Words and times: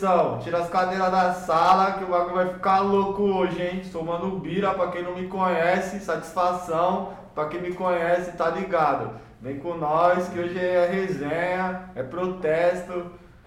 expressão. 0.00 0.38
Tira 0.42 0.58
as 0.58 0.70
cadeiras 0.70 1.10
da 1.10 1.32
sala 1.34 1.92
que 1.92 2.04
o 2.04 2.08
bagulho 2.08 2.34
vai 2.36 2.48
ficar 2.54 2.80
louco 2.80 3.22
hoje, 3.22 3.60
hein? 3.62 3.84
Sou 3.84 4.02
Mano 4.02 4.38
Bira, 4.38 4.72
pra 4.74 4.88
quem 4.88 5.02
não 5.02 5.14
me 5.14 5.26
conhece, 5.28 6.00
satisfação. 6.00 7.12
Pra 7.34 7.46
quem 7.46 7.60
me 7.60 7.72
conhece, 7.74 8.32
tá 8.32 8.48
ligado? 8.50 9.10
Vem 9.40 9.58
com 9.58 9.74
nós 9.76 10.28
que 10.28 10.38
hoje 10.38 10.58
é 10.58 10.86
resenha, 10.90 11.90
é 11.94 12.02
protesto, 12.02 13.06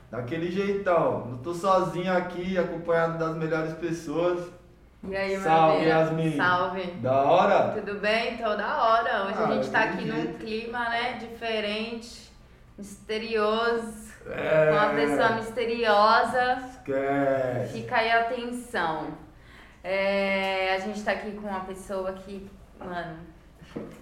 daquele 0.10 0.50
jeitão. 0.52 1.28
Não 1.32 1.38
tô 1.40 1.54
sozinho 1.54 2.16
aqui, 2.16 2.58
acompanhado 2.58 3.18
das 3.18 3.36
melhores 3.36 3.74
pessoas. 3.74 4.48
E 5.04 5.16
aí, 5.16 5.38
Salve? 5.38 5.86
Yasmin. 5.86 6.38
Salve. 6.38 6.84
Da 7.02 7.22
hora? 7.24 7.74
Tudo 7.76 8.00
bem? 8.00 8.38
Tô 8.38 8.56
da 8.56 8.84
hora. 8.84 9.26
Hoje 9.26 9.36
Ah, 9.38 9.48
a 9.48 9.52
gente 9.52 9.70
tá 9.70 9.84
aqui 9.84 10.06
num 10.06 10.16
jeito. 10.16 10.40
clima, 10.40 10.80
né, 10.90 11.18
diferente, 11.20 12.32
misterioso, 12.78 14.03
É. 14.30 14.72
uma 14.72 14.90
pessoa 14.94 15.30
misteriosa. 15.32 16.58
Esquece. 16.72 17.74
Fica 17.74 17.96
aí 17.98 18.12
a 18.12 18.22
atenção. 18.22 19.08
É, 19.84 20.74
a 20.76 20.80
gente 20.80 21.04
tá 21.04 21.12
aqui 21.12 21.32
com 21.32 21.48
uma 21.48 21.60
pessoa 21.62 22.14
que, 22.14 22.50
mano, 22.80 23.18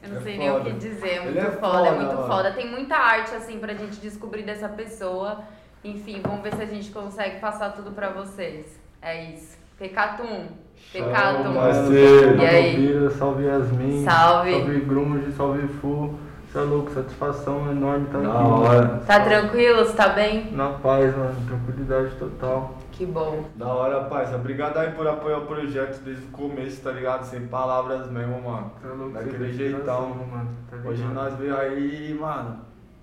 eu 0.03 0.09
não 0.09 0.17
É 0.17 0.22
sei 0.22 0.38
nem 0.38 0.50
o 0.50 0.53
foda. 0.53 0.69
que 0.69 0.75
dizer, 0.78 1.09
é 1.09 1.19
muito 1.22 1.38
Ele 1.38 1.39
é 1.39 1.52
foda, 1.52 1.55
é 1.55 1.59
foda, 1.86 1.91
muito 1.94 2.16
mano. 2.16 2.28
foda. 2.28 2.52
Tem 2.52 2.69
muita 2.69 2.95
arte, 2.95 3.33
assim, 3.33 3.58
pra 3.59 3.73
gente 3.73 3.97
descobrir 4.00 4.44
dessa 4.44 4.69
pessoa. 4.69 5.39
Enfim, 5.83 6.22
vamos 6.23 6.41
ver 6.41 6.53
se 6.56 6.61
a 6.61 6.66
gente 6.66 6.91
consegue 6.91 7.39
passar 7.39 7.72
tudo 7.72 7.91
pra 7.91 8.09
vocês. 8.09 8.80
É 9.02 9.23
isso. 9.31 9.58
Pecatum. 9.80 10.50
Pecatum. 10.94 11.53
parceiro. 11.56 12.38
E 12.38 12.45
aí? 12.45 13.09
Salve 13.17 13.45
Yasmin. 13.45 14.03
Salve. 14.03 14.52
Salve 14.52 14.80
Grunge, 14.81 15.31
salve 15.31 15.67
Fu. 15.67 16.19
Você 16.52 16.57
é 16.57 16.61
louco, 16.63 16.91
satisfação 16.91 17.71
enorme 17.71 18.07
tá 18.11 18.17
Da 18.19 18.30
aqui. 18.30 18.38
hora. 18.52 18.81
mano. 18.88 19.02
Tá 19.07 19.19
tranquilo? 19.21 19.85
Você 19.85 19.94
tá 19.94 20.09
bem? 20.09 20.52
Na 20.52 20.69
paz, 20.69 21.16
mano. 21.16 21.33
Tranquilidade 21.47 22.09
total. 22.16 22.75
Que 22.91 23.05
bom. 23.05 23.45
Da 23.55 23.67
hora, 23.67 24.02
parça. 24.02 24.35
Obrigado 24.35 24.77
aí 24.77 24.91
por 24.91 25.07
apoiar 25.07 25.38
o 25.38 25.45
projeto 25.45 26.02
desde 26.03 26.25
o 26.25 26.27
começo, 26.27 26.81
tá 26.83 26.91
ligado? 26.91 27.23
Sem 27.23 27.47
palavras 27.47 28.11
mesmo, 28.11 28.41
mano. 28.41 28.69
Você 28.81 28.88
é 28.88 28.91
louco, 28.95 29.13
Daquele 29.13 29.38
você 29.38 29.44
tem 29.45 29.53
jeitão. 29.53 30.09
mano. 30.09 30.50
Tá? 30.69 30.78
Hoje 30.90 31.03
nós 31.06 31.34
veio 31.35 31.57
aí, 31.57 32.17
mano, 32.19 32.57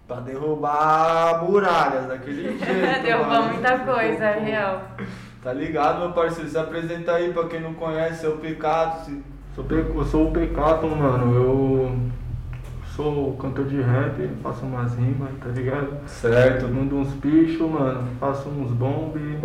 pra 0.07 0.21
derrubar 0.21 1.43
muralhas 1.43 2.07
daquele 2.07 2.43
jeito. 2.59 3.03
Derrubou 3.03 3.29
mano. 3.33 3.53
muita 3.55 3.79
coisa, 3.79 4.25
é 4.25 4.39
real. 4.41 4.83
Tá 5.43 5.53
ligado, 5.55 6.01
meu 6.01 6.13
parceiro? 6.13 6.51
Se 6.51 6.59
apresenta 6.59 7.13
aí 7.13 7.33
pra 7.33 7.45
quem 7.45 7.61
não 7.61 7.73
conhece, 7.73 8.21
seu 8.21 8.37
pecado. 8.37 9.07
Se... 9.07 9.23
Sou 9.55 9.65
pe- 9.65 9.75
Eu 9.95 10.05
sou 10.05 10.29
o 10.29 10.33
Pecaton, 10.33 10.89
mano. 10.89 11.35
Eu 11.35 11.97
sou 12.99 13.37
cantor 13.37 13.67
de 13.67 13.81
rap, 13.81 14.29
faço 14.43 14.67
umas 14.67 14.93
rimas, 14.97 15.31
tá 15.41 15.51
ligado? 15.51 15.97
Certo. 16.09 16.67
Mando 16.67 16.97
uns 16.97 17.15
pichos, 17.15 17.71
mano. 17.71 18.09
Faço 18.19 18.49
uns 18.49 18.73
bombe. 18.73 19.39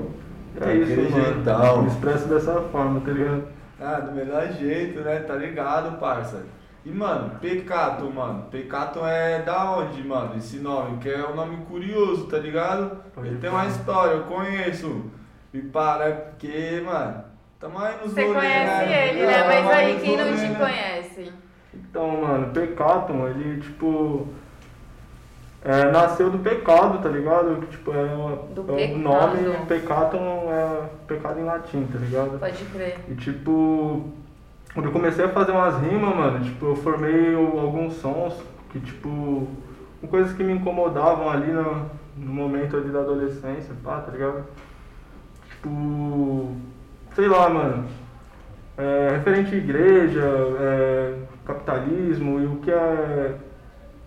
É 0.55 0.59
Daquele 0.59 1.03
isso, 1.03 1.11
mano. 1.11 1.35
jeitão. 1.35 1.81
Me 1.83 1.87
expresso 1.87 2.27
dessa 2.27 2.61
forma, 2.71 2.99
tá 3.01 3.11
ligado? 3.11 3.43
Ah, 3.79 3.99
do 3.99 4.11
melhor 4.11 4.51
jeito, 4.53 5.01
né? 5.01 5.19
Tá 5.19 5.35
ligado, 5.35 5.99
parça? 5.99 6.43
E, 6.83 6.89
mano, 6.89 7.29
Pecato, 7.39 8.09
mano. 8.09 8.45
Pecato 8.49 9.05
é 9.05 9.43
da 9.43 9.71
onde, 9.77 10.03
mano? 10.03 10.35
Esse 10.35 10.57
nome, 10.57 10.97
que 10.97 11.09
é 11.09 11.23
um 11.23 11.35
nome 11.35 11.57
curioso, 11.69 12.25
tá 12.25 12.39
ligado? 12.39 13.03
Pode 13.13 13.27
Ele 13.27 13.37
tem 13.37 13.51
uma 13.51 13.67
história, 13.67 14.13
eu 14.13 14.23
conheço. 14.23 15.11
E 15.53 15.59
para, 15.59 16.05
é 16.05 16.11
porque, 16.11 16.81
mano, 16.83 17.23
tamo 17.59 17.77
aí 17.77 17.93
nos 18.01 18.13
Você 18.13 18.25
conhece 18.25 18.85
né? 18.89 19.09
ele, 19.09 19.25
né? 19.27 19.43
Mas 19.45 19.67
aí 19.69 19.99
quem 20.01 20.17
não 20.17 20.35
te 20.35 20.41
né? 20.41 20.55
conhece? 20.55 21.02
Então, 21.75 22.21
mano, 22.21 22.51
Pecaton, 22.53 23.27
ele, 23.27 23.61
tipo. 23.61 24.27
É, 25.65 25.89
nasceu 25.91 26.29
do 26.29 26.39
pecado, 26.39 27.01
tá 27.01 27.07
ligado? 27.07 27.61
Que, 27.61 27.67
Tipo, 27.67 27.91
é, 27.91 28.05
Do 28.53 28.61
é 28.61 28.73
o 28.73 28.75
pecado. 28.75 28.97
nome 28.97 29.65
Pecaton 29.65 30.47
é 30.51 30.89
pecado 31.07 31.39
em 31.39 31.43
latim, 31.45 31.85
tá 31.85 31.97
ligado? 31.99 32.37
Pode 32.37 32.65
crer. 32.65 32.97
E 33.07 33.15
tipo, 33.15 34.09
quando 34.73 34.87
eu 34.87 34.91
comecei 34.91 35.23
a 35.23 35.29
fazer 35.29 35.53
umas 35.53 35.75
rimas, 35.81 36.15
mano, 36.15 36.43
tipo, 36.43 36.65
eu 36.65 36.75
formei 36.75 37.33
alguns 37.33 37.93
sons 37.93 38.33
que, 38.71 38.79
tipo, 38.81 39.47
com 40.01 40.07
coisas 40.07 40.33
que 40.33 40.43
me 40.43 40.51
incomodavam 40.51 41.29
ali 41.29 41.49
no, 41.49 41.85
no 42.17 42.33
momento 42.33 42.75
ali 42.75 42.89
da 42.89 42.99
adolescência, 42.99 43.73
pá, 43.81 44.01
tá 44.01 44.11
ligado? 44.11 44.43
Tipo, 45.49 46.51
sei 47.15 47.27
lá, 47.29 47.47
mano, 47.49 47.85
é, 48.77 49.11
referente 49.11 49.55
à 49.55 49.57
igreja, 49.57 50.21
é, 50.59 51.13
capitalismo 51.45 52.39
e 52.39 52.45
o 52.45 52.55
que 52.57 52.71
é. 52.71 53.35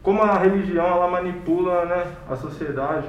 Como 0.03 0.23
a 0.23 0.39
religião 0.39 0.87
ela 0.87 1.09
manipula 1.09 1.85
né, 1.85 2.07
a 2.31 2.37
sociedade 2.37 3.07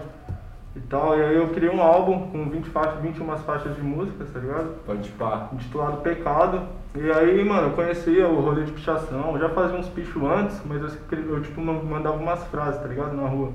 e 0.75 0.79
tal. 0.81 1.17
E 1.17 1.21
aí 1.23 1.35
eu 1.35 1.49
criei 1.49 1.69
um 1.71 1.81
álbum 1.81 2.31
com 2.31 2.49
20 2.49 2.69
faixas, 2.69 2.99
21 3.01 3.37
faixas 3.37 3.75
de 3.75 3.81
músicas, 3.81 4.29
tá 4.31 4.39
ligado? 4.39 4.75
Pode 4.85 5.09
pá. 5.11 5.49
intitulado 5.53 5.97
Pecado. 5.97 6.61
E 6.95 7.11
aí, 7.11 7.43
mano, 7.45 7.67
eu 7.67 7.71
conhecia 7.73 8.27
o 8.27 8.41
rolê 8.41 8.63
de 8.63 8.71
pichação, 8.71 9.33
eu 9.33 9.39
já 9.39 9.49
fazia 9.49 9.77
uns 9.77 9.87
pichos 9.89 10.23
antes, 10.23 10.59
mas 10.65 10.81
eu, 10.81 10.89
eu, 11.35 11.41
tipo, 11.41 11.61
man- 11.61 11.83
mandava 11.83 12.17
umas 12.17 12.43
frases, 12.45 12.81
tá 12.81 12.87
ligado? 12.87 13.15
Na 13.15 13.27
rua. 13.27 13.51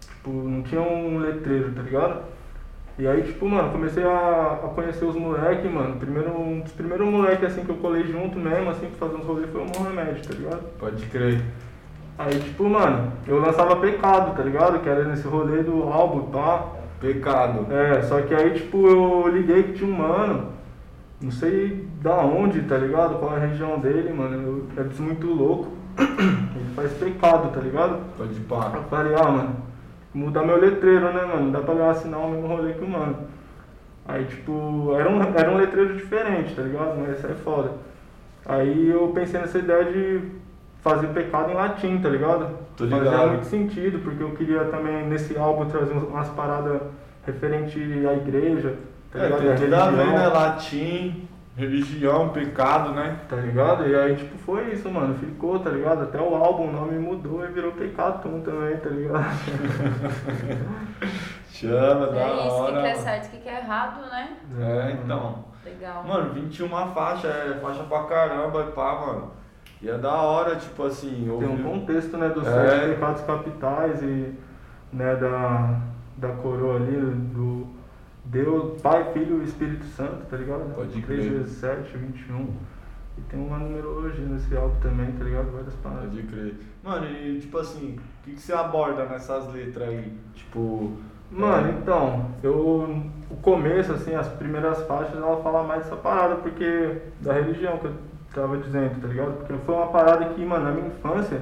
Tipo, 0.00 0.30
não 0.30 0.62
tinha 0.62 0.80
um 0.80 1.18
letreiro, 1.18 1.70
tá 1.72 1.82
ligado? 1.82 2.22
E 2.96 3.08
aí, 3.08 3.22
tipo, 3.22 3.48
mano, 3.48 3.72
comecei 3.72 4.04
a, 4.04 4.60
a 4.64 4.68
conhecer 4.68 5.04
os 5.04 5.16
moleques, 5.16 5.70
mano. 5.70 5.96
Primeiro, 5.96 6.30
um 6.30 6.60
dos 6.60 6.72
primeiros 6.72 7.08
moleques, 7.08 7.44
assim, 7.44 7.64
que 7.64 7.70
eu 7.70 7.76
colei 7.76 8.04
junto 8.04 8.38
mesmo, 8.38 8.70
assim, 8.70 8.86
pra 8.86 9.08
fazer 9.08 9.20
uns 9.20 9.26
rolês 9.26 9.50
foi 9.50 9.62
o 9.62 9.66
Mohamed, 9.66 10.22
tá 10.26 10.34
ligado? 10.34 10.62
Pode 10.78 11.04
crer. 11.06 11.40
Aí, 12.16 12.38
tipo, 12.38 12.68
mano, 12.68 13.12
eu 13.26 13.40
lançava 13.40 13.74
Pecado, 13.76 14.36
tá 14.36 14.42
ligado? 14.44 14.78
Que 14.80 14.88
era 14.88 15.04
nesse 15.04 15.26
rolê 15.26 15.62
do 15.64 15.82
álbum, 15.82 16.30
pá. 16.30 16.66
Pecado. 17.00 17.66
É, 17.72 18.02
só 18.02 18.20
que 18.22 18.32
aí, 18.32 18.54
tipo, 18.54 18.86
eu 18.88 19.28
liguei 19.28 19.64
que 19.64 19.72
tinha 19.72 19.90
um 19.90 19.96
mano, 19.96 20.52
não 21.20 21.32
sei 21.32 21.86
da 22.00 22.16
onde, 22.18 22.62
tá 22.62 22.78
ligado? 22.78 23.18
Qual 23.18 23.34
a 23.34 23.38
região 23.38 23.78
dele, 23.80 24.12
mano. 24.12 24.66
Eu, 24.76 24.84
é 24.84 25.02
muito 25.02 25.26
louco. 25.26 25.72
Ele 25.98 26.74
faz 26.76 26.92
pecado, 26.92 27.52
tá 27.52 27.60
ligado? 27.60 27.98
Pode 28.16 28.36
Eu 28.36 28.44
pá. 28.44 28.70
falei, 28.88 29.14
ah, 29.16 29.30
mano, 29.30 29.56
mudar 30.14 30.42
meu 30.44 30.58
letreiro, 30.58 31.12
né, 31.12 31.24
mano? 31.24 31.44
Não 31.44 31.50
dá 31.52 31.60
pra 31.60 31.74
eu 31.74 31.90
assinar 31.90 32.20
o 32.20 32.30
mesmo 32.30 32.46
rolê 32.46 32.72
que 32.74 32.84
o 32.84 32.88
mano. 32.88 33.16
Aí, 34.06 34.24
tipo, 34.26 34.94
era 34.98 35.08
um, 35.08 35.20
era 35.22 35.50
um 35.50 35.56
letreiro 35.56 35.94
diferente, 35.96 36.54
tá 36.54 36.62
ligado? 36.62 36.98
Mas 37.00 37.18
isso 37.18 37.26
é 37.26 37.34
foda. 37.34 37.72
Aí 38.46 38.90
eu 38.90 39.08
pensei 39.08 39.40
nessa 39.40 39.58
ideia 39.58 39.84
de 39.86 40.20
fazer 40.82 41.06
pecado 41.08 41.50
em 41.50 41.54
latim, 41.54 41.98
tá 41.98 42.08
ligado? 42.10 42.48
Tô 42.76 42.86
Fazia 42.86 42.98
ligado. 43.10 43.28
muito 43.30 43.46
sentido, 43.46 43.98
porque 44.00 44.22
eu 44.22 44.30
queria 44.32 44.64
também 44.64 45.06
nesse 45.06 45.36
álbum 45.38 45.64
trazer 45.66 45.92
umas- 45.94 46.28
paradas 46.30 46.80
referente 47.26 47.78
à 48.06 48.12
igreja, 48.12 48.74
tá 49.10 49.18
É, 49.20 49.22
ligado? 49.24 49.42
tem 49.44 49.56
tudo 49.56 49.74
a 49.74 49.90
ver, 49.90 50.06
né? 50.06 50.26
Latim, 50.28 51.28
religião, 51.56 52.30
pecado, 52.30 52.90
né? 52.92 53.16
Tá 53.28 53.36
ligado? 53.36 53.86
E 53.88 53.94
aí, 53.94 54.16
tipo, 54.16 54.36
foi 54.38 54.72
isso, 54.72 54.90
mano. 54.90 55.14
Ficou, 55.14 55.58
tá 55.60 55.70
ligado? 55.70 56.02
Até 56.02 56.20
o 56.20 56.34
álbum, 56.34 56.68
o 56.68 56.72
nome 56.72 56.98
mudou 56.98 57.44
e 57.44 57.48
virou 57.48 57.72
Pecatum 57.72 58.40
também, 58.40 58.76
tá 58.78 58.90
ligado? 58.90 59.24
Chama, 61.50 62.06
da 62.08 62.20
É 62.20 62.46
isso, 62.46 62.56
o 62.56 62.60
hora. 62.62 62.76
que, 62.76 62.80
que 62.82 62.86
é 62.88 62.94
certo, 62.94 63.26
o 63.26 63.30
que, 63.30 63.36
que 63.38 63.48
é 63.48 63.58
errado, 63.60 64.00
né? 64.10 64.36
É, 64.58 64.92
então. 64.92 65.44
Legal. 65.64 66.04
Mano, 66.04 66.32
21 66.34 66.68
faixa, 66.92 67.28
é 67.28 67.58
faixa 67.62 67.84
pra 67.84 68.02
caramba, 68.04 68.64
pá, 68.74 69.00
mano. 69.06 69.30
E 69.80 69.88
é 69.88 69.96
da 69.96 70.12
hora, 70.14 70.56
tipo 70.56 70.84
assim, 70.84 71.24
Tem 71.38 71.48
um 71.48 71.62
contexto, 71.62 72.16
né, 72.16 72.28
dos 72.30 72.46
É. 72.46 72.88
pecados 72.88 73.22
capitais 73.22 74.02
e, 74.02 74.34
né, 74.92 75.14
da, 75.16 75.78
da 76.16 76.28
coroa 76.36 76.76
ali, 76.76 76.96
do 76.96 77.66
Deus, 78.24 78.80
Pai, 78.80 79.12
Filho 79.12 79.42
e 79.42 79.44
Espírito 79.44 79.84
Santo, 79.84 80.26
tá 80.30 80.36
ligado? 80.36 80.74
Pode 80.74 81.00
3 81.00 81.04
crer. 81.04 81.30
vezes 81.38 81.58
7, 81.58 81.96
21. 81.96 82.48
E 83.16 83.20
tem 83.22 83.38
uma 83.38 83.58
numerologia 83.58 84.24
nesse 84.24 84.56
álbum 84.56 84.74
também, 84.80 85.12
tá 85.12 85.24
ligado? 85.24 85.52
Várias 85.52 85.74
paradas. 85.74 86.08
Pode 86.08 86.22
crer. 86.24 86.54
Mano, 86.82 87.06
e 87.06 87.38
tipo 87.40 87.58
assim, 87.58 87.96
o 87.96 88.24
que, 88.24 88.32
que 88.32 88.40
você 88.40 88.52
aborda 88.52 89.04
nessas 89.04 89.52
letras 89.52 89.88
aí? 89.88 90.12
Tipo. 90.34 90.92
Mano, 91.30 91.68
é, 91.68 91.70
então, 91.72 92.30
eu. 92.42 93.02
O 93.30 93.36
começo, 93.36 93.92
assim, 93.92 94.14
as 94.14 94.28
primeiras 94.28 94.82
faixas, 94.86 95.16
ela 95.16 95.42
fala 95.42 95.62
mais 95.62 95.84
dessa 95.84 95.96
parada, 95.96 96.36
porque. 96.36 96.98
da 97.20 97.34
religião 97.34 97.78
que 97.78 97.86
eu 97.86 97.94
tava 98.34 98.56
dizendo, 98.56 99.00
tá 99.00 99.06
ligado? 99.06 99.38
Porque 99.38 99.54
foi 99.64 99.74
uma 99.74 99.88
parada 99.88 100.24
que, 100.26 100.44
mano, 100.44 100.64
na 100.64 100.70
minha 100.72 100.88
infância, 100.88 101.40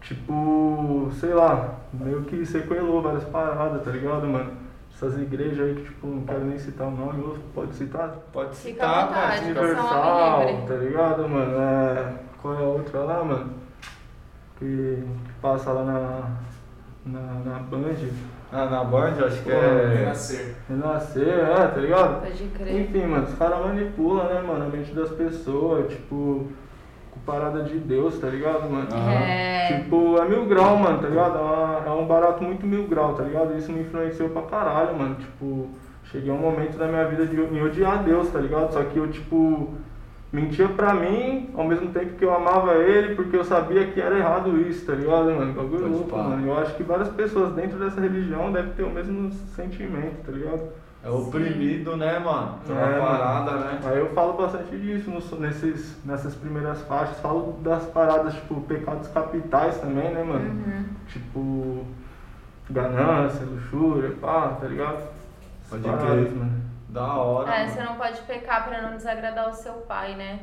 tipo, 0.00 1.10
sei 1.12 1.32
lá, 1.32 1.76
meio 1.92 2.22
que 2.22 2.44
sequelou 2.44 3.02
várias 3.02 3.24
paradas, 3.24 3.84
tá 3.84 3.90
ligado, 3.90 4.26
mano? 4.26 4.61
Essas 5.02 5.20
igrejas 5.20 5.58
aí 5.58 5.74
que, 5.74 5.82
tipo, 5.82 6.06
não 6.06 6.22
quero 6.22 6.44
nem 6.44 6.56
citar 6.56 6.86
o 6.86 6.92
nome, 6.92 7.24
ou 7.24 7.36
pode 7.52 7.74
citar? 7.74 8.14
pode 8.32 8.54
citar, 8.54 9.10
cara. 9.10 9.42
Universal, 9.42 10.46
tá 10.68 10.74
ligado, 10.76 11.28
mano? 11.28 11.60
É, 11.60 12.14
qual 12.40 12.54
é 12.54 12.58
a 12.58 12.60
outra 12.60 13.00
lá, 13.00 13.24
mano? 13.24 13.50
Que, 14.60 15.02
que 15.26 15.32
passa 15.40 15.72
lá 15.72 15.82
na. 15.82 16.30
na, 17.04 17.32
na 17.44 17.58
Band. 17.58 17.96
Ah, 18.52 18.66
na 18.66 18.84
Band, 18.84 19.14
eu 19.18 19.26
acho 19.26 19.42
que 19.42 19.50
Pô, 19.50 19.56
é. 19.56 19.94
Renascer. 19.96 20.54
Renascer, 20.68 21.28
é, 21.28 21.66
tá 21.66 21.80
ligado? 21.80 22.20
Pode 22.20 22.44
crer. 22.50 22.80
Enfim, 22.82 23.06
mano, 23.06 23.24
os 23.24 23.34
caras 23.34 23.66
manipulam, 23.66 24.28
né, 24.28 24.40
mano, 24.40 24.66
a 24.66 24.68
mente 24.68 24.94
das 24.94 25.10
pessoas, 25.10 25.92
tipo. 25.92 26.46
Parada 27.26 27.62
de 27.62 27.78
Deus, 27.78 28.18
tá 28.18 28.28
ligado, 28.28 28.68
mano? 28.70 28.88
É. 29.10 29.66
Tipo, 29.68 30.18
é 30.18 30.28
mil 30.28 30.44
grau, 30.46 30.76
mano, 30.76 30.98
tá 31.00 31.08
ligado? 31.08 31.38
É, 31.38 31.40
uma- 31.40 31.82
é 31.86 31.90
um 31.90 32.06
barato 32.06 32.42
muito 32.42 32.66
mil 32.66 32.86
grau, 32.86 33.14
tá 33.14 33.22
ligado? 33.22 33.56
Isso 33.56 33.70
me 33.72 33.80
influenciou 33.80 34.28
pra 34.30 34.42
caralho, 34.42 34.96
mano. 34.98 35.14
Tipo, 35.16 35.68
cheguei 36.04 36.30
a 36.30 36.34
um 36.34 36.38
momento 36.38 36.76
da 36.76 36.86
minha 36.88 37.04
vida 37.06 37.26
de 37.26 37.36
em 37.40 37.62
odiar 37.62 38.02
Deus, 38.02 38.28
tá 38.30 38.38
ligado? 38.40 38.72
Só 38.72 38.82
que 38.82 38.96
eu, 38.98 39.08
tipo, 39.08 39.70
mentia 40.32 40.68
pra 40.68 40.94
mim, 40.94 41.50
ao 41.54 41.64
mesmo 41.64 41.90
tempo 41.90 42.14
que 42.16 42.24
eu 42.24 42.34
amava 42.34 42.74
ele, 42.74 43.14
porque 43.14 43.36
eu 43.36 43.44
sabia 43.44 43.86
que 43.86 44.00
era 44.00 44.16
errado 44.18 44.58
isso, 44.60 44.84
tá 44.86 44.94
ligado, 44.94 45.26
mano? 45.26 45.52
Bagulho 45.52 45.82
Pode 45.82 45.94
louco, 45.94 46.16
mano. 46.16 46.46
Eu 46.46 46.58
acho 46.58 46.74
que 46.74 46.82
várias 46.82 47.08
pessoas 47.08 47.52
dentro 47.54 47.78
dessa 47.78 48.00
religião 48.00 48.50
devem 48.50 48.72
ter 48.72 48.82
o 48.82 48.90
mesmo 48.90 49.30
sentimento, 49.54 50.24
tá 50.26 50.32
ligado? 50.32 50.62
É 51.04 51.10
oprimido, 51.10 51.96
né, 51.96 52.18
mano? 52.20 52.60
É 52.68 52.70
É, 52.70 52.74
uma 52.74 52.86
mano. 52.86 53.00
parada, 53.18 53.50
né? 53.56 53.80
Aí 53.84 53.98
eu 53.98 54.10
falo 54.14 54.34
bastante 54.34 54.76
disso 54.76 55.10
no- 55.10 55.40
nesses, 55.40 55.96
nessas 56.04 56.34
primeiras 56.36 56.80
faixas. 56.82 57.18
Falo 57.18 57.54
das 57.60 57.84
paradas, 57.86 58.34
tipo, 58.34 58.60
pecados 58.62 59.08
capitais 59.08 59.78
também, 59.78 60.14
né, 60.14 60.22
mano? 60.22 60.48
Uhum. 60.50 60.84
Tipo, 61.08 61.86
ganância, 62.70 63.44
luxúria, 63.44 64.14
pá, 64.20 64.56
tá 64.60 64.66
ligado? 64.68 65.08
Pode 65.68 65.82
paradas, 65.82 66.06
crer. 66.28 66.32
mano. 66.36 66.62
Da 66.88 67.14
hora. 67.14 67.50
É, 67.52 67.58
mano. 67.64 67.70
você 67.72 67.82
não 67.82 67.94
pode 67.96 68.20
pecar 68.22 68.68
pra 68.68 68.82
não 68.82 68.96
desagradar 68.96 69.48
o 69.48 69.54
seu 69.54 69.72
pai, 69.72 70.14
né? 70.14 70.40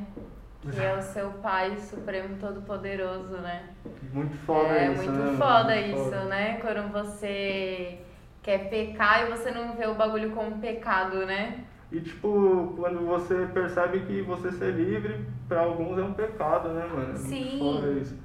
Que 0.62 0.82
é 0.82 0.94
o 0.98 1.02
seu 1.02 1.30
pai 1.42 1.78
supremo 1.78 2.36
todo-poderoso, 2.38 3.38
né? 3.38 3.64
Muito 4.12 4.36
foda 4.46 4.68
é 4.74 4.92
isso, 4.92 4.98
muito 5.04 5.12
né? 5.14 5.26
mano? 5.26 5.38
foda 5.38 5.74
Muito 5.76 5.88
isso, 5.88 6.04
foda. 6.04 6.24
né? 6.26 6.58
Quando 6.60 6.92
você 6.92 8.00
quer 8.50 8.69
pecar 8.69 9.28
e 9.28 9.30
você 9.30 9.51
não 9.51 9.75
vê 9.75 9.86
o 9.86 9.94
bagulho 9.94 10.31
como 10.31 10.57
pecado, 10.57 11.24
né? 11.25 11.60
E 11.92 12.00
tipo, 12.00 12.74
quando 12.75 13.06
você 13.06 13.48
percebe 13.54 14.00
que 14.01 14.22
você 14.24 14.51
ser 14.51 14.72
livre, 14.72 15.24
pra 15.48 15.62
alguns 15.62 16.00
é 16.00 16.04
um 16.04 16.13
pecado, 16.13 16.69
né, 16.69 16.88
mano? 16.92 17.13
É 17.13 17.18
Sim. 17.18 18.18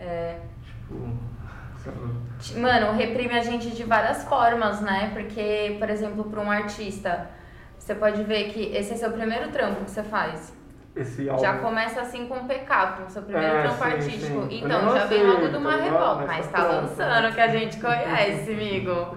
É, 0.00 0.40
Tipo. 0.62 2.58
Mano, 2.58 2.92
reprime 2.92 3.38
a 3.38 3.42
gente 3.42 3.70
de 3.70 3.84
várias 3.84 4.24
formas, 4.24 4.80
né? 4.80 5.10
Porque, 5.14 5.76
por 5.78 5.88
exemplo, 5.88 6.24
para 6.24 6.40
um 6.40 6.50
artista, 6.50 7.30
você 7.78 7.94
pode 7.94 8.22
ver 8.24 8.50
que 8.50 8.76
esse 8.76 8.92
é 8.94 8.96
seu 8.96 9.12
primeiro 9.12 9.50
trampo 9.50 9.84
que 9.84 9.90
você 9.90 10.02
faz. 10.02 10.52
Esse 10.96 11.28
álbum. 11.28 11.42
Já 11.42 11.58
começa 11.58 12.00
assim 12.00 12.26
com 12.26 12.34
o 12.38 12.44
pecado, 12.44 13.02
com 13.02 13.08
seu 13.10 13.22
primeiro 13.22 13.46
É, 13.56 13.62
trampo 13.62 13.76
sim, 13.84 13.90
artístico. 13.90 14.42
sim. 14.48 14.60
Então, 14.64 14.94
já 14.96 15.04
vem 15.04 15.22
logo 15.26 15.46
de 15.46 15.52
tá 15.52 15.58
uma 15.58 15.70
ligado? 15.76 15.84
revolta. 15.92 16.26
Mas 16.26 16.36
Mas 16.38 16.46
tá 16.48 16.58
tá 16.58 16.64
pronto. 16.64 16.80
lançando, 16.82 17.34
que 17.34 17.40
a 17.40 17.48
gente 17.48 17.80
conhece, 17.80 18.52
amigo. 18.52 19.16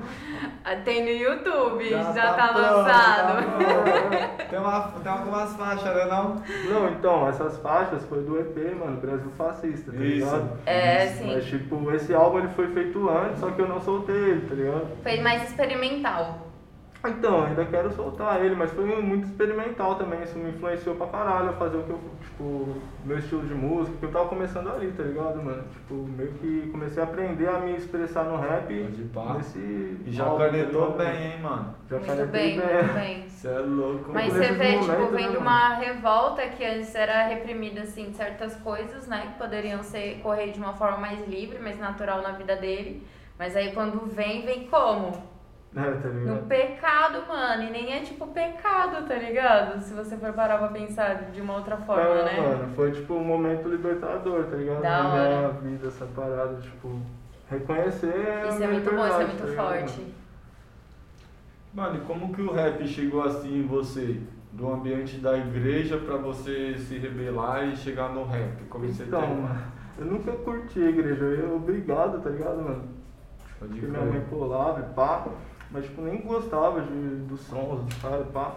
Ah, 0.63 0.75
Tem 0.83 1.03
no 1.03 1.09
YouTube, 1.09 1.87
já, 1.89 2.03
tá, 2.33 2.47
pronto, 2.49 2.61
lançado. 2.61 3.33
tá 3.45 4.45
tem, 4.49 4.59
uma, 4.59 4.81
tem 5.03 5.11
algumas 5.11 5.55
faixas, 5.55 5.95
né 5.95 6.05
não? 6.05 6.35
Não, 6.69 6.89
então, 6.89 7.27
essas 7.29 7.57
faixas 7.59 8.03
foi 8.05 8.21
do 8.23 8.39
EP, 8.39 8.75
mano, 8.79 8.97
Brasil 8.99 9.31
Fascista, 9.37 9.91
tá 9.91 9.97
Isso. 9.97 10.03
ligado? 10.25 10.59
É, 10.65 11.05
Isso. 11.05 11.17
sim. 11.17 11.33
Mas 11.33 11.45
tipo, 11.45 11.91
esse 11.93 12.13
álbum 12.13 12.39
ele 12.39 12.47
foi 12.49 12.67
feito 12.73 13.09
antes, 13.09 13.39
só 13.39 13.51
que 13.51 13.61
eu 13.61 13.67
não 13.67 13.79
soltei 13.81 14.15
ele, 14.15 14.47
tá 14.47 14.55
ligado? 14.55 14.87
Foi 15.03 15.19
mais 15.19 15.43
experimental. 15.49 16.47
Então, 17.03 17.45
ainda 17.45 17.65
quero 17.65 17.91
soltar 17.93 18.43
ele, 18.45 18.55
mas 18.55 18.71
foi 18.71 18.85
muito 19.01 19.25
experimental 19.25 19.95
também, 19.95 20.21
isso 20.21 20.37
me 20.37 20.51
influenciou 20.51 20.95
pra 20.95 21.07
caralho 21.07 21.49
a 21.49 21.53
fazer 21.53 21.77
o 21.77 21.83
que 21.83 21.89
eu, 21.89 21.99
tipo, 22.21 22.75
meu 23.03 23.17
estilo 23.17 23.47
de 23.47 23.55
música, 23.55 23.97
que 23.97 24.05
eu 24.05 24.11
tava 24.11 24.29
começando 24.29 24.69
ali, 24.69 24.91
tá 24.91 25.01
ligado, 25.01 25.41
mano? 25.41 25.63
Tipo, 25.73 25.95
meio 25.95 26.31
que 26.33 26.69
comecei 26.71 27.01
a 27.01 27.05
aprender 27.05 27.49
a 27.49 27.59
me 27.59 27.75
expressar 27.75 28.25
no 28.25 28.37
rap 28.37 28.71
pá. 29.13 29.33
nesse 29.33 29.57
E 30.05 30.11
já 30.11 30.25
canetou 30.25 30.91
bem, 30.91 31.33
hein, 31.33 31.41
mano? 31.41 31.75
Já 31.89 31.95
Muito 31.97 32.07
canetei 32.07 32.59
bem, 32.59 32.75
muito 32.75 32.93
bem. 32.93 33.29
Você 33.29 33.47
é 33.47 33.59
louco. 33.59 34.11
Mas 34.13 34.33
você 34.33 34.51
vê, 34.51 34.77
tipo, 34.77 35.07
vem 35.07 35.25
né, 35.25 35.31
de 35.31 35.37
mano? 35.37 35.39
uma 35.39 35.75
revolta 35.75 36.47
que 36.49 36.63
antes 36.63 36.93
era 36.93 37.23
reprimida, 37.27 37.81
assim, 37.81 38.11
de 38.11 38.15
certas 38.15 38.55
coisas, 38.57 39.07
né? 39.07 39.31
Que 39.33 39.39
poderiam 39.39 39.81
ser, 39.81 40.19
correr 40.21 40.51
de 40.51 40.59
uma 40.59 40.73
forma 40.73 40.97
mais 40.97 41.27
livre, 41.27 41.57
mais 41.57 41.79
natural 41.79 42.21
na 42.21 42.31
vida 42.33 42.55
dele. 42.55 43.03
Mas 43.39 43.55
aí 43.55 43.73
quando 43.73 44.05
vem, 44.05 44.45
vem 44.45 44.67
como? 44.67 45.30
É, 45.73 45.91
tá 45.91 46.09
No 46.09 46.41
pecado, 46.43 47.25
mano. 47.27 47.63
E 47.63 47.69
nem 47.69 47.93
é 47.93 48.01
tipo 48.01 48.27
pecado, 48.27 49.07
tá 49.07 49.15
ligado? 49.15 49.79
Se 49.81 49.93
você 49.93 50.17
for 50.17 50.33
parar 50.33 50.57
pra 50.57 50.67
pensar 50.67 51.31
de 51.31 51.39
uma 51.39 51.55
outra 51.55 51.77
forma, 51.77 52.03
é, 52.03 52.25
né? 52.25 52.41
mano, 52.41 52.75
foi 52.75 52.91
tipo 52.91 53.13
um 53.13 53.23
momento 53.23 53.69
libertador, 53.69 54.43
tá 54.45 54.57
ligado? 54.57 54.81
Da 54.81 55.03
minha 55.03 55.49
vida, 55.49 55.87
essa 55.87 56.05
parada, 56.07 56.55
tipo, 56.61 56.99
reconhecer 57.49 58.13
a 58.43 58.47
Isso 58.49 58.63
é 58.63 58.67
muito 58.67 58.91
bom, 58.93 59.07
isso 59.07 59.21
é 59.21 59.25
muito 59.25 59.55
tá 59.55 59.63
forte. 59.63 60.01
mano? 60.01 60.13
Mano, 61.73 61.97
e 61.97 62.01
como 62.01 62.33
que 62.33 62.41
o 62.41 62.51
rap 62.51 62.85
chegou 62.85 63.23
assim 63.23 63.59
em 63.59 63.65
você? 63.65 64.19
Do 64.51 64.69
ambiente 64.73 65.17
da 65.19 65.37
igreja 65.37 65.97
pra 65.97 66.17
você 66.17 66.75
se 66.77 66.97
rebelar 66.97 67.65
e 67.69 67.77
chegar 67.77 68.09
no 68.09 68.25
rap? 68.25 68.61
Como 68.69 68.85
você 68.85 69.03
Então, 69.03 69.21
tem? 69.21 69.35
mano, 69.37 69.61
eu 69.97 70.05
nunca 70.05 70.33
curti 70.33 70.83
a 70.83 70.89
igreja, 70.89 71.23
eu 71.23 71.55
obrigado, 71.55 72.21
tá 72.21 72.29
ligado, 72.29 72.61
mano? 72.61 72.83
Pode 73.57 73.73
minha 73.81 74.01
mãe 74.01 74.21
colava 74.29 74.81
e 74.81 74.93
pá, 74.93 75.23
mas 75.71 75.85
tipo, 75.85 76.01
nem 76.01 76.21
gostava 76.21 76.81
de, 76.81 76.91
dos 77.27 77.41
sons 77.41 77.81
dos 77.83 77.93
caras 78.01 78.25
pá. 78.33 78.51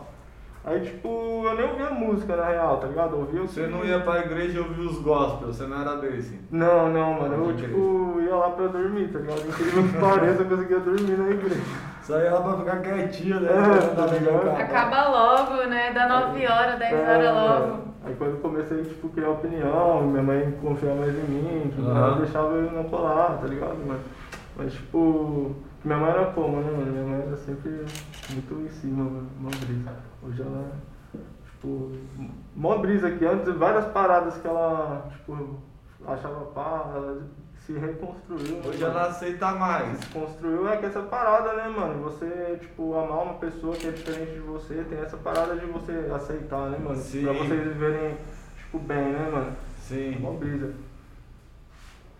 Aí 0.67 0.81
tipo, 0.81 1.43
eu 1.45 1.55
nem 1.57 1.69
ouvia 1.69 1.91
música 1.91 2.35
na 2.37 2.47
real, 2.47 2.79
tá 2.79 2.87
ligado? 2.87 3.13
Eu 3.13 3.19
ouvia 3.21 3.43
o 3.43 3.47
Você 3.49 3.65
que- 3.65 3.71
não 3.71 3.85
ia 3.85 4.01
pra 4.01 4.21
igreja 4.21 4.57
e 4.57 4.61
ouvir 4.63 4.81
os 4.81 4.99
gospels, 4.99 5.57
você 5.57 5.65
não 5.67 5.79
era 5.81 5.97
desse. 5.97 6.41
Não, 6.51 6.89
não, 6.91 7.21
mano, 7.21 7.51
eu 7.51 7.57
tipo, 7.57 8.19
ia 8.23 8.35
lá 8.35 8.49
pra 8.51 8.69
dormir, 8.69 9.09
tá 9.09 9.19
ligado? 9.19 9.47
Incrível 9.47 9.83
que 9.83 9.99
pareça, 9.99 10.43
eu 10.43 10.49
conseguia 10.49 10.81
dormir 10.81 11.19
na 11.19 11.29
igreja. 11.31 11.61
Só 12.03 12.19
ia 12.19 12.33
lá 12.33 12.41
pra 12.41 12.57
ficar 12.59 12.77
quietinho, 12.81 13.41
né? 13.41 13.51
É, 13.51 13.95
Tá 13.95 14.07
ligado? 14.07 14.49
Acaba 14.59 15.09
logo, 15.09 15.65
né? 15.69 15.93
Dá 15.93 16.09
9 16.09 16.47
horas, 16.47 16.79
10 16.79 16.93
É, 16.95 17.11
horas 17.15 17.35
logo. 17.35 17.61
mano. 17.67 17.85
Aí 18.07 18.15
quando 18.17 18.31
eu 18.33 18.37
comecei, 18.41 18.83
tipo, 18.85 19.09
criar 19.11 19.31
opinião, 19.31 20.03
minha 20.03 20.23
mãe 20.23 20.51
confiar 20.63 20.95
mais 20.95 21.15
em 21.15 21.23
mim, 21.29 21.71
tipo, 21.75 21.91
ela 21.91 22.17
deixava 22.17 22.55
eu 22.55 22.71
não 22.73 22.85
colar, 22.85 23.39
tá 23.39 23.47
ligado, 23.47 23.77
mano? 23.87 24.01
Mas, 24.57 24.73
tipo, 24.75 25.57
minha 25.85 25.99
mãe 25.99 26.11
era 26.11 26.27
como, 26.33 26.61
né, 26.61 26.71
mano? 26.71 26.93
Minha 26.93 27.05
mãe 27.05 27.27
era 27.27 27.37
sempre 27.37 27.71
muito 28.31 28.55
em 28.67 28.71
cima, 28.71 29.05
mano, 29.05 29.29
uma 29.39 29.51
brisa. 29.51 29.97
Hoje 30.23 30.43
ela, 30.43 30.73
tipo, 31.45 31.93
mó 32.57 32.79
brisa 32.79 33.11
que 33.11 33.25
antes, 33.25 33.55
várias 33.55 33.87
paradas 33.87 34.37
que 34.39 34.47
ela, 34.47 35.09
tipo, 35.13 35.59
achava 36.07 36.45
pá, 36.47 36.91
ela 36.95 37.23
se 37.67 37.73
reconstruiu. 37.73 38.57
né, 38.57 38.63
Hoje 38.69 38.83
mano? 38.83 38.93
ela 38.99 39.09
aceita 39.09 39.51
mais. 39.53 39.99
se 39.99 40.07
construiu 40.09 40.69
é 40.69 40.77
que 40.77 40.87
essa 40.87 41.03
parada, 41.03 41.55
né, 41.55 41.69
mano? 41.69 42.03
Você, 42.05 42.59
tipo, 42.61 42.95
amar 42.95 43.23
uma 43.23 43.35
pessoa 43.35 43.75
que 43.77 43.87
é 43.87 43.91
diferente 43.91 44.33
de 44.33 44.41
você, 44.41 44.85
tem 44.89 44.99
essa 44.99 45.17
parada 45.17 45.57
de 45.57 45.65
você 45.67 46.11
aceitar, 46.15 46.71
né, 46.71 46.79
mano? 46.79 46.97
Sim. 46.97 47.25
Pra 47.25 47.33
vocês 47.33 47.63
viverem, 47.63 48.17
tipo, 48.59 48.79
bem, 48.79 49.13
né, 49.13 49.31
mano? 49.33 49.53
Sim. 49.81 50.17
Mó 50.21 50.33
brisa. 50.33 50.73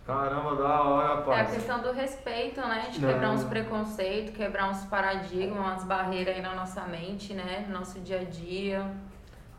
Caramba, 0.05 0.55
da 0.55 0.81
hora, 0.83 1.33
É 1.35 1.41
a 1.41 1.45
questão 1.45 1.79
do 1.79 1.91
respeito, 1.91 2.61
né? 2.61 2.89
De 2.91 3.01
Não. 3.01 3.09
quebrar 3.11 3.31
uns 3.31 3.43
preconceitos, 3.43 4.35
quebrar 4.35 4.69
uns 4.69 4.83
paradigmas, 4.85 5.57
umas 5.57 5.83
barreiras 5.83 6.35
aí 6.35 6.41
na 6.43 6.53
nossa 6.53 6.81
mente, 6.81 7.33
né? 7.33 7.65
No 7.67 7.79
nosso 7.79 7.99
dia 8.01 8.19
a 8.21 8.23
dia. 8.23 8.85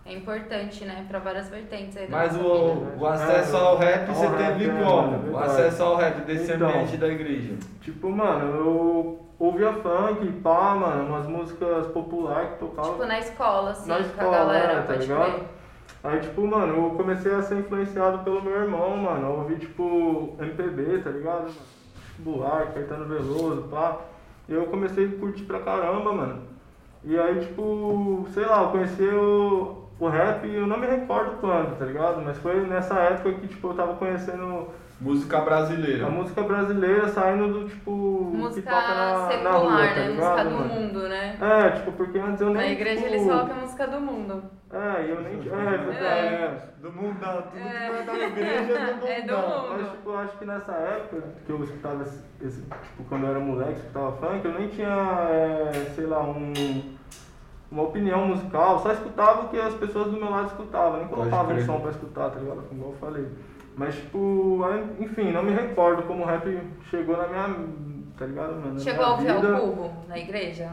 É 0.05 0.13
importante, 0.15 0.85
né? 0.85 1.05
Pra 1.09 1.19
várias 1.19 1.49
vertentes 1.49 1.97
aí 1.97 2.07
da 2.07 2.17
Mas 2.17 2.33
nossa 2.37 2.47
o, 2.49 2.75
vida. 2.77 2.97
o 2.97 3.07
acesso 3.09 3.57
ao 3.57 3.77
rap 3.77 4.09
Ao 4.09 4.15
você 4.15 4.27
rap, 4.29 4.37
teve 4.37 4.65
é, 4.67 4.73
mano, 4.73 4.85
é 4.85 4.85
como? 4.85 5.17
O 5.17 5.21
verdade. 5.23 5.45
acesso 5.51 5.83
ao 5.83 5.97
rap 5.97 6.21
desse 6.21 6.53
Então. 6.53 6.69
ambiente 6.69 6.97
da 6.97 7.09
igreja. 7.09 7.55
Tipo, 7.81 8.09
mano, 8.11 8.57
eu 8.57 9.27
ouvia 9.41 9.73
funk, 9.73 10.31
pá, 10.45 10.77
mano, 10.77 11.09
umas 11.09 11.27
músicas 11.27 11.89
populares 11.89 12.51
que 12.51 12.59
tocavam. 12.61 12.93
Tipo, 12.93 13.05
na 13.05 13.19
escola, 13.19 13.71
assim, 13.73 13.89
Na 13.89 13.97
com 13.97 14.03
escola, 14.03 14.29
a 14.29 14.39
galera, 14.39 14.75
né, 14.77 14.83
tá 14.87 14.95
ligado? 14.95 15.33
crer. 15.33 15.45
Aí, 16.07 16.21
tipo, 16.21 16.47
mano, 16.47 16.73
eu 16.73 16.91
comecei 16.91 17.35
a 17.35 17.43
ser 17.43 17.59
influenciado 17.59 18.23
pelo 18.23 18.41
meu 18.41 18.53
irmão, 18.53 18.97
mano. 18.97 19.27
Eu 19.27 19.39
ouvi, 19.41 19.57
tipo, 19.57 20.37
MPB, 20.39 21.01
tá 21.03 21.11
ligado? 21.11 21.51
Buarque, 22.19 22.75
Caetano 22.75 23.07
Veloso, 23.07 23.63
pá. 23.63 23.99
E 24.49 24.53
eu 24.53 24.67
comecei 24.67 25.09
a 25.09 25.19
curtir 25.19 25.43
pra 25.43 25.59
caramba, 25.59 26.13
mano. 26.13 26.43
E 27.03 27.19
aí, 27.19 27.41
tipo, 27.41 28.25
sei 28.33 28.47
lá, 28.47 28.63
eu 28.63 28.69
conheci 28.69 29.03
o, 29.03 29.83
o 29.99 30.09
rap, 30.09 30.47
eu 30.47 30.65
não 30.69 30.79
me 30.79 30.87
recordo 30.87 31.41
quando, 31.41 31.77
tá 31.77 31.85
ligado? 31.85 32.23
Mas 32.25 32.39
foi 32.39 32.61
nessa 32.61 32.95
época 32.95 33.33
que, 33.41 33.49
tipo, 33.49 33.69
eu 33.69 33.75
tava 33.75 33.95
conhecendo 33.95 34.69
Música 34.99 35.41
brasileira. 35.43 36.07
a 36.07 36.11
música 36.11 36.43
brasileira 36.43 37.07
saindo 37.09 37.49
do, 37.53 37.69
tipo, 37.69 38.29
que 38.31 38.37
Música 38.39 38.71
toca 38.71 38.95
na, 38.95 39.29
secular, 39.29 39.43
na 39.53 39.59
rua, 39.59 39.71
tá 39.71 39.77
né? 39.77 40.09
ligado, 40.09 40.15
música 40.17 40.45
do 40.45 40.51
mano? 40.57 40.75
mundo, 40.81 41.09
né? 41.09 41.39
É, 41.39 41.71
tipo, 41.71 41.93
porque 41.93 42.19
antes 42.19 42.41
eu 42.41 42.47
nem, 42.49 42.57
Na 42.57 42.67
igreja 42.69 43.03
tipo... 43.03 43.15
eles 43.15 43.27
falam 43.27 43.47
que 43.47 43.53
é 43.53 43.55
música 43.57 43.87
do 43.89 44.01
mundo. 44.01 44.43
É, 44.73 45.07
e 45.07 45.11
eu 45.11 45.21
nem... 45.21 45.33
É, 45.35 45.75
é 45.75 45.79
verdade. 45.79 46.27
É, 46.37 46.61
do 46.81 46.93
mundão. 46.93 47.43
Tudo 47.43 47.51
que 47.53 47.59
É. 47.59 47.91
vai 47.91 48.05
da 48.07 48.27
igreja 48.27 48.73
é 48.73 48.95
do 48.95 48.95
mundão. 48.95 49.09
É 49.09 49.21
do 49.23 49.37
mundo. 49.37 49.69
Mas, 49.79 49.91
tipo, 49.91 50.11
eu 50.11 50.19
acho 50.19 50.39
que 50.39 50.45
nessa 50.47 50.73
época 50.73 51.23
que 51.45 51.53
eu 51.53 51.65
escutava 51.65 52.03
esse, 52.03 52.23
esse- 52.41 52.63
tipo, 52.63 53.05
quando 53.09 53.25
eu 53.25 53.31
era 53.31 53.39
moleque, 53.41 53.73
escutava 53.81 54.13
funk, 54.13 54.45
eu 54.47 54.55
nem 54.59 54.69
tinha, 54.69 54.89
é, 54.89 55.73
sei 55.95 56.07
lá, 56.07 56.23
um, 56.23 56.53
uma 57.71 57.83
opinião 57.83 58.27
musical, 58.29 58.79
só 58.79 58.93
escutava 58.93 59.43
o 59.43 59.49
que 59.49 59.61
as 59.61 59.75
pessoas 59.75 60.07
do 60.11 60.17
meu 60.17 60.31
lado 60.31 60.47
escutavam, 60.47 60.99
nem 61.01 61.09
colocava 61.09 61.45
um 61.51 61.55
crer. 61.55 61.67
som 61.67 61.81
pra 61.81 61.91
escutar, 61.91 62.31
tá 62.31 62.39
ligado? 62.41 62.63
Como 62.69 62.83
eu 62.87 62.95
falei. 63.01 63.27
Mas, 63.77 63.95
tipo, 63.95 64.61
enfim, 64.99 65.33
não 65.33 65.43
me 65.43 65.53
recordo 65.53 66.03
como 66.05 66.23
o 66.23 66.27
rap 66.27 66.59
chegou 66.91 67.17
na 67.17 67.27
minha, 67.29 67.57
tá 68.19 68.25
ligado, 68.25 68.55
mano? 68.55 68.81
Chegou 68.81 69.05
a 69.05 69.11
ouvir 69.13 69.27
vida. 69.35 69.57
o 69.57 69.61
cubo 69.61 69.93
na 70.09 70.19
igreja? 70.19 70.71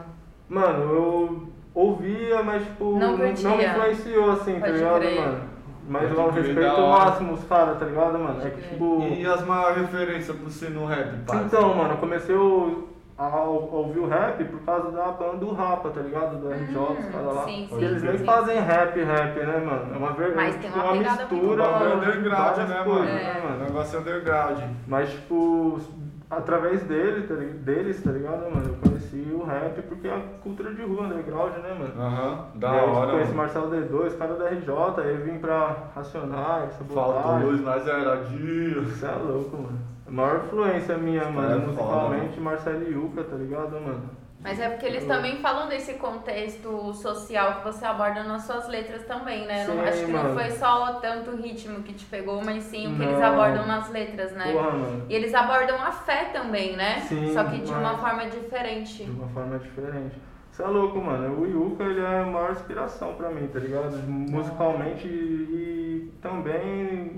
Mano, 0.48 0.82
eu 0.94 1.48
ouvia, 1.74 2.42
mas, 2.42 2.62
tipo, 2.64 2.84
Não 2.98 3.00
não, 3.00 3.18
não 3.18 3.56
me 3.58 3.64
influenciou, 3.66 4.30
assim, 4.30 4.54
tá 4.54 4.60
Pode 4.60 4.72
ligado, 4.78 5.00
crer. 5.00 5.20
mano? 5.20 5.54
mas 5.86 6.10
respeito 6.30 6.60
da 6.60 6.80
o 6.80 6.84
hora. 6.86 7.04
máximo 7.04 7.32
os 7.34 7.44
caras, 7.44 7.78
tá 7.78 7.84
ligado, 7.84 8.18
mano? 8.18 8.40
É 8.46 8.48
que 8.50 8.62
tipo. 8.70 9.02
E 9.02 9.26
as 9.26 9.44
maiores 9.44 9.82
referências 9.82 10.34
pra 10.34 10.44
você 10.48 10.68
no 10.70 10.86
rap, 10.86 11.14
pai? 11.26 11.44
Então, 11.44 11.74
mano, 11.74 11.92
eu 11.92 11.98
comecei 11.98 12.34
o- 12.34 12.88
a, 13.16 13.26
a 13.26 13.44
ouvir 13.44 14.00
o 14.00 14.06
rap 14.08 14.42
por 14.44 14.60
causa 14.62 14.90
da 14.90 15.12
banda 15.12 15.36
do 15.36 15.52
Rapa, 15.52 15.90
tá 15.90 16.00
ligado? 16.00 16.36
Do 16.40 16.50
RJ, 16.52 16.76
os 16.76 17.06
caras 17.06 17.34
lá. 17.34 17.42
Hum, 17.44 17.46
sim, 17.46 17.66
Porque 17.68 17.84
eles 17.84 18.00
sim, 18.00 18.08
nem 18.08 18.18
sim. 18.18 18.24
fazem 18.24 18.58
rap, 18.60 19.00
rap, 19.00 19.36
né, 19.38 19.58
mano? 19.64 19.94
É 19.94 19.96
uma 19.96 20.12
vergonha. 20.12 20.36
Mas 20.36 20.56
tem 20.56 20.70
tipo, 20.70 20.78
uma 20.82 20.94
muito 20.94 21.08
mistura. 21.10 21.62
bagulho 21.62 22.00
de 22.00 22.06
underground, 22.18 22.56
né, 22.58 22.82
coisas, 22.84 23.04
mano? 23.04 23.14
né, 23.14 23.40
O 23.40 23.48
mano? 23.48 23.64
negócio 23.64 23.96
é 23.96 24.00
underground. 24.00 24.58
Mas, 24.88 25.10
tipo, 25.12 25.80
através 26.28 26.82
dele, 26.82 27.26
tá 27.28 27.34
li- 27.34 27.46
deles, 27.52 28.02
tá 28.02 28.10
ligado, 28.10 28.50
mano? 28.52 28.68
Eu 28.70 28.88
conheci 28.90 29.28
o 29.32 29.44
rap 29.44 29.80
porque 29.82 30.08
é 30.08 30.14
a 30.16 30.20
cultura 30.42 30.74
de 30.74 30.82
rua, 30.82 31.02
underground, 31.04 31.52
né, 31.58 31.72
mano? 31.78 32.02
Aham, 32.02 32.46
da 32.56 32.68
E 32.68 32.78
aí, 32.78 32.84
tipo, 32.86 32.96
hora. 32.96 33.10
conheci 33.12 33.26
mano. 33.30 33.42
Marcelo 33.42 33.70
D2, 33.70 34.18
cara 34.18 34.34
da 34.34 34.46
RJ, 34.48 34.70
aí 35.02 35.10
eu 35.14 35.24
vim 35.24 35.38
pra 35.38 35.76
Racionais, 35.94 36.72
Faltou 36.92 37.38
luz, 37.38 37.60
mas 37.60 37.86
era 37.86 38.16
dia. 38.24 38.80
Você 38.80 39.06
é 39.06 39.12
louco, 39.12 39.56
mano. 39.56 39.93
Maior 40.14 40.44
influência 40.44 40.96
minha, 40.96 41.24
mano, 41.28 41.62
é 41.62 41.66
musicalmente, 41.66 42.38
Marcelo 42.40 42.84
e 42.84 42.92
Yuka, 42.92 43.24
tá 43.24 43.34
ligado, 43.34 43.72
mano? 43.80 44.10
Mas 44.40 44.60
é 44.60 44.68
porque 44.68 44.84
eles 44.86 45.04
também 45.06 45.38
falam 45.38 45.68
desse 45.68 45.94
contexto 45.94 46.92
social 46.92 47.54
que 47.56 47.64
você 47.64 47.84
aborda 47.84 48.22
nas 48.22 48.42
suas 48.42 48.68
letras 48.68 49.02
também, 49.06 49.46
né? 49.46 49.66
Não- 49.66 49.74
Sim, 49.74 49.80
acho 49.80 50.04
que 50.04 50.12
não 50.12 50.22
mano. 50.22 50.34
foi 50.38 50.50
só 50.50 50.92
tanto 51.00 51.30
o 51.30 51.36
ritmo 51.36 51.82
que 51.82 51.94
te 51.94 52.04
pegou, 52.04 52.44
mas 52.44 52.62
sim 52.64 52.92
o 52.92 52.96
que 52.96 53.02
eles 53.02 53.18
Não. 53.18 53.24
abordam 53.26 53.66
nas 53.66 53.90
letras, 53.90 54.32
né? 54.32 54.52
Porra. 54.52 54.72
E 55.08 55.14
eles 55.14 55.34
abordam 55.34 55.82
a 55.82 55.90
fé 55.90 56.26
também, 56.26 56.76
né? 56.76 57.00
Sim, 57.08 57.32
Só 57.32 57.42
que 57.44 57.58
de 57.58 57.72
uma 57.72 57.96
forma 57.96 58.26
diferente. 58.26 59.02
De 59.04 59.10
uma 59.10 59.28
forma 59.28 59.58
diferente. 59.58 60.14
Você 60.54 60.62
é 60.62 60.68
louco, 60.68 61.00
mano. 61.00 61.40
O 61.40 61.46
Yuka, 61.48 61.82
ele 61.82 62.00
é 62.00 62.20
a 62.20 62.26
maior 62.26 62.52
inspiração 62.52 63.14
pra 63.14 63.28
mim, 63.28 63.48
tá 63.48 63.58
ligado? 63.58 63.96
Musicalmente 64.06 65.08
e, 65.08 66.12
também 66.22 67.12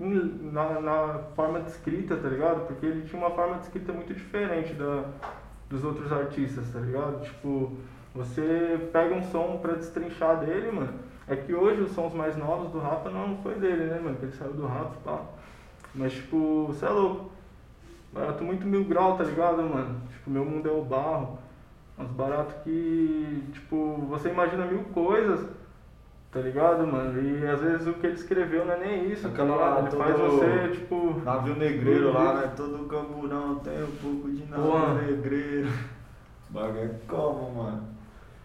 na, 0.51 0.81
na 0.81 1.19
forma 1.35 1.61
de 1.61 1.69
escrita, 1.69 2.17
tá 2.17 2.29
ligado? 2.31 2.67
Porque 2.67 2.87
ele 2.87 3.07
tinha 3.07 3.21
uma 3.21 3.31
forma 3.33 3.57
de 3.57 3.65
escrita 3.65 3.93
muito 3.93 4.15
diferente 4.15 4.73
da, 4.73 5.05
dos 5.69 5.85
outros 5.85 6.11
artistas, 6.11 6.67
tá 6.73 6.81
ligado? 6.81 7.23
Tipo, 7.25 7.73
você 8.15 8.89
pega 8.91 9.15
um 9.15 9.23
som 9.25 9.59
pra 9.59 9.75
destrinchar 9.75 10.41
dele, 10.41 10.73
mano. 10.73 10.95
É 11.29 11.37
que 11.37 11.53
hoje 11.53 11.83
os 11.83 11.93
sons 11.93 12.15
mais 12.15 12.39
novos 12.39 12.71
do 12.71 12.79
Rafa 12.79 13.11
não 13.11 13.37
foi 13.43 13.57
dele, 13.57 13.85
né, 13.85 14.01
mano? 14.01 14.13
Porque 14.13 14.27
ele 14.27 14.33
saiu 14.33 14.55
do 14.55 14.67
Rafa 14.67 14.95
e 14.99 15.05
tal. 15.05 15.39
Mas, 15.95 16.15
tipo, 16.15 16.69
você 16.69 16.87
é 16.87 16.89
louco. 16.89 17.31
Barato 18.15 18.43
muito 18.43 18.67
mil 18.67 18.85
grau, 18.85 19.19
tá 19.19 19.25
ligado, 19.25 19.63
mano? 19.63 20.01
Tipo, 20.09 20.31
meu 20.31 20.45
mundo 20.47 20.67
é 20.67 20.73
o 20.73 20.83
barro. 20.83 21.45
Uns 21.99 22.11
baratos 22.11 22.55
que, 22.63 23.43
tipo, 23.53 24.05
você 24.09 24.29
imagina 24.29 24.67
mil 24.67 24.85
coisas, 24.93 25.49
tá 26.31 26.41
ligado, 26.41 26.87
mano? 26.87 27.19
E 27.23 27.47
às 27.47 27.61
vezes 27.61 27.87
o 27.87 27.95
que 27.95 28.07
ele 28.07 28.17
escreveu 28.17 28.67
não 28.67 28.75
é 28.75 28.79
nem 28.79 29.11
isso, 29.11 29.23
tá 29.23 29.29
Aquela 29.29 29.53
ligado? 29.55 29.71
lá, 29.73 29.79
Ele 29.81 29.89
todo- 29.89 29.99
faz 29.99 30.17
você, 30.19 30.69
tipo. 30.79 31.21
Navio 31.25 31.57
negreiro 31.57 32.13
lá, 32.13 32.35
né? 32.35 32.53
Todo 32.55 32.87
camburão 32.87 33.55
tem 33.61 33.83
um 33.83 33.91
pouco 34.03 34.31
de 34.31 34.45
navio 34.45 34.65
Porra. 34.71 34.95
negreiro. 34.95 35.69
Bagulho 36.51 36.81
é 36.85 36.91
como, 37.09 37.55
mano? 37.63 37.83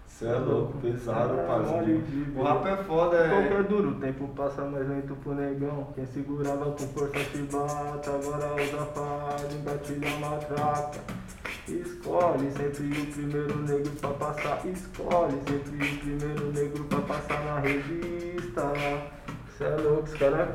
Você 0.07 0.25
é 0.27 0.33
louco, 0.33 0.77
pesado, 0.79 1.39
É, 1.39 1.45
parceiro. 1.47 2.03
O 2.35 2.43
rap 2.43 2.65
é 2.67 2.77
foda, 2.83 3.29
Qualquer 3.29 3.59
é. 3.59 3.63
duro, 3.63 3.89
o 3.89 3.95
tempo 3.95 4.27
passa 4.29 4.61
mais 4.63 4.87
lento 4.87 5.15
pro 5.15 5.33
negão. 5.33 5.87
Quem 5.95 6.05
segurava 6.05 6.65
com 6.71 6.77
força 6.77 7.19
chibata, 7.19 8.11
agora 8.11 8.53
usa 8.61 8.85
faca, 8.85 9.53
engatilha 9.53 10.07
a 10.15 10.19
matraca. 10.19 10.99
Escolhe 11.79 12.51
sempre 12.51 13.01
o 13.01 13.05
primeiro 13.07 13.57
negro 13.61 13.91
pra 14.01 14.09
passar. 14.11 14.65
Escolhe 14.65 15.39
sempre 15.47 15.85
o 15.85 15.97
primeiro 15.99 16.51
negro 16.51 16.83
pra 16.85 16.99
passar 17.01 17.45
na 17.45 17.59
revista. 17.59 18.73
Cê 19.57 19.63
é 19.63 19.75
louco, 19.77 20.03
os 20.03 20.13
caras. 20.13 20.49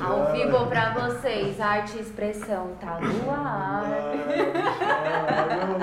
Ao 0.00 0.32
vivo 0.32 0.66
pra 0.66 0.90
vocês, 0.92 1.60
arte 1.60 1.96
e 1.96 2.00
expressão 2.00 2.72
tá 2.80 2.98
no 3.00 3.30
ar. 3.30 3.84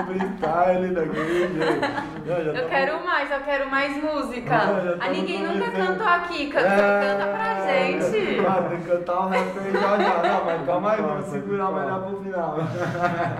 Brincar 0.06 0.74
ele 0.74 0.94
daquele 0.94 1.48
jeito. 1.48 2.26
Eu 2.26 2.54
tá- 2.62 2.68
quero 2.68 3.04
mais, 3.04 3.30
eu 3.30 3.40
quero 3.40 3.70
mais 3.70 3.96
música. 4.02 4.54
Ah, 4.54 4.80
já 4.84 4.90
A 4.94 4.96
tamo 4.98 5.12
ninguém 5.12 5.40
nunca 5.42 5.70
começando. 5.70 5.86
cantou 5.98 6.06
aqui, 6.08 6.46
canta, 6.48 6.66
É. 6.68 7.00
canta 7.18 7.26
pra 7.32 7.66
gente. 7.66 8.46
Ah, 8.46 8.62
tem 8.68 8.80
que 8.80 8.88
cantar 8.88 9.20
um 9.20 9.28
rap 9.28 9.58
aí 9.58 9.72
já 9.72 9.80
já. 9.80 10.22
Não, 10.28 10.44
mas 10.44 10.66
calma 10.66 10.92
aí, 10.92 11.02
vamos 11.02 11.26
segurar 11.26 11.72
melhor 11.72 12.02
pro 12.02 12.22
final. 12.22 12.56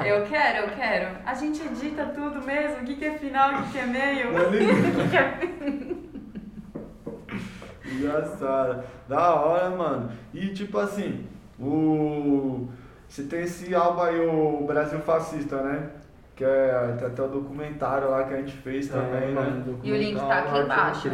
Eu 0.04 0.22
quero, 0.26 0.58
eu 0.66 0.70
quero. 0.76 1.08
A 1.24 1.34
gente 1.34 1.62
edita 1.62 2.04
tudo 2.06 2.42
mesmo. 2.44 2.78
O 2.82 2.84
que, 2.84 2.94
que 2.96 3.04
é 3.04 3.10
final, 3.12 3.50
o 3.50 3.62
que, 3.62 3.72
que 3.72 3.78
é 3.78 3.86
meio? 3.86 4.28
O 4.38 4.50
que, 4.50 5.08
que 5.10 5.16
é 5.16 6.07
Engraçado. 7.92 8.84
Da 9.08 9.34
hora, 9.34 9.70
mano. 9.70 10.10
E 10.32 10.48
tipo 10.48 10.78
assim, 10.78 11.26
o. 11.58 12.68
Você 13.08 13.22
tem 13.22 13.42
esse 13.42 13.74
álbum 13.74 14.02
aí, 14.02 14.20
o 14.20 14.64
Brasil 14.66 14.98
Fascista, 15.00 15.62
né? 15.62 15.90
Que 16.36 16.44
é 16.44 16.94
tem 16.98 17.08
até 17.08 17.22
o 17.22 17.28
documentário 17.28 18.10
lá 18.10 18.22
que 18.24 18.34
a 18.34 18.36
gente 18.36 18.52
fez 18.58 18.88
também, 18.88 19.32
né? 19.34 19.64
E 19.82 19.90
o 19.90 19.96
link 19.96 20.20
tá 20.20 20.38
aqui 20.38 20.58
embaixo. 20.58 21.08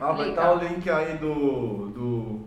Ah, 0.00 0.12
vai 0.12 0.30
estar 0.30 0.52
o 0.52 0.58
link 0.58 0.88
aí 0.88 1.18
do, 1.18 1.88
do, 1.88 2.40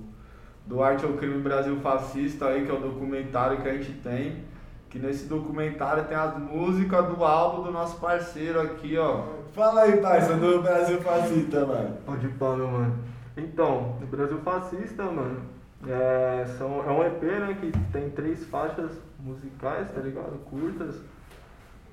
do 0.65 0.81
Arte 0.81 1.05
ao 1.05 1.13
Crime 1.13 1.41
Brasil 1.41 1.75
Fascista 1.81 2.47
aí, 2.47 2.65
que 2.65 2.71
é 2.71 2.73
o 2.73 2.79
documentário 2.79 3.61
que 3.61 3.69
a 3.69 3.73
gente 3.73 3.91
tem. 3.99 4.45
Que 4.89 4.97
nesse 4.97 5.27
documentário 5.27 6.05
tem 6.05 6.17
as 6.17 6.37
músicas 6.37 7.07
do 7.07 7.23
álbum 7.23 7.63
do 7.63 7.71
nosso 7.71 7.99
parceiro 7.99 8.61
aqui, 8.61 8.97
ó. 8.97 9.25
Fala 9.53 9.81
aí, 9.81 9.97
parceiro, 9.97 10.39
do 10.39 10.61
Brasil 10.61 11.01
Fascista, 11.01 11.65
mano. 11.65 11.97
Pode 12.05 12.27
meu 12.27 12.67
mano. 12.67 13.12
Então, 13.35 13.97
o 14.01 14.05
Brasil 14.05 14.37
Fascista, 14.39 15.03
mano, 15.03 15.41
é, 15.87 16.45
são, 16.57 16.83
é 16.83 16.91
um 16.91 17.03
EP, 17.03 17.23
né, 17.23 17.57
que 17.59 17.71
tem 17.91 18.09
três 18.11 18.45
faixas 18.45 18.91
musicais, 19.19 19.91
tá 19.91 20.01
ligado? 20.01 20.37
Curtas, 20.45 21.01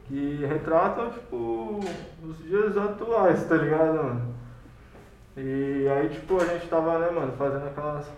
que 0.07 0.45
retratam, 0.45 1.11
tipo, 1.11 1.81
os 2.23 2.39
dias 2.39 2.77
atuais, 2.77 3.45
tá 3.49 3.57
ligado, 3.57 3.95
mano? 3.95 4.35
E 5.37 5.89
aí, 5.89 6.09
tipo, 6.11 6.41
a 6.41 6.45
gente 6.45 6.69
tava, 6.69 6.99
né, 6.99 7.11
mano, 7.11 7.33
fazendo 7.33 7.67
aquelas 7.67 8.11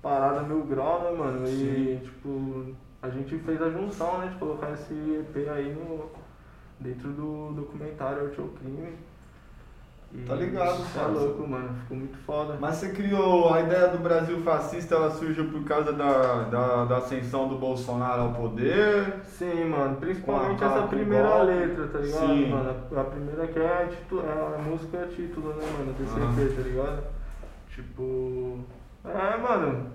paradas 0.00 0.46
mil 0.46 0.62
grau, 0.64 1.02
né, 1.02 1.10
mano? 1.10 1.48
E, 1.48 2.00
tipo, 2.04 2.74
a 3.02 3.08
gente 3.08 3.36
fez 3.38 3.60
a 3.60 3.70
junção, 3.70 4.18
né, 4.18 4.28
de 4.28 4.36
colocar 4.36 4.72
esse 4.72 4.94
EP 4.94 5.48
aí 5.48 5.74
no, 5.74 6.10
dentro 6.78 7.10
do 7.10 7.52
documentário 7.54 8.26
Arte 8.26 8.40
ao 8.40 8.48
Crime. 8.48 8.96
Tá 10.26 10.34
ligado, 10.34 10.82
Tá 10.94 11.06
louco, 11.06 11.46
mano. 11.46 11.68
Ficou 11.82 11.96
muito 11.98 12.16
foda. 12.24 12.56
Mas 12.58 12.76
você 12.76 12.88
criou 12.90 13.52
a 13.52 13.60
ideia 13.60 13.88
do 13.88 13.98
Brasil 13.98 14.40
fascista, 14.40 14.94
ela 14.94 15.10
surgiu 15.10 15.50
por 15.50 15.62
causa 15.64 15.92
da, 15.92 16.44
da, 16.44 16.84
da 16.86 16.96
ascensão 16.96 17.46
do 17.46 17.56
Bolsonaro 17.56 18.22
ao 18.22 18.32
poder. 18.32 19.16
Sim, 19.24 19.66
mano. 19.66 19.96
Principalmente 19.96 20.58
Com 20.58 20.64
a- 20.64 20.68
essa 20.68 20.80
com 20.82 20.88
primeira 20.88 21.28
golpe. 21.28 21.44
letra, 21.46 21.86
tá 21.88 21.98
ligado, 21.98 22.26
Sim. 22.26 22.50
mano? 22.50 22.74
A, 22.96 23.00
a 23.00 23.04
primeira 23.04 23.46
que 23.48 23.58
é 23.58 23.82
a, 23.82 23.86
titu- 23.86 24.20
é 24.24 24.54
a 24.54 24.58
música 24.62 24.96
é 24.96 25.06
título, 25.08 25.48
né, 25.50 25.64
mano? 25.78 25.92
Desse 25.92 26.18
Aham. 26.18 26.42
EP, 26.42 26.54
tá 26.56 26.62
ligado? 26.62 27.02
Tipo. 27.68 28.58
É, 29.04 29.36
mano. 29.36 29.86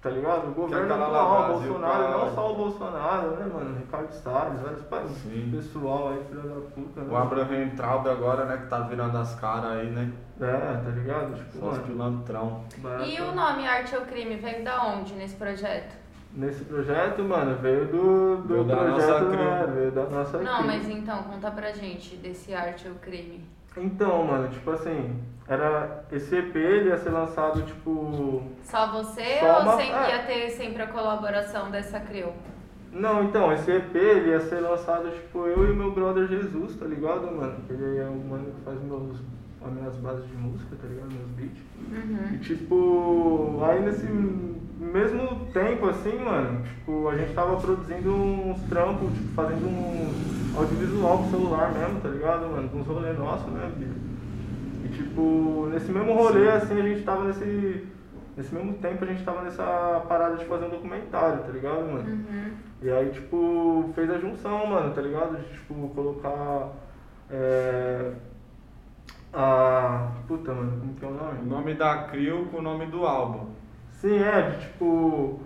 Tá 0.00 0.10
ligado? 0.10 0.48
O 0.48 0.54
governo 0.54 0.94
atual, 0.94 1.50
o 1.50 1.58
Bolsonaro, 1.58 2.10
não 2.12 2.32
só 2.34 2.52
o 2.52 2.54
Bolsonaro, 2.54 3.30
né, 3.32 3.50
mano? 3.52 3.76
Ricardo 3.78 4.12
Salles, 4.12 4.60
vários 4.60 4.82
pa- 4.82 5.02
Sim. 5.08 5.50
pessoal 5.52 6.10
aí, 6.10 6.24
filha 6.28 6.42
da 6.42 6.60
puta, 6.70 7.00
né? 7.00 7.08
O 7.10 7.16
Abraham 7.16 7.68
Traub 7.76 8.06
agora, 8.08 8.44
né, 8.44 8.58
que 8.58 8.66
tá 8.68 8.78
virando 8.80 9.18
as 9.18 9.34
caras 9.34 9.72
aí, 9.72 9.90
né? 9.90 10.12
É, 10.40 10.46
tá 10.84 10.90
ligado? 10.90 11.34
Tipo, 11.34 11.58
Só 11.58 11.70
os 11.70 11.78
pilantrão. 11.78 12.62
E 13.08 13.20
o 13.20 13.34
nome 13.34 13.66
Arte 13.66 13.96
ou 13.96 14.02
Crime 14.02 14.36
veio 14.36 14.62
da 14.62 14.84
onde 14.84 15.14
nesse 15.14 15.34
projeto? 15.34 15.96
Nesse 16.32 16.62
projeto, 16.64 17.24
mano, 17.24 17.56
veio 17.56 17.86
do, 17.86 18.36
do 18.36 18.48
Veio 18.54 18.64
da 18.64 18.76
projeto, 18.76 19.24
nossa 19.24 19.36
né? 19.36 19.66
Veio 19.74 19.90
da 19.90 20.04
nossa 20.04 20.38
Não, 20.38 20.58
cri- 20.58 20.66
mas 20.68 20.88
então, 20.88 21.22
conta 21.24 21.50
pra 21.50 21.72
gente 21.72 22.14
desse 22.16 22.54
Arte 22.54 22.86
ou 22.86 22.94
Crime. 22.96 23.44
Então, 23.76 24.24
mano, 24.24 24.48
tipo 24.48 24.70
assim, 24.70 25.20
era. 25.48 26.04
Esse 26.12 26.36
EP 26.36 26.54
ele 26.56 26.88
ia 26.90 26.98
ser 26.98 27.10
lançado, 27.10 27.62
tipo. 27.62 28.42
Só 28.62 28.90
você 28.92 29.38
Só 29.40 29.56
ou 29.56 29.62
uma- 29.62 29.76
sempre 29.76 29.94
é. 29.96 30.10
ia 30.16 30.22
ter 30.24 30.50
sempre 30.50 30.82
a 30.82 30.86
colaboração 30.86 31.70
dessa 31.70 31.98
Creu? 32.00 32.32
Não, 32.92 33.22
então, 33.24 33.52
esse 33.52 33.70
EP 33.70 33.94
ele 33.96 34.30
ia 34.30 34.40
ser 34.40 34.60
lançado, 34.60 35.10
tipo, 35.10 35.46
eu 35.46 35.70
e 35.70 35.76
meu 35.76 35.92
brother 35.92 36.26
Jesus, 36.26 36.74
tá 36.76 36.86
ligado, 36.86 37.30
mano? 37.34 37.56
Ele 37.68 37.98
é 37.98 38.04
o 38.06 38.14
mano 38.28 38.46
que 38.52 38.60
faz 38.64 38.80
meus, 38.82 39.18
as 39.64 39.72
minhas 39.72 39.94
bases 39.96 40.26
de 40.26 40.36
música, 40.36 40.74
tá 40.80 40.88
ligado? 40.88 41.08
Meus 41.12 41.30
beats. 41.32 41.62
Uhum. 41.90 42.34
E 42.34 42.38
tipo, 42.38 43.58
aí 43.62 43.80
nesse 43.82 44.06
mesmo 44.06 45.46
tempo 45.52 45.86
assim, 45.88 46.18
mano, 46.18 46.62
tipo, 46.62 47.08
a 47.08 47.16
gente 47.16 47.34
tava 47.34 47.56
produzindo 47.56 48.10
uns 48.14 48.60
trampos, 48.62 49.12
tipo, 49.12 49.34
fazendo 49.34 49.66
um 49.66 50.10
audiovisual 50.56 51.18
pro 51.18 51.30
celular 51.30 51.72
mesmo, 51.72 52.00
tá 52.00 52.08
ligado, 52.08 52.48
mano? 52.48 52.68
Com 52.70 52.78
uns 52.78 52.86
rolê 52.86 53.12
nossos, 53.12 53.52
né, 53.52 53.70
bicho? 53.76 54.07
Tipo, 55.02 55.68
nesse 55.72 55.90
mesmo 55.92 56.12
rolê, 56.14 56.48
assim, 56.50 56.78
a 56.80 56.82
gente 56.82 57.02
tava 57.04 57.24
nesse. 57.24 57.86
Nesse 58.36 58.54
mesmo 58.54 58.74
tempo 58.74 59.04
a 59.04 59.06
gente 59.08 59.24
tava 59.24 59.42
nessa 59.42 60.04
parada 60.08 60.36
de 60.36 60.44
fazer 60.44 60.66
um 60.66 60.70
documentário, 60.70 61.42
tá 61.42 61.48
ligado, 61.52 61.80
mano? 61.92 62.08
Uhum. 62.08 62.52
E 62.82 62.88
aí, 62.90 63.10
tipo, 63.10 63.90
fez 63.94 64.08
a 64.10 64.18
junção, 64.18 64.64
mano, 64.66 64.94
tá 64.94 65.00
ligado? 65.00 65.36
De, 65.36 65.44
tipo, 65.54 65.88
colocar. 65.94 66.68
É, 67.30 68.12
Ah, 69.32 70.08
puta, 70.26 70.52
mano, 70.54 70.78
como 70.80 70.94
que 70.94 71.04
é 71.04 71.08
o 71.08 71.10
O 71.10 71.14
nome? 71.14 71.48
nome 71.48 71.74
da 71.74 72.04
Crio 72.04 72.46
com 72.46 72.58
o 72.58 72.62
nome 72.62 72.86
do 72.86 73.04
álbum. 73.04 73.46
Sim, 73.90 74.18
é, 74.22 74.50
de 74.50 74.60
tipo. 74.66 75.40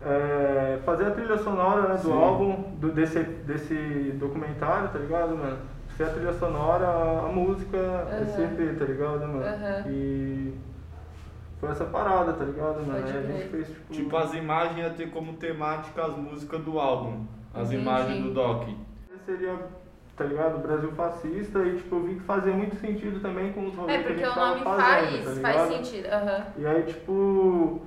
é, 0.00 0.78
fazer 0.84 1.06
a 1.06 1.10
trilha 1.10 1.36
sonora 1.38 1.82
né, 1.88 1.94
do 1.96 2.08
Sim. 2.08 2.12
álbum, 2.12 2.62
do, 2.80 2.90
desse, 2.92 3.20
desse 3.22 3.74
documentário, 4.18 4.88
tá 4.88 4.98
ligado, 4.98 5.36
mano? 5.36 5.58
Ser 5.96 6.04
a 6.04 6.10
trilha 6.10 6.32
sonora, 6.34 6.86
a 6.88 7.28
música, 7.32 7.76
esse 8.22 8.40
Aham. 8.42 8.52
EP, 8.52 8.78
tá 8.78 8.84
ligado, 8.84 9.20
mano? 9.20 9.42
Aham. 9.44 9.84
E 9.88 10.54
foi 11.58 11.70
essa 11.70 11.84
parada, 11.86 12.32
tá 12.34 12.44
ligado, 12.44 12.84
mano? 12.86 13.00
Pode 13.02 13.12
Aí 13.12 13.18
a 13.18 13.22
gente 13.32 13.48
fez 13.48 13.66
tipo. 13.68 13.92
Tipo, 13.94 14.16
as 14.16 14.34
imagens 14.34 14.78
ia 14.78 14.90
ter 14.90 15.10
como 15.10 15.34
temática 15.34 16.04
as 16.04 16.16
músicas 16.16 16.60
do 16.60 16.78
álbum. 16.78 17.24
As 17.54 17.68
Entendi. 17.68 17.82
imagens 17.82 18.22
do 18.24 18.34
Doc. 18.34 18.68
seria, 19.24 19.56
tá 20.16 20.24
ligado, 20.24 20.58
Brasil 20.58 20.92
fascista 20.92 21.60
e 21.60 21.76
tipo, 21.76 21.96
eu 21.96 22.02
vi 22.02 22.14
que 22.16 22.20
fazia 22.24 22.52
muito 22.52 22.76
sentido 22.76 23.20
também 23.20 23.52
com 23.54 23.66
os 23.66 23.74
rolês 23.74 23.98
É, 24.00 24.02
que 24.02 24.08
a 24.08 24.12
porque 24.12 24.24
gente 24.24 24.30
o 24.30 24.34
tava 24.34 24.48
nome 24.50 24.64
fazendo, 24.64 24.84
faz, 24.84 25.24
tá 25.24 25.24
faz 25.24 25.36
ligado? 25.36 25.68
sentido. 25.84 26.06
Aham. 26.12 26.46
E 26.58 26.66
aí, 26.66 26.82
tipo, 26.82 27.80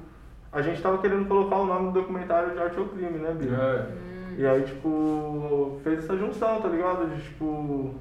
a 0.51 0.61
gente 0.63 0.81
tava 0.81 0.97
querendo 0.97 1.27
colocar 1.27 1.57
o 1.57 1.65
nome 1.67 1.91
do 1.91 2.01
documentário 2.01 2.51
de 2.53 2.59
Arte 2.59 2.79
ou 2.79 2.87
Crime, 2.87 3.19
né, 3.19 3.33
Bia? 3.33 3.53
É. 3.55 4.08
E 4.39 4.47
aí, 4.47 4.63
tipo, 4.63 5.77
fez 5.83 5.99
essa 5.99 6.15
junção, 6.15 6.61
tá 6.61 6.69
ligado? 6.69 7.13
De 7.13 7.21
tipo. 7.21 7.93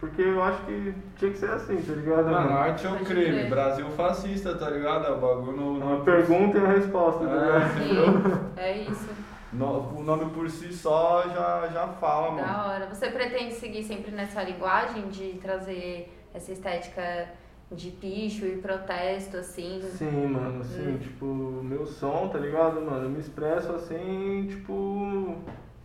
Porque 0.00 0.20
eu 0.20 0.42
acho 0.42 0.62
que 0.64 0.92
tinha 1.16 1.30
que 1.30 1.38
ser 1.38 1.48
assim, 1.50 1.76
tá 1.80 1.92
ligado? 1.92 2.24
Mano, 2.24 2.50
arte 2.58 2.84
é 2.84 2.90
o 2.90 2.94
Pode 2.94 3.04
crime. 3.04 3.44
Brasil 3.48 3.86
fascista, 3.90 4.54
tá 4.56 4.68
ligado? 4.68 5.06
É 5.06 5.10
o 5.12 5.18
bagulho 5.20 5.52
no, 5.56 5.80
É 5.80 5.84
uma 5.84 6.04
pergunta 6.04 6.58
e 6.58 6.60
uma 6.60 6.72
resposta, 6.72 7.24
tá 7.24 7.32
É. 7.32 7.38
ligado? 7.84 8.18
Sim, 8.52 8.60
é 8.60 8.78
isso. 8.78 9.08
no- 9.52 9.96
o 9.96 10.02
nome 10.02 10.28
por 10.32 10.50
si 10.50 10.72
só 10.72 11.22
já, 11.28 11.68
já 11.72 11.86
fala, 12.00 12.32
mano. 12.32 12.46
Da 12.46 12.66
hora. 12.66 12.86
Você 12.92 13.08
pretende 13.08 13.54
seguir 13.54 13.84
sempre 13.84 14.10
nessa 14.10 14.42
linguagem 14.42 15.08
de 15.08 15.34
trazer 15.40 16.12
essa 16.34 16.50
estética 16.50 17.28
de 17.70 17.90
picho 17.92 18.44
e 18.44 18.56
protesto, 18.56 19.36
assim? 19.38 19.80
Sim, 19.82 20.26
mano, 20.26 20.60
assim, 20.62 20.98
tipo, 20.98 21.24
meu 21.24 21.86
som, 21.86 22.28
tá 22.28 22.38
ligado, 22.38 22.80
mano? 22.82 23.04
Eu 23.04 23.10
me 23.10 23.20
expresso 23.20 23.72
assim, 23.72 24.46
tipo. 24.50 25.36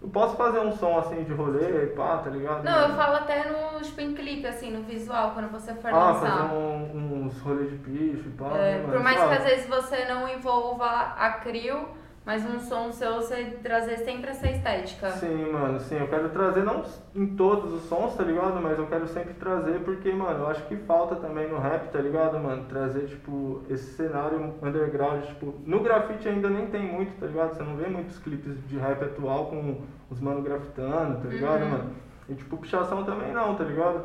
Eu 0.01 0.09
posso 0.09 0.35
fazer 0.35 0.59
um 0.59 0.71
som 0.71 0.97
assim 0.97 1.23
de 1.23 1.31
rolê, 1.33 1.87
pá, 1.87 2.17
tá 2.17 2.29
ligado? 2.31 2.63
Não, 2.63 2.89
eu 2.89 2.95
falo 2.95 3.17
até 3.17 3.47
no 3.49 3.71
em 4.01 4.13
clipe, 4.13 4.47
assim, 4.47 4.71
no 4.71 4.81
visual, 4.83 5.31
quando 5.31 5.51
você 5.51 5.73
for 5.75 5.91
Ah, 5.93 6.11
lançar. 6.11 6.31
fazer 6.31 6.53
um- 6.55 7.25
uns 7.25 7.39
rolês 7.41 7.69
de 7.69 7.77
picho, 7.77 8.29
pá. 8.31 8.47
É, 8.57 8.79
né, 8.79 8.87
por 8.91 8.99
mais 8.99 9.17
que 9.17 9.33
às 9.35 9.43
vezes 9.43 9.67
você 9.67 10.05
não 10.05 10.27
envolva 10.27 10.85
a 10.87 11.29
crio, 11.33 11.87
mas 12.23 12.45
um 12.45 12.59
som 12.59 12.91
seu 12.91 13.15
você 13.15 13.57
trazer 13.63 13.97
sempre 13.97 14.29
essa 14.29 14.47
estética. 14.47 15.09
Sim, 15.11 15.51
mano, 15.51 15.79
sim, 15.79 15.97
eu 15.97 16.07
quero 16.07 16.29
trazer 16.29 16.63
não 16.63 16.83
em 17.15 17.35
todos 17.35 17.73
os 17.73 17.83
sons, 17.83 18.15
tá 18.15 18.23
ligado? 18.23 18.61
Mas 18.61 18.77
eu 18.77 18.85
quero 18.85 19.07
sempre 19.07 19.33
trazer 19.33 19.79
porque, 19.79 20.11
mano, 20.11 20.39
eu 20.43 20.47
acho 20.47 20.63
que 20.67 20.75
falta 20.75 21.15
também 21.15 21.49
no 21.49 21.57
rap, 21.57 21.89
tá 21.91 21.99
ligado, 21.99 22.39
mano? 22.39 22.65
Trazer, 22.69 23.07
tipo, 23.07 23.61
esse 23.69 23.93
cenário 23.95 24.53
underground, 24.61 25.23
tipo, 25.23 25.53
no 25.65 25.79
grafite 25.81 26.27
ainda 26.29 26.49
nem 26.49 26.67
tem 26.67 26.83
muito, 26.83 27.19
tá 27.19 27.25
ligado? 27.25 27.55
Você 27.55 27.63
não 27.63 27.75
vê 27.75 27.87
muitos 27.87 28.19
clipes 28.19 28.55
de 28.67 28.77
rap 28.77 29.03
atual 29.03 29.47
com 29.47 29.81
os 30.09 30.19
mano 30.19 30.41
grafitando, 30.43 31.21
tá 31.21 31.27
ligado, 31.29 31.63
Uhum. 31.63 31.69
mano? 31.69 31.89
E, 32.29 32.35
tipo, 32.35 32.55
pichação 32.57 33.03
também 33.03 33.31
não, 33.33 33.55
tá 33.55 33.63
ligado? 33.63 34.03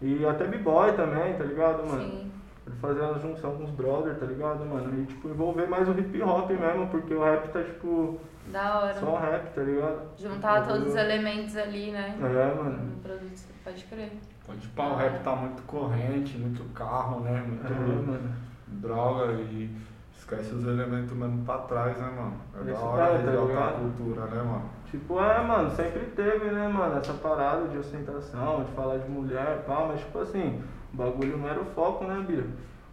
E 0.00 0.24
até 0.24 0.44
b-boy 0.46 0.92
também, 0.92 1.34
tá 1.34 1.42
ligado, 1.42 1.84
mano? 1.84 2.02
Sim. 2.02 2.32
Quero 2.68 2.80
fazer 2.80 3.02
a 3.02 3.14
junção 3.18 3.56
com 3.56 3.64
os 3.64 3.70
brothers, 3.70 4.18
tá 4.18 4.26
ligado, 4.26 4.64
mano? 4.66 5.00
E, 5.02 5.06
tipo, 5.06 5.28
envolver 5.28 5.66
mais 5.66 5.88
o 5.88 5.92
hip 5.92 6.22
hop 6.22 6.50
mesmo, 6.50 6.86
porque 6.88 7.14
o 7.14 7.22
rap 7.24 7.48
tá, 7.48 7.62
tipo, 7.62 8.20
Da 8.52 8.80
hora. 8.80 8.94
só 8.94 9.16
rap, 9.16 9.54
tá 9.54 9.62
ligado? 9.62 10.00
Juntar 10.18 10.66
todos 10.66 10.88
os 10.88 10.94
elementos 10.94 11.56
ali, 11.56 11.90
né? 11.92 12.14
É, 12.20 12.54
mano. 12.54 12.78
No 12.84 12.96
produto, 13.00 13.40
pode 13.64 13.84
crer. 13.84 14.12
Pode 14.46 14.66
pá, 14.68 14.84
o 14.88 14.96
rap 14.96 15.22
tá 15.22 15.34
muito 15.34 15.62
corrente, 15.62 16.36
muito 16.36 16.62
carro, 16.74 17.20
né? 17.20 17.42
Muito 17.46 17.66
É, 17.72 17.76
mano. 17.76 18.34
droga 18.66 19.32
e 19.32 19.70
esquece 20.14 20.54
os 20.54 20.66
elementos 20.66 21.12
mesmo 21.12 21.44
pra 21.44 21.58
trás, 21.58 21.96
né, 21.98 22.10
mano? 22.14 22.34
É 22.60 22.64
da 22.64 22.72
Isso 22.72 22.82
hora 22.84 23.02
é, 23.02 23.06
tá 23.06 23.12
resgatar 23.16 23.38
a 23.38 23.44
ligado? 23.46 23.78
cultura, 23.96 24.26
né, 24.26 24.42
mano? 24.42 24.70
Tipo, 24.90 25.20
é, 25.20 25.42
mano, 25.42 25.70
sempre 25.70 26.00
teve, 26.16 26.50
né, 26.50 26.68
mano, 26.68 26.98
essa 26.98 27.12
parada 27.14 27.68
de 27.68 27.78
ostentação, 27.78 28.64
de 28.64 28.72
falar 28.72 28.98
de 28.98 29.08
mulher, 29.10 29.64
pá, 29.66 29.86
mas 29.88 30.00
tipo 30.00 30.18
assim, 30.18 30.62
o 30.92 30.96
bagulho 30.96 31.36
não 31.38 31.48
era 31.48 31.60
o 31.60 31.64
foco, 31.66 32.04
né, 32.04 32.24
Bia? 32.26 32.44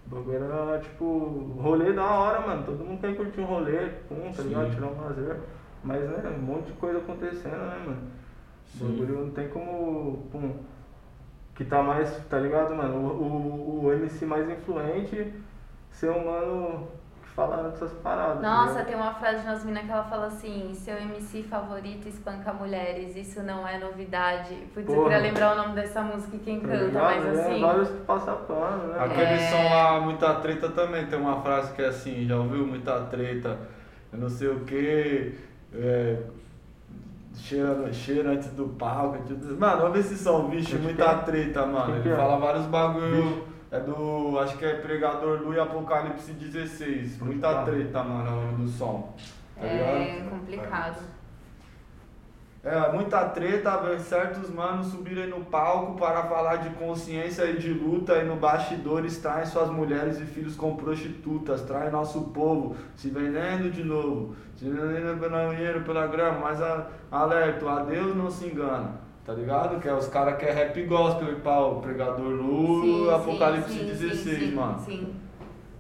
O 0.06 0.16
bagulho 0.16 0.44
era, 0.44 0.80
tipo, 0.80 1.56
rolê 1.60 1.94
da 1.94 2.06
hora, 2.06 2.42
mano. 2.42 2.64
Todo 2.64 2.84
mundo 2.84 3.02
quer 3.02 3.16
curtir 3.16 3.42
um 3.42 3.46
rolê, 3.46 3.90
pum, 4.08 4.32
tá 4.36 4.44
Sim. 4.44 4.50
ligado? 4.50 4.74
Tirar 4.74 4.88
um 4.88 5.02
lazer. 5.02 5.38
Mas, 5.84 6.02
né, 6.02 6.36
um 6.38 6.42
monte 6.42 6.68
de 6.68 6.74
coisa 6.74 7.00
acontecendo, 7.00 7.58
né, 7.58 7.84
mano? 7.86 8.02
O 8.76 8.84
bagulho 8.84 9.26
não 9.26 9.32
tem 9.32 9.48
como, 9.50 10.28
pum, 10.32 10.54
que 11.56 11.64
tá 11.64 11.82
mais, 11.82 12.10
tá 12.30 12.40
ligado, 12.40 12.76
mano? 12.76 12.96
O, 12.98 13.82
o, 13.82 13.86
o 13.86 13.94
MC 13.94 14.26
mais 14.26 14.50
influente 14.50 15.34
ser 15.92 16.10
um 16.10 16.26
mano 16.26 16.88
que 17.36 17.42
fala 17.42 17.64
dessas 17.70 17.92
paradas. 18.02 18.42
Nossa, 18.42 18.70
ligado? 18.72 18.86
tem 18.88 18.96
uma 18.96 19.14
frase 19.14 19.42
de 19.42 19.48
umas 19.48 19.64
minas 19.66 19.84
que 19.86 19.92
ela 19.92 20.04
fala 20.06 20.28
assim: 20.28 20.72
seu 20.74 20.96
MC 20.98 21.44
favorito 21.44 22.08
espanca 22.08 22.54
mulheres, 22.54 23.16
isso 23.16 23.44
não 23.44 23.68
é 23.68 23.78
novidade. 23.78 24.56
Putz, 24.74 24.88
eu 24.88 24.96
Porra. 24.96 25.10
queria 25.10 25.24
lembrar 25.24 25.54
o 25.54 25.56
nome 25.58 25.76
dessa 25.76 26.02
música 26.02 26.36
e 26.38 26.40
quem 26.40 26.62
Tá 26.62 26.68
canta, 26.70 27.00
mas 27.02 27.26
É, 27.26 27.30
assim. 27.42 27.62
vários 27.62 27.90
passapano, 28.08 28.88
né? 28.88 29.00
Aquele 29.00 29.34
É. 29.34 29.50
som 29.50 29.64
lá, 29.70 30.00
Muita 30.00 30.34
Treta 30.36 30.70
também, 30.70 31.06
tem 31.08 31.20
uma 31.20 31.42
frase 31.42 31.74
que 31.74 31.82
é 31.82 31.88
assim, 31.88 32.26
já 32.26 32.38
ouviu? 32.38 32.66
Muita 32.66 33.02
Treta, 33.02 33.58
eu 34.14 34.20
não 34.20 34.30
sei 34.30 34.48
o 34.48 34.62
que, 34.62 35.36
é, 35.74 36.18
cheira, 37.36 37.92
cheira 37.92 38.32
antes 38.32 38.50
do 38.52 38.68
palco, 38.70 39.18
tudo. 39.28 39.60
Mano, 39.60 39.86
ouve 39.88 40.00
esse 40.00 40.16
som, 40.18 40.48
bicho, 40.48 40.78
Muita? 40.78 41.16
Treta, 41.20 41.66
mano. 41.66 41.98
Ele 41.98 42.16
fala 42.16 42.38
vários 42.38 42.66
bagulho, 42.68 43.24
Bicho. 43.24 43.44
É 43.76 43.80
do, 43.82 44.40
acho 44.40 44.58
que 44.58 44.66
é 44.66 44.76
Pregador 44.76 45.42
Lu 45.42 45.54
e 45.54 45.60
Apocalipse 45.60 46.32
16, 46.34 47.18
Pode 47.18 47.32
Muita. 47.32 47.64
Treta, 47.64 48.04
mano, 48.04 48.28
é 48.28 48.32
o 48.32 48.46
nome 48.52 48.64
do 48.64 48.70
som. 48.70 49.14
Tá 49.60 49.66
É 49.66 50.16
ligado? 50.16 50.30
complicado. 50.30 51.16
É, 52.64 52.92
muita 52.92 53.26
treta, 53.30 53.78
ver 53.78 54.00
certos 54.00 54.50
manos 54.50 54.88
subirem 54.88 55.28
no 55.28 55.46
palco 55.46 55.94
para 56.00 56.24
falar 56.24 56.56
de 56.56 56.70
consciência 56.72 57.44
e 57.46 57.58
de 57.60 57.72
luta 57.72 58.16
e 58.16 58.24
no 58.26 58.38
bastidores 58.38 59.20
traem 59.20 59.46
suas 59.46 59.70
mulheres 59.70 60.20
e 60.20 60.26
filhos 60.26 60.56
com 60.56 60.76
prostitutas, 60.76 61.62
traem 61.62 61.92
nosso 61.92 62.22
povo, 62.32 62.76
se 62.96 63.10
vendendo 63.10 63.70
de 63.70 63.84
novo, 63.84 64.36
se 64.56 64.68
vendendo 64.68 65.20
pelo 65.20 65.54
dinheiro, 65.54 65.82
pela 65.84 66.08
grama, 66.08 66.40
mas 66.40 66.60
a, 66.60 66.88
alerta, 67.12 67.70
a 67.70 67.84
Deus 67.84 68.16
não 68.16 68.32
se 68.32 68.48
engana, 68.48 68.96
tá 69.26 69.34
ligado? 69.34 69.80
Que 69.80 69.88
é 69.88 69.94
os 69.94 70.08
caras 70.08 70.38
que 70.38 70.46
é 70.46 70.52
rap 70.52 70.84
gospel 70.84 71.32
e 71.34 71.36
pau, 71.36 71.82
Pregador 71.82 72.30
Lu, 72.30 72.82
Sim, 72.82 73.10
Apocalipse 73.12 73.70
sim, 73.74 73.80
sim, 73.80 73.86
16, 74.08 74.40
sim, 74.40 74.56
mano. 74.56 74.80
Sim. 74.80 75.16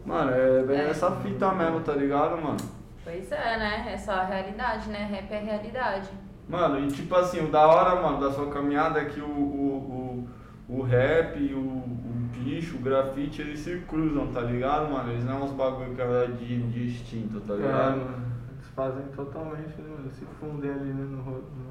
Mano, 0.05 0.31
é 0.31 0.63
bem 0.63 0.77
É. 0.79 0.89
essa 0.89 1.12
fita 1.12 1.51
mesmo, 1.53 1.79
tá 1.81 1.93
ligado, 1.93 2.41
mano? 2.41 2.58
Pois 3.03 3.31
é, 3.31 3.58
né? 3.58 3.86
É 3.93 3.97
só 3.97 4.13
a 4.13 4.23
realidade, 4.23 4.89
né? 4.89 5.08
Rap 5.12 5.31
é 5.31 5.39
realidade. 5.39 6.10
Mano, 6.47 6.79
e 6.79 6.88
tipo 6.88 7.15
assim, 7.15 7.43
o 7.43 7.47
da 7.49 7.67
hora, 7.67 8.01
mano, 8.01 8.19
da 8.19 8.31
sua 8.31 8.47
caminhada 8.51 8.99
é 8.99 9.05
que 9.05 9.19
o, 9.19 9.25
o, 9.25 10.27
o, 10.69 10.75
o 10.77 10.81
rap, 10.84 11.38
o, 11.53 11.58
o 11.60 12.29
bicho, 12.38 12.77
o 12.77 12.79
grafite, 12.81 13.41
eles 13.41 13.60
se 13.60 13.77
cruzam, 13.88 14.27
tá 14.27 14.41
ligado, 14.41 14.91
mano? 14.91 15.12
Eles 15.12 15.23
não 15.25 15.39
é 15.39 15.43
uns 15.43 15.51
bagulho 15.51 15.95
que 15.95 16.01
é 16.01 16.27
de, 16.27 16.62
de 16.71 16.86
instinto, 16.86 17.39
tá 17.41 17.53
É, 17.53 17.58
ligado? 17.58 17.97
mano. 17.97 18.25
Eles 18.53 18.67
fazem 18.75 19.03
totalmente, 19.15 19.81
né, 19.81 19.89
mano? 19.97 20.12
Se 20.12 20.23
fundem 20.39 20.69
ali 20.69 20.93
né, 20.93 21.03
no, 21.03 21.17
no, 21.23 21.64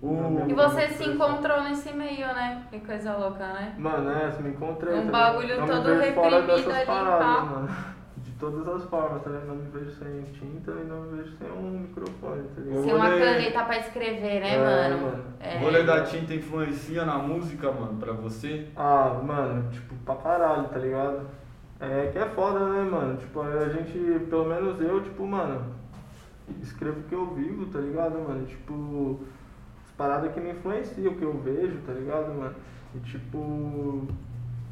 O- 0.00 0.44
E 0.48 0.54
você 0.54 0.80
se 0.86 0.92
expressão. 1.02 1.14
encontrou 1.14 1.62
nesse 1.64 1.92
meio, 1.92 2.26
né? 2.28 2.62
Que 2.70 2.78
coisa 2.80 3.16
louca, 3.16 3.38
né? 3.52 3.74
Mano, 3.78 4.10
é, 4.10 4.30
você 4.30 4.42
me 4.42 4.50
encontrei. 4.50 4.94
Um 4.94 5.06
tá 5.06 5.10
bagulho 5.10 5.56
todo 5.66 5.88
me 5.88 5.96
vejo 5.96 6.14
fora 6.14 6.36
reprimido 6.40 6.46
dessas 6.68 6.88
ali, 6.88 7.46
mano. 7.50 7.68
De 8.18 8.30
todas 8.32 8.68
as 8.68 8.84
formas, 8.84 9.22
tá 9.22 9.30
ligado? 9.30 9.46
Não 9.48 9.56
me 9.56 9.68
vejo 9.70 9.90
sem 9.90 10.22
tinta 10.32 10.70
e 10.70 10.84
não 10.84 11.00
me 11.02 11.16
vejo 11.22 11.36
sem 11.36 11.50
um 11.50 11.80
microfone, 11.80 12.42
tá 12.54 12.60
ligado? 12.60 12.84
Sem 12.84 12.94
uma 12.94 13.04
rolê- 13.08 13.18
caneta 13.24 13.64
pra 13.64 13.78
escrever, 13.78 14.40
né, 14.40 14.54
É, 14.54 14.58
mano? 14.88 15.02
mano. 15.04 15.24
É. 15.40 15.56
O 15.56 15.60
rolê 15.62 15.82
da 15.82 16.02
tinta 16.04 16.32
influencia 16.34 17.04
na 17.04 17.18
música, 17.18 17.72
mano, 17.72 17.98
pra 17.98 18.12
você? 18.12 18.68
Ah, 18.76 19.20
mano, 19.24 19.68
tipo, 19.72 19.94
pra 20.04 20.14
caralho, 20.14 20.68
tá 20.68 20.78
ligado? 20.78 21.22
É 21.80 22.10
que 22.12 22.18
é 22.18 22.26
foda, 22.26 22.60
né, 22.68 22.82
mano? 22.88 23.16
Tipo, 23.16 23.40
a 23.42 23.68
gente, 23.68 23.98
pelo 24.30 24.44
menos 24.44 24.80
eu, 24.80 25.00
tipo, 25.02 25.26
mano, 25.26 25.74
escrevo 26.62 27.00
o 27.00 27.02
que 27.04 27.14
eu 27.14 27.26
vivo, 27.34 27.66
tá 27.66 27.78
ligado, 27.80 28.18
mano? 28.20 28.44
Tipo, 28.46 29.20
paradas 29.98 30.32
que 30.32 30.40
me 30.40 30.52
influenciam, 30.52 31.12
o 31.12 31.16
que 31.16 31.24
eu 31.24 31.36
vejo, 31.38 31.76
tá 31.84 31.92
ligado, 31.92 32.32
mano? 32.32 32.54
E 32.94 33.00
tipo, 33.00 33.36
o 33.36 34.08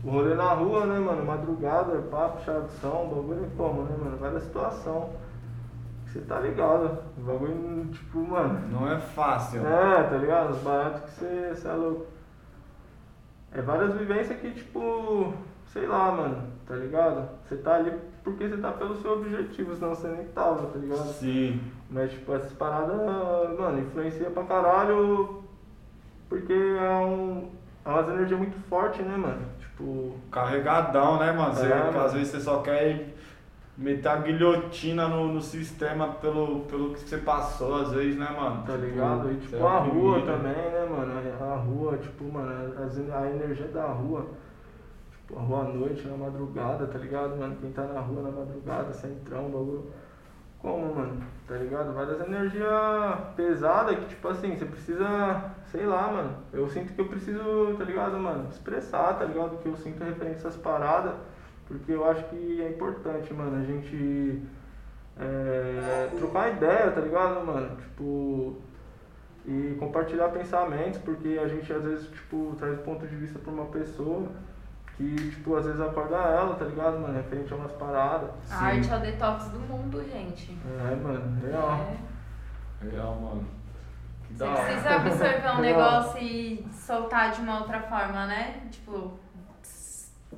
rolê 0.09 0.35
na 0.35 0.55
rua, 0.55 0.87
né, 0.87 0.99
mano? 0.99 1.27
Madrugada, 1.27 1.99
papo, 2.11 2.43
chação, 2.45 3.09
bagulho 3.09 3.45
é 3.45 3.57
como, 3.57 3.83
né, 3.83 3.97
mano? 4.03 4.17
Várias 4.17 4.45
situação. 4.45 5.11
Você 6.07 6.21
tá 6.21 6.39
ligado? 6.39 6.99
O 7.19 7.21
bagulho, 7.23 7.87
tipo, 7.93 8.19
mano. 8.21 8.69
Não 8.71 8.91
é 8.91 8.99
fácil. 8.99 9.67
É, 9.67 10.05
tá 10.05 10.17
ligado? 10.17 10.53
Os 10.53 10.62
baratos 10.62 11.01
que 11.03 11.11
você, 11.11 11.55
você 11.55 11.69
é 11.69 11.73
louco. 11.73 12.07
É 13.53 13.61
várias 13.61 13.95
vivências 13.95 14.39
que, 14.39 14.53
tipo, 14.53 15.35
sei 15.67 15.87
lá, 15.87 16.12
mano, 16.12 16.45
tá 16.67 16.77
ligado? 16.77 17.29
Você 17.45 17.57
tá 17.57 17.75
ali 17.75 17.93
porque 18.23 18.49
você 18.49 18.57
tá 18.57 18.73
pelo 18.73 18.97
seu 18.97 19.12
objetivo, 19.15 19.75
senão 19.75 19.95
você 19.95 20.09
nem 20.09 20.27
tava, 20.29 20.69
tá 20.69 20.79
ligado? 20.79 21.07
Sim. 21.12 21.61
Mas, 21.90 22.11
tipo, 22.11 22.35
essas 22.35 22.53
paradas, 22.53 22.96
mano, 23.59 23.79
influencia 23.81 24.29
pra 24.31 24.42
caralho 24.44 25.42
porque 26.29 26.53
é 26.53 26.90
um. 27.05 27.49
É 27.85 27.88
umas 27.88 28.09
energias 28.09 28.38
muito 28.38 28.59
fortes, 28.68 29.05
né, 29.07 29.16
mano? 29.16 29.42
Tipo, 29.61 29.85
tipo. 29.85 30.14
Carregadão, 30.31 31.18
né, 31.20 31.31
mano? 31.33 31.55
Você, 31.55 31.66
É, 31.66 31.85
mano. 31.85 32.01
às 32.01 32.12
vezes 32.12 32.29
você 32.29 32.40
só 32.40 32.61
quer 32.61 33.14
meter 33.79 34.09
a 34.09 34.16
guilhotina 34.16 35.07
no, 35.07 35.29
no 35.35 35.40
sistema 35.40 36.09
pelo, 36.14 36.61
pelo 36.62 36.92
que 36.94 37.01
você 37.01 37.18
passou, 37.18 37.83
às 37.83 37.92
vezes, 37.92 38.16
né, 38.18 38.29
mano? 38.37 38.64
Tá 38.66 38.75
ligado? 38.75 39.31
E 39.31 39.37
tipo 39.37 39.55
é 39.57 39.61
a 39.61 39.79
rua 39.79 40.18
oprimido. 40.18 40.27
também, 40.27 40.53
né, 40.55 40.87
mano? 40.90 41.12
A 41.53 41.55
rua, 41.57 41.96
tipo, 41.99 42.25
mano, 42.25 42.75
as- 42.83 42.99
a 42.99 43.31
energia 43.31 43.68
da 43.68 43.87
rua. 43.87 44.27
Tipo, 45.12 45.38
a 45.38 45.42
rua 45.42 45.61
à 45.61 45.64
noite, 45.64 46.09
na 46.09 46.16
madrugada, 46.16 46.87
tá 46.87 46.99
ligado, 46.99 47.37
mano? 47.37 47.55
Quem 47.61 47.70
tá 47.70 47.83
na 47.83 48.01
rua 48.01 48.22
na 48.22 48.31
madrugada, 48.31 48.92
centrão, 48.92 49.44
bagulho. 49.44 49.85
Como, 50.61 50.95
mano? 50.95 51.23
Tá 51.47 51.55
ligado? 51.55 51.92
Várias 51.92 52.21
energias 52.21 52.66
pesadas 53.37 53.99
que, 53.99 54.07
tipo 54.07 54.29
assim, 54.29 54.57
você 54.57 54.64
precisa, 54.64 55.53
sei 55.71 55.87
lá, 55.87 56.09
mano. 56.09 56.37
Eu 56.53 56.69
sinto 56.69 56.92
que 56.92 57.01
eu 57.01 57.09
preciso, 57.09 57.75
tá 57.79 57.85
ligado, 57.85 58.19
mano? 58.19 58.49
Expressar, 58.51 59.14
tá 59.14 59.25
ligado? 59.25 59.59
Que 59.59 59.69
eu 59.69 59.77
sinto 59.77 60.03
referente 60.03 60.37
a 60.37 60.38
essas 60.38 60.57
paradas. 60.57 61.14
Porque 61.69 61.92
eu 61.92 62.09
acho 62.09 62.25
que 62.25 62.62
é 62.62 62.71
importante, 62.71 63.33
mano, 63.35 63.61
a 63.61 63.64
gente 63.64 64.42
é, 65.19 66.09
trocar 66.16 66.53
ideia, 66.53 66.90
tá 66.90 67.01
ligado, 67.01 67.45
mano? 67.45 67.77
Tipo, 67.77 68.57
e 69.47 69.77
compartilhar 69.79 70.29
pensamentos, 70.31 71.01
porque 71.01 71.40
a 71.42 71.49
gente 71.49 71.73
às 71.73 71.83
vezes, 71.83 72.09
tipo, 72.09 72.55
traz 72.59 72.79
ponto 72.81 73.07
de 73.07 73.14
vista 73.16 73.38
pra 73.38 73.53
uma 73.53 73.66
pessoa 73.66 74.29
que, 74.96 75.14
tipo, 75.30 75.56
às 75.56 75.66
vezes 75.66 75.80
acorda 75.80 76.16
ela, 76.16 76.54
tá 76.56 76.64
ligado, 76.64 76.98
mano? 76.98 77.14
Referente 77.14 77.52
a 77.52 77.56
umas 77.56 77.72
paradas. 77.72 78.30
A 78.50 78.64
arte 78.66 78.90
é 78.90 78.96
o 78.96 79.00
detox 79.00 79.48
do 79.48 79.59
mundo, 79.61 80.02
gente. 80.11 80.56
É, 80.66 80.94
mano, 80.96 81.40
real. 81.46 81.70
É. 82.82 82.87
Real, 82.90 83.14
mano. 83.14 83.44
Que 84.26 84.35
Você 84.35 84.44
hora. 84.44 84.62
precisa 84.64 84.90
absorver 84.96 85.37
um 85.38 85.40
Real. 85.61 85.61
negócio 85.62 86.18
e 86.22 86.66
soltar 86.72 87.30
de 87.32 87.40
uma 87.42 87.61
outra 87.61 87.80
forma, 87.80 88.26
né? 88.26 88.62
Tipo, 88.70 89.12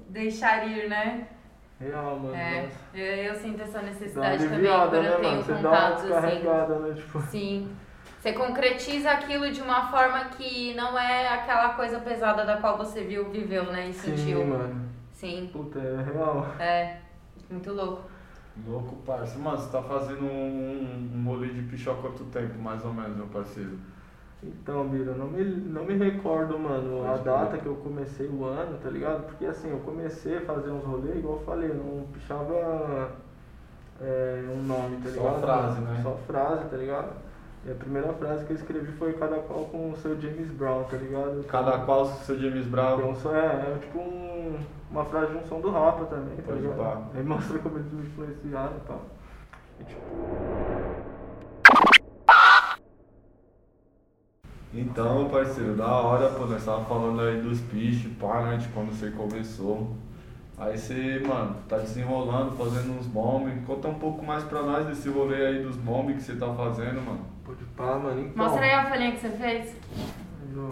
deixar 0.09 0.67
ir, 0.67 0.89
né? 0.89 1.29
Real, 1.81 2.19
mano. 2.19 2.35
É, 2.35 2.63
nossa. 2.63 2.75
eu, 2.95 3.05
eu 3.07 3.35
sinto 3.37 3.63
essa 3.63 3.81
necessidade 3.83 4.45
também 4.45 4.67
quando 4.67 4.93
né, 4.93 4.99
eu 4.99 5.13
mano? 5.13 5.21
tenho 5.21 5.43
Você 5.43 5.53
dá 5.53 5.59
uma 5.59 5.69
contatos 5.71 6.05
assim. 6.13 6.43
né? 6.89 6.95
Tipo, 6.97 7.21
Sim. 7.23 7.77
Você 8.19 8.33
concretiza 8.33 9.11
aquilo 9.13 9.51
de 9.53 9.63
uma 9.63 9.91
forma 9.91 10.25
que 10.31 10.75
não 10.75 10.99
é 10.99 11.29
aquela 11.29 11.71
coisa 11.75 12.01
pesada 12.01 12.45
da 12.45 12.57
qual 12.57 12.77
você 12.77 13.05
viu, 13.05 13.31
viveu, 13.31 13.65
né? 13.65 13.89
E 13.89 13.93
sentiu. 13.93 14.39
sim, 14.39 14.45
mano. 14.45 14.89
Sim. 15.13 15.51
Puta, 15.53 15.79
é 15.79 16.03
real. 16.03 16.47
É. 16.59 16.97
Muito 17.49 17.73
louco. 17.73 18.03
Louco, 18.67 18.97
parceiro. 19.07 19.41
Mano, 19.41 19.57
você 19.57 19.71
tá 19.71 19.83
fazendo 19.83 20.25
um, 20.25 21.11
um 21.15 21.25
rolê 21.25 21.49
de 21.49 21.63
pichó 21.63 21.93
há 21.93 21.97
quanto 21.97 22.25
tempo, 22.25 22.59
mais 22.59 22.85
ou 22.85 22.93
menos, 22.93 23.17
meu 23.17 23.27
parceiro? 23.29 23.79
Então, 24.43 24.89
Bira, 24.89 25.13
eu 25.13 25.17
não 25.19 25.27
me, 25.27 25.45
não 25.45 25.85
me 25.85 25.97
recordo, 25.97 26.59
mano, 26.59 27.09
a 27.09 27.17
data 27.17 27.59
que 27.59 27.67
eu 27.67 27.75
comecei 27.77 28.29
o 28.29 28.45
ano, 28.45 28.79
tá 28.79 28.89
ligado? 28.89 29.27
Porque 29.27 29.47
assim, 29.47 29.71
eu 29.71 29.79
comecei 29.81 30.39
a 30.39 30.41
fazer 30.43 30.71
uns 30.71 30.85
rolês, 30.85 31.17
igual 31.17 31.39
eu 31.39 31.45
falei, 31.45 31.71
eu 31.71 31.75
não 31.75 32.07
pichava 32.13 33.11
é, 34.01 34.45
um 34.49 34.63
nome, 34.63 34.99
tá 34.99 35.11
Só 35.11 35.23
ligado? 35.23 35.41
frase, 35.41 35.81
né? 35.81 36.01
Só 36.03 36.15
frase, 36.27 36.69
tá 36.69 36.77
ligado? 36.77 37.28
E 37.67 37.71
a 37.71 37.75
primeira 37.75 38.13
frase 38.15 38.45
que 38.45 38.53
eu 38.53 38.57
escrevi 38.57 38.93
foi 38.93 39.13
cada 39.15 39.37
qual 39.39 39.65
com 39.67 39.91
o 39.91 39.97
seu 39.97 40.19
James 40.21 40.49
Brown, 40.51 40.85
tá 40.85 40.97
ligado? 40.97 41.45
Cada 41.49 41.79
qual 41.81 42.07
seu 42.07 42.39
James 42.39 42.67
Brown. 42.67 42.99
Então, 42.99 43.17
só 43.17 43.35
é, 43.35 43.47
é 43.47 43.79
tipo 43.81 43.99
um, 43.99 44.59
uma 44.91 45.05
frase 45.05 45.33
de 45.33 45.39
um 45.39 45.47
som 45.47 45.61
do 45.61 45.71
Rafa 45.71 46.05
também, 46.07 46.37
tá 46.37 46.43
Pode 46.47 46.61
ligado? 46.61 46.77
pá. 46.77 47.03
Aí 47.15 47.23
mostra 47.23 47.59
como 47.59 47.79
eles 47.79 47.93
me 47.93 48.03
influenciaram 48.03 48.77
e 48.77 48.87
tal. 48.87 49.03
E, 49.81 49.85
tipo, 49.85 50.01
Então, 54.73 55.29
parceiro, 55.31 55.75
da 55.75 55.91
hora, 55.91 56.29
pô, 56.29 56.47
nós 56.47 56.65
tava 56.65 56.85
falando 56.85 57.23
aí 57.23 57.41
dos 57.41 57.61
piches, 57.61 58.13
pá, 58.19 58.43
né, 58.43 58.59
de 58.59 58.69
quando 58.69 58.93
você 58.93 59.11
começou. 59.11 59.97
Aí 60.59 60.77
você, 60.77 61.23
mano, 61.27 61.57
tá 61.69 61.79
desenrolando, 61.79 62.57
fazendo 62.57 62.99
uns 62.99 63.07
bombes. 63.07 63.65
Conta 63.65 63.89
um 63.89 63.99
pouco 63.99 64.25
mais 64.25 64.45
pra 64.45 64.63
nós 64.63 64.87
desse 64.87 65.09
rolê 65.09 65.47
aí 65.47 65.63
dos 65.63 65.77
bombes 65.77 66.17
que 66.17 66.23
você 66.23 66.37
tá 66.37 66.53
fazendo, 66.53 67.01
mano. 67.01 67.38
Pode 67.49 67.65
pá, 67.77 67.99
mano, 67.99 68.21
então. 68.21 68.45
Mostra 68.45 68.63
aí 68.65 68.73
a 68.73 68.89
folhinha 68.91 69.13
que 69.13 69.21
você 69.21 69.31
fez. 69.31 69.77
Ó. 70.57 70.71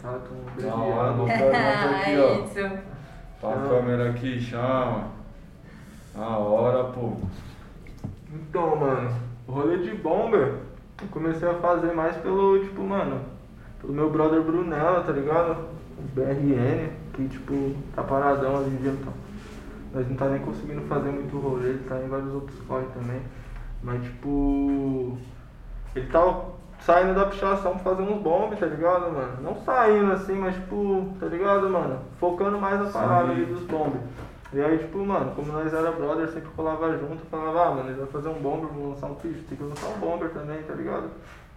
Tá, 0.00 0.18
tô 0.18 0.62
Da 0.62 0.74
hora, 0.74 1.10
abreviado. 1.10 1.50
É 2.06 2.18
ó. 2.18 2.44
isso. 2.44 2.78
Pra 3.40 3.50
Ah. 3.50 3.66
câmera 3.68 4.10
aqui, 4.10 4.40
chama. 4.40 5.08
Da 6.14 6.26
hora, 6.38 6.84
pô. 6.84 7.12
Então, 8.32 8.76
mano, 8.76 9.10
o 9.46 9.52
rolê 9.52 9.78
de 9.78 9.94
bomber 9.96 10.54
eu 11.02 11.08
comecei 11.10 11.48
a 11.48 11.54
fazer 11.54 11.92
mais 11.92 12.16
pelo, 12.16 12.58
tipo, 12.64 12.82
mano, 12.82 13.20
pelo 13.80 13.92
meu 13.92 14.10
brother 14.10 14.42
Brunella, 14.42 15.02
tá 15.02 15.12
ligado? 15.12 15.52
O 15.98 16.02
BRN, 16.14 16.88
que, 17.12 17.28
tipo, 17.28 17.74
tá 17.94 18.02
paradão 18.02 18.54
hoje 18.56 18.70
em 18.70 18.76
dia, 18.76 18.92
então. 18.92 19.12
Nós 19.92 20.08
não 20.08 20.16
tá 20.16 20.28
nem 20.28 20.40
conseguindo 20.40 20.82
fazer 20.82 21.10
muito 21.10 21.38
rolê, 21.38 21.70
ele 21.70 21.84
tá 21.88 21.98
em 22.00 22.08
vários 22.08 22.32
outros 22.32 22.58
corre 22.66 22.86
também. 22.94 23.20
Mas, 23.82 24.02
tipo, 24.02 25.18
ele 25.94 26.06
tava 26.08 26.44
saindo 26.80 27.14
da 27.14 27.26
pichação 27.26 27.72
pra 27.72 27.94
fazer 27.94 28.02
uns 28.02 28.22
bombes, 28.22 28.58
tá 28.58 28.66
ligado, 28.66 29.12
mano? 29.12 29.42
Não 29.42 29.56
saindo 29.64 30.12
assim, 30.12 30.34
mas, 30.34 30.54
tipo, 30.54 31.14
tá 31.20 31.26
ligado, 31.26 31.68
mano? 31.68 32.00
Focando 32.18 32.58
mais 32.58 32.80
na 32.80 32.86
parada 32.86 33.26
Sim. 33.26 33.32
ali 33.32 33.44
dos 33.46 33.62
bombes. 33.62 34.00
E 34.52 34.60
aí, 34.60 34.78
tipo, 34.78 34.98
mano, 34.98 35.32
como 35.36 35.52
nós 35.52 35.72
era 35.72 35.92
brother, 35.92 36.28
sempre 36.28 36.50
colava 36.56 36.96
junto, 36.98 37.24
falava, 37.30 37.66
ah, 37.66 37.70
mano, 37.70 37.90
ele 37.90 37.98
vai 37.98 38.08
fazer 38.08 38.28
um 38.28 38.34
bomber, 38.34 38.68
vou 38.70 38.90
lançar 38.90 39.06
um 39.06 39.14
picho, 39.14 39.44
tem 39.48 39.56
que 39.56 39.62
lançar 39.62 39.86
um 39.88 39.98
bomber 40.00 40.30
também, 40.30 40.62
tá 40.62 40.74
ligado? 40.74 41.10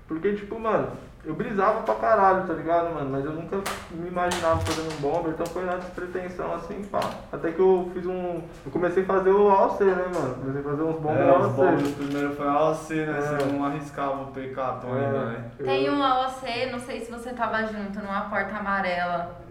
Porque, 0.08 0.34
tipo, 0.34 0.60
mano, 0.60 0.90
eu 1.26 1.34
brisava 1.34 1.82
pra 1.84 1.96
caralho, 1.96 2.46
tá 2.46 2.54
ligado, 2.54 2.94
mano? 2.94 3.10
Mas 3.10 3.24
eu 3.24 3.32
nunca 3.32 3.58
me 3.92 4.08
imaginava 4.10 4.60
fazendo 4.60 4.94
um 4.94 5.02
bomber, 5.02 5.32
então 5.32 5.46
foi 5.46 5.64
na 5.64 5.78
despretensão, 5.78 6.54
assim, 6.54 6.84
pá. 6.92 7.00
Até 7.32 7.52
que 7.52 7.60
eu 7.60 7.90
fiz 7.94 8.06
um... 8.06 8.42
Eu 8.66 8.72
comecei 8.72 9.04
a 9.04 9.06
fazer 9.06 9.30
o 9.32 9.50
AOC, 9.50 9.84
né, 9.86 10.06
mano? 10.14 10.36
Comecei 10.36 10.60
a 10.62 10.64
fazer 10.64 10.84
uns 10.84 11.00
bombers 11.00 11.20
É, 11.26 11.32
os 11.32 11.60
AOC. 11.60 11.84
o 11.88 11.94
primeiro 11.94 12.36
foi 12.36 12.48
AOC, 12.48 12.94
né? 12.94 13.18
É. 13.18 13.22
Você 13.22 13.46
não 13.46 13.66
arriscava 13.66 14.22
o 14.24 14.28
PK 14.28 14.62
ainda, 14.84 15.26
né? 15.28 15.46
Tem 15.64 15.90
um 15.90 16.04
AOC, 16.04 16.72
não 16.72 16.80
sei 16.80 17.00
se 17.00 17.10
você 17.12 17.30
tava 17.32 17.64
junto, 17.68 18.00
numa 18.00 18.22
porta 18.30 18.58
amarela 18.58 19.42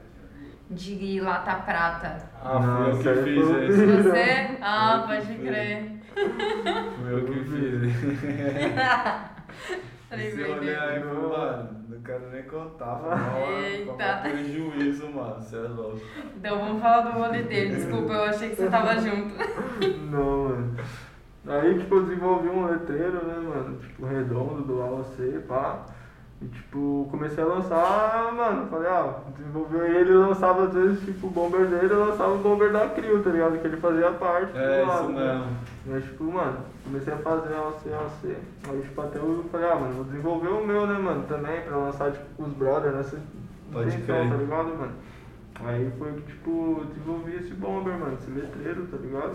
de 0.71 1.21
lata 1.21 1.55
prata. 1.55 2.19
Ah, 2.45 2.59
Não, 2.59 2.77
fui 2.77 2.87
eu 2.87 2.93
isso 2.93 3.03
que 3.03 3.23
fiz 3.25 3.45
foi 3.47 3.53
o 3.55 3.65
esse. 3.65 3.87
Bira. 3.87 4.03
Você? 4.03 4.59
Ah, 4.61 5.05
pode 5.07 5.35
crer. 5.35 5.93
Fui 6.15 7.13
eu 7.13 7.25
que 7.25 7.45
fiz. 7.45 9.32
Falei, 10.13 10.27
Esse 10.29 10.37
meu 10.37 10.55
rolê 10.57 10.67
Deus. 10.67 10.83
aí, 10.83 11.05
mano, 11.05 11.69
não 11.89 12.03
quero 12.03 12.31
nem 12.31 12.43
contar. 12.43 13.01
Eita. 13.49 14.19
prejuízo, 14.23 15.09
mano. 15.11 15.41
Você 15.41 15.57
é 15.57 15.61
louco. 15.61 16.01
Então 16.37 16.59
vamos 16.59 16.83
falar 16.83 17.01
do 17.01 17.19
rolê 17.19 17.43
dele. 17.45 17.77
Desculpa, 17.77 18.13
eu 18.13 18.25
achei 18.25 18.51
que 18.51 18.57
você 18.57 18.69
tava 18.69 18.95
junto. 19.01 19.35
Não, 20.11 20.45
mano. 20.49 20.77
Aí, 21.47 21.79
tipo, 21.79 21.95
eu 21.95 22.03
desenvolvi 22.05 22.49
um 22.51 22.67
letreiro, 22.67 23.27
né, 23.27 23.37
mano? 23.37 23.79
Tipo, 23.79 24.05
redondo 24.05 24.63
do 24.65 24.83
AOC, 24.83 25.45
pá. 25.49 25.87
E, 26.43 26.49
tipo, 26.49 27.07
comecei 27.11 27.43
a 27.43 27.47
lançar, 27.47 28.33
mano. 28.35 28.67
Falei, 28.69 28.89
ah, 28.89 29.15
desenvolveu 29.37 29.85
ele 29.85 30.11
e 30.11 30.15
lançava 30.15 30.65
às 30.65 30.75
vezes, 30.75 31.01
tipo, 31.05 31.29
o 31.29 31.31
bomber 31.31 31.67
dele, 31.67 31.93
eu 31.93 32.07
lançava 32.07 32.35
o 32.35 32.39
bomber 32.39 32.73
da 32.73 32.89
Crio, 32.89 33.23
tá 33.23 33.31
ligado? 33.31 33.61
Que 33.61 33.67
ele 33.69 33.77
fazia 33.77 34.11
parte. 34.11 34.57
É, 34.57 34.81
do 34.83 34.89
lado, 34.89 35.03
isso 35.05 35.13
né? 35.13 35.35
mesmo. 35.35 35.57
Mas, 35.87 36.05
tipo, 36.05 36.25
mano, 36.25 36.59
comecei 36.85 37.13
a 37.15 37.19
fazer 37.19 37.55
AOC, 37.55 37.93
AOC. 37.93 38.37
Aí, 38.69 38.81
tipo, 38.83 39.01
até 39.01 39.19
eu 39.19 39.45
falei, 39.53 39.71
ah, 39.71 39.77
mano, 39.77 39.95
vou 39.95 40.05
desenvolver 40.05 40.49
o 40.49 40.67
meu, 40.67 40.87
né, 40.87 40.99
mano, 40.99 41.25
também, 41.29 41.61
pra 41.61 41.77
lançar, 41.77 42.11
tipo, 42.11 42.25
com 42.37 42.43
os 42.45 42.53
brothers 42.55 42.95
nessa 42.95 43.21
Pode 43.73 43.89
intenção, 43.89 44.17
crer. 44.17 44.29
tá 44.31 44.37
ligado, 44.37 44.79
mano? 44.79 44.93
Aí 45.65 45.93
foi 45.97 46.13
que, 46.15 46.23
tipo, 46.23 46.85
desenvolvi 46.93 47.37
esse 47.37 47.55
bomber, 47.55 47.97
mano, 47.97 48.19
esse 48.21 48.31
letreiro, 48.31 48.87
tá 48.87 48.97
ligado? 48.97 49.35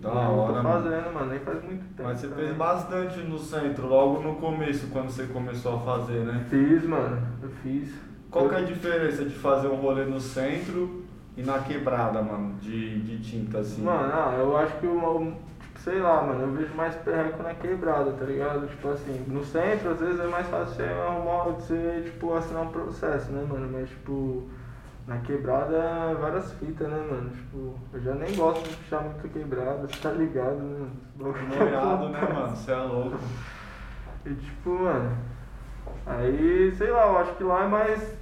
Da 0.00 0.08
Eu 0.08 0.14
hora, 0.14 0.54
tô 0.54 0.62
mano. 0.62 0.68
fazendo, 0.82 1.14
mano, 1.14 1.26
nem 1.30 1.38
faz 1.40 1.62
muito 1.64 1.84
tempo. 1.96 2.02
Mas 2.08 2.18
você 2.20 2.28
também. 2.28 2.44
fez 2.46 2.56
bastante 2.56 3.20
no 3.20 3.38
centro, 3.38 3.86
logo 3.86 4.22
no 4.22 4.36
começo, 4.36 4.86
quando 4.92 5.10
você 5.10 5.24
começou 5.26 5.76
a 5.76 5.80
fazer, 5.80 6.20
né? 6.24 6.44
Fiz, 6.48 6.84
mano, 6.86 7.20
eu 7.42 7.48
fiz. 7.62 7.92
Qual 8.30 8.48
que 8.48 8.54
é 8.54 8.58
a 8.58 8.60
Eu- 8.60 8.66
diferença 8.66 9.24
de 9.24 9.34
fazer 9.34 9.68
um 9.68 9.76
rolê 9.76 10.04
no 10.04 10.20
centro 10.20 11.04
e 11.36 11.42
na 11.42 11.58
quebrada, 11.58 12.22
mano, 12.22 12.54
de, 12.60 13.00
de 13.00 13.18
tinta, 13.20 13.58
assim? 13.58 13.82
Mano, 13.82 14.10
ah, 14.12 14.36
eu 14.38 14.56
acho 14.56 14.76
que 14.78 14.86
o. 14.86 15.32
Sei 15.78 15.98
lá, 15.98 16.22
mano, 16.22 16.42
eu 16.42 16.52
vejo 16.52 16.74
mais 16.74 16.94
perreco 16.96 17.42
na 17.42 17.54
quebrada, 17.54 18.12
tá 18.12 18.24
ligado? 18.26 18.66
Tipo 18.68 18.88
assim, 18.90 19.24
no 19.28 19.42
centro, 19.42 19.90
às 19.92 19.98
vezes 20.00 20.20
é 20.20 20.26
mais 20.26 20.46
fácil 20.46 20.74
você 20.74 20.82
arrumar, 20.82 21.44
você, 21.44 22.02
tipo, 22.04 22.34
assinar 22.34 22.64
um 22.64 22.68
processo, 22.68 23.32
né, 23.32 23.46
mano? 23.48 23.66
Mas, 23.72 23.88
tipo, 23.88 24.42
na 25.06 25.18
quebrada, 25.18 26.14
várias 26.20 26.52
fitas, 26.54 26.88
né, 26.88 27.06
mano? 27.10 27.30
Tipo, 27.30 27.74
eu 27.92 28.00
já 28.00 28.14
nem 28.14 28.34
gosto 28.34 28.68
de 28.68 28.76
puxar 28.76 29.00
muito 29.00 29.28
quebrada, 29.28 29.86
você 29.86 30.00
tá 30.00 30.10
ligado, 30.10 30.56
né? 30.56 30.88
mano? 31.16 31.34
Noiado, 31.58 32.08
né, 32.10 32.20
mano? 32.32 32.56
Você 32.56 32.70
é 32.72 32.76
louco. 32.76 33.18
E 34.24 34.34
tipo, 34.34 34.70
mano, 34.70 35.16
aí, 36.06 36.74
sei 36.76 36.90
lá, 36.90 37.06
eu 37.06 37.18
acho 37.18 37.34
que 37.34 37.44
lá 37.44 37.64
é 37.64 37.68
mais, 37.68 38.14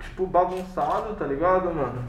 tipo, 0.00 0.26
bagunçado, 0.26 1.14
tá 1.14 1.26
ligado, 1.26 1.72
mano? 1.74 2.02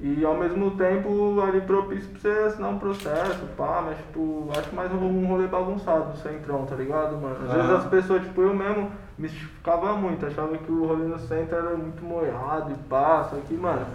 E 0.00 0.24
ao 0.24 0.36
mesmo 0.36 0.70
tempo 0.72 1.40
ali 1.40 1.60
propício 1.60 2.08
pra 2.10 2.20
você 2.20 2.28
assinar 2.46 2.70
um 2.70 2.78
processo, 2.78 3.44
pá, 3.56 3.82
mas 3.84 3.96
tipo, 3.98 4.48
acho 4.56 4.72
mais 4.72 4.92
um 4.92 5.26
rolê 5.26 5.48
bagunçado 5.48 6.12
do 6.12 6.18
centrão, 6.18 6.64
tá 6.66 6.76
ligado, 6.76 7.16
mano? 7.16 7.36
Às 7.44 7.52
vezes 7.52 7.70
as 7.70 7.86
pessoas, 7.86 8.22
tipo, 8.22 8.42
eu 8.42 8.54
mesmo 8.54 8.92
mistificava 9.18 9.94
muito, 9.94 10.24
achava 10.26 10.56
que 10.56 10.70
o 10.70 10.86
rolê 10.86 11.04
no 11.06 11.18
centro 11.18 11.56
era 11.56 11.76
muito 11.76 12.02
molhado 12.04 12.72
e 12.72 12.74
pá, 12.88 13.24
só 13.24 13.36
que, 13.46 13.54
mano, 13.54 13.86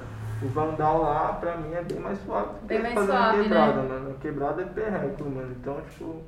O 0.41 0.47
Vandal 0.49 1.01
lá, 1.01 1.33
pra 1.39 1.55
mim, 1.55 1.73
é 1.73 1.81
bem 1.81 1.99
mais 1.99 2.19
suave 2.25 2.47
do 2.49 2.59
que 2.59 2.65
Bem 2.65 2.81
mais 2.81 2.93
fazer 2.93 3.07
suave, 3.12 3.38
na 3.38 3.43
quebrada, 3.43 3.81
né? 3.81 3.88
mano. 3.89 4.15
Quebrada 4.19 4.62
é 4.62 4.65
perreco, 4.65 5.23
mano. 5.23 5.55
Então, 5.57 5.77
tipo. 5.89 6.21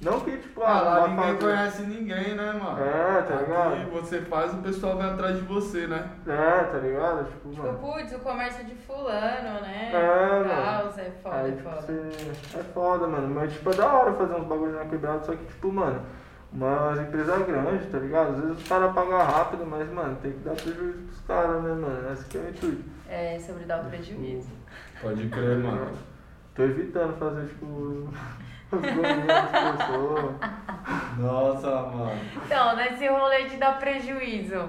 Não 0.00 0.18
que, 0.18 0.36
tipo, 0.38 0.60
Ah, 0.64 0.80
lá 0.80 0.98
vai 1.00 1.10
ninguém 1.10 1.24
fazer- 1.26 1.38
conhece 1.38 1.82
ninguém, 1.82 2.34
né, 2.34 2.52
mano? 2.60 2.80
É, 2.84 3.22
tá 3.22 3.34
Aqui 3.34 3.44
ligado? 3.44 3.90
você 3.92 4.20
faz, 4.22 4.52
o 4.52 4.56
pessoal 4.56 4.96
vem 4.96 5.06
atrás 5.06 5.36
de 5.36 5.42
você, 5.42 5.86
né? 5.86 6.10
É, 6.26 6.64
tá 6.64 6.78
ligado? 6.78 7.24
Tipo, 7.30 7.50
Tipo, 7.50 7.62
mano. 7.62 7.78
putz, 7.78 8.12
o 8.12 8.18
comércio 8.18 8.64
de 8.64 8.74
fulano, 8.74 9.60
né? 9.60 9.90
É, 9.92 10.38
mano. 10.40 10.50
é 10.98 11.10
foda, 11.22 11.36
Aí, 11.36 11.52
é 11.52 11.54
tipo, 11.54 11.70
foda. 11.70 11.80
você... 11.82 12.58
é 12.58 12.62
foda, 12.74 13.06
mano. 13.06 13.32
Mas, 13.32 13.52
tipo, 13.52 13.70
é 13.70 13.74
da 13.74 13.86
hora 13.86 14.12
fazer 14.14 14.34
uns 14.34 14.46
bagulhos 14.48 14.74
na 14.74 14.84
quebrada, 14.86 15.22
só 15.22 15.30
que, 15.32 15.44
tipo, 15.44 15.70
mano, 15.70 16.00
umas 16.52 17.00
empresas 17.00 17.46
grandes, 17.46 17.90
tá 17.90 17.98
ligado? 17.98 18.30
Às 18.30 18.40
vezes 18.40 18.58
os 18.58 18.68
caras 18.68 18.94
pagam 18.94 19.18
rápido, 19.18 19.66
mas, 19.66 19.90
mano, 19.90 20.16
tem 20.22 20.32
que 20.32 20.38
dar 20.38 20.54
prejuízo 20.54 20.98
pros 20.98 21.20
caras, 21.26 21.62
né, 21.62 21.72
mano? 21.72 22.12
Esse 22.12 22.24
que 22.26 22.38
é 22.38 22.40
o 22.40 22.48
intuito. 22.50 22.84
É, 23.08 23.38
sobre 23.38 23.64
dar 23.64 23.82
o 23.82 23.88
prejuízo. 23.88 24.50
Pode 25.00 25.28
crer, 25.28 25.58
mano. 25.58 25.92
Tô 26.54 26.64
evitando 26.64 27.18
fazer, 27.18 27.48
tipo, 27.48 27.66
os 28.72 28.80
pessoas. 29.78 30.34
Nossa, 31.18 31.70
mano. 31.70 32.20
Então, 32.44 32.76
nesse 32.76 33.08
rolê 33.08 33.44
de 33.44 33.56
dar 33.56 33.78
prejuízo, 33.78 34.68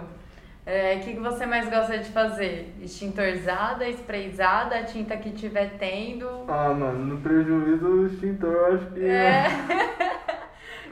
é, 0.65 0.96
o 0.96 1.00
que, 1.02 1.13
que 1.13 1.19
você 1.19 1.46
mais 1.46 1.69
gosta 1.69 1.98
de 1.98 2.10
fazer? 2.10 2.74
Extintorzada, 2.82 3.89
sprayzada, 3.89 4.78
a 4.78 4.84
tinta 4.84 5.17
que 5.17 5.32
tiver 5.32 5.78
tendo? 5.78 6.46
Ah, 6.48 6.74
mano, 6.74 7.06
no 7.06 7.22
prejuízo 7.22 7.86
o 7.86 8.08
extintor 8.08 8.54
eu 8.54 8.76
acho 8.76 8.86
que. 8.88 9.04
É. 9.04 9.43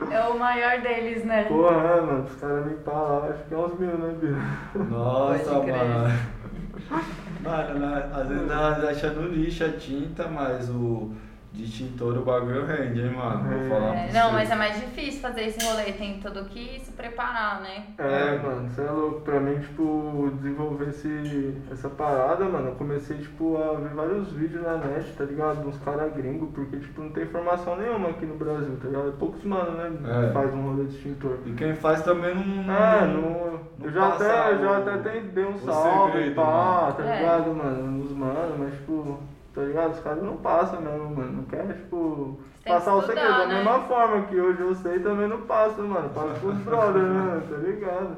É 0.10 0.22
o 0.24 0.40
maior 0.40 0.82
deles, 0.82 1.24
né? 1.26 1.44
Porra, 1.44 2.02
mano, 2.02 2.24
os 2.24 2.36
caras 2.36 2.66
limpar 2.68 2.94
lá, 2.94 3.28
acho 3.28 3.44
que 3.44 3.54
é 3.54 3.58
uns 3.58 3.80
mil, 3.80 3.98
né, 3.98 4.16
Bia? 4.20 4.86
Nossa, 4.90 5.54
mano. 5.54 6.42
Mano, 7.44 7.80
né, 7.80 8.10
às 8.14 8.28
vezes 8.28 8.48
nós 8.48 8.84
achando 8.84 9.28
lixo 9.34 9.66
a 9.66 9.70
tinta, 9.70 10.28
mas 10.28 10.70
o 10.70 11.12
de 11.54 11.66
extintor 11.66 12.18
o 12.18 12.22
bagulho 12.22 12.66
rende, 12.66 13.02
hein, 13.02 13.12
mano? 13.14 13.44
Vou 13.44 13.60
É. 13.66 13.70
falar 13.70 13.96
É, 13.96 14.08
pra 14.08 14.22
não, 14.22 14.30
você. 14.30 14.36
mas 14.36 14.52
é 14.52 14.56
mais 14.56 14.76
difícil 14.80 15.20
fazer 15.22 15.42
esse 15.48 15.66
rolê, 15.66 15.92
tem 15.92 16.18
tudo 16.20 16.46
que 16.46 16.80
se 16.80 16.92
preparar, 16.94 17.60
né? 17.60 17.84
É, 17.98 18.38
mano, 18.38 18.70
você 18.70 18.82
é 18.82 18.90
louco. 18.90 19.20
Pra 19.22 19.38
mim, 19.40 19.60
tipo, 19.60 20.32
desenvolver 20.38 20.90
esse, 20.90 21.58
essa 21.70 21.90
parada, 21.90 22.46
mano, 22.46 22.70
eu 22.70 22.76
comecei, 22.76 23.18
tipo, 23.18 23.58
a 23.58 23.74
ver 23.74 23.90
vários 23.94 24.32
vídeos 24.32 24.64
na 24.64 24.78
net, 24.78 25.12
tá 25.18 25.26
ligado? 25.26 25.68
Uns 25.68 25.78
caras 25.80 26.14
gringos, 26.14 26.50
porque, 26.56 26.78
tipo, 26.78 27.02
não 27.02 27.10
tem 27.12 27.24
informação 27.24 27.76
nenhuma 27.76 28.10
aqui 28.12 28.26
no 28.26 28.36
Brasil, 28.36 28.78
tá 28.82 28.88
ligado? 28.88 29.10
É 29.10 29.12
poucos 29.20 29.44
mano, 29.44 29.72
né? 29.72 29.92
É. 30.24 30.28
que 30.28 30.34
Faz 30.34 30.54
um 30.54 30.62
rolê 30.62 30.86
de 30.86 30.96
extintor. 30.96 31.38
E 31.46 31.52
quem 31.52 31.76
faz 31.76 32.02
também 32.02 32.34
não. 32.34 32.74
É, 32.74 33.02
não, 33.08 33.22
não 33.22 33.62
eu 33.84 33.92
já 33.92 34.08
até, 34.08 34.52
eu 34.54 34.60
já 34.62 34.72
o- 34.72 34.76
até 34.90 35.20
dei, 35.20 35.44
um 35.44 35.56
o 35.56 35.60
salve, 35.60 36.12
segredo, 36.14 36.36
pá, 36.36 36.44
mano. 36.46 36.94
tá 36.94 37.04
É. 37.04 37.20
ligado, 37.20 37.54
mano? 37.54 37.88
Nos 37.92 38.12
mano, 38.14 38.56
mas 38.58 38.74
tipo, 38.76 39.20
tá 39.54 39.62
ligado? 39.62 39.92
Os 39.94 40.00
caras 40.00 40.24
não 40.24 40.38
passam 40.38 40.82
mesmo, 40.82 41.16
mano. 41.16 41.32
Não 41.34 41.44
quer, 41.44 41.68
tipo, 41.76 42.40
Tem 42.64 42.74
que 42.74 42.80
passar 42.80 42.96
o 42.96 43.00
estudar, 43.00 43.22
segredo. 43.22 43.38
Da 43.40 43.48
né? 43.48 43.56
mesma 43.56 43.80
forma 43.82 44.26
que 44.28 44.40
hoje 44.40 44.60
eu 44.62 44.76
sei, 44.76 45.00
também 45.00 45.28
não 45.28 45.42
passo, 45.42 45.82
mano. 45.82 46.10
Passo 46.10 46.40
pros 46.40 46.58
brothers, 46.64 47.10
né? 47.10 47.42
Tá 47.50 47.58
ligado? 47.58 48.18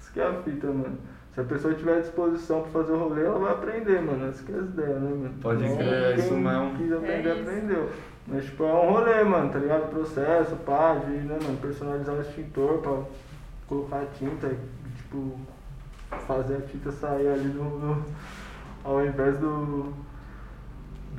Isso 0.00 0.12
que 0.12 0.20
é 0.20 0.26
a 0.26 0.32
fita, 0.34 0.66
mano. 0.66 0.98
Se 1.34 1.40
a 1.40 1.44
pessoa 1.44 1.72
tiver 1.74 2.00
disposição 2.00 2.62
pra 2.62 2.70
fazer 2.72 2.92
o 2.92 2.98
rolê, 2.98 3.24
ela 3.24 3.38
vai 3.38 3.52
aprender, 3.52 4.00
mano. 4.02 4.26
Essa 4.28 4.42
que 4.44 4.52
é 4.52 4.56
as 4.56 4.64
ideias, 4.64 5.00
né, 5.00 5.10
mano? 5.10 5.34
Pode 5.40 5.64
Então, 5.64 5.76
crer, 5.76 5.92
é 5.92 6.14
quem 6.16 6.24
isso 6.24 6.34
mesmo. 6.34 6.76
quis 6.76 6.92
aprender, 6.92 7.28
É 7.28 7.32
isso. 7.34 7.42
aprendeu. 7.50 7.90
Mas, 8.26 8.44
tipo, 8.44 8.64
é 8.64 8.72
um 8.72 8.90
rolê, 8.92 9.24
mano, 9.24 9.50
tá 9.50 9.58
ligado? 9.58 9.90
Processo, 9.90 10.56
pá, 10.56 10.94
de, 10.94 11.10
né, 11.12 11.38
mano, 11.42 11.56
personalizar 11.58 12.14
o 12.16 12.20
extintor 12.20 12.78
pra 12.78 12.98
colocar 13.68 13.98
a 14.00 14.06
tinta, 14.06 14.48
e, 14.48 14.96
tipo, 14.96 15.38
fazer 16.26 16.56
a 16.56 16.60
tinta 16.62 16.90
sair 16.92 17.28
ali 17.28 17.48
do, 17.48 17.62
do- 17.62 18.04
ao 18.84 19.04
invés 19.04 19.38
do, 19.38 19.92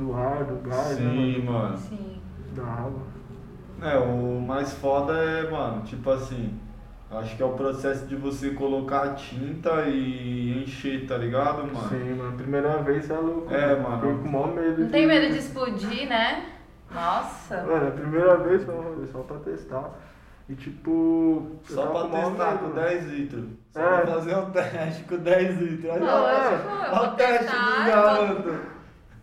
do 0.02 0.16
ar, 0.16 0.44
do 0.46 0.56
gás, 0.68 0.98
Sim, 0.98 1.40
né, 1.44 1.52
mano. 1.52 1.78
Sim. 1.78 2.22
Da 2.56 2.64
água. 2.64 3.02
É, 3.82 3.98
o 3.98 4.42
mais 4.42 4.74
foda 4.74 5.14
é, 5.14 5.50
mano, 5.50 5.82
tipo 5.84 6.10
assim, 6.12 6.60
acho 7.12 7.36
que 7.36 7.42
é 7.42 7.46
o 7.46 7.54
processo 7.54 8.06
de 8.06 8.16
você 8.16 8.52
colocar 8.52 9.04
a 9.04 9.14
tinta 9.14 9.84
e 9.88 10.64
encher, 10.64 11.08
tá 11.08 11.18
ligado, 11.18 11.60
mano? 11.66 11.90
Sim, 11.90 12.14
mano, 12.16 12.38
primeira 12.38 12.78
vez 12.84 13.10
é 13.10 13.18
louco. 13.18 13.54
É, 13.54 13.76
mano. 13.80 13.98
Fiquei 14.02 14.14
com 14.18 14.28
o 14.28 14.32
maior 14.32 14.54
medo 14.54 14.82
Não 14.84 14.90
tem 14.90 15.08
medo 15.08 15.32
de 15.34 15.40
explodir, 15.40 16.08
né? 16.10 16.46
Nossa. 16.94 17.64
Mano, 17.64 17.88
a 17.88 17.92
primeira 17.92 18.38
vez 18.38 18.64
foi 18.64 18.76
rolê 18.76 19.08
só 19.08 19.20
pra 19.20 19.38
testar. 19.38 19.90
E 20.50 20.56
tipo. 20.56 21.56
Só 21.64 21.86
pra 21.88 22.02
testar 22.10 22.52
medo, 22.52 22.60
com 22.60 22.66
mano. 22.68 22.74
10 22.76 23.06
litros. 23.08 23.46
Só 23.72 23.80
É. 23.80 24.02
pra 24.02 24.14
fazer 24.14 24.36
um 24.36 24.50
teste 24.52 25.04
com 25.06 25.18
10 25.18 25.58
litros. 25.62 25.92
Olha, 25.92 26.00
Não, 26.02 26.90
tipo, 26.92 27.06
o 27.06 27.16
teste 27.16 27.46
do 27.56 27.86
garoto. 27.88 28.56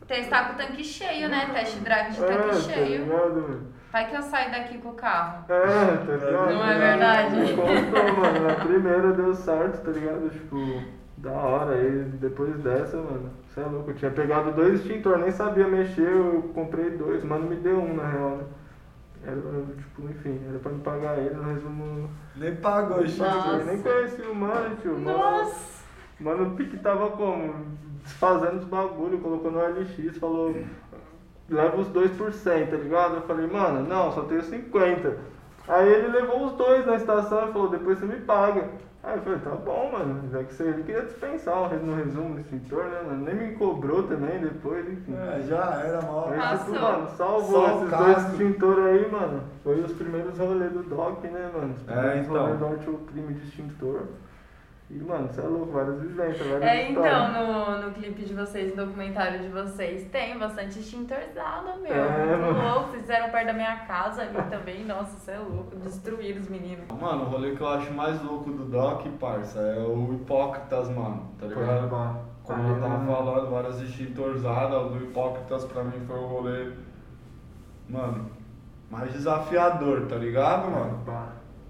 Testar 0.08 0.48
com 0.48 0.54
o 0.54 0.56
tanque 0.56 0.82
cheio, 0.82 1.28
né? 1.28 1.50
Test 1.52 1.78
drive 1.80 2.12
de 2.12 2.24
É, 2.24 2.26
tanque 2.26 2.48
tá 2.48 2.54
cheio. 2.54 3.02
ligado, 3.04 3.34
mano? 3.42 3.66
Vai 3.92 4.08
que 4.08 4.16
eu 4.16 4.22
saio 4.22 4.50
daqui 4.50 4.78
com 4.78 4.88
o 4.90 4.94
carro. 4.94 5.44
É, 5.48 5.96
tá 5.96 6.12
ligado? 6.12 6.52
Não 6.54 6.66
é 6.66 6.78
verdade? 6.78 7.36
Constou, 7.54 8.16
mano. 8.16 8.48
Na 8.48 8.54
primeira 8.54 9.12
deu 9.12 9.34
certo, 9.34 9.84
tá 9.84 9.90
ligado? 9.90 10.30
Tipo, 10.30 10.82
da 11.18 11.32
hora. 11.32 11.74
Aí 11.74 12.04
depois 12.20 12.54
dessa, 12.60 12.96
mano, 12.96 13.30
você 13.46 13.60
é 13.60 13.64
louco. 13.64 13.90
Eu 13.90 13.94
tinha 13.96 14.10
pegado 14.10 14.52
dois 14.52 14.80
extintores, 14.80 15.20
nem 15.22 15.30
sabia 15.30 15.68
mexer, 15.68 16.10
eu 16.10 16.50
comprei 16.54 16.90
dois. 16.90 17.22
Mano, 17.24 17.48
me 17.48 17.56
deu 17.56 17.78
um 17.78 17.94
na 17.94 18.08
real, 18.08 18.30
né? 18.36 18.44
Era, 19.24 19.36
tipo, 19.36 20.02
enfim, 20.08 20.40
era 20.48 20.58
pra 20.58 20.72
me 20.72 20.80
pagar 20.80 21.18
ele, 21.18 21.34
no 21.34 21.52
resumo. 21.52 22.10
Nem 22.36 22.54
pagou, 22.56 23.06
Chico. 23.06 23.24
Nem 23.66 23.82
conheci 23.82 24.22
o 24.22 24.34
mano, 24.34 24.76
tio. 24.76 24.98
Mano, 24.98 25.18
Nossa! 25.18 25.78
Mano, 26.20 26.48
o 26.48 26.50
Pique 26.56 26.76
tava 26.78 27.10
como? 27.10 27.54
Desfazendo 28.08 28.56
os 28.56 28.64
bagulho, 28.64 29.18
colocou 29.18 29.50
no 29.50 29.60
LX, 29.60 30.16
falou, 30.16 30.56
leva 31.48 31.76
os 31.76 31.88
dois 31.88 32.10
por 32.12 32.32
cem, 32.32 32.66
tá 32.66 32.76
ligado? 32.76 33.16
Eu 33.16 33.22
falei, 33.22 33.46
mano, 33.46 33.86
não, 33.86 34.10
só 34.12 34.22
tenho 34.22 34.42
50. 34.42 35.16
Aí 35.68 35.86
ele 35.92 36.08
levou 36.08 36.46
os 36.46 36.52
dois 36.52 36.86
na 36.86 36.96
estação 36.96 37.50
e 37.50 37.52
falou, 37.52 37.68
depois 37.68 37.98
você 37.98 38.06
me 38.06 38.16
paga. 38.20 38.64
Aí 39.04 39.16
eu 39.16 39.22
falei, 39.22 39.38
tá 39.40 39.50
bom, 39.50 39.90
mano, 39.92 40.28
já 40.32 40.42
que 40.42 40.52
você 40.54 40.64
ele 40.64 40.82
queria 40.82 41.02
dispensar 41.02 41.54
um 41.72 41.76
no 41.84 41.94
resumo 41.96 42.34
do 42.34 42.40
extintor, 42.40 42.84
né, 42.84 43.02
mano? 43.06 43.24
Nem 43.24 43.34
me 43.34 43.54
cobrou 43.56 44.02
também 44.04 44.40
depois, 44.40 44.90
enfim. 44.90 45.14
É, 45.14 45.42
já 45.42 45.82
era 45.84 46.02
mal. 46.02 46.32
Mas, 46.34 46.60
tipo, 46.60 46.72
mano, 46.80 47.08
salvou 47.10 47.68
Só 47.68 47.76
esses 47.76 47.90
dois 47.90 48.32
extintores 48.32 48.84
aí, 48.86 49.10
mano. 49.12 49.42
Foi 49.62 49.80
os 49.80 49.92
primeiros 49.92 50.36
rolês 50.38 50.72
do 50.72 50.82
DOC, 50.82 51.24
né, 51.28 51.50
mano? 51.54 51.74
Os 51.74 51.88
É, 51.88 51.92
primeiros 51.92 52.26
então. 52.26 52.40
rolês 52.40 52.58
do 52.58 52.66
anti-crime 52.66 53.34
de 53.34 53.46
extintor. 53.46 54.00
E, 54.90 54.94
mano, 55.00 55.28
você 55.28 55.40
é 55.42 55.44
louco, 55.44 55.70
várias 55.72 56.00
vivências, 56.00 56.46
várias 56.46 56.62
É, 56.62 56.90
então, 56.90 57.04
histórias. 57.04 57.78
no, 57.82 57.86
no 57.88 57.92
clipe 57.92 58.24
de 58.24 58.32
vocês, 58.32 58.74
no 58.74 58.86
documentário 58.86 59.38
de 59.40 59.48
vocês, 59.48 60.08
tem 60.10 60.38
bastante 60.38 60.78
extintorzada, 60.78 61.76
meu. 61.76 61.92
É, 61.92 62.26
Muito 62.26 62.40
mano. 62.54 62.62
louco. 62.74 62.88
Vocês 62.90 63.02
fizeram 63.02 63.28
perto 63.30 63.46
da 63.48 63.52
minha 63.52 63.76
casa 63.80 64.22
ali 64.22 64.42
também. 64.48 64.86
Nossa, 64.86 65.18
você 65.18 65.32
é 65.32 65.38
louco. 65.38 65.76
Destruíram 65.76 66.40
os 66.40 66.48
meninos. 66.48 66.86
Mano, 66.98 67.24
o 67.24 67.28
rolê 67.28 67.54
que 67.54 67.60
eu 67.60 67.68
acho 67.68 67.92
mais 67.92 68.22
louco 68.22 68.50
do 68.50 68.64
Doc, 68.64 69.06
parça, 69.20 69.58
é 69.60 69.78
o 69.80 70.14
Hipócritas, 70.14 70.88
mano, 70.88 71.32
tá 71.38 71.46
Pode 71.46 71.54
ligado? 71.60 71.90
pá. 71.90 72.16
Como 72.44 72.66
eu 72.66 72.80
tava 72.80 73.04
falando, 73.04 73.50
várias 73.50 73.82
extintorzadas, 73.82 74.86
o 74.86 74.88
do 74.88 75.04
Hipócritas 75.04 75.66
pra 75.66 75.84
mim 75.84 76.00
foi 76.06 76.16
o 76.18 76.26
rolê, 76.26 76.72
mano, 77.86 78.30
mais 78.90 79.12
desafiador, 79.12 80.06
tá 80.06 80.16
ligado, 80.16 80.70
mano? 80.70 80.98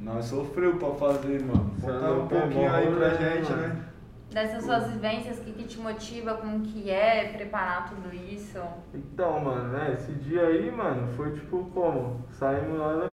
Nós 0.00 0.26
sofreu 0.26 0.76
pra 0.78 0.90
fazer, 0.94 1.42
mano. 1.44 1.72
Cê 1.80 1.86
é 1.86 1.92
Conta 1.92 2.10
um 2.12 2.28
pouquinho 2.28 2.72
aí 2.74 2.94
pra 2.94 3.10
gente, 3.10 3.50
mano. 3.50 3.62
né? 3.68 3.84
Dessas 4.30 4.64
suas 4.64 4.86
vivências, 4.92 5.38
o 5.38 5.42
que, 5.42 5.52
que 5.52 5.64
te 5.64 5.78
motiva, 5.80 6.34
como 6.34 6.60
que 6.60 6.90
é 6.90 7.32
preparar 7.32 7.88
tudo 7.88 8.14
isso? 8.14 8.58
Então, 8.94 9.40
mano, 9.40 9.72
né, 9.72 9.94
esse 9.94 10.12
dia 10.12 10.42
aí, 10.46 10.70
mano, 10.70 11.08
foi 11.16 11.32
tipo 11.32 11.64
como? 11.72 12.22
Saímos 12.32 12.78
lá 12.78 13.08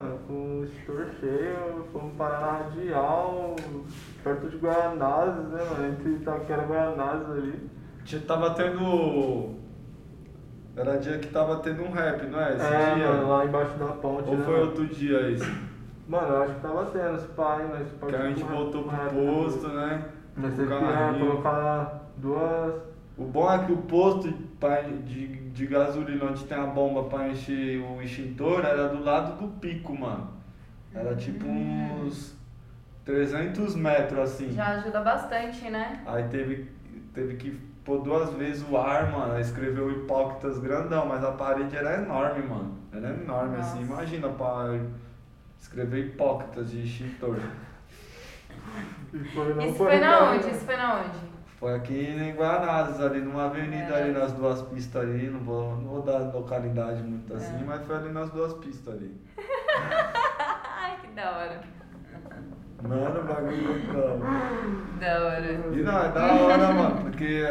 da... 0.00 0.16
com 0.28 0.60
o 0.60 0.64
extintor 0.64 1.08
cheio, 1.20 1.84
fomos 1.92 2.14
parar 2.16 2.40
na 2.40 2.52
Radial, 2.58 3.56
perto 4.22 4.48
de 4.48 4.56
Guaianazes, 4.58 5.48
né, 5.48 5.64
mano, 5.64 5.86
entre 5.92 6.10
Itaquera 6.12 6.62
e 6.62 6.66
Guaianazes 6.66 7.30
ali. 7.30 7.70
Tinha- 8.04 8.22
Tava 8.22 8.54
tendo. 8.54 9.56
Era 10.76 10.98
dia 10.98 11.18
que 11.18 11.28
tava 11.28 11.56
tendo 11.60 11.82
um 11.82 11.90
rap, 11.90 12.26
não 12.26 12.38
é? 12.40 12.54
Esse 12.54 12.66
é, 12.66 12.94
dia? 12.94 13.08
mano, 13.08 13.28
lá 13.28 13.44
embaixo 13.46 13.78
da 13.78 13.86
ponte, 13.86 14.28
Ou 14.28 14.36
né, 14.36 14.44
foi 14.44 14.54
mano? 14.54 14.66
outro 14.66 14.86
dia 14.86 15.20
isso? 15.30 15.50
Mano, 16.06 16.28
eu 16.28 16.42
acho 16.42 16.54
que 16.54 16.60
tava 16.60 16.84
tendo 16.86 17.16
esse 17.16 17.26
pai, 17.28 17.66
mas... 17.70 18.10
Que 18.10 18.14
a 18.16 18.28
gente 18.28 18.42
voltou 18.44 18.84
pro 18.84 18.96
posto, 19.08 19.68
né? 19.68 20.04
Mas 20.36 20.54
teve 20.54 20.68
que 20.68 20.74
é, 20.74 21.18
colocar 21.18 22.02
duas... 22.18 22.74
O 23.16 23.24
bom 23.24 23.50
é 23.50 23.64
que 23.64 23.72
o 23.72 23.78
posto 23.78 24.30
pra- 24.60 24.82
de, 24.82 25.26
de 25.50 25.66
gasolina 25.66 26.26
onde 26.26 26.44
tem 26.44 26.58
a 26.58 26.66
bomba 26.66 27.04
pra 27.04 27.28
encher 27.28 27.80
o 27.80 28.02
extintor 28.02 28.62
era 28.62 28.88
do 28.88 29.02
lado 29.02 29.40
do 29.40 29.48
pico, 29.58 29.98
mano. 29.98 30.28
Era 30.94 31.16
tipo 31.16 31.46
uns 31.46 32.36
300 33.06 33.74
metros 33.74 34.18
assim. 34.18 34.50
Já 34.50 34.66
ajuda 34.76 35.00
bastante, 35.00 35.70
né? 35.70 36.02
Aí 36.04 36.24
teve, 36.24 36.70
teve 37.14 37.36
que 37.36 37.58
pôr 37.86 38.02
duas 38.02 38.30
vezes 38.34 38.66
o 38.68 38.76
ar, 38.76 39.10
mano. 39.10 39.34
Aí 39.34 39.40
escreveu 39.40 39.90
hipócritas 39.90 40.58
grandão, 40.58 41.06
mas 41.06 41.24
a 41.24 41.32
parede 41.32 41.74
era 41.76 41.94
enorme, 42.02 42.42
mano. 42.42 42.76
Era 42.92 43.10
enorme 43.10 43.56
assim. 43.58 43.80
Nossa. 43.84 43.92
Imagina 43.92 44.28
pra 44.28 44.78
escrever 45.60 46.06
hipócritas 46.06 46.70
de 46.70 46.82
extintor. 46.84 47.38
E 49.14 49.18
foi, 49.30 49.64
Isso 49.66 49.74
foi 49.76 49.98
na 50.00 50.30
onde? 50.30 50.44
né? 50.44 50.50
Isso 50.52 50.64
foi 50.64 50.76
na 50.76 50.96
onde? 51.00 51.26
Foi 51.58 51.74
aqui 51.74 51.94
em 51.98 52.34
Guanás, 52.34 53.00
ali 53.00 53.20
numa 53.20 53.46
avenida 53.46 53.94
É. 53.94 54.02
ali 54.02 54.12
nas 54.12 54.32
duas 54.32 54.60
pistas 54.62 55.02
ali, 55.02 55.30
não 55.30 55.40
vou, 55.40 55.76
não 55.76 55.88
vou 55.88 56.02
dar 56.02 56.18
localidade 56.34 57.02
muito 57.02 57.32
assim, 57.32 57.54
É. 57.60 57.64
mas 57.64 57.86
foi 57.86 57.96
ali 57.96 58.10
nas 58.12 58.28
duas 58.30 58.52
pistas 58.54 58.92
ali. 58.94 59.18
Ai, 60.78 60.96
que 61.00 61.06
da 61.12 61.30
hora. 61.30 61.60
Mano, 62.82 63.20
o 63.20 63.24
bagulho 63.24 63.68
loucão. 63.68 64.20
Da 65.00 65.24
hora. 65.24 65.52
E 65.72 65.82
não, 65.82 66.04
é 66.04 66.12
da 66.12 66.34
hora, 66.34 66.72
mano, 66.72 67.00
porque 67.02 67.42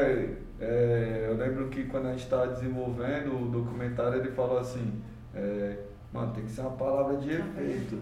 é, 0.60 1.28
eu 1.30 1.36
lembro 1.36 1.68
que 1.70 1.86
quando 1.86 2.08
a 2.08 2.12
gente 2.12 2.28
tava 2.28 2.48
desenvolvendo 2.48 3.36
o 3.36 3.50
documentário, 3.50 4.20
ele 4.20 4.32
falou 4.32 4.60
assim, 4.60 5.02
é, 5.34 5.78
mano, 6.14 6.34
tem 6.34 6.46
que 6.46 6.52
ser 6.52 6.62
uma 6.62 6.72
palavra 6.72 7.18
de 7.18 7.32
efeito. 7.32 8.00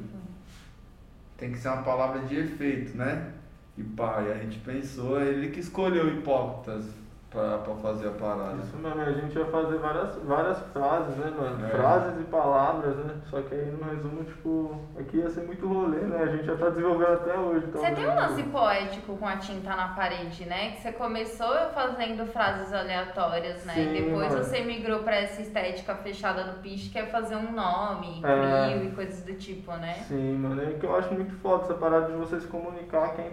Tem 1.38 1.52
que 1.52 1.58
ser 1.58 1.70
uma 1.70 1.84
palavra 1.84 2.22
de 2.22 2.38
efeito, 2.38 2.98
né? 2.98 3.32
E 3.78 3.84
pá, 3.84 4.22
e 4.22 4.32
a 4.32 4.36
gente 4.36 4.60
pensou, 4.60 5.20
ele 5.20 5.50
que 5.50 5.60
escolheu 5.60 6.08
hipócritas 6.10 7.03
pra, 7.34 7.58
pra 7.58 7.76
fazer 7.76 8.08
a 8.08 8.12
parada. 8.12 8.56
Isso 8.62 8.78
mesmo, 8.78 9.02
a 9.02 9.12
gente 9.12 9.38
ia 9.38 9.46
fazer 9.46 9.78
várias, 9.80 10.16
várias 10.24 10.60
frases, 10.72 11.18
né, 11.18 11.34
mano? 11.36 11.66
É. 11.66 11.70
Frases 11.70 12.22
e 12.22 12.24
palavras, 12.26 12.96
né? 12.98 13.16
Só 13.30 13.42
que 13.42 13.56
aí 13.56 13.66
no 13.72 13.84
resumo, 13.90 14.24
tipo, 14.24 14.80
aqui 14.98 15.18
ia 15.18 15.30
ser 15.30 15.42
muito 15.46 15.68
rolê, 15.68 15.98
né? 16.02 16.22
A 16.24 16.28
gente 16.28 16.46
já 16.46 16.56
tá 16.56 16.70
desenvolvendo 16.70 17.14
até 17.14 17.38
hoje. 17.38 17.66
Você 17.72 17.92
tem 17.92 18.08
um 18.08 18.16
lance 18.16 18.44
poético 18.44 19.18
com 19.18 19.28
a 19.28 19.38
tinta 19.38 19.76
na 19.76 19.88
parede, 19.90 20.46
né? 20.46 20.72
Que 20.72 20.82
você 20.82 20.92
começou 20.92 21.54
fazendo 21.74 22.26
frases 22.28 22.72
aleatórias, 22.72 23.66
né? 23.66 23.74
Sim, 23.74 23.96
e 23.96 24.02
depois 24.04 24.32
mano. 24.32 24.44
você 24.44 24.62
migrou 24.62 25.00
pra 25.00 25.16
essa 25.16 25.42
estética 25.42 25.96
fechada 25.96 26.44
no 26.46 26.60
piche, 26.60 26.90
que 26.92 27.00
é 27.00 27.08
fazer 27.08 27.36
um 27.36 27.52
nome, 27.52 28.22
É. 28.24 28.68
frio 28.70 28.86
e 28.86 28.92
coisas 28.92 29.24
do 29.24 29.34
tipo, 29.34 29.72
né? 29.74 29.94
Sim, 30.08 30.38
mano, 30.38 30.62
é 30.62 30.74
que 30.74 30.86
eu 30.86 30.96
acho 30.96 31.12
muito 31.14 31.34
foda 31.42 31.64
essa 31.64 31.74
parada 31.74 32.08
de 32.12 32.14
você 32.18 32.40
se 32.40 32.48
comunicar 32.48 33.16
quem, 33.16 33.32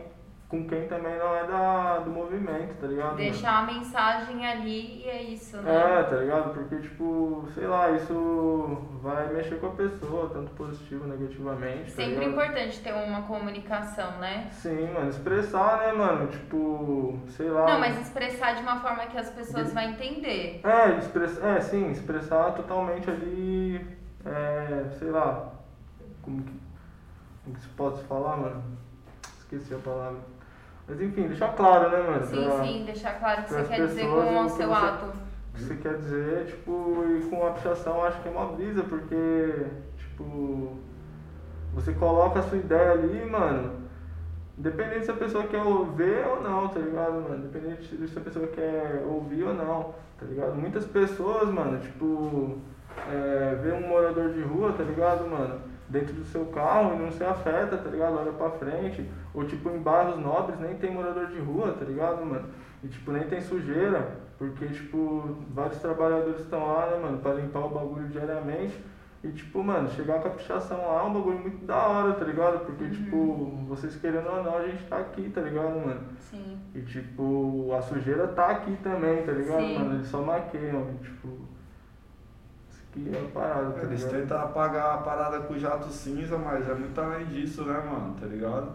com 0.50 0.66
quem 0.66 0.88
também 0.88 1.16
não 1.16 1.32
é 1.32 1.46
da, 1.46 1.98
do 2.00 2.10
movimento, 2.10 2.74
tá 2.80 2.88
ligado? 2.88 3.14
Deixar 3.14 3.62
uma 3.62 3.72
mensagem 3.72 4.44
ali 4.44 5.00
e 5.04 5.08
é 5.08 5.22
isso, 5.22 5.56
É, 5.58 5.62
né? 5.62 6.02
tá 6.02 6.16
ligado? 6.16 6.52
Porque, 6.52 6.76
tipo, 6.80 7.46
sei 7.54 7.68
lá, 7.68 7.88
isso 7.92 8.78
vai 9.00 9.32
mexer 9.32 9.60
com 9.60 9.68
a 9.68 9.70
pessoa, 9.70 10.28
tanto 10.30 10.50
positivo, 10.52 11.06
negativamente. 11.06 11.92
tá 11.92 12.02
Sempre 12.02 12.24
ligado? 12.26 12.30
importante 12.32 12.80
ter 12.80 12.92
uma 12.92 13.22
comunicação, 13.22 14.18
né? 14.18 14.48
Sim, 14.50 14.92
mano, 14.92 15.08
expressar, 15.10 15.78
né, 15.78 15.92
mano? 15.92 16.26
Tipo, 16.26 17.16
sei 17.28 17.48
lá. 17.48 17.66
Não, 17.66 17.78
mas 17.78 18.00
expressar 18.00 18.56
de 18.56 18.62
uma 18.62 18.80
forma 18.80 19.06
que 19.06 19.16
as 19.18 19.30
pessoas 19.30 19.72
vão 19.72 19.84
entender. 19.84 20.62
É, 20.64 20.98
express... 20.98 21.40
é, 21.44 21.60
sim, 21.60 21.92
expressar 21.92 22.54
totalmente 22.54 23.08
ali, 23.08 23.86
é, 24.26 24.88
sei 24.98 25.10
lá, 25.12 25.52
como 26.22 26.42
que, 26.42 26.52
como 27.44 27.54
que 27.54 27.62
se 27.62 27.68
pode 27.68 28.02
falar, 28.02 28.36
mano? 28.36 28.64
Esqueci 29.38 29.72
a 29.74 29.78
palavra. 29.78 30.18
Mas 30.90 31.00
enfim, 31.00 31.28
deixar 31.28 31.54
claro, 31.54 31.88
né, 31.88 32.02
mano? 32.02 32.26
Sim, 32.26 32.44
pra- 32.44 32.64
sim, 32.64 32.82
deixar 32.84 33.12
claro 33.20 33.42
o 33.42 33.44
que 33.44 33.54
você 33.54 33.62
quer 33.62 33.86
dizer 33.86 34.06
com 34.08 34.40
o 34.44 34.48
seu 34.48 34.68
você- 34.68 34.84
ato. 34.86 35.04
O 35.06 35.56
que 35.56 35.62
você 35.62 35.74
quer 35.76 35.94
dizer, 35.98 36.46
tipo, 36.46 37.04
e 37.08 37.30
com 37.30 37.46
a 37.46 37.50
pichação 37.52 38.02
acho 38.04 38.20
que 38.20 38.28
é 38.28 38.32
uma 38.32 38.46
brisa, 38.46 38.82
porque, 38.82 39.66
tipo, 39.96 40.76
você 41.74 41.92
coloca 41.92 42.40
a 42.40 42.42
sua 42.42 42.58
ideia 42.58 42.90
ali, 42.92 43.24
mano, 43.30 43.72
independente 44.58 45.04
se 45.04 45.10
a 45.12 45.14
pessoa 45.14 45.44
quer 45.44 45.62
ver 45.94 46.26
ou 46.26 46.42
não, 46.42 46.66
tá 46.68 46.80
ligado, 46.80 47.12
mano? 47.22 47.36
Independente 47.36 48.08
se 48.08 48.18
a 48.18 48.22
pessoa 48.22 48.48
quer 48.48 49.04
ouvir 49.06 49.44
ou 49.44 49.54
não, 49.54 49.94
tá 50.18 50.26
ligado? 50.26 50.54
Muitas 50.56 50.84
pessoas, 50.86 51.48
mano, 51.50 51.78
tipo, 51.78 52.58
é, 53.12 53.54
vê 53.62 53.72
um 53.72 53.86
morador 53.88 54.30
de 54.32 54.42
rua, 54.42 54.72
tá 54.72 54.82
ligado, 54.82 55.28
mano? 55.28 55.60
Dentro 55.90 56.14
do 56.14 56.24
seu 56.24 56.46
carro 56.46 56.94
e 56.94 56.98
não 56.98 57.10
se 57.10 57.24
afeta, 57.24 57.76
tá 57.76 57.90
ligado? 57.90 58.16
Olha 58.16 58.32
pra 58.32 58.50
frente. 58.50 59.04
Ou 59.34 59.44
tipo, 59.44 59.68
em 59.70 59.78
bairros 59.78 60.18
nobres 60.18 60.58
nem 60.60 60.76
tem 60.76 60.92
morador 60.92 61.26
de 61.26 61.38
rua, 61.40 61.72
tá 61.72 61.84
ligado, 61.84 62.24
mano? 62.24 62.48
E 62.82 62.88
tipo, 62.88 63.10
nem 63.10 63.24
tem 63.24 63.40
sujeira, 63.40 64.16
porque 64.38 64.66
tipo, 64.68 65.36
vários 65.50 65.78
trabalhadores 65.80 66.40
estão 66.40 66.66
lá, 66.66 66.86
né, 66.86 66.98
mano, 67.02 67.18
pra 67.18 67.34
limpar 67.34 67.66
o 67.66 67.68
bagulho 67.68 68.08
diariamente. 68.08 68.80
E 69.22 69.28
tipo, 69.32 69.62
mano, 69.62 69.90
chegar 69.90 70.20
com 70.20 70.28
a 70.28 70.30
pichação 70.30 70.78
lá 70.78 71.02
é 71.02 71.06
um 71.06 71.12
bagulho 71.12 71.40
muito 71.40 71.66
da 71.66 71.76
hora, 71.76 72.12
tá 72.14 72.24
ligado? 72.24 72.64
Porque, 72.64 72.88
tipo, 72.88 73.50
vocês 73.68 73.96
querendo 73.96 74.30
ou 74.30 74.42
não, 74.42 74.56
a 74.56 74.66
gente 74.66 74.82
tá 74.84 74.96
aqui, 74.96 75.28
tá 75.28 75.42
ligado, 75.42 75.78
mano? 75.84 76.00
Sim. 76.18 76.58
E 76.74 76.80
tipo, 76.82 77.74
a 77.76 77.82
sujeira 77.82 78.28
tá 78.28 78.46
aqui 78.46 78.78
também, 78.82 79.22
tá 79.24 79.32
ligado, 79.32 79.60
Sim. 79.60 79.78
mano? 79.78 79.94
Eles 79.96 80.06
só 80.06 80.22
maqueiam, 80.22 80.94
tipo. 81.02 81.49
Aqui 82.90 83.10
é 83.14 83.20
a 83.20 83.28
parada, 83.32 83.70
tá 83.72 83.82
Eles 83.82 84.02
ligado? 84.02 84.20
tentam 84.20 84.40
apagar 84.40 84.94
a 84.94 84.98
parada 84.98 85.40
com 85.40 85.56
jato 85.56 85.86
cinza, 85.88 86.36
mas 86.36 86.68
é 86.68 86.74
muito 86.74 87.00
além 87.00 87.26
disso, 87.26 87.64
né, 87.64 87.74
mano? 87.74 88.16
Tá 88.18 88.26
ligado? 88.26 88.72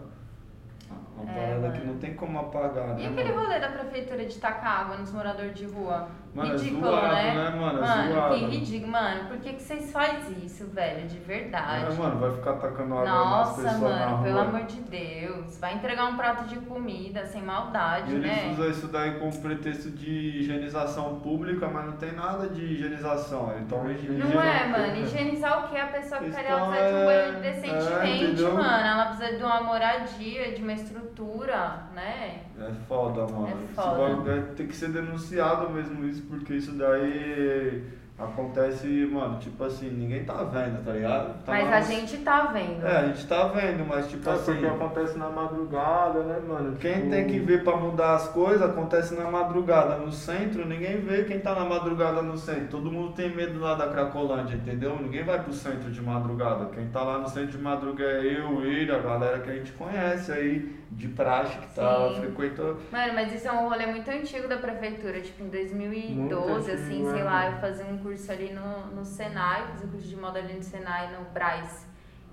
Uma 1.16 1.30
É, 1.30 1.34
parada 1.34 1.60
mano. 1.68 1.72
que 1.80 1.86
não 1.86 1.98
tem 1.98 2.14
como 2.14 2.38
apagar, 2.38 2.88
né, 2.94 3.02
E 3.02 3.06
aquele 3.06 3.32
mano? 3.32 3.42
rolê 3.46 3.60
da 3.60 3.68
prefeitura 3.68 4.24
de 4.24 4.38
tacar 4.38 4.80
água 4.82 4.96
nos 4.96 5.12
moradores 5.12 5.54
de 5.54 5.66
rua? 5.66 6.08
Mano, 6.36 6.48
é 6.50 6.56
ridículo, 6.56 6.86
zoado, 6.90 7.14
né? 7.14 7.34
né, 7.34 7.50
mano? 7.58 7.78
É 7.78 7.82
Mano, 7.82 8.12
zoado. 8.14 8.34
que 8.34 8.44
ridículo. 8.44 8.92
Mano, 8.92 9.24
por 9.28 9.38
que, 9.38 9.52
que 9.54 9.62
vocês 9.62 9.90
fazem 9.92 10.44
isso, 10.44 10.66
velho? 10.68 11.08
De 11.08 11.18
verdade. 11.18 11.92
É, 11.92 11.96
mano, 11.96 12.20
vai 12.20 12.30
ficar 12.32 12.52
tacando 12.54 12.94
água 12.94 13.04
nas 13.04 13.14
Nossa, 13.30 13.62
pessoas 13.62 13.80
na 13.80 13.88
mano, 13.88 14.16
rua. 14.16 14.24
pelo 14.24 14.38
amor 14.40 14.62
de 14.64 14.80
Deus. 14.82 15.58
Vai 15.58 15.74
entregar 15.74 16.06
um 16.06 16.16
prato 16.16 16.44
de 16.44 16.56
comida 16.60 17.24
sem 17.26 17.42
maldade, 17.42 18.12
E 18.12 18.16
eles 18.16 18.26
né? 18.26 18.50
usam 18.52 18.70
isso 18.70 18.88
daí 18.88 19.18
como 19.18 19.36
pretexto 19.40 19.90
de 19.90 20.10
higienização 20.40 21.20
pública, 21.20 21.68
mas 21.68 21.86
não 21.86 21.92
tem 21.96 22.12
nada 22.12 22.48
de 22.48 22.62
higienização. 22.64 23.50
Eles 23.52 23.62
estão 23.62 23.84
Não 23.84 24.42
é, 24.42 24.66
mano. 24.68 24.96
Higienizar 24.96 25.64
o 25.64 25.68
que? 25.68 25.76
A 25.78 25.86
pessoa 25.86 26.18
que 26.20 26.26
Eles 26.26 26.36
quer 26.36 26.46
tão, 26.48 26.68
precisa 26.70 26.88
de 26.88 26.94
um 26.94 26.98
é, 26.98 27.04
banheiro 27.06 27.36
é, 27.36 27.40
decentemente, 27.40 28.24
entendeu? 28.24 28.54
mano. 28.54 28.86
Ela 28.86 29.04
precisa 29.06 29.36
de 29.38 29.42
uma 29.42 29.60
moradia, 29.62 30.52
de 30.52 30.62
uma 30.62 30.72
estrutura, 30.72 31.82
né? 31.94 32.40
É 32.58 32.70
foda, 32.88 33.26
mano. 33.26 33.48
É 33.48 33.74
foda. 33.74 34.32
é- 34.32 34.40
tem 34.54 34.66
que 34.66 34.74
ser 34.76 34.88
denunciado 34.90 35.68
mesmo 35.70 36.04
isso, 36.06 36.25
porque 36.28 36.54
isso 36.54 36.72
daí 36.72 37.82
acontece, 38.18 38.86
mano, 39.12 39.38
tipo 39.38 39.62
assim, 39.64 39.90
ninguém 39.90 40.24
tá 40.24 40.42
vendo, 40.44 40.84
tá 40.84 40.92
ligado? 40.92 41.44
Tá 41.44 41.52
Mas 41.52 41.68
lá 41.70 41.76
a 41.76 41.80
gente 41.80 42.16
tá 42.18 42.46
vendo. 42.46 42.84
É, 42.86 42.96
a 42.96 43.04
gente 43.06 43.26
tá 43.26 43.48
vendo, 43.48 43.84
mas 43.86 44.08
tipo 44.08 44.28
É 44.28 44.32
assim. 44.32 44.52
porque 44.52 44.66
acontece 44.66 45.18
na 45.18 45.28
madrugada, 45.28 46.22
né, 46.22 46.40
mano? 46.46 46.76
Quem 46.76 46.94
Tipo, 46.94 47.10
tem 47.10 47.26
que 47.26 47.38
ver 47.40 47.62
pra 47.62 47.76
mudar 47.76 48.14
as 48.14 48.28
coisas 48.28 48.62
acontece 48.62 49.14
na 49.14 49.30
madrugada. 49.30 49.98
No 49.98 50.10
centro, 50.10 50.66
ninguém 50.66 50.98
vê 51.00 51.24
quem 51.24 51.40
tá 51.40 51.54
na 51.54 51.64
madrugada 51.64 52.22
no 52.22 52.36
centro. 52.36 52.68
Todo 52.68 52.90
mundo 52.90 53.12
tem 53.12 53.34
medo 53.34 53.60
lá 53.60 53.74
da 53.74 53.88
Cracolândia, 53.88 54.54
entendeu? 54.56 54.96
Ninguém 55.00 55.22
vai 55.24 55.42
pro 55.42 55.52
centro 55.52 55.90
de 55.90 56.00
madrugada. 56.00 56.66
Quem 56.74 56.88
tá 56.88 57.02
lá 57.02 57.18
no 57.18 57.28
centro 57.28 57.52
de 57.52 57.58
madrugada 57.58 58.10
é 58.12 58.38
eu, 58.40 58.62
ele, 58.64 58.90
a 58.92 58.98
galera 58.98 59.40
que 59.40 59.50
a 59.50 59.54
gente 59.54 59.72
conhece 59.72 60.32
aí, 60.32 60.74
de 60.90 61.08
praxe, 61.08 61.58
que 61.58 61.74
tá 61.74 62.08
Sim. 62.14 62.20
frequentando. 62.20 62.78
Mano, 62.90 63.12
mas 63.14 63.32
isso 63.34 63.46
é 63.48 63.52
um 63.52 63.68
rolê 63.68 63.86
muito 63.86 64.08
antigo 64.10 64.48
da 64.48 64.56
prefeitura, 64.56 65.20
tipo 65.20 65.42
em 65.42 65.48
2012, 65.48 66.14
Muito 66.14 66.34
assim, 66.70 66.72
antigo, 67.02 67.10
sei 67.10 67.20
é. 67.20 67.24
lá, 67.24 67.50
eu 67.50 67.58
fazia 67.58 67.84
um 67.86 67.98
curso 68.06 68.30
ali 68.30 68.52
no, 68.52 68.86
no 68.94 69.04
Senai, 69.04 69.66
fazia 69.68 69.86
um 69.86 69.90
curso 69.90 70.06
de 70.06 70.16
moda 70.16 70.38
ali 70.38 70.54
no 70.54 70.62
Senai, 70.62 71.12
no 71.16 71.24
Braz. 71.30 71.86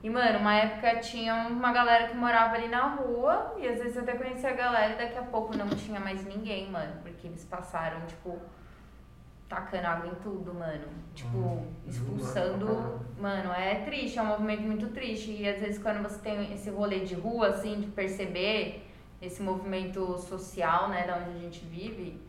E, 0.03 0.09
mano, 0.09 0.37
uma 0.39 0.53
época 0.55 0.99
tinha 0.99 1.33
uma 1.47 1.71
galera 1.71 2.07
que 2.09 2.15
morava 2.15 2.55
ali 2.55 2.67
na 2.67 2.89
rua, 2.95 3.55
e 3.57 3.67
às 3.67 3.79
vezes 3.79 3.95
eu 3.95 4.03
até 4.03 4.13
conhecia 4.15 4.49
a 4.49 4.53
galera, 4.53 4.93
e 4.93 4.97
daqui 4.97 5.17
a 5.17 5.23
pouco 5.23 5.57
não 5.57 5.67
tinha 5.69 5.99
mais 5.99 6.23
ninguém, 6.25 6.69
mano, 6.69 6.93
porque 7.01 7.25
eles 7.25 7.43
passaram, 7.45 8.05
tipo, 8.05 8.37
tacando 9.49 9.87
água 9.87 10.07
em 10.11 10.15
tudo, 10.15 10.53
mano. 10.53 10.87
Tipo, 11.15 11.37
Uhum. 11.37 11.71
expulsando. 11.87 12.99
Mano, 13.19 13.51
é 13.53 13.75
triste, 13.85 14.19
é 14.19 14.21
um 14.21 14.25
movimento 14.27 14.61
muito 14.63 14.87
triste. 14.89 15.31
E 15.31 15.47
às 15.47 15.59
vezes 15.59 15.81
quando 15.81 16.03
você 16.03 16.19
tem 16.19 16.53
esse 16.53 16.69
rolê 16.69 16.99
de 16.99 17.15
rua, 17.15 17.47
assim, 17.47 17.79
de 17.79 17.87
perceber 17.87 18.85
esse 19.21 19.41
movimento 19.41 20.17
social, 20.19 20.89
né, 20.89 21.07
da 21.07 21.15
onde 21.17 21.37
a 21.37 21.39
gente 21.39 21.63
vive, 21.65 22.19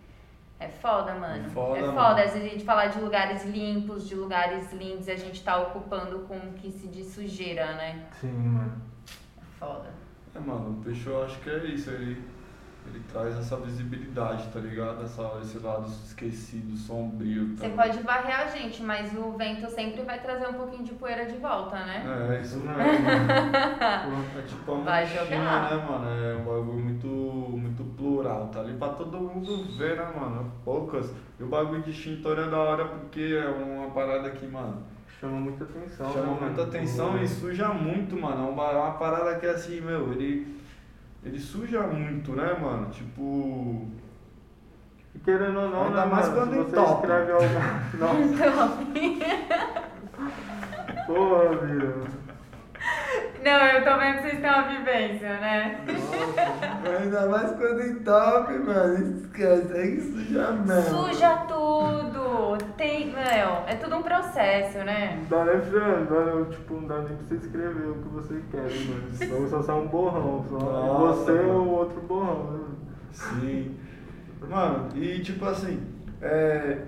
é 0.61 0.68
foda, 0.68 1.14
mano. 1.14 1.46
É 1.46 1.48
foda, 1.48 1.78
é 1.78 1.80
mano. 1.82 1.92
foda. 1.94 2.22
Às 2.22 2.32
vezes 2.32 2.48
a 2.48 2.50
gente 2.50 2.64
falar 2.64 2.86
de 2.86 3.00
lugares 3.00 3.44
limpos, 3.44 4.09
de 4.09 4.14
lugares 4.14 4.72
lindos, 4.72 5.09
e 5.09 5.11
a 5.11 5.16
gente 5.16 5.42
tá 5.42 5.59
ocupando 5.59 6.20
com 6.20 6.36
o 6.36 6.52
que 6.55 6.70
se 6.70 6.86
diz 6.88 7.09
sujeira, 7.09 7.74
né? 7.74 8.07
Sim, 8.20 8.32
mano. 8.32 8.82
É 9.38 9.59
foda. 9.59 9.90
É, 10.34 10.38
mano, 10.38 10.78
o 10.80 10.84
peixe 10.84 11.07
eu 11.07 11.24
acho 11.24 11.38
que 11.40 11.50
é 11.50 11.64
isso. 11.66 11.90
Ele, 11.90 12.22
ele 12.87 13.03
traz 13.11 13.39
essa 13.39 13.57
visibilidade, 13.57 14.49
tá 14.49 14.61
ligado? 14.61 15.03
Essa, 15.03 15.39
esse 15.41 15.59
lado 15.59 15.87
esquecido, 15.87 16.76
sombrio. 16.76 17.55
Tá 17.57 17.62
Você 17.66 17.68
pode 17.70 17.99
varrer 18.03 18.41
a 18.41 18.47
gente, 18.49 18.82
mas 18.82 19.12
o 19.16 19.32
vento 19.32 19.68
sempre 19.70 20.03
vai 20.03 20.20
trazer 20.20 20.47
um 20.49 20.55
pouquinho 20.55 20.85
de 20.85 20.93
poeira 20.95 21.24
de 21.26 21.37
volta, 21.39 21.76
né? 21.76 22.03
É, 22.37 22.41
isso 22.41 22.59
mesmo. 22.59 22.74
mano. 22.76 24.24
É 24.39 24.43
tipo 24.43 24.74
a 24.74 24.78
Vai 24.80 25.07
jogar. 25.07 25.70
né, 25.76 25.87
mano? 25.89 26.24
É 26.24 26.37
um 26.37 26.45
bagulho 26.45 26.85
muito, 26.85 27.07
muito 27.07 27.85
plural, 27.97 28.49
tá 28.49 28.61
ali 28.61 28.74
pra 28.74 28.89
todo 28.91 29.18
mundo 29.18 29.64
ver, 29.76 29.97
né, 29.97 30.12
mano? 30.18 30.53
Poucas. 30.64 31.11
E 31.39 31.43
o 31.43 31.47
bagulho 31.47 31.82
de 31.82 31.91
extintor 31.91 32.39
é 32.39 32.49
da 32.49 32.59
hora 32.59 32.85
porque 32.85 33.20
é 33.43 33.49
uma 33.49 33.91
parada 33.91 34.30
que, 34.30 34.47
mano, 34.47 34.82
Chama 35.20 35.41
muita 35.41 35.64
atenção. 35.64 36.12
chama 36.12 36.26
né, 36.26 36.39
muita 36.41 36.47
mano? 36.59 36.62
atenção 36.62 37.22
e 37.22 37.26
suja 37.26 37.68
muito, 37.68 38.14
mano. 38.16 38.47
É 38.47 38.51
uma, 38.51 38.64
é 38.70 38.76
uma 38.76 38.93
parada 38.93 39.39
que 39.39 39.47
assim, 39.47 39.80
meu, 39.80 40.12
ele. 40.12 40.62
Ele 41.25 41.39
suja 41.39 41.83
muito, 41.87 42.33
né, 42.33 42.53
mano? 42.61 42.91
Tipo. 42.91 43.87
E 45.14 45.18
querendo 45.20 45.59
ou 45.61 45.70
não, 45.70 45.87
Ainda 45.87 46.05
né, 46.05 46.12
mais 46.12 46.29
mano, 46.29 46.41
quando 46.41 46.55
você 46.57 46.70
entope. 46.70 47.01
escreve 47.07 47.33
algo... 47.33 47.45
Nossa, 47.99 48.77
porra, 51.07 51.57
vida. 51.66 51.95
Não, 53.45 53.66
eu 53.66 53.84
tô 53.84 53.99
vendo 53.99 54.16
que 54.16 54.22
vocês 54.22 54.40
têm 54.40 54.51
uma 54.51 54.62
vivência, 54.62 55.28
né? 55.38 55.84
Nossa, 55.86 56.99
ainda 56.99 57.26
mais 57.26 57.51
quando 57.51 57.82
entope, 57.82 58.53
mano. 58.55 59.18
Esquece, 59.18 59.72
aí 59.74 60.01
suja 60.01 60.51
mesmo. 60.53 61.05
Suja 61.05 61.36
tudo. 61.47 62.57
Tem, 62.78 63.12
não, 63.12 63.68
é 63.68 63.76
tudo 63.78 63.97
um 63.97 64.03
processo, 64.03 64.78
né? 64.78 65.22
Dá 65.28 65.45
pra, 65.45 65.88
não 66.01 66.05
dá, 66.07 66.51
tipo, 66.51 66.74
não 66.74 66.88
dá 66.88 66.99
nem 67.01 67.16
pra 67.16 67.26
você 67.28 67.34
escrever 67.34 67.88
o 67.90 67.95
que 67.97 68.09
você 68.09 68.42
quer, 68.51 68.62
né, 68.62 68.84
mano. 68.88 69.12
Senão 69.12 69.49
só 69.49 69.62
sai 69.62 69.76
um 69.76 69.88
borrão, 69.88 70.42
só. 70.49 70.59
Nossa, 70.59 71.24
você 71.24 71.32
mano. 71.32 71.61
ou 71.61 71.68
outro 71.68 72.01
borrão, 72.01 72.51
né? 72.51 72.64
Sim. 73.12 73.76
Mano, 74.49 74.88
e 74.95 75.20
tipo 75.20 75.45
assim, 75.45 75.82
é, 76.22 76.78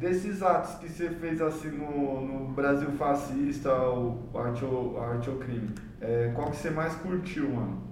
desses 0.00 0.42
atos 0.42 0.74
que 0.76 0.88
você 0.88 1.10
fez 1.10 1.40
assim 1.40 1.68
no, 1.70 2.20
no 2.20 2.48
Brasil 2.48 2.90
fascista, 2.92 3.70
o 3.72 4.18
arte 4.34 4.64
ou, 4.64 5.00
arte 5.00 5.28
ou 5.28 5.36
crime, 5.36 5.68
é, 6.00 6.32
qual 6.34 6.50
que 6.50 6.56
você 6.56 6.70
mais 6.70 6.94
curtiu, 6.96 7.50
mano? 7.50 7.82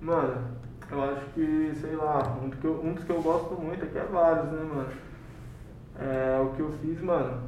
Mano, 0.00 0.56
eu 0.90 1.04
acho 1.04 1.26
que, 1.34 1.72
sei 1.78 1.94
lá, 1.94 2.38
um, 2.42 2.48
que 2.48 2.64
eu, 2.64 2.80
um 2.82 2.94
dos 2.94 3.04
que 3.04 3.10
eu 3.10 3.20
gosto 3.20 3.54
muito 3.60 3.84
aqui 3.84 3.98
é 3.98 4.04
vários, 4.04 4.50
né, 4.50 4.62
mano? 4.62 4.88
É 5.98 6.40
o 6.40 6.54
que 6.54 6.60
eu 6.60 6.72
fiz, 6.80 7.00
mano, 7.02 7.42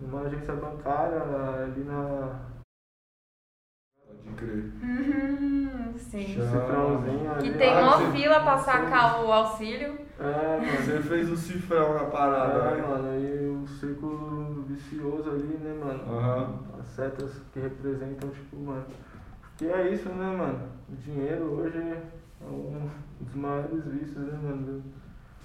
numa 0.00 0.22
agência 0.22 0.54
bancária 0.54 1.22
ali 1.64 1.84
na 1.84 2.40
Pode 4.24 4.36
crer. 4.36 4.72
Uhum, 4.82 5.92
sim. 5.96 6.26
Cifrãozinho 6.26 7.32
ali. 7.32 7.50
Que 7.52 7.58
tem 7.58 7.72
Ah, 7.76 7.80
mó 7.82 7.96
você- 7.98 8.10
fila 8.12 8.40
pra 8.40 8.58
sacar 8.58 9.24
o 9.24 9.32
auxílio. 9.32 9.98
É, 10.18 10.56
mano. 10.60 10.72
Você 10.78 11.00
fez 11.00 11.30
o 11.30 11.36
cifrão 11.36 11.94
na 11.94 12.04
parada, 12.04 12.58
É, 12.70 12.76
né? 12.76 12.86
mano, 12.86 13.08
aí 13.10 13.48
o 13.48 13.66
círculo 13.66 14.62
vicioso 14.68 15.30
ali, 15.30 15.58
né, 15.60 15.74
mano? 15.84 16.02
Aham. 16.16 16.58
As 16.78 16.86
setas 16.88 17.40
que 17.52 17.60
representam, 17.60 18.30
tipo, 18.30 18.56
mano. 18.56 18.84
Porque 19.42 19.66
é 19.66 19.88
isso, 19.92 20.08
né, 20.10 20.36
mano? 20.36 20.68
O 20.88 20.96
dinheiro 20.96 21.44
hoje 21.44 21.78
é 21.78 22.02
um 22.44 22.88
dos 23.20 23.34
maiores 23.34 23.84
vícios, 23.86 24.16
né, 24.26 24.38
mano? 24.42 24.62
Do- 24.82 25.02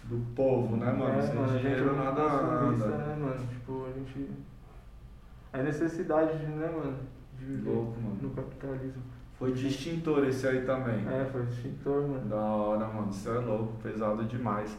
Do 0.08 0.34
povo, 0.36 0.78
né, 0.78 0.90
mano? 0.92 1.18
É, 1.18 1.22
Sem 1.22 1.36
mano, 1.36 1.50
a 1.50 1.52
gente 1.54 1.62
dinheiro 1.64 1.90
é 1.94 1.98
nada 1.98 2.22
anda. 2.24 2.88
né, 2.88 3.16
mano? 3.20 3.48
Tipo, 3.48 3.86
a 3.90 3.92
gente. 3.92 4.30
É 5.52 5.64
necessidade, 5.64 6.38
de, 6.38 6.46
né, 6.46 6.72
mano? 6.74 6.98
De 7.48 7.54
viver 7.56 7.70
Louco, 7.70 8.00
mano. 8.02 8.18
no 8.22 8.30
capitalismo. 8.32 9.02
Foi 9.40 9.52
de 9.54 9.68
extintor 9.68 10.28
esse 10.28 10.48
aí 10.48 10.66
também. 10.66 11.08
É, 11.08 11.26
foi 11.32 11.44
extintor, 11.44 12.08
mano. 12.08 12.26
Da 12.28 12.36
hora, 12.36 12.88
mano. 12.88 13.10
Isso 13.10 13.30
é 13.30 13.40
louco, 13.40 13.74
pesado 13.82 14.24
demais. 14.26 14.78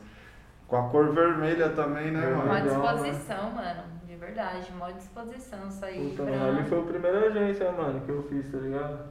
Com 0.66 0.76
a 0.76 0.88
cor 0.90 1.14
vermelha 1.14 1.70
também, 1.70 2.10
né, 2.10 2.20
mano? 2.34 2.52
Legal, 2.52 2.64
disposição, 2.96 3.50
mano. 3.52 3.82
De 4.06 4.16
verdade, 4.16 4.70
mó 4.78 4.90
disposição 4.90 5.66
isso 5.68 5.84
aí. 5.84 6.10
Puta, 6.10 6.24
pra... 6.24 6.32
mano, 6.38 6.58
ali 6.58 6.68
foi 6.68 6.78
a 6.80 6.82
primeira 6.84 7.26
agência, 7.28 7.72
mano, 7.72 8.00
que 8.00 8.10
eu 8.10 8.22
fiz, 8.24 8.50
tá 8.50 8.58
ligado? 8.58 9.06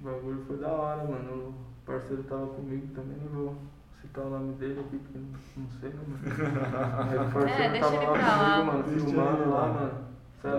O 0.00 0.04
bagulho 0.04 0.42
foi 0.46 0.56
da 0.58 0.68
hora, 0.68 1.04
mano. 1.04 1.32
O 1.48 1.54
parceiro 1.86 2.22
tava 2.24 2.46
comigo 2.48 2.86
também, 2.94 3.16
não 3.32 3.44
vou 3.44 3.56
citar 4.00 4.24
o 4.24 4.30
nome 4.30 4.52
dele 4.54 4.80
aqui, 4.80 4.98
porque 4.98 5.18
não, 5.18 5.62
não 5.64 5.70
sei, 5.70 5.90
né, 5.90 6.00
mano? 6.06 7.28
O 7.28 7.32
parceiro 7.32 7.62
É, 7.62 7.70
deixa 7.70 7.84
tava 7.90 7.96
ele 7.96 8.06
lá 8.06 8.10
comigo, 8.12 8.26
lá. 8.28 8.64
mano, 8.64 8.84
filmando 8.84 9.50
lá, 9.50 9.56
lá. 9.60 9.68
mano. 9.68 9.92
Cê 10.42 10.48
é 10.48 10.50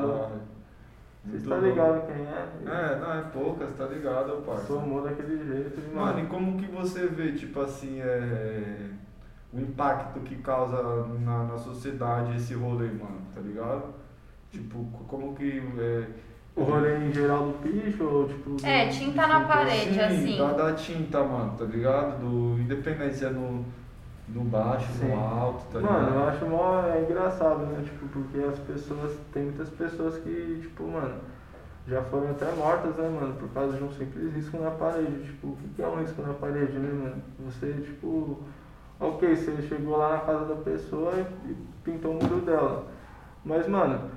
Você 1.23 1.47
tá 1.47 1.57
ligado 1.57 2.07
quem 2.07 2.25
é? 2.25 2.47
É, 2.65 2.99
não, 2.99 3.13
é 3.13 3.21
poucas, 3.31 3.71
tá 3.73 3.85
ligado, 3.85 4.43
parça. 4.43 4.65
Somou 4.65 5.03
daquele 5.03 5.37
jeito, 5.45 5.79
e, 5.79 5.95
Mano, 5.95 6.19
e 6.19 6.25
como 6.25 6.57
que 6.57 6.65
você 6.65 7.07
vê, 7.07 7.31
tipo 7.33 7.61
assim, 7.61 7.99
é, 8.01 8.89
o 9.53 9.59
impacto 9.59 10.19
que 10.21 10.35
causa 10.37 10.81
na, 11.19 11.43
na 11.43 11.57
sociedade 11.59 12.35
esse 12.35 12.55
rolê, 12.55 12.87
mano, 12.87 13.21
tá 13.35 13.41
ligado? 13.41 13.93
Tipo, 14.49 14.83
como 15.07 15.35
que. 15.35 15.61
É, 15.77 16.05
O 16.55 16.63
rolê 16.63 16.97
em 16.97 17.13
geral 17.13 17.45
do 17.47 17.53
picho 17.59 18.03
ou 18.03 18.27
tipo. 18.27 18.57
É, 18.65 18.87
tinta 18.87 19.25
na 19.27 19.39
do- 19.39 19.47
parede, 19.47 19.93
Sim, 19.93 19.99
assim. 20.01 20.37
Da, 20.37 20.51
da 20.53 20.73
tinta, 20.73 21.23
mano, 21.23 21.55
tá 21.57 21.65
ligado? 21.65 22.19
Do, 22.19 22.59
independente 22.59 23.15
se 23.15 23.25
é 23.25 23.29
no, 23.29 23.63
no 24.33 24.43
baixo, 24.45 24.91
Sim. 24.93 25.07
no 25.07 25.19
alto, 25.19 25.63
tá 25.71 25.79
Mano, 25.79 25.99
ligado? 25.99 26.15
eu 26.15 26.29
acho 26.29 26.45
mó 26.45 26.83
é 26.87 27.01
engraçado, 27.01 27.65
né? 27.65 27.83
Tipo, 27.83 28.07
porque 28.07 28.39
as 28.39 28.59
pessoas. 28.59 29.17
Tem 29.33 29.43
muitas 29.43 29.69
pessoas 29.69 30.17
que, 30.17 30.59
tipo, 30.61 30.83
mano, 30.87 31.15
já 31.87 32.01
foram 32.03 32.31
até 32.31 32.51
mortas, 32.53 32.95
né, 32.95 33.09
mano, 33.09 33.33
por 33.35 33.49
causa 33.49 33.77
de 33.77 33.83
um 33.83 33.91
simples 33.91 34.33
risco 34.33 34.57
na 34.57 34.71
parede. 34.71 35.23
Tipo, 35.25 35.47
o 35.47 35.57
que 35.75 35.81
é 35.81 35.87
um 35.87 35.99
risco 35.99 36.21
na 36.21 36.33
parede, 36.33 36.73
né, 36.77 36.91
mano? 36.93 37.21
Você, 37.45 37.73
tipo. 37.73 38.39
Ok, 38.99 39.35
você 39.35 39.61
chegou 39.63 39.97
lá 39.97 40.11
na 40.13 40.19
casa 40.19 40.45
da 40.45 40.55
pessoa 40.61 41.13
e, 41.15 41.51
e 41.51 41.57
pintou 41.83 42.11
o 42.11 42.23
muro 42.23 42.41
dela. 42.41 42.85
Mas, 43.43 43.67
mano, 43.67 44.11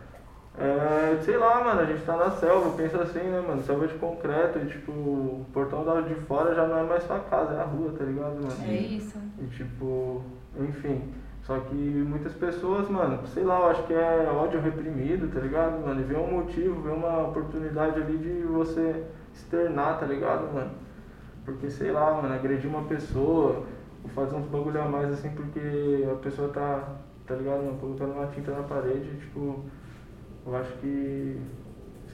é, 0.56 1.18
sei 1.22 1.36
lá, 1.36 1.64
mano, 1.64 1.80
a 1.80 1.84
gente 1.84 2.04
tá 2.04 2.16
na 2.16 2.30
selva, 2.30 2.76
pensa 2.76 3.02
assim, 3.02 3.18
né, 3.18 3.42
mano? 3.46 3.62
Selva 3.62 3.88
de 3.88 3.94
concreto 3.94 4.58
e, 4.60 4.66
tipo, 4.66 4.92
o 4.92 5.46
portão 5.52 5.82
lado 5.84 6.08
de 6.08 6.14
fora 6.26 6.54
já 6.54 6.66
não 6.66 6.78
é 6.78 6.82
mais 6.84 7.02
sua 7.02 7.18
casa, 7.18 7.54
é 7.54 7.60
a 7.60 7.64
rua, 7.64 7.92
tá 7.98 8.04
ligado, 8.04 8.34
mano? 8.34 8.56
É 8.64 8.72
isso. 8.72 9.18
E 9.40 9.46
tipo, 9.46 10.22
enfim. 10.58 11.12
Só 11.42 11.58
que 11.58 11.74
muitas 11.74 12.32
pessoas, 12.32 12.88
mano, 12.88 13.26
sei 13.26 13.42
lá, 13.42 13.58
eu 13.58 13.70
acho 13.70 13.82
que 13.82 13.92
é 13.92 14.30
ódio 14.32 14.60
reprimido, 14.60 15.30
tá 15.34 15.40
ligado, 15.40 15.84
mano? 15.84 16.00
E 16.00 16.04
vê 16.04 16.16
um 16.16 16.30
motivo, 16.30 16.80
vê 16.80 16.90
uma 16.90 17.28
oportunidade 17.28 18.00
ali 18.00 18.16
de 18.16 18.42
você 18.46 19.04
externar, 19.34 19.98
tá 19.98 20.06
ligado, 20.06 20.54
mano? 20.54 20.70
Porque, 21.44 21.68
sei 21.68 21.90
lá, 21.90 22.14
mano, 22.14 22.32
agredir 22.32 22.70
uma 22.70 22.84
pessoa, 22.84 23.64
ou 24.02 24.10
fazer 24.14 24.36
uns 24.36 24.46
bagulho 24.46 24.80
a 24.80 24.84
mais 24.86 25.10
assim 25.12 25.30
porque 25.30 26.08
a 26.10 26.14
pessoa 26.16 26.48
tá, 26.48 26.94
tá 27.26 27.34
ligado, 27.34 27.64
mano, 27.64 27.76
colocando 27.78 28.12
uma 28.12 28.26
tinta 28.28 28.52
na 28.52 28.62
parede, 28.62 29.16
tipo, 29.18 29.64
eu 30.46 30.56
acho 30.56 30.72
que, 30.78 31.40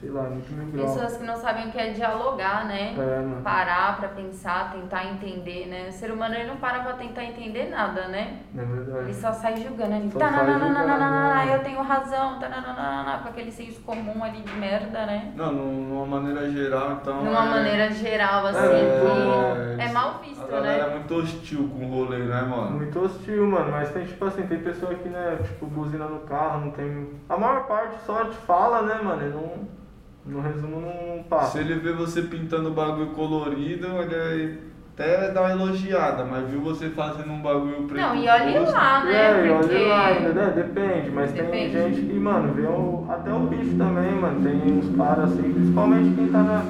sei 0.01 0.09
lá, 0.09 0.23
muito 0.23 0.71
grau. 0.71 0.85
Pessoas 0.85 1.17
que 1.17 1.23
não 1.23 1.35
sabem 1.35 1.67
o 1.67 1.71
que 1.71 1.77
é 1.77 1.91
dialogar, 1.91 2.65
né? 2.65 2.93
É, 2.97 3.19
mano. 3.21 3.41
Parar 3.43 3.97
pra 3.97 4.09
pensar, 4.09 4.71
tentar 4.71 5.05
entender, 5.05 5.67
né? 5.67 5.89
O 5.89 5.91
ser 5.91 6.11
humano 6.11 6.33
ele 6.33 6.47
não 6.47 6.57
para 6.57 6.79
pra 6.79 6.93
tentar 6.93 7.23
entender 7.23 7.69
nada, 7.69 8.07
né? 8.07 8.39
É 8.57 8.61
verdade. 8.63 9.03
Ele 9.05 9.13
só 9.13 9.31
sai 9.31 9.57
julgando 9.57 9.93
ali. 9.93 10.07
Né? 10.11 11.55
eu 11.55 11.63
tenho 11.63 11.81
razão, 11.83 12.39
tananana, 12.39 13.19
com 13.19 13.29
aquele 13.29 13.51
senso 13.51 13.81
comum 13.81 14.23
ali 14.23 14.41
de 14.41 14.53
merda, 14.53 15.05
né? 15.05 15.31
Não, 15.35 15.51
num- 15.51 15.89
numa 15.89 16.05
maneira 16.19 16.49
geral, 16.49 16.93
então. 16.93 17.23
Numa 17.23 17.45
é- 17.45 17.49
maneira 17.49 17.91
geral, 17.91 18.47
assim, 18.47 18.57
é, 18.57 19.75
que 19.75 19.81
é 19.81 19.91
mal 19.91 20.19
visto, 20.19 20.43
A 20.43 20.47
galera 20.47 20.83
é 20.83 20.87
né? 20.87 20.95
muito 20.95 21.13
hostil 21.15 21.69
com 21.69 21.85
o 21.85 21.89
rolê, 21.89 22.19
né, 22.19 22.41
mano? 22.41 22.71
Muito 22.77 22.99
hostil, 22.99 23.45
mano, 23.47 23.71
mas 23.71 23.91
tem 23.91 24.05
tipo 24.05 24.25
assim, 24.25 24.47
tem 24.47 24.59
pessoa 24.59 24.95
que, 24.95 25.09
né, 25.09 25.37
tipo, 25.43 25.65
buzina 25.67 26.05
no 26.05 26.19
carro, 26.21 26.61
não 26.65 26.71
tem. 26.71 27.09
A 27.29 27.37
maior 27.37 27.67
parte 27.67 27.95
só 28.05 28.25
te 28.25 28.35
fala, 28.37 28.81
né, 28.81 28.95
mano? 29.03 29.29
Não. 29.29 29.81
No 30.25 30.41
resumo 30.41 30.81
não 30.81 31.23
passa. 31.23 31.53
Se 31.53 31.59
ele 31.59 31.75
vê 31.79 31.91
você 31.93 32.21
pintando 32.21 32.71
bagulho 32.71 33.07
colorido, 33.07 33.87
ele 34.03 34.59
até 34.93 35.31
dá 35.31 35.41
uma 35.41 35.51
elogiada, 35.51 36.23
mas 36.25 36.47
viu 36.47 36.61
você 36.61 36.89
fazendo 36.89 37.31
um 37.31 37.41
bagulho 37.41 37.83
preto. 37.87 38.01
Não, 38.01 38.15
e 38.15 38.27
olhe 38.27 38.53
fosco, 38.59 38.71
lá, 38.73 39.01
É, 39.09 39.33
né? 39.33 39.47
e 39.47 39.49
olha 39.49 39.59
Porque. 39.59 39.85
lá 39.85 40.05
ainda, 40.07 40.33
né? 40.33 40.53
Depende, 40.55 41.09
mas 41.09 41.31
Depende. 41.31 41.75
tem 41.75 41.93
gente 41.93 42.05
que, 42.07 42.19
mano, 42.19 42.53
vê 42.53 42.67
o, 42.67 43.05
até 43.09 43.33
o 43.33 43.39
bicho 43.39 43.75
também, 43.77 44.11
mano. 44.13 44.43
Tem 44.43 44.71
uns 44.77 44.95
caras 44.95 45.31
assim, 45.31 45.51
principalmente 45.53 46.15
quem 46.15 46.27
tá 46.27 46.43
na. 46.43 46.65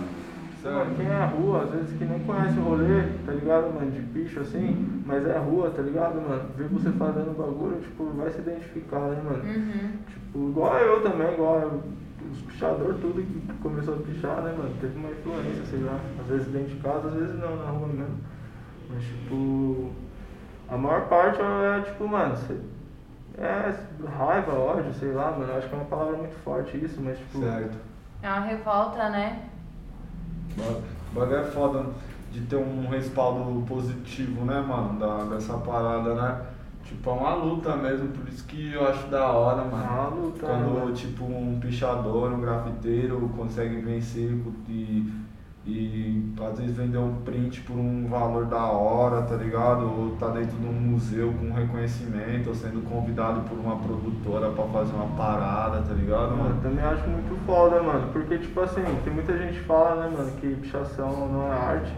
Mano, 0.63 0.95
quem 0.95 1.07
é 1.07 1.25
rua, 1.25 1.63
às 1.63 1.71
vezes 1.71 1.97
que 1.97 2.05
nem 2.05 2.19
conhece 2.19 2.59
o 2.59 2.61
rolê, 2.61 3.01
tá 3.25 3.31
ligado, 3.33 3.73
mano? 3.73 3.89
De 3.91 3.99
bicho 3.99 4.39
assim, 4.41 5.01
mas 5.07 5.25
é 5.27 5.37
rua, 5.39 5.71
tá 5.75 5.81
ligado, 5.81 6.21
mano? 6.21 6.43
Vê 6.55 6.65
você 6.65 6.91
fazendo 6.91 7.35
bagulho, 7.35 7.81
tipo, 7.81 8.05
vai 8.15 8.29
se 8.29 8.39
identificar, 8.39 8.99
né, 8.99 9.17
mano? 9.25 9.43
Uhum. 9.43 9.89
Tipo, 10.07 10.49
igual 10.51 10.77
eu 10.77 11.01
também, 11.01 11.33
igual 11.33 11.59
eu, 11.61 11.81
os 12.32 12.41
pichadores, 12.41 12.99
tudo 13.01 13.22
que 13.22 13.53
começou 13.61 13.95
a 13.95 13.97
pichar, 13.97 14.41
né, 14.41 14.53
mano? 14.57 14.76
Teve 14.80 14.97
uma 14.97 15.09
influência, 15.09 15.65
sei 15.65 15.80
lá. 15.80 15.99
Às 16.19 16.28
vezes 16.28 16.47
dentro 16.47 16.76
de 16.76 16.82
casa, 16.82 17.07
às 17.07 17.13
vezes 17.13 17.39
não, 17.39 17.55
na 17.55 17.72
rua 17.72 17.88
mesmo. 17.88 18.17
Mas, 18.89 19.03
tipo, 19.03 19.91
a 20.69 20.78
maior 20.78 21.07
parte 21.07 21.39
é, 21.41 21.82
tipo, 21.82 22.07
mano, 22.07 22.36
cê, 22.38 22.55
é 23.38 23.74
raiva, 24.17 24.53
ódio, 24.53 24.93
sei 24.93 25.11
lá, 25.11 25.32
mano. 25.32 25.51
Eu 25.51 25.57
acho 25.57 25.67
que 25.67 25.74
é 25.74 25.78
uma 25.78 25.86
palavra 25.86 26.17
muito 26.17 26.36
forte 26.43 26.78
isso, 26.84 26.99
mas, 27.01 27.17
tipo, 27.17 27.39
Certo. 27.39 27.78
É 28.22 28.30
uma 28.30 28.41
revolta, 28.41 29.09
né? 29.09 29.49
O 30.57 31.19
bagulho 31.19 31.38
é 31.38 31.43
foda 31.43 31.86
de 32.32 32.41
ter 32.41 32.55
um 32.55 32.88
respaldo 32.88 33.65
positivo, 33.65 34.45
né, 34.45 34.61
mano? 34.61 34.99
Da, 34.99 35.24
dessa 35.26 35.57
parada, 35.57 36.13
né? 36.13 36.41
Tipo, 36.91 37.09
é 37.09 37.13
uma 37.13 37.33
luta 37.35 37.73
mesmo, 37.77 38.09
por 38.09 38.27
isso 38.27 38.43
que 38.45 38.73
eu 38.73 38.85
acho 38.85 39.07
da 39.07 39.31
hora, 39.31 39.63
mano. 39.63 39.81
É 39.81 39.89
uma 39.89 40.07
luta, 40.09 40.45
Quando, 40.45 40.87
né? 40.87 40.91
tipo, 40.93 41.23
um 41.23 41.57
pichador, 41.57 42.33
um 42.33 42.41
grafiteiro 42.41 43.31
consegue 43.37 43.77
vencer 43.77 44.37
e, 44.67 45.09
e 45.65 46.33
às 46.45 46.59
vezes 46.59 46.75
vender 46.75 46.97
um 46.97 47.15
print 47.23 47.61
por 47.61 47.77
um 47.77 48.09
valor 48.09 48.45
da 48.45 48.65
hora, 48.65 49.21
tá 49.21 49.35
ligado? 49.35 49.85
Ou 49.85 50.17
tá 50.19 50.27
dentro 50.31 50.57
de 50.57 50.65
um 50.65 50.73
museu 50.73 51.33
com 51.39 51.53
reconhecimento, 51.53 52.49
ou 52.49 52.55
sendo 52.55 52.81
convidado 52.87 53.39
por 53.47 53.57
uma 53.57 53.77
produtora 53.77 54.49
pra 54.49 54.65
fazer 54.65 54.93
uma 54.93 55.15
parada, 55.15 55.81
tá 55.83 55.93
ligado, 55.93 56.35
Mano, 56.35 56.55
eu 56.57 56.61
também 56.61 56.83
acho 56.83 57.07
muito 57.09 57.39
foda, 57.45 57.81
mano. 57.81 58.09
Porque, 58.11 58.37
tipo 58.37 58.59
assim, 58.59 58.83
tem 59.05 59.13
muita 59.13 59.37
gente 59.37 59.59
que 59.59 59.63
fala, 59.63 60.03
né, 60.03 60.13
mano, 60.15 60.29
que 60.41 60.55
pichação 60.55 61.29
não 61.29 61.47
é 61.47 61.55
arte. 61.55 61.93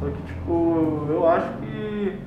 Só 0.00 0.06
que, 0.06 0.22
tipo, 0.22 1.06
eu 1.10 1.28
acho 1.28 1.52
que 1.58 2.18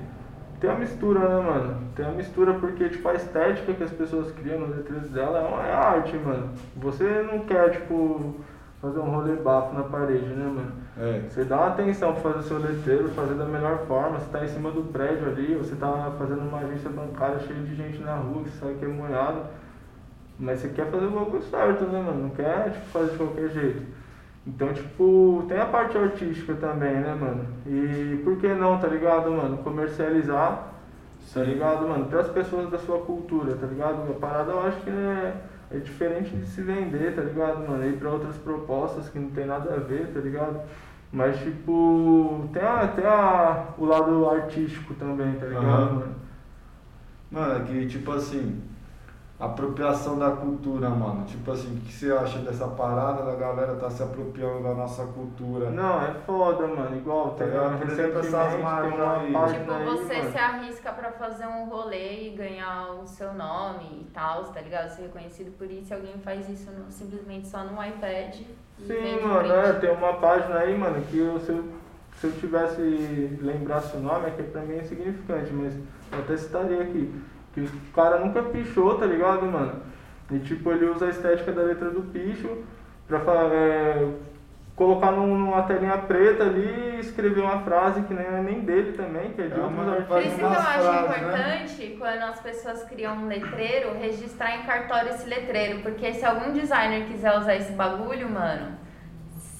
tem 0.62 0.70
a 0.70 0.76
mistura, 0.76 1.20
né, 1.20 1.42
mano? 1.42 1.82
Tem 1.96 2.06
a 2.06 2.12
mistura 2.12 2.54
porque, 2.54 2.88
tipo, 2.88 3.10
a 3.10 3.16
estética 3.16 3.74
que 3.74 3.84
as 3.84 3.92
pessoas 3.92 4.32
criam 4.32 4.60
nas 4.60 4.78
letras 4.78 5.10
dela 5.10 5.40
é 5.40 5.42
uma 5.42 5.64
é 5.64 5.74
arte, 5.74 6.16
mano. 6.18 6.52
Você 6.78 7.04
não 7.24 7.40
quer, 7.40 7.72
tipo, 7.72 8.36
fazer 8.80 9.00
um 9.00 9.10
rolê 9.10 9.36
bafo 9.36 9.74
na 9.74 9.84
parede, 9.86 10.28
né, 10.28 10.46
mano? 10.46 10.72
É. 11.00 11.28
Você 11.28 11.44
dá 11.44 11.58
uma 11.58 11.68
atenção 11.70 12.14
pra 12.14 12.32
fazer 12.32 12.44
seu 12.44 12.60
letreiro, 12.60 13.10
fazer 13.10 13.34
da 13.34 13.46
melhor 13.46 13.80
forma. 13.88 14.20
Você 14.20 14.30
tá 14.30 14.46
em 14.46 14.48
cima 14.50 14.70
do 14.70 14.84
prédio 14.84 15.28
ali, 15.30 15.56
você 15.56 15.76
tá 15.76 16.14
fazendo 16.20 16.42
uma 16.42 16.60
agência 16.60 16.92
bancária 16.92 17.40
cheia 17.40 17.60
de 17.60 17.76
gente 17.76 17.98
na 18.00 18.16
rua, 18.18 18.44
que 18.44 18.52
sabe 18.52 18.76
que 18.76 18.86
é 18.86 18.88
molhado. 18.88 19.42
Mas 20.38 20.60
você 20.60 20.70
quer 20.70 20.92
fazer 20.92 21.06
o 21.08 21.12
bagulho 21.12 21.42
certo, 21.42 21.86
né, 21.86 22.00
mano? 22.00 22.22
Não 22.22 22.30
quer, 22.30 22.72
tipo, 22.72 22.86
fazer 22.88 23.12
de 23.12 23.18
qualquer 23.18 23.50
jeito. 23.50 23.82
Então, 24.46 24.74
tipo, 24.74 25.46
tem 25.48 25.60
a 25.60 25.66
parte 25.66 25.98
artística 25.98 26.56
também, 26.56 26.96
né, 26.96 27.14
mano? 27.14 27.46
E 27.66 28.20
por 28.24 28.38
que 28.38 28.48
não, 28.48 28.80
tá 28.80 28.88
ligado, 28.88 29.30
mano? 29.32 29.58
Comercializar, 29.60 30.74
tá 31.32 31.44
ligado, 31.44 31.88
mano? 31.88 32.06
Para 32.08 32.22
as 32.22 32.30
pessoas 32.30 32.70
da 32.70 32.80
sua 32.80 33.00
cultura, 33.02 33.56
tá 33.56 33.68
ligado? 33.68 34.12
A 34.12 34.20
parada 34.20 34.52
eu 34.52 34.66
acho 34.66 34.82
que 34.82 34.90
é, 34.90 35.36
é 35.72 35.78
diferente 35.78 36.36
de 36.36 36.48
se 36.48 36.62
vender, 36.62 37.16
tá 37.16 37.22
ligado, 37.22 37.68
mano? 37.68 37.86
Ir 37.88 37.98
pra 37.98 38.10
outras 38.10 38.36
propostas 38.38 39.10
que 39.10 39.20
não 39.20 39.30
tem 39.30 39.46
nada 39.46 39.76
a 39.76 39.78
ver, 39.78 40.08
tá 40.12 40.20
ligado? 40.20 40.60
Mas, 41.14 41.38
tipo, 41.40 42.50
tem, 42.52 42.64
a, 42.64 42.88
tem 42.88 43.06
a, 43.06 43.66
o 43.78 43.86
lado 43.86 44.28
artístico 44.28 44.96
também, 44.96 45.34
tá 45.34 45.46
ligado, 45.46 45.66
Aham. 45.68 45.94
mano? 45.94 46.16
Mano, 47.30 47.64
é 47.64 47.66
que 47.66 47.86
tipo 47.88 48.12
assim, 48.12 48.62
apropriação 49.42 50.20
da 50.20 50.30
cultura, 50.32 50.90
mano. 50.90 51.26
Tipo 51.26 51.52
assim, 51.52 51.76
o 51.76 51.82
que 51.82 51.92
você 51.92 52.12
acha 52.14 52.38
dessa 52.40 52.68
parada 52.68 53.24
da 53.24 53.34
galera 53.36 53.74
tá 53.76 53.90
se 53.90 54.04
apropriando 54.04 54.62
da 54.64 54.74
nossa 54.76 55.04
cultura? 55.08 55.72
Não, 55.72 56.00
é 56.02 56.14
foda, 56.26 56.68
mano. 56.68 56.96
Igual, 56.96 57.32
tem, 57.32 57.48
Tá 57.48 57.54
ligado? 57.54 57.80
Por 57.80 57.90
exemplo, 57.90 58.20
essas 58.20 58.62
marcas 58.62 59.00
aí. 59.00 59.28
Tipo, 59.54 59.72
aí, 59.72 59.86
você 59.86 60.18
mano. 60.20 60.32
se 60.32 60.38
arrisca 60.38 60.92
pra 60.92 61.12
fazer 61.12 61.48
um 61.48 61.66
rolê 61.66 62.28
e 62.28 62.36
ganhar 62.36 62.92
o 63.02 63.08
seu 63.08 63.34
nome 63.34 63.86
e 64.02 64.12
tal, 64.14 64.44
tá 64.46 64.62
ligado? 64.62 64.90
Ser 64.90 65.04
reconhecido 65.04 65.52
por 65.58 65.70
isso 65.70 65.92
e 65.92 65.96
alguém 65.96 66.14
faz 66.20 66.48
isso 66.48 66.70
no- 66.72 66.92
simplesmente 66.92 67.48
só 67.48 67.64
no 67.64 67.84
iPad 67.84 68.36
e 68.36 68.86
Sim, 68.86 69.20
mano, 69.26 69.52
é, 69.52 69.74
tem 69.74 69.92
uma 69.92 70.14
página 70.14 70.58
aí, 70.60 70.76
mano, 70.78 71.02
que 71.10 71.18
eu, 71.18 71.40
se, 71.40 71.50
eu, 71.50 71.64
se 72.16 72.28
eu 72.28 72.32
tivesse 72.34 72.82
lembrasse 73.42 73.96
o 73.98 74.00
nome, 74.00 74.28
é 74.28 74.32
que 74.32 74.44
pra 74.44 74.62
mim 74.62 74.76
é 74.76 74.80
insignificante, 74.82 75.52
mas 75.52 75.74
eu 76.12 76.20
até 76.20 76.38
citaria 76.38 76.82
aqui. 76.82 77.14
Que 77.54 77.62
o 77.62 77.70
cara 77.94 78.20
nunca 78.20 78.42
pichou, 78.44 78.98
tá 78.98 79.06
ligado, 79.06 79.46
mano? 79.46 79.82
E 80.32 80.40
tipo, 80.40 80.72
ele 80.72 80.86
usa 80.86 81.08
a 81.08 81.10
estética 81.10 81.52
da 81.52 81.62
letra 81.64 81.90
do 81.90 82.02
picho 82.04 82.64
pra 83.08 83.20
é, 83.54 84.08
colocar 84.76 85.12
num- 85.12 85.38
numa 85.38 85.64
telinha 85.64 85.98
preta 85.98 86.44
ali 86.44 86.96
e 86.96 87.00
escrever 87.02 87.42
uma 87.42 87.60
frase 87.60 88.04
que 88.04 88.14
nem 88.14 88.26
é 88.26 88.42
nem 88.42 88.62
dele 88.62 88.94
também, 88.94 89.32
que 89.34 89.42
é 89.42 89.48
de 89.48 89.54
É 89.60 89.64
outros 89.64 89.74
uma- 89.80 89.96
Por 90.04 90.18
artistas. 90.18 90.26
isso 90.28 90.36
que 90.38 90.44
eu 90.44 90.50
acho 90.50 90.62
frases, 90.62 91.10
né? 91.10 91.18
importante, 91.18 91.96
quando 92.00 92.22
as 92.24 92.40
pessoas 92.40 92.84
criam 92.86 93.16
um 93.18 93.28
letreiro, 93.28 93.94
registrar 94.00 94.56
em 94.56 94.64
cartório 94.64 95.10
esse 95.10 95.28
letreiro. 95.28 95.82
Porque 95.82 96.14
se 96.14 96.24
algum 96.26 96.54
designer 96.54 97.06
quiser 97.08 97.38
usar 97.38 97.56
esse 97.56 97.74
bagulho, 97.74 98.30
mano, 98.30 98.78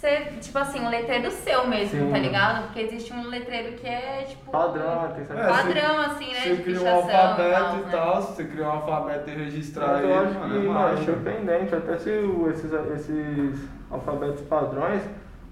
você, 0.02 0.18
tipo 0.42 0.58
assim, 0.58 0.80
um 0.82 0.90
letreiro 0.90 1.30
seu 1.30 1.68
mesmo, 1.68 2.06
Sim. 2.08 2.12
tá 2.12 2.18
ligado? 2.18 2.64
Porque 2.64 2.80
existe 2.80 3.14
um 3.14 3.28
letreiro 3.28 3.74
que 3.74 3.88
é, 3.88 4.26
tipo. 4.28 4.50
Padrão, 4.52 5.12
tem 5.14 5.22
É, 5.22 5.26
certo? 5.26 5.48
Padrão, 5.48 6.02
assim, 6.02 6.34
né? 6.34 6.40
Você 6.40 6.56
de 6.56 6.64
cria 6.64 6.76
um 6.76 6.80
pichação 6.80 7.10
e 7.10 7.14
alfabeto 7.16 7.54
tal, 7.62 7.76
e 7.78 7.82
né? 7.84 7.88
tal, 7.92 8.22
se 8.24 8.28
você 8.34 8.44
criar 8.46 8.68
um 8.68 8.72
alfabeto 8.72 9.30
e 9.30 9.34
registrar 9.36 10.00
ele, 10.04 10.12
eu 10.12 10.20
acho 10.20 10.34
mano, 10.40 10.50
que, 10.50 10.58
é 10.58 10.70
mano, 10.70 10.74
marcha. 10.74 11.04
independente, 11.12 11.76
até 11.76 11.98
se 12.00 12.10
esses, 12.50 12.72
esses 12.74 13.70
alfabetos 13.92 14.42
padrões, 14.42 15.04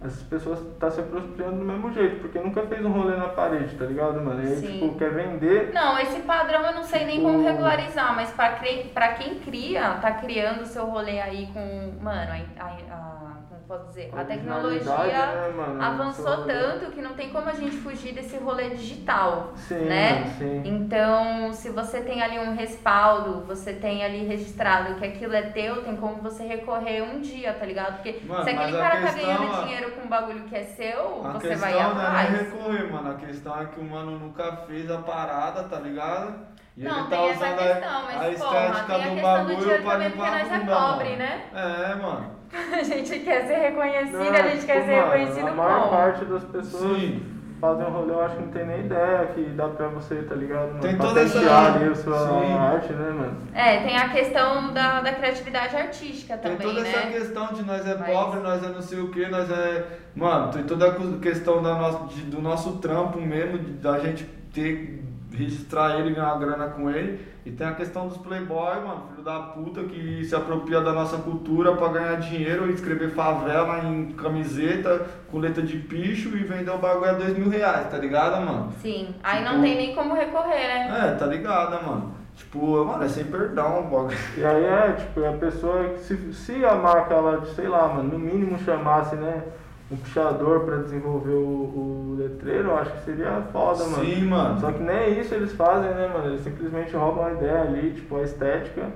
essas 0.03 0.23
pessoas 0.23 0.59
estão 0.61 0.89
se 0.89 0.99
apropriando 1.01 1.57
do 1.57 1.65
mesmo 1.65 1.93
jeito, 1.93 2.19
porque 2.21 2.39
nunca 2.39 2.61
fez 2.63 2.83
um 2.83 2.91
rolê 2.91 3.17
na 3.17 3.27
parede, 3.29 3.75
tá 3.75 3.85
ligado, 3.85 4.19
mano? 4.19 4.41
E 4.43 4.47
aí, 4.47 4.55
Sim. 4.55 4.79
tipo, 4.79 4.97
quer 4.97 5.11
vender. 5.11 5.71
Não, 5.73 5.99
esse 5.99 6.21
padrão 6.21 6.65
eu 6.65 6.73
não 6.73 6.83
sei 6.83 7.05
nem 7.05 7.17
Tipo- 7.17 7.31
como 7.33 7.43
regularizar, 7.43 8.15
mas 8.15 8.31
pra, 8.31 8.53
cre- 8.53 8.89
pra 8.95 9.09
quem 9.09 9.35
cria, 9.41 9.91
tá 10.01 10.11
criando 10.13 10.61
o 10.61 10.65
seu 10.65 10.85
rolê 10.85 11.19
aí 11.21 11.47
com. 11.53 11.93
Mano, 12.01 12.31
a, 12.57 12.63
a- 12.63 13.28
posso 13.69 13.85
dizer? 13.89 14.09
A 14.17 14.23
tecnologia 14.25 15.25
né, 15.27 15.53
mano? 15.55 15.81
avançou 15.81 16.43
tanto 16.45 16.91
que 16.91 17.01
não 17.01 17.13
tem 17.13 17.29
como 17.29 17.47
a 17.47 17.53
gente 17.53 17.77
fugir 17.77 18.13
desse 18.13 18.35
rolê 18.37 18.71
digital. 18.71 19.51
Sim, 19.55 19.85
né? 19.85 20.25
sim. 20.39 20.63
Então, 20.65 21.53
se 21.53 21.69
você 21.69 22.01
tem 22.01 22.21
ali 22.21 22.39
um 22.39 22.55
respaldo, 22.55 23.45
você 23.45 23.73
tem 23.73 24.03
ali 24.03 24.25
registrado 24.25 24.95
que 24.95 25.05
aquilo 25.05 25.35
é 25.35 25.43
teu, 25.43 25.83
tem 25.83 25.95
como 25.95 26.15
você 26.15 26.43
recorrer 26.43 27.03
um 27.03 27.21
dia, 27.21 27.53
tá 27.53 27.65
ligado? 27.65 27.97
Porque 27.97 28.19
Mano, 28.25 28.43
se 28.43 28.49
aquele 28.49 28.71
mas 28.71 28.75
a 28.75 28.79
cara 28.89 29.01
tá 29.01 29.13
questão, 29.13 29.23
ganhando 29.37 29.51
ó, 29.53 29.61
dinheiro 29.61 29.91
com 29.91 30.01
um 30.05 30.09
bagulho 30.09 30.43
que 30.45 30.55
é 30.55 30.63
seu, 30.63 31.25
A 31.25 31.31
você 31.33 31.55
vai 31.55 31.73
não 31.73 31.79
é 31.79 31.83
nem 31.83 31.91
atrás. 31.91 32.29
recorrer, 32.39 32.91
mano. 32.91 33.11
A 33.11 33.15
questão 33.15 33.61
é 33.61 33.65
que 33.67 33.79
o 33.79 33.83
mano 33.83 34.17
nunca 34.17 34.51
fez 34.67 34.89
a 34.89 34.97
parada, 34.97 35.63
tá 35.63 35.79
ligado? 35.79 36.47
E 36.75 36.83
Não, 36.83 37.01
ele 37.01 37.09
tá 37.09 37.15
tem 37.17 37.29
essa 37.29 37.45
usando 37.45 37.57
questão, 37.59 37.89
a, 37.89 37.99
a 37.99 38.01
mas 38.15 38.39
porra, 38.39 38.55
estética 38.57 38.93
tem 38.93 39.03
a 39.03 39.07
do 39.09 39.13
questão 39.13 39.15
do 39.15 39.21
bagulho 39.21 39.57
dinheiro 39.59 39.83
pra 39.83 39.91
também, 39.91 40.11
porque 40.11 40.27
a 40.27 40.31
nós 40.31 40.51
é 40.51 40.59
pobre, 40.59 41.09
mano. 41.09 41.17
né? 41.19 41.43
É, 41.53 41.95
mano. 41.95 42.38
A 42.79 42.83
gente 42.83 43.19
quer 43.19 43.45
ser 43.45 43.55
reconhecido, 43.55 44.17
Não, 44.17 44.31
a 44.31 44.47
gente 44.47 44.65
quer 44.65 44.83
ser 44.85 44.95
mano, 45.01 45.11
reconhecido 45.11 45.47
A 45.47 45.51
maior 45.51 45.79
como? 45.81 45.91
parte 45.91 46.25
das 46.25 46.43
pessoas 46.45 46.99
Sim. 46.99 47.23
fazem 47.61 47.85
um 47.85 47.89
rolê, 47.89 48.11
eu 48.13 48.21
acho 48.23 48.35
que 48.37 48.41
não 48.41 48.49
tem 48.51 48.65
nem 48.65 48.79
ideia 48.79 49.27
que 49.35 49.41
dá 49.51 49.67
pra 49.67 49.87
você, 49.89 50.15
tá 50.23 50.33
ligado? 50.35 50.67
Mano? 50.69 50.79
Tem 50.79 50.97
toda 50.97 51.21
essa- 51.21 51.33
Patentear 51.39 51.75
ali 51.75 51.85
a 51.91 51.95
sua 51.95 52.17
Sim. 52.27 52.53
arte, 52.57 52.93
né, 52.93 53.09
mano? 53.11 53.37
É, 53.53 53.77
tem 53.81 53.97
a 53.97 54.09
questão 54.09 54.73
da, 54.73 55.01
da 55.01 55.13
criatividade 55.13 55.75
artística 55.75 56.37
Tem 56.37 56.51
também, 56.55 56.67
toda 56.67 56.81
né? 56.81 56.89
essa 56.89 57.07
questão 57.07 57.53
de 57.53 57.63
nós 57.63 57.85
é 57.87 57.95
Mas- 57.97 58.09
pobre, 58.09 58.39
nós 58.39 58.63
é 58.63 58.67
não 58.69 58.81
sei 58.81 58.99
o 58.99 59.11
que, 59.11 59.27
nós 59.27 59.49
é. 59.51 59.85
Mano, 60.15 60.51
tem 60.51 60.63
toda 60.63 60.87
a 60.89 61.19
questão 61.19 61.61
da 61.61 61.75
nossa, 61.75 62.05
de- 62.13 62.21
do 62.23 62.41
nosso 62.41 62.77
trampo 62.77 63.19
mesmo, 63.21 63.59
da 63.79 63.99
gente 63.99 64.23
ter 64.53 65.03
registrar 65.43 65.97
ele 65.99 66.09
e 66.09 66.13
ganhar 66.13 66.33
uma 66.33 66.39
grana 66.45 66.67
com 66.67 66.89
ele. 66.89 67.25
E 67.45 67.51
tem 67.51 67.65
a 67.65 67.73
questão 67.73 68.07
dos 68.07 68.17
playboy, 68.17 68.75
mano, 68.85 69.03
filho 69.11 69.23
da 69.23 69.39
puta, 69.39 69.81
que 69.83 70.23
se 70.25 70.35
apropria 70.35 70.81
da 70.81 70.91
nossa 70.91 71.17
cultura 71.17 71.75
pra 71.75 71.87
ganhar 71.87 72.15
dinheiro 72.19 72.69
e 72.69 72.73
escrever 72.73 73.11
favela 73.11 73.79
em 73.85 74.11
camiseta 74.11 75.07
com 75.31 75.39
letra 75.39 75.63
de 75.63 75.77
picho 75.77 76.29
e 76.37 76.43
vender 76.43 76.69
o 76.71 76.77
bagulho 76.77 77.09
a 77.09 77.13
dois 77.13 77.37
mil 77.37 77.49
reais, 77.49 77.89
tá 77.89 77.97
ligado, 77.97 78.45
mano? 78.45 78.71
Sim, 78.81 79.15
aí 79.23 79.39
Tipo- 79.41 79.53
não 79.55 79.61
tem 79.61 79.75
nem 79.77 79.95
como 79.95 80.13
recorrer, 80.13 80.67
né? 80.67 81.07
É, 81.09 81.15
tá 81.15 81.25
ligado, 81.25 81.83
mano? 81.85 82.13
Tipo, 82.35 82.85
mano, 82.85 83.03
é 83.03 83.07
sem 83.09 83.25
perdão 83.25 83.79
o 83.79 83.83
bagulho. 83.83 84.17
E 84.37 84.45
aí 84.45 84.63
é, 84.63 84.91
tipo, 84.93 85.25
a 85.25 85.33
pessoa, 85.33 85.89
que 85.89 85.99
se, 85.99 86.33
se 86.33 86.63
a 86.65 86.75
marca, 86.75 87.13
ela, 87.13 87.45
sei 87.55 87.67
lá, 87.67 87.87
mano, 87.87 88.11
no 88.13 88.19
mínimo 88.19 88.59
chamasse, 88.59 89.15
né, 89.15 89.43
um 89.91 89.97
pichador 89.97 90.61
pra 90.65 90.77
desenvolver 90.77 91.33
o, 91.33 91.43
o 91.47 92.15
letreiro, 92.19 92.69
eu 92.69 92.77
acho 92.77 92.91
que 92.91 93.05
seria 93.05 93.41
foda, 93.51 93.83
mano. 93.85 94.05
Sim, 94.05 94.23
mano. 94.25 94.59
Só 94.59 94.71
que 94.71 94.79
nem 94.83 95.19
isso 95.19 95.33
eles 95.33 95.53
fazem, 95.53 95.89
né, 95.93 96.07
mano? 96.07 96.27
Eles 96.27 96.41
simplesmente 96.41 96.95
roubam 96.95 97.25
a 97.25 97.31
ideia 97.33 97.61
ali, 97.61 97.91
tipo, 97.93 98.17
a 98.17 98.21
estética, 98.21 98.87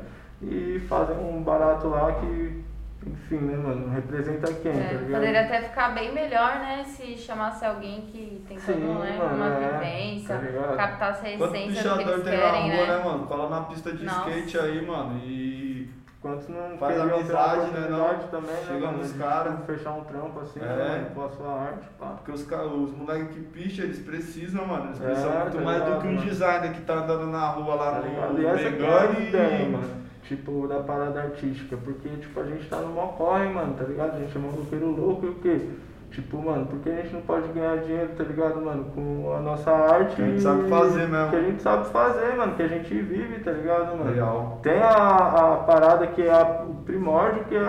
e 0.42 0.80
fazem 0.88 1.18
um 1.18 1.42
barato 1.42 1.88
lá 1.88 2.12
que, 2.12 2.64
enfim, 3.08 3.38
né, 3.38 3.58
mano, 3.58 3.90
representa 3.90 4.54
quem, 4.54 4.72
tá 4.72 4.78
É, 4.78 4.94
ligado? 4.94 5.12
poderia 5.20 5.42
até 5.42 5.62
ficar 5.62 5.90
bem 5.96 6.14
melhor, 6.14 6.60
né? 6.60 6.84
Se 6.86 7.18
chamasse 7.18 7.66
alguém 7.66 8.02
que 8.02 8.44
tem 8.48 8.60
Sim, 8.60 8.74
todo, 8.74 9.00
né, 9.00 9.18
mano, 9.18 9.36
uma 9.36 9.48
é, 9.48 9.80
vivência, 9.80 10.36
tá 10.36 10.42
ligado? 10.42 10.78
captasse 10.78 11.28
a 11.28 11.38
Quanto 11.38 11.56
essência 11.56 11.90
do 11.90 11.98
que 12.04 12.10
eles 12.10 12.24
tem 12.24 12.34
querem, 12.40 12.68
na 12.70 12.76
rua, 12.76 12.86
né? 12.86 12.98
né, 12.98 13.04
mano? 13.04 13.26
Cola 13.26 13.50
na 13.50 13.62
pista 13.62 13.92
de 13.94 14.06
Nossa. 14.06 14.30
skate 14.30 14.60
aí, 14.60 14.86
mano, 14.86 15.20
e. 15.26 15.33
Quantos 16.24 16.48
não 16.48 16.78
Faz 16.78 17.00
amizade, 17.02 17.72
né, 17.72 17.88
não? 17.90 18.18
também, 18.30 18.56
Chega 18.66 18.88
né, 18.92 18.98
nos 18.98 19.12
de, 19.14 19.20
cara. 19.20 19.52
tipo, 19.52 19.64
Fechar 19.66 19.92
um 19.92 20.04
trampo 20.06 20.40
assim, 20.40 20.60
É. 20.62 20.66
né, 20.66 21.12
com 21.14 21.26
a 21.26 21.30
sua 21.30 21.52
arte, 21.54 21.88
pá. 22.00 22.06
Porque 22.16 22.32
os, 22.32 22.42
os 22.42 22.98
moleques 22.98 23.28
que 23.36 23.42
picham, 23.42 23.84
eles 23.86 24.00
precisam, 24.00 24.66
mano. 24.66 24.86
Eles 24.86 25.02
É, 25.02 25.04
precisam 25.04 25.32
muito 25.42 25.58
tá 25.58 25.62
mais 25.64 25.78
do 25.80 25.84
ligado, 25.86 26.02
que 26.02 26.08
um 26.08 26.14
mano. 26.14 26.26
designer 26.26 26.72
que 26.74 26.82
tá 26.82 26.94
andando 26.94 27.28
na 27.28 27.48
rua 27.50 27.76
lá 27.76 27.92
Tá 27.92 28.00
no? 28.00 28.08
E 28.08 28.46
que 28.72 28.86
é 28.86 29.28
ideia, 29.28 29.64
e. 29.64 29.70
mano. 29.70 30.04
Tipo, 30.24 30.66
da 30.70 30.80
parada 30.80 31.22
artística. 31.24 31.76
Porque, 31.76 32.08
tipo, 32.08 32.40
a 32.40 32.44
gente 32.46 32.70
tá 32.70 32.78
no 32.78 32.88
mó 32.94 33.08
corre, 33.08 33.50
mano, 33.50 33.74
tá 33.74 33.84
ligado? 33.84 34.16
A 34.16 34.20
gente 34.20 34.34
é 34.36 34.40
maluqueiro 34.40 34.92
louco 34.92 35.26
e 35.26 35.30
o 35.30 35.36
quê? 35.36 35.70
Tipo, 36.14 36.38
mano, 36.38 36.68
porque 36.68 36.90
a 36.92 36.96
gente 36.98 37.12
não 37.12 37.22
pode 37.22 37.48
ganhar 37.50 37.76
dinheiro, 37.80 38.12
tá 38.16 38.24
ligado, 38.24 38.62
mano? 38.62 38.86
Com 38.94 39.34
a 39.36 39.40
nossa 39.42 39.72
arte. 39.72 40.16
Que 40.16 40.22
a 40.22 40.26
gente 40.28 40.42
sabe 40.44 40.70
fazer 40.70 41.08
mesmo. 41.08 41.30
Que 41.32 41.36
a 41.36 41.42
gente 41.42 41.62
sabe 41.62 41.88
fazer, 41.90 42.36
mano. 42.38 42.54
Que 42.56 42.62
a 42.62 42.68
gente 42.68 42.94
vive, 43.02 43.40
tá 43.40 43.50
ligado, 43.52 43.98
mano? 43.98 44.14
Real. 44.14 44.60
Tem 44.62 44.80
a, 44.80 44.90
a 44.92 45.58
parada 45.66 46.06
que 46.06 46.22
é 46.22 46.32
a- 46.32 46.64
o 46.70 46.76
primórdio, 46.86 47.46
que 47.46 47.56
é, 47.56 47.60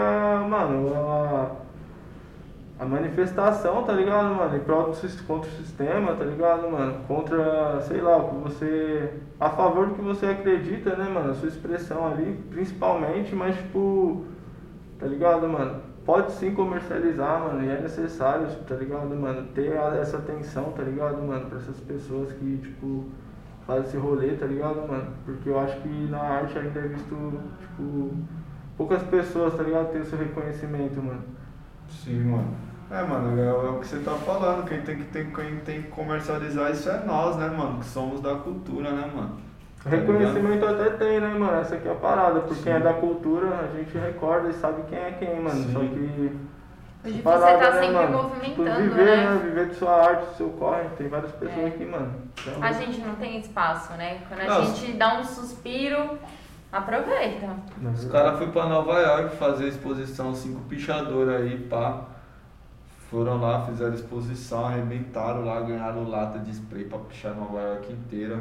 mano, 0.47 0.93
a, 0.95 1.47
a 2.81 2.85
manifestação, 2.85 3.83
tá 3.85 3.95
ligado, 3.95 4.35
mano? 4.35 4.55
Em 4.55 4.61
prol 4.61 4.91
do, 4.91 5.23
contra 5.27 5.49
o 5.49 5.53
sistema, 5.55 6.13
tá 6.15 6.25
ligado, 6.25 6.71
mano? 6.71 6.97
Contra, 7.09 7.81
sei 7.81 8.03
lá, 8.03 8.19
o 8.19 8.29
que 8.29 8.35
você. 8.43 9.11
A 9.41 9.49
favor 9.49 9.87
do 9.87 9.95
que 9.95 10.03
você 10.03 10.27
acredita, 10.27 10.95
né, 10.97 11.09
mano? 11.09 11.31
A 11.31 11.35
sua 11.35 11.49
expressão 11.49 12.07
ali, 12.09 12.39
principalmente, 12.51 13.35
mas 13.35 13.57
tipo. 13.57 14.27
Tá 14.99 15.07
ligado, 15.07 15.49
mano? 15.49 15.81
Pode 16.05 16.33
sim 16.33 16.55
comercializar, 16.55 17.41
mano, 17.41 17.65
e 17.65 17.69
é 17.71 17.81
necessário, 17.81 18.47
tá 18.67 18.75
ligado, 18.75 19.17
mano? 19.17 19.49
Ter 19.55 19.73
essa 20.01 20.19
atenção, 20.19 20.73
tá 20.73 20.83
ligado, 20.83 21.23
mano? 21.23 21.47
Pra 21.47 21.59
essas 21.59 21.81
pessoas 21.81 22.31
que, 22.33 22.59
tipo, 22.59 23.07
fazem 23.67 23.85
esse 23.85 23.97
rolê, 23.97 24.37
tá 24.37 24.45
ligado, 24.45 24.87
mano? 24.87 25.07
Porque 25.25 25.49
eu 25.49 25.59
acho 25.59 25.81
que 25.81 25.89
na 26.11 26.21
arte 26.21 26.59
ainda 26.59 26.79
é 26.79 26.89
visto, 26.89 27.41
tipo, 27.59 28.11
poucas 28.77 29.03
pessoas, 29.05 29.55
tá 29.55 29.63
ligado, 29.63 29.93
ter 29.93 30.03
esse 30.03 30.15
reconhecimento, 30.15 31.03
mano. 31.03 31.23
Sim, 31.89 32.25
mano. 32.25 32.55
É, 32.91 33.03
mano, 33.03 33.41
é, 33.41 33.47
é 33.47 33.71
o 33.71 33.81
que 33.81 33.87
você 33.87 33.99
tá 34.01 34.13
falando. 34.13 34.67
Quem 34.69 34.83
tem, 34.83 34.99
que, 34.99 35.05
tem, 35.05 35.31
quem 35.31 35.57
tem 35.61 35.83
que 35.83 35.89
comercializar 35.89 36.71
isso 36.71 36.91
é 36.91 37.03
nós, 37.05 37.37
né, 37.37 37.49
mano? 37.49 37.79
Que 37.79 37.87
somos 37.87 38.21
da 38.21 38.35
cultura, 38.37 38.91
né, 38.93 39.11
mano? 39.15 39.39
Tá 39.85 39.91
Reconhecimento 39.91 40.65
até 40.65 40.91
tem, 40.91 41.21
né, 41.21 41.29
mano? 41.29 41.61
Essa 41.61 41.75
aqui 41.77 41.87
é 41.87 41.93
a 41.93 41.95
parada. 41.95 42.41
Por 42.41 42.57
Sim. 42.57 42.63
quem 42.63 42.73
é 42.73 42.81
da 42.81 42.95
cultura, 42.95 43.49
a 43.71 43.77
gente 43.77 43.97
recorda 43.99 44.49
e 44.49 44.55
sabe 44.55 44.83
quem 44.89 44.99
é 44.99 45.11
quem, 45.13 45.41
mano. 45.41 45.63
Sim. 45.63 45.73
Só 45.73 45.81
que 45.81 46.39
Hoje 47.07 47.19
essa 47.19 47.23
você 47.23 47.23
tá 47.23 47.41
parada, 47.59 47.71
né, 47.75 47.81
sempre 47.81 47.95
mano? 47.97 48.23
movimentando, 48.23 48.71
tipo, 48.71 48.83
viver, 48.83 49.05
né? 49.19 49.31
né? 49.35 49.41
Viver 49.45 49.69
de 49.69 49.75
sua 49.75 49.93
arte, 50.07 50.25
do 50.27 50.35
seu 50.37 50.49
corre. 50.51 50.85
Tem 50.97 51.09
várias 51.09 51.33
pessoas 51.33 51.65
É. 51.65 51.67
aqui, 51.67 51.85
mano. 51.85 52.15
Então, 52.41 52.63
A 52.63 52.73
gente 52.73 52.99
não 53.01 53.15
tem 53.17 53.39
espaço, 53.39 53.93
né? 53.93 54.21
Quando 54.27 54.41
a 54.41 54.45
Não, 54.47 54.65
gente 54.65 54.93
dá 54.95 55.19
um 55.21 55.25
suspiro, 55.25 56.19
aproveita. 56.73 57.47
Os 57.93 58.05
caras 58.07 58.39
foram 58.39 58.53
pra 58.53 58.67
Nova 58.67 58.99
York 59.01 59.37
fazer 59.37 59.69
exposição, 59.69 60.35
cinco 60.35 60.63
pichadores 60.63 61.35
aí, 61.43 61.59
pá. 61.59 62.05
Foram 63.11 63.39
lá, 63.39 63.61
fizeram 63.67 63.93
exposição, 63.93 64.65
arrebentaram 64.65 65.45
lá, 65.45 65.61
ganharam 65.61 66.09
lata 66.09 66.39
de 66.39 66.51
spray 66.53 66.85
pra 66.87 66.99
pichar 67.01 67.35
Nova 67.35 67.61
York 67.61 67.93
inteira. 67.93 68.41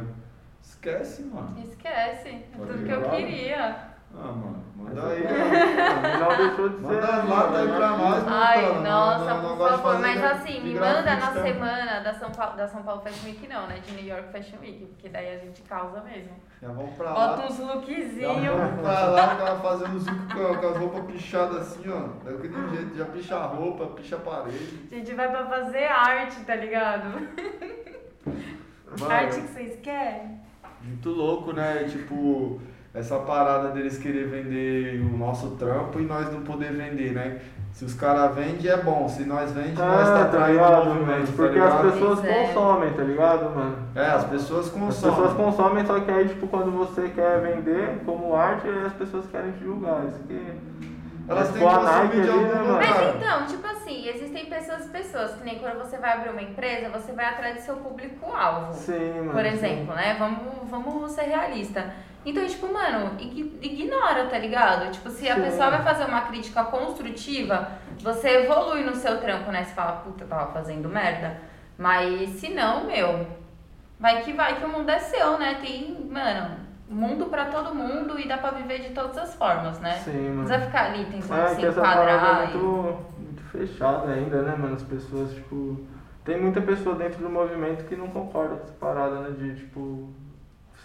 Esquece, 0.64 1.24
mano. 1.24 1.55
Esquece. 1.64 2.30
É 2.30 2.57
Pode 2.57 2.72
tudo 2.72 2.86
que 2.86 2.91
eu 2.91 2.97
legal. 3.01 3.16
queria. 3.16 3.93
Ah, 4.16 4.28
mano, 4.32 4.64
manda 4.76 5.07
aí. 5.07 5.24
Não 5.24 6.38
deixou 6.38 6.70
de 6.70 6.76
ser. 6.88 7.01
Manda 7.28 7.59
aí 7.59 7.68
pra 7.68 7.89
nós, 7.97 8.24
mano. 8.24 8.28
Ai, 8.30 8.61
Montana, 8.61 8.89
nossa, 8.89 9.34
não- 9.34 9.41
não 9.41 9.57
por 9.57 9.70
favor. 9.70 9.99
Mas 9.99 10.20
de- 10.20 10.26
assim, 10.26 10.53
de 10.53 10.59
me 10.61 10.74
manda 10.76 11.01
na 11.16 11.32
semana 11.34 11.99
da 12.01 12.14
São, 12.14 12.30
Paulo, 12.32 12.55
da 12.55 12.68
São 12.68 12.84
Paulo 12.84 13.01
Fashion 13.01 13.26
Week, 13.28 13.47
não, 13.47 13.66
né? 13.68 13.80
De 13.84 13.91
New 13.95 14.05
York 14.05 14.32
Fashion 14.32 14.59
Week, 14.61 14.86
porque 14.86 15.09
daí 15.09 15.36
a 15.36 15.39
gente 15.39 15.64
causa 15.64 15.99
mesmo. 16.01 16.32
Já 16.61 16.68
vamos 16.68 16.95
pra 16.95 17.09
lá. 17.11 17.28
Bota 17.38 17.47
uns 17.51 17.57
Já 17.57 17.74
lookzinhos. 17.74 18.55
vamos 18.55 18.82
pra 18.82 19.05
lá, 19.07 19.28
ficava 19.30 19.59
fazendo 19.61 19.99
zico 19.99 20.28
com, 20.28 20.55
com 20.59 20.68
as 20.68 20.78
roupas 20.78 21.05
pichadas 21.05 21.57
assim, 21.57 21.84
ó. 21.89 22.24
Daquele 22.24 22.70
jeito, 22.76 22.95
já 22.95 23.05
picha 23.05 23.36
a 23.36 23.45
roupa, 23.47 23.88
picha 23.95 24.16
a 24.16 24.20
parede. 24.20 24.88
A 24.91 24.95
gente 24.95 25.14
vai 25.16 25.28
pra 25.30 25.45
fazer 25.47 25.86
arte, 25.86 26.39
tá 26.45 26.55
ligado? 26.55 27.05
Mano, 28.99 29.11
Arte 29.11 29.41
que 29.41 29.47
vocês 29.47 29.80
querem. 29.82 30.43
Muito 30.86 31.10
louco, 31.10 31.54
né? 31.54 31.86
Tipo, 31.90 32.60
essa 32.94 33.18
parada 33.20 33.70
deles 33.70 33.98
querer 33.98 34.28
vender 34.28 35.02
o 35.02 35.18
nosso 35.18 35.52
trampo 35.52 36.00
e 36.00 36.04
nós 36.04 36.32
não 36.32 36.42
poder 36.42 36.72
vender, 36.74 37.12
né? 37.14 37.40
Se 37.72 37.86
os 37.86 37.94
caras 37.96 38.36
vendem 38.36 38.70
é 38.70 38.78
bom, 38.78 39.08
se 39.10 39.24
nós 39.26 39.52
vendemos, 39.52 39.80
nós 39.80 40.08
tá 40.08 40.16
Ah, 40.22 40.26
tá 40.26 40.30
traindo 40.30 40.52
ligado, 40.54 40.82
o 40.84 40.86
movimento, 40.86 41.08
mano? 41.10 41.26
tá 41.26 41.34
Porque 41.36 41.60
as 41.60 41.74
ligado? 41.74 41.92
pessoas 41.92 42.24
é. 42.24 42.44
consomem, 42.48 42.94
tá 42.94 43.04
ligado, 43.04 43.56
mano? 43.56 43.76
É, 43.96 44.06
as 44.06 44.24
pessoas 44.26 44.66
As 44.68 44.72
consomem. 44.72 45.16
pessoas 45.16 45.34
consomem, 45.34 45.86
só 45.86 46.00
que 46.00 46.12
aí, 46.12 46.28
tipo, 46.28 46.48
quando 46.48 46.70
você 46.72 47.10
quer 47.10 47.42
vender 47.42 48.02
como 48.06 48.36
arte, 48.36 48.68
aí 48.68 48.86
as 48.86 48.94
pessoas 48.94 49.26
querem 49.26 49.52
te 49.54 49.64
julgar. 49.64 50.06
Isso 50.08 50.20
que. 50.28 50.54
Elas 51.28 51.50
Mas 51.50 51.58
têm 51.58 51.68
que 51.68 51.74
Nike 51.74 51.86
consumir 51.88 52.24
de 52.24 52.30
ali, 52.30 52.40
algum 52.52 52.74
né? 52.74 52.80
Mas 52.80 53.16
então, 53.16 53.46
tipo 53.48 53.68
assim, 53.84 54.08
existem 54.08 54.46
pessoas 54.46 54.86
e 54.86 54.90
pessoas, 54.90 55.36
que 55.36 55.44
nem 55.44 55.60
quando 55.60 55.78
você 55.78 55.98
vai 55.98 56.14
abrir 56.14 56.30
uma 56.30 56.42
empresa, 56.42 56.90
você 56.90 57.12
vai 57.12 57.26
atrás 57.26 57.56
do 57.56 57.62
seu 57.62 57.76
público-alvo. 57.78 58.74
Sim, 58.74 59.14
mano. 59.22 59.32
Por 59.34 59.42
sim. 59.42 59.48
exemplo, 59.50 59.94
né? 59.96 60.16
Vamos, 60.18 60.70
vamos 60.70 61.12
ser 61.12 61.24
realista. 61.24 61.94
Então, 62.26 62.46
tipo, 62.48 62.72
mano, 62.72 63.18
ig- 63.20 63.60
ignora, 63.62 64.26
tá 64.28 64.38
ligado? 64.38 64.90
Tipo, 64.92 65.10
se 65.10 65.30
a 65.30 65.36
Sim. 65.36 65.42
pessoa 65.42 65.70
vai 65.72 65.82
fazer 65.84 66.06
uma 66.06 66.22
crítica 66.22 66.64
construtiva, 66.64 67.68
você 68.00 68.30
evolui 68.46 68.84
no 68.84 68.96
seu 68.96 69.20
trampo, 69.20 69.52
né? 69.52 69.64
Você 69.64 69.74
fala, 69.74 69.92
puta, 69.98 70.24
eu 70.24 70.28
tava 70.30 70.52
fazendo 70.54 70.88
merda. 70.88 71.38
Mas 71.78 72.30
se 72.40 72.48
não, 72.50 72.86
meu, 72.86 73.28
vai 74.00 74.22
que 74.22 74.32
vai 74.32 74.56
que 74.58 74.64
o 74.66 74.70
mundo 74.70 74.90
é 74.90 75.00
seu, 75.00 75.38
né? 75.38 75.58
Tem, 75.62 76.08
mano, 76.10 76.56
mundo 76.88 77.26
pra 77.26 77.46
todo 77.46 77.76
mundo 77.76 78.18
e 78.18 78.26
dá 78.26 78.38
pra 78.38 78.52
viver 78.52 78.80
de 78.80 78.90
todas 78.92 79.18
as 79.18 79.36
formas, 79.36 79.80
né? 79.82 79.96
Sim, 80.06 80.12
Não 80.30 80.36
mano. 80.36 80.48
precisa 80.48 80.66
ficar 80.66 80.86
ali 80.86 81.06
tentando 81.06 81.42
É 81.42 81.48
se 81.56 81.62
enquadrar. 81.66 82.44
é 82.44 82.46
muito, 82.54 82.98
muito 83.54 83.68
fechada 83.68 84.12
ainda, 84.12 84.41
né, 84.41 84.56
mano? 84.58 84.76
As 84.76 84.84
pessoas, 84.84 85.32
tipo. 85.34 85.78
Tem 86.26 86.39
muita 86.41 86.62
pessoa 86.62 86.95
dentro 86.95 87.22
do 87.22 87.30
movimento 87.30 87.84
que 87.86 87.95
não 87.97 88.08
concorda 88.08 88.56
com 88.56 88.64
essa 88.64 88.74
parada, 88.80 89.20
né? 89.22 89.32
De, 89.38 89.56
tipo, 89.56 90.08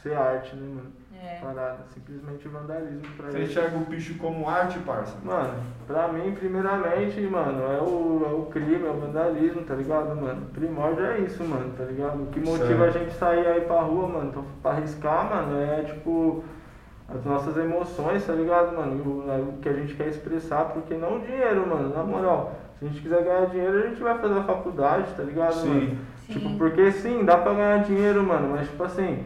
ser 0.02 0.14
arte, 0.14 0.56
né, 0.56 0.66
mano? 0.74 0.90
É. 1.20 1.38
Parada. 1.40 1.78
Simplesmente 1.94 2.48
vandalismo 2.48 3.02
pra 3.16 3.30
Você 3.30 3.38
eles. 3.38 3.50
enxerga 3.50 3.76
o 3.76 3.84
picho 3.86 4.18
como 4.18 4.48
arte, 4.48 4.78
parça? 4.80 5.16
Mano, 5.24 5.54
pra 5.86 6.08
mim, 6.08 6.32
primeiramente, 6.32 7.20
mano, 7.22 7.62
é 7.62 7.80
o, 7.80 8.22
é 8.28 8.32
o 8.34 8.46
crime, 8.50 8.84
é 8.86 8.90
o 8.90 8.94
vandalismo, 8.94 9.62
tá 9.62 9.74
ligado, 9.74 10.14
mano? 10.16 10.46
Primórdio 10.52 11.04
é 11.06 11.18
isso, 11.20 11.44
mano, 11.44 11.72
tá 11.76 11.84
ligado? 11.84 12.22
O 12.22 12.26
que 12.26 12.40
motiva 12.40 12.86
a 12.86 12.92
Certo. 12.92 12.98
gente 13.04 13.14
sair 13.18 13.46
aí 13.46 13.60
pra 13.62 13.80
rua, 13.80 14.08
mano, 14.08 14.32
pra, 14.32 14.42
pra 14.62 14.70
arriscar, 14.72 15.28
mano, 15.28 15.60
é 15.60 15.82
tipo 15.82 16.42
as 17.09 17.24
nossas 17.24 17.56
emoções, 17.56 18.26
tá 18.26 18.34
ligado, 18.34 18.76
mano? 18.76 19.24
O, 19.24 19.30
é 19.30 19.38
o 19.38 19.52
que 19.62 19.68
a 19.68 19.72
gente 19.72 19.94
quer 19.94 20.09
expressar, 20.09 20.66
porque 20.66 20.94
não 20.94 21.16
o 21.16 21.20
dinheiro, 21.20 21.66
mano, 21.66 21.94
na 21.94 22.02
moral. 22.02 22.54
Se 22.78 22.84
a 22.84 22.88
gente 22.88 23.00
quiser 23.00 23.24
ganhar 23.24 23.46
dinheiro, 23.46 23.78
a 23.78 23.88
gente 23.88 24.02
vai 24.02 24.18
fazer 24.18 24.38
a 24.38 24.44
faculdade, 24.44 25.14
tá 25.14 25.22
ligado, 25.22 25.56
mano? 25.66 25.80
Sim. 25.80 25.98
Sim. 26.26 26.32
Tipo, 26.34 26.59
porque 26.59 26.92
sim, 26.92 27.24
dá 27.24 27.38
pra 27.38 27.54
ganhar 27.54 27.78
dinheiro, 27.84 28.22
mano, 28.22 28.48
mas 28.50 28.68
tipo 28.68 28.84
assim, 28.84 29.24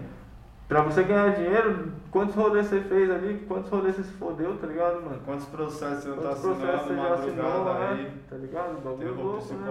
pra 0.69 0.83
você 0.83 1.03
ganhar 1.03 1.35
dinheiro, 1.35 1.93
quantos 2.13 2.37
rolês 2.37 2.67
você 2.67 2.81
fez 2.81 3.11
ali, 3.11 3.45
quantos 3.49 3.69
rolês 3.69 3.97
você 3.97 4.05
se 4.05 4.13
fodeu, 4.13 4.57
tá 4.57 4.67
ligado, 4.69 5.03
mano? 5.03 5.19
Quantos 5.25 5.47
processos 5.47 6.05
você 6.05 6.09
não 6.11 6.17
tá 6.17 6.23
Quantos 6.23 6.41
processos 6.41 6.75
assinando, 6.81 6.87
você 6.87 7.09
já 7.09 7.15
assinou, 7.15 7.45
madrugada 7.65 7.79
né? 7.81 7.91
aí, 7.91 8.13
Tá 8.31 8.37
ligado? 8.37 8.85
Bagulho 8.85 9.09
é 9.09 9.13
terror 9.13 9.25
louco, 9.25 9.55
né? 9.55 9.67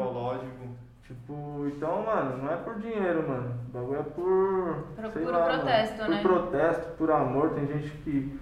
Tipo, 1.12 1.68
então, 1.68 2.04
mano, 2.04 2.38
não 2.38 2.54
é 2.54 2.56
por 2.56 2.76
dinheiro, 2.76 3.28
mano. 3.28 3.52
O 3.70 3.78
bagulho 3.78 4.00
é 4.00 4.04
por. 4.04 4.76
Por 4.96 5.12
sei 5.12 5.24
puro 5.26 5.38
lá, 5.38 5.46
protesto, 5.46 5.98
mano. 5.98 6.10
né? 6.10 6.22
Por 6.22 6.32
protesto, 6.32 6.88
por 6.98 7.12
amor. 7.12 7.50
Tem 7.50 7.68
gente 7.68 7.90
que. 7.98 8.40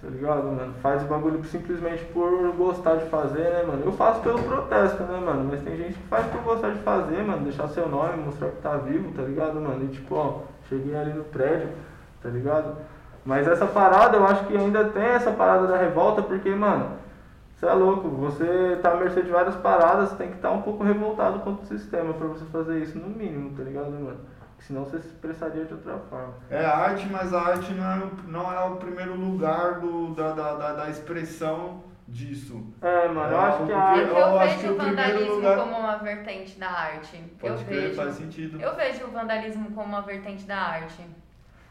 Tá 0.00 0.08
ligado, 0.08 0.42
mano? 0.42 0.74
Faz 0.82 1.00
o 1.04 1.06
bagulho 1.06 1.44
simplesmente 1.44 2.04
por 2.06 2.52
gostar 2.56 2.96
de 2.96 3.04
fazer, 3.04 3.44
né, 3.52 3.62
mano? 3.62 3.82
Eu 3.84 3.92
faço 3.92 4.20
pelo 4.20 4.42
protesto, 4.42 5.00
né, 5.04 5.20
mano? 5.20 5.48
Mas 5.48 5.62
tem 5.62 5.76
gente 5.76 5.94
que 5.94 6.08
faz 6.08 6.26
por 6.26 6.40
gostar 6.40 6.70
de 6.70 6.80
fazer, 6.80 7.22
mano. 7.22 7.44
Deixar 7.44 7.68
seu 7.68 7.88
nome, 7.88 8.16
mostrar 8.16 8.48
que 8.48 8.60
tá 8.60 8.76
vivo, 8.78 9.12
tá 9.12 9.22
ligado, 9.22 9.60
mano? 9.60 9.84
E 9.84 9.88
tipo, 9.88 10.16
ó, 10.16 10.40
cheguei 10.68 10.96
ali 10.96 11.12
no 11.12 11.22
prédio, 11.22 11.68
tá 12.20 12.28
ligado? 12.30 12.78
Mas 13.24 13.46
essa 13.46 13.66
parada, 13.66 14.16
eu 14.16 14.26
acho 14.26 14.44
que 14.46 14.56
ainda 14.56 14.86
tem 14.86 15.04
essa 15.04 15.30
parada 15.30 15.68
da 15.68 15.76
revolta, 15.76 16.20
porque, 16.20 16.50
mano, 16.50 16.96
você 17.62 17.66
é 17.68 17.74
louco, 17.74 18.08
você 18.08 18.76
tá 18.82 18.90
à 18.90 18.96
mercê 18.96 19.22
de 19.22 19.30
várias 19.30 19.54
paradas, 19.54 20.08
você 20.08 20.16
tem 20.16 20.30
que 20.30 20.34
estar 20.34 20.50
um 20.50 20.62
pouco 20.62 20.82
revoltado 20.82 21.38
contra 21.40 21.62
o 21.62 21.66
sistema 21.68 22.12
pra 22.12 22.26
você 22.26 22.44
fazer 22.46 22.80
isso, 22.82 22.98
no 22.98 23.08
mínimo, 23.08 23.56
tá 23.56 23.62
ligado, 23.62 23.92
mano? 23.92 24.18
Senão 24.58 24.84
você 24.84 24.98
se 24.98 25.06
expressaria 25.06 25.64
de 25.64 25.72
outra 25.72 25.96
forma. 26.10 26.34
É 26.50 26.64
arte, 26.64 27.06
mas 27.08 27.32
a 27.32 27.40
arte 27.40 27.72
não 27.72 27.84
é, 27.84 27.98
o- 27.98 28.28
não 28.30 28.52
é 28.52 28.64
o 28.64 28.76
primeiro 28.76 29.14
lugar 29.14 29.78
do, 29.78 30.12
da, 30.12 30.32
da, 30.32 30.54
da, 30.54 30.72
da 30.72 30.90
expressão 30.90 31.84
disso. 32.08 32.64
É, 32.80 33.06
mano, 33.08 33.32
eu 33.32 33.40
É, 33.40 33.44
acho 33.44 33.66
que 33.66 33.72
a 33.72 33.76
É 33.76 33.78
arte. 33.80 34.04
que 34.06 34.10
eu, 34.10 34.16
eu 34.18 34.38
acho 34.40 34.56
vejo 34.56 34.60
que 34.62 34.68
o 34.72 34.76
vandalismo 34.86 35.34
lugar- 35.36 35.58
como 35.58 35.76
uma 35.78 35.96
vertente 35.98 36.58
da 36.58 36.68
arte. 36.70 37.24
Pode 37.40 37.60
eu 37.60 37.66
crer, 37.66 37.80
vejo. 37.82 37.94
faz 37.94 38.14
sentido. 38.14 38.60
Eu 38.60 38.74
vejo 38.74 39.04
o 39.06 39.10
vandalismo 39.12 39.70
como 39.70 39.86
uma 39.86 40.02
vertente 40.02 40.44
da 40.44 40.56
arte. 40.58 41.00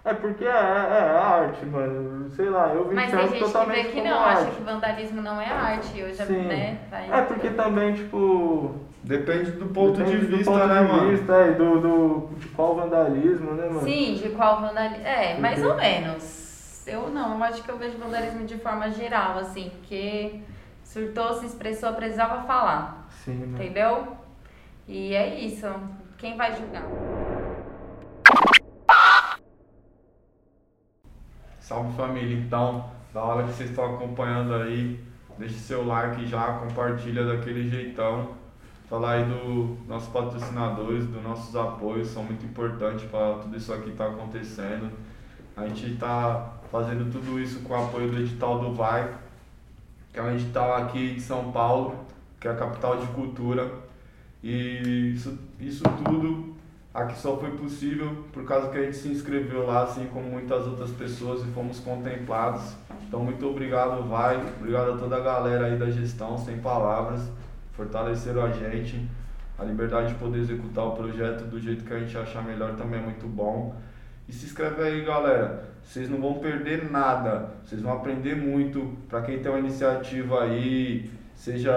É 0.03 0.13
porque 0.15 0.43
é, 0.45 0.47
é, 0.47 0.51
é 0.51 1.17
arte, 1.17 1.65
mano. 1.65 2.29
Sei 2.31 2.49
lá, 2.49 2.69
eu 2.69 2.87
vi 2.89 2.95
Mas 2.95 3.11
tem 3.11 3.27
gente 3.27 3.43
que 3.51 3.65
vê 3.71 3.83
que 3.83 4.01
não, 4.01 4.19
arte. 4.19 4.41
acha 4.41 4.51
que 4.51 4.63
vandalismo 4.63 5.21
não 5.21 5.39
é 5.39 5.45
arte. 5.45 5.99
Eu 5.99 6.13
já, 6.13 6.25
Sim. 6.25 6.41
né? 6.47 6.79
Vai... 6.89 7.11
É 7.11 7.21
porque 7.21 7.49
também, 7.51 7.93
tipo. 7.93 8.75
Depende 9.03 9.51
do 9.53 9.65
ponto 9.67 9.97
depende 9.97 10.19
de 10.21 10.27
do 10.27 10.37
vista, 10.37 10.51
ponto 10.51 10.67
né, 10.67 10.81
de 10.83 10.87
mano? 10.87 11.09
vista, 11.09 11.33
é, 11.33 11.51
do, 11.53 11.79
do, 11.81 12.29
de 12.37 12.47
qual 12.49 12.75
vandalismo, 12.75 13.53
né, 13.53 13.65
mano? 13.67 13.81
Sim, 13.81 14.13
de 14.13 14.29
qual 14.29 14.61
vandalismo. 14.61 15.05
É, 15.05 15.37
mais 15.39 15.55
Porque- 15.59 15.71
ou 15.71 15.77
menos. 15.77 16.83
Eu 16.87 17.09
não, 17.09 17.35
eu 17.37 17.43
acho 17.43 17.63
que 17.63 17.69
eu 17.69 17.77
vejo 17.77 17.97
vandalismo 17.97 18.45
de 18.45 18.57
forma 18.57 18.89
geral, 18.91 19.37
assim, 19.39 19.71
porque 19.77 20.39
surtou, 20.83 21.33
se 21.33 21.45
expressou, 21.47 21.93
precisava 21.93 22.41
falar. 22.43 23.07
Sim, 23.23 23.35
mano. 23.39 23.55
Entendeu? 23.55 24.07
E 24.87 25.15
é 25.15 25.35
isso. 25.39 25.67
Quem 26.17 26.37
vai 26.37 26.53
julgar? 26.55 26.83
Salve 31.61 31.95
família, 31.95 32.35
então, 32.35 32.89
da 33.13 33.21
hora 33.23 33.43
que 33.43 33.53
vocês 33.53 33.69
estão 33.69 33.95
acompanhando 33.95 34.55
aí, 34.55 34.99
deixe 35.37 35.53
seu 35.53 35.85
like 35.85 36.25
já, 36.25 36.53
compartilha 36.53 37.23
daquele 37.23 37.69
jeitão. 37.69 38.31
Falar 38.89 39.11
aí 39.11 39.25
dos 39.25 39.87
nossos 39.87 40.09
patrocinadores, 40.09 41.05
dos 41.05 41.23
nossos 41.23 41.55
apoios, 41.55 42.07
são 42.07 42.23
muito 42.23 42.43
importantes 42.43 43.05
para 43.05 43.35
tudo 43.35 43.55
isso 43.55 43.71
aqui 43.71 43.91
estar 43.91 44.07
acontecendo. 44.07 44.91
A 45.55 45.67
gente 45.67 45.93
está 45.93 46.55
fazendo 46.71 47.11
tudo 47.11 47.39
isso 47.39 47.59
com 47.61 47.73
o 47.73 47.85
apoio 47.85 48.09
do 48.09 48.17
edital 48.17 48.59
do 48.59 48.73
Vai, 48.73 49.13
que 50.11 50.19
é 50.19 50.23
um 50.23 50.33
edital 50.33 50.75
aqui 50.75 51.13
de 51.13 51.21
São 51.21 51.51
Paulo, 51.51 52.05
que 52.39 52.47
é 52.47 52.51
a 52.51 52.55
capital 52.55 52.97
de 52.97 53.05
cultura. 53.13 53.71
E 54.43 55.13
isso, 55.15 55.37
isso 55.59 55.83
tudo 56.03 56.50
aqui 56.93 57.17
só 57.19 57.37
foi 57.37 57.51
possível 57.51 58.25
por 58.31 58.43
causa 58.45 58.69
que 58.69 58.77
a 58.77 58.83
gente 58.83 58.97
se 58.97 59.07
inscreveu 59.09 59.65
lá, 59.65 59.83
assim 59.83 60.07
como 60.07 60.29
muitas 60.29 60.67
outras 60.67 60.91
pessoas, 60.91 61.41
e 61.41 61.51
fomos 61.51 61.79
contemplados. 61.79 62.75
Então, 63.07 63.23
muito 63.23 63.45
obrigado, 63.47 64.07
Vai. 64.07 64.37
Obrigado 64.59 64.91
a 64.91 64.97
toda 64.97 65.17
a 65.17 65.19
galera 65.19 65.65
aí 65.65 65.77
da 65.77 65.89
gestão, 65.89 66.37
sem 66.37 66.57
palavras. 66.59 67.29
Fortaleceram 67.73 68.43
a 68.43 68.51
gente. 68.51 69.05
A 69.57 69.63
liberdade 69.63 70.13
de 70.13 70.15
poder 70.15 70.39
executar 70.39 70.85
o 70.85 70.91
projeto 70.91 71.43
do 71.43 71.59
jeito 71.59 71.83
que 71.83 71.93
a 71.93 71.99
gente 71.99 72.17
achar 72.17 72.43
melhor 72.43 72.75
também 72.75 72.99
é 72.99 73.03
muito 73.03 73.27
bom. 73.27 73.75
E 74.27 74.33
se 74.33 74.45
inscreve 74.45 74.81
aí, 74.81 75.03
galera. 75.03 75.71
Vocês 75.83 76.09
não 76.09 76.21
vão 76.21 76.35
perder 76.35 76.89
nada. 76.89 77.49
Vocês 77.63 77.81
vão 77.81 77.93
aprender 77.93 78.35
muito. 78.35 78.97
Para 79.09 79.21
quem 79.21 79.39
tem 79.39 79.51
uma 79.51 79.59
iniciativa 79.59 80.43
aí, 80.43 81.09
seja 81.41 81.73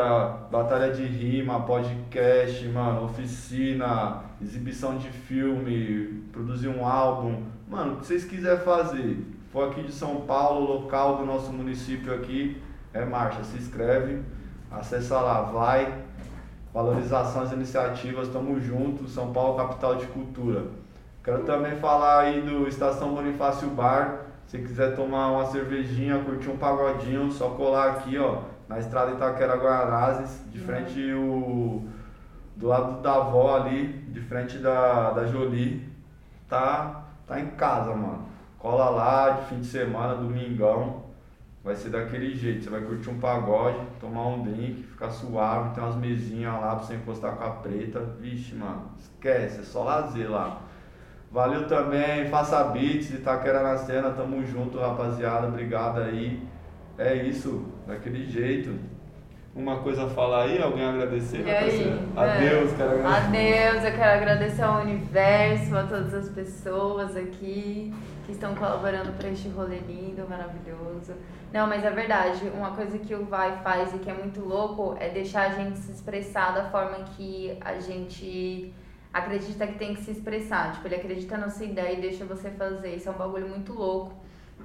batalha 0.50 0.92
de 0.92 1.06
rima, 1.06 1.60
podcast, 1.60 2.68
mano, 2.68 3.06
oficina, 3.06 4.20
exibição 4.42 4.98
de 4.98 5.08
filme, 5.08 6.22
produzir 6.30 6.68
um 6.68 6.86
álbum. 6.86 7.44
Mano, 7.66 7.94
o 7.94 7.96
que 7.96 8.06
vocês 8.06 8.26
quiserem 8.26 8.62
fazer, 8.62 9.26
for 9.50 9.70
aqui 9.70 9.82
de 9.82 9.90
São 9.90 10.16
Paulo, 10.16 10.70
local 10.70 11.16
do 11.16 11.24
nosso 11.24 11.50
município 11.50 12.14
aqui, 12.14 12.60
é 12.92 13.06
marcha. 13.06 13.42
Se 13.42 13.56
inscreve, 13.56 14.20
acessa 14.70 15.18
lá, 15.18 15.40
vai. 15.40 15.94
valorização 16.70 17.40
às 17.40 17.52
iniciativas, 17.52 18.28
tamo 18.28 18.60
junto, 18.60 19.08
São 19.08 19.32
Paulo 19.32 19.56
capital 19.56 19.96
de 19.96 20.06
cultura. 20.08 20.66
Quero 21.24 21.42
também 21.44 21.74
falar 21.76 22.20
aí 22.20 22.42
do 22.42 22.68
Estação 22.68 23.14
Bonifácio 23.14 23.70
Bar, 23.70 24.26
se 24.46 24.58
quiser 24.58 24.94
tomar 24.94 25.30
uma 25.30 25.46
cervejinha, 25.46 26.18
curtir 26.18 26.50
um 26.50 26.58
pagodinho, 26.58 27.32
só 27.32 27.48
colar 27.48 27.92
aqui, 27.92 28.18
ó, 28.18 28.52
na 28.68 28.78
estrada 28.78 29.12
Itaquera 29.12 29.56
Guarazes, 29.56 30.40
de 30.50 30.58
frente 30.58 31.00
o 31.12 31.86
do 32.56 32.68
lado 32.68 33.02
da 33.02 33.16
avó 33.16 33.56
ali, 33.56 33.88
de 34.08 34.20
frente 34.20 34.58
da, 34.58 35.10
da 35.10 35.26
Jolie, 35.26 35.88
tá, 36.48 37.04
tá 37.26 37.40
em 37.40 37.48
casa, 37.48 37.94
mano. 37.94 38.28
Cola 38.58 38.90
lá 38.90 39.30
de 39.30 39.46
fim 39.46 39.60
de 39.60 39.66
semana, 39.66 40.14
domingão. 40.14 41.04
Vai 41.62 41.74
ser 41.74 41.88
daquele 41.88 42.34
jeito, 42.34 42.64
você 42.64 42.70
vai 42.70 42.82
curtir 42.82 43.08
um 43.08 43.18
pagode, 43.18 43.78
tomar 43.98 44.26
um 44.26 44.42
drink, 44.42 44.82
ficar 44.82 45.10
suave, 45.10 45.74
tem 45.74 45.82
umas 45.82 45.96
mesinhas 45.96 46.52
lá 46.60 46.76
pra 46.76 46.84
você 46.84 46.94
encostar 46.94 47.36
com 47.36 47.44
a 47.44 47.50
preta. 47.50 48.00
Vixe, 48.20 48.54
mano, 48.54 48.90
esquece, 48.98 49.60
é 49.60 49.64
só 49.64 49.82
lazer 49.82 50.30
lá. 50.30 50.60
Valeu 51.32 51.66
também, 51.66 52.28
faça 52.28 52.62
beats, 52.64 53.10
Itaquera 53.10 53.62
na 53.62 53.78
cena, 53.78 54.10
tamo 54.10 54.44
junto, 54.44 54.78
rapaziada, 54.78 55.48
obrigado 55.48 56.00
aí. 56.00 56.46
É 56.98 57.14
isso, 57.14 57.66
daquele 57.87 58.24
jeito. 58.26 58.78
Uma 59.55 59.78
coisa 59.78 60.07
a 60.07 60.09
falar 60.11 60.45
aí, 60.45 60.61
alguém 60.61 60.85
agradecer? 60.85 61.47
E 61.47 61.51
aí? 61.51 62.09
Adeus, 62.16 62.72
É. 62.72 62.76
quero 62.76 62.91
agradecer. 62.91 63.26
Adeus, 63.26 63.85
eu 63.85 63.93
quero 63.93 64.11
agradecer 64.22 64.62
ao 64.62 64.80
universo, 64.80 65.76
a 65.76 65.82
todas 65.85 66.12
as 66.12 66.28
pessoas 66.28 67.16
aqui 67.16 67.95
que 68.26 68.32
estão 68.32 68.55
colaborando 68.57 69.12
para 69.12 69.28
este 69.28 69.49
rolê 69.49 69.78
lindo, 69.87 70.26
maravilhoso. 70.28 71.12
Não, 71.53 71.68
mas 71.68 71.85
é 71.85 71.91
verdade, 71.91 72.51
uma 72.53 72.72
coisa 72.72 72.99
que 72.99 73.14
o 73.14 73.24
Vai 73.26 73.59
faz 73.62 73.95
e 73.95 73.99
que 73.99 74.11
é 74.11 74.14
muito 74.14 74.41
louco 74.41 74.97
é 74.99 75.09
deixar 75.11 75.51
a 75.51 75.51
gente 75.51 75.78
se 75.78 75.93
expressar 75.93 76.53
da 76.53 76.64
forma 76.70 77.05
que 77.16 77.57
a 77.61 77.78
gente 77.78 78.72
acredita 79.12 79.68
que 79.68 79.78
tem 79.78 79.95
que 79.95 80.01
se 80.03 80.11
expressar. 80.11 80.72
Tipo, 80.72 80.89
ele 80.89 80.97
acredita 80.97 81.37
na 81.39 81.49
sua 81.49 81.66
ideia 81.66 81.97
e 81.97 82.01
deixa 82.01 82.24
você 82.24 82.51
fazer. 82.51 82.97
Isso 82.97 83.09
é 83.09 83.12
um 83.12 83.16
bagulho 83.16 83.47
muito 83.47 83.72
louco. 83.72 84.23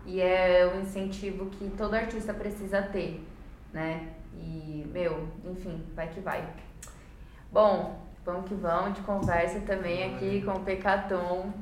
E 0.10 0.20
é 0.20 0.68
um 0.76 0.82
incentivo 0.82 1.46
que 1.52 1.70
todo 1.78 1.94
artista 1.94 2.34
precisa 2.34 2.82
ter, 2.82 3.24
né? 3.72 4.12
E, 4.34 4.84
meu, 4.92 5.28
enfim, 5.46 5.86
vai 5.94 6.08
que 6.08 6.20
vai. 6.20 6.50
Bom, 7.52 8.02
vamos 8.26 8.50
que 8.50 8.56
vamos 8.56 8.96
de 8.96 9.02
conversa 9.02 9.60
também 9.62 10.16
aqui 10.16 10.42
com 10.42 10.54
o 10.54 10.62
Pecaton. 10.62 11.54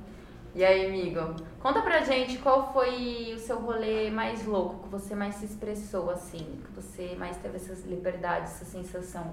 E 0.56 0.64
aí, 0.64 0.88
amigo? 0.88 1.36
Conta 1.60 1.82
pra 1.82 2.00
gente 2.00 2.38
qual 2.38 2.72
foi 2.72 3.34
o 3.36 3.38
seu 3.38 3.60
rolê 3.60 4.10
mais 4.10 4.46
louco, 4.46 4.84
que 4.84 4.90
você 4.90 5.14
mais 5.14 5.36
se 5.36 5.46
expressou 5.46 6.10
assim, 6.10 6.62
que 6.66 6.72
você 6.72 7.18
mais 7.20 7.36
teve 7.36 7.58
essas 7.58 7.86
liberdades, 7.86 8.54
essa 8.54 8.66
sensação. 8.66 9.30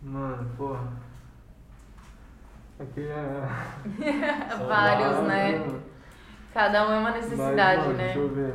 Mano, 0.00 0.48
porra. 0.56 0.88
Aqui 2.78 3.00
é. 3.00 3.48
Vários, 4.68 4.68
vários, 4.68 5.22
né? 5.24 5.93
Cada 6.54 6.88
um 6.88 6.92
é 6.92 6.98
uma 6.98 7.10
Mas, 7.10 7.24
necessidade, 7.28 7.80
mano, 7.82 7.94
né? 7.94 8.04
Deixa 8.04 8.18
eu 8.20 8.28
ver. 8.28 8.54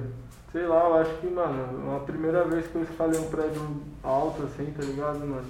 Sei 0.53 0.65
lá, 0.65 0.83
eu 0.85 0.95
acho 0.95 1.13
que, 1.17 1.27
mano, 1.27 1.95
a 1.97 1.99
primeira 1.99 2.45
vez 2.45 2.65
que 2.67 2.75
eu 2.75 2.83
escalei 2.83 3.19
um 3.19 3.29
prédio 3.29 3.61
alto 4.01 4.43
assim, 4.43 4.73
tá 4.75 4.81
ligado, 4.83 5.19
mano? 5.19 5.45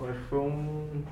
Eu 0.00 0.08
acho 0.10 0.18
que 0.18 0.24
foi 0.24 0.38
um. 0.40 1.04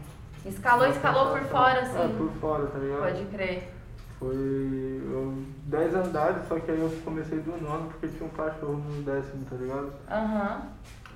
Escalou, 0.44 0.86
escalou 0.88 1.30
por 1.30 1.40
fora, 1.44 1.78
É, 1.78 1.82
assim. 1.82 2.16
por 2.18 2.30
fora, 2.40 2.66
tá 2.66 2.78
ligado? 2.78 3.02
Pode 3.02 3.24
crer. 3.26 3.72
Foi 4.18 4.34
eu, 4.34 5.42
10 5.66 5.94
andares, 5.94 6.48
só 6.48 6.58
que 6.58 6.70
aí 6.70 6.80
eu 6.80 6.90
comecei 7.04 7.38
do 7.40 7.56
nono 7.62 7.88
porque 7.90 8.08
tinha 8.08 8.26
um 8.26 8.32
cachorro 8.32 8.74
no 8.76 9.02
décimo, 9.02 9.44
tá 9.48 9.56
ligado? 9.56 9.92
Aham. 10.10 10.62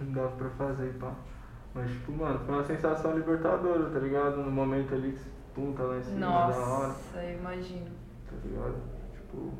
Não 0.00 0.12
dava 0.12 0.28
pra 0.36 0.50
fazer, 0.50 0.94
pá. 1.00 1.10
Mas, 1.74 1.90
tipo, 1.90 2.12
mano, 2.12 2.38
foi 2.46 2.54
uma 2.54 2.64
sensação 2.64 3.12
libertadora, 3.16 3.90
tá 3.90 3.98
ligado? 3.98 4.36
No 4.36 4.50
momento 4.50 4.94
ali 4.94 5.12
que 5.12 5.24
pum, 5.54 5.72
tá 5.72 5.82
lá 5.82 5.96
em 5.98 6.02
cima, 6.04 6.20
da 6.20 6.28
hora, 6.30 6.56
Nossa, 6.56 7.24
imagino. 7.24 7.90
tá 8.30 8.36
ligado? 8.44 8.97
Tipo, 9.30 9.52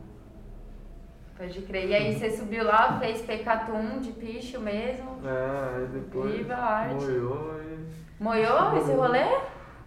Pode 1.37 1.61
crer. 1.63 1.89
E 1.89 1.95
aí 1.95 2.15
você 2.19 2.31
subiu 2.31 2.65
lá, 2.65 2.99
fez 2.99 3.23
pecatum 3.23 4.01
de 4.01 4.11
picho 4.13 4.59
mesmo? 4.61 5.19
é, 5.25 5.77
aí 5.77 5.87
depois 5.87 6.35
Viva 6.35 6.55
a 6.55 6.65
arte. 6.79 6.95
moiou 7.05 7.53
e. 7.63 8.23
Moiou 8.23 8.77
esse 8.77 8.93
rolê? 8.93 9.25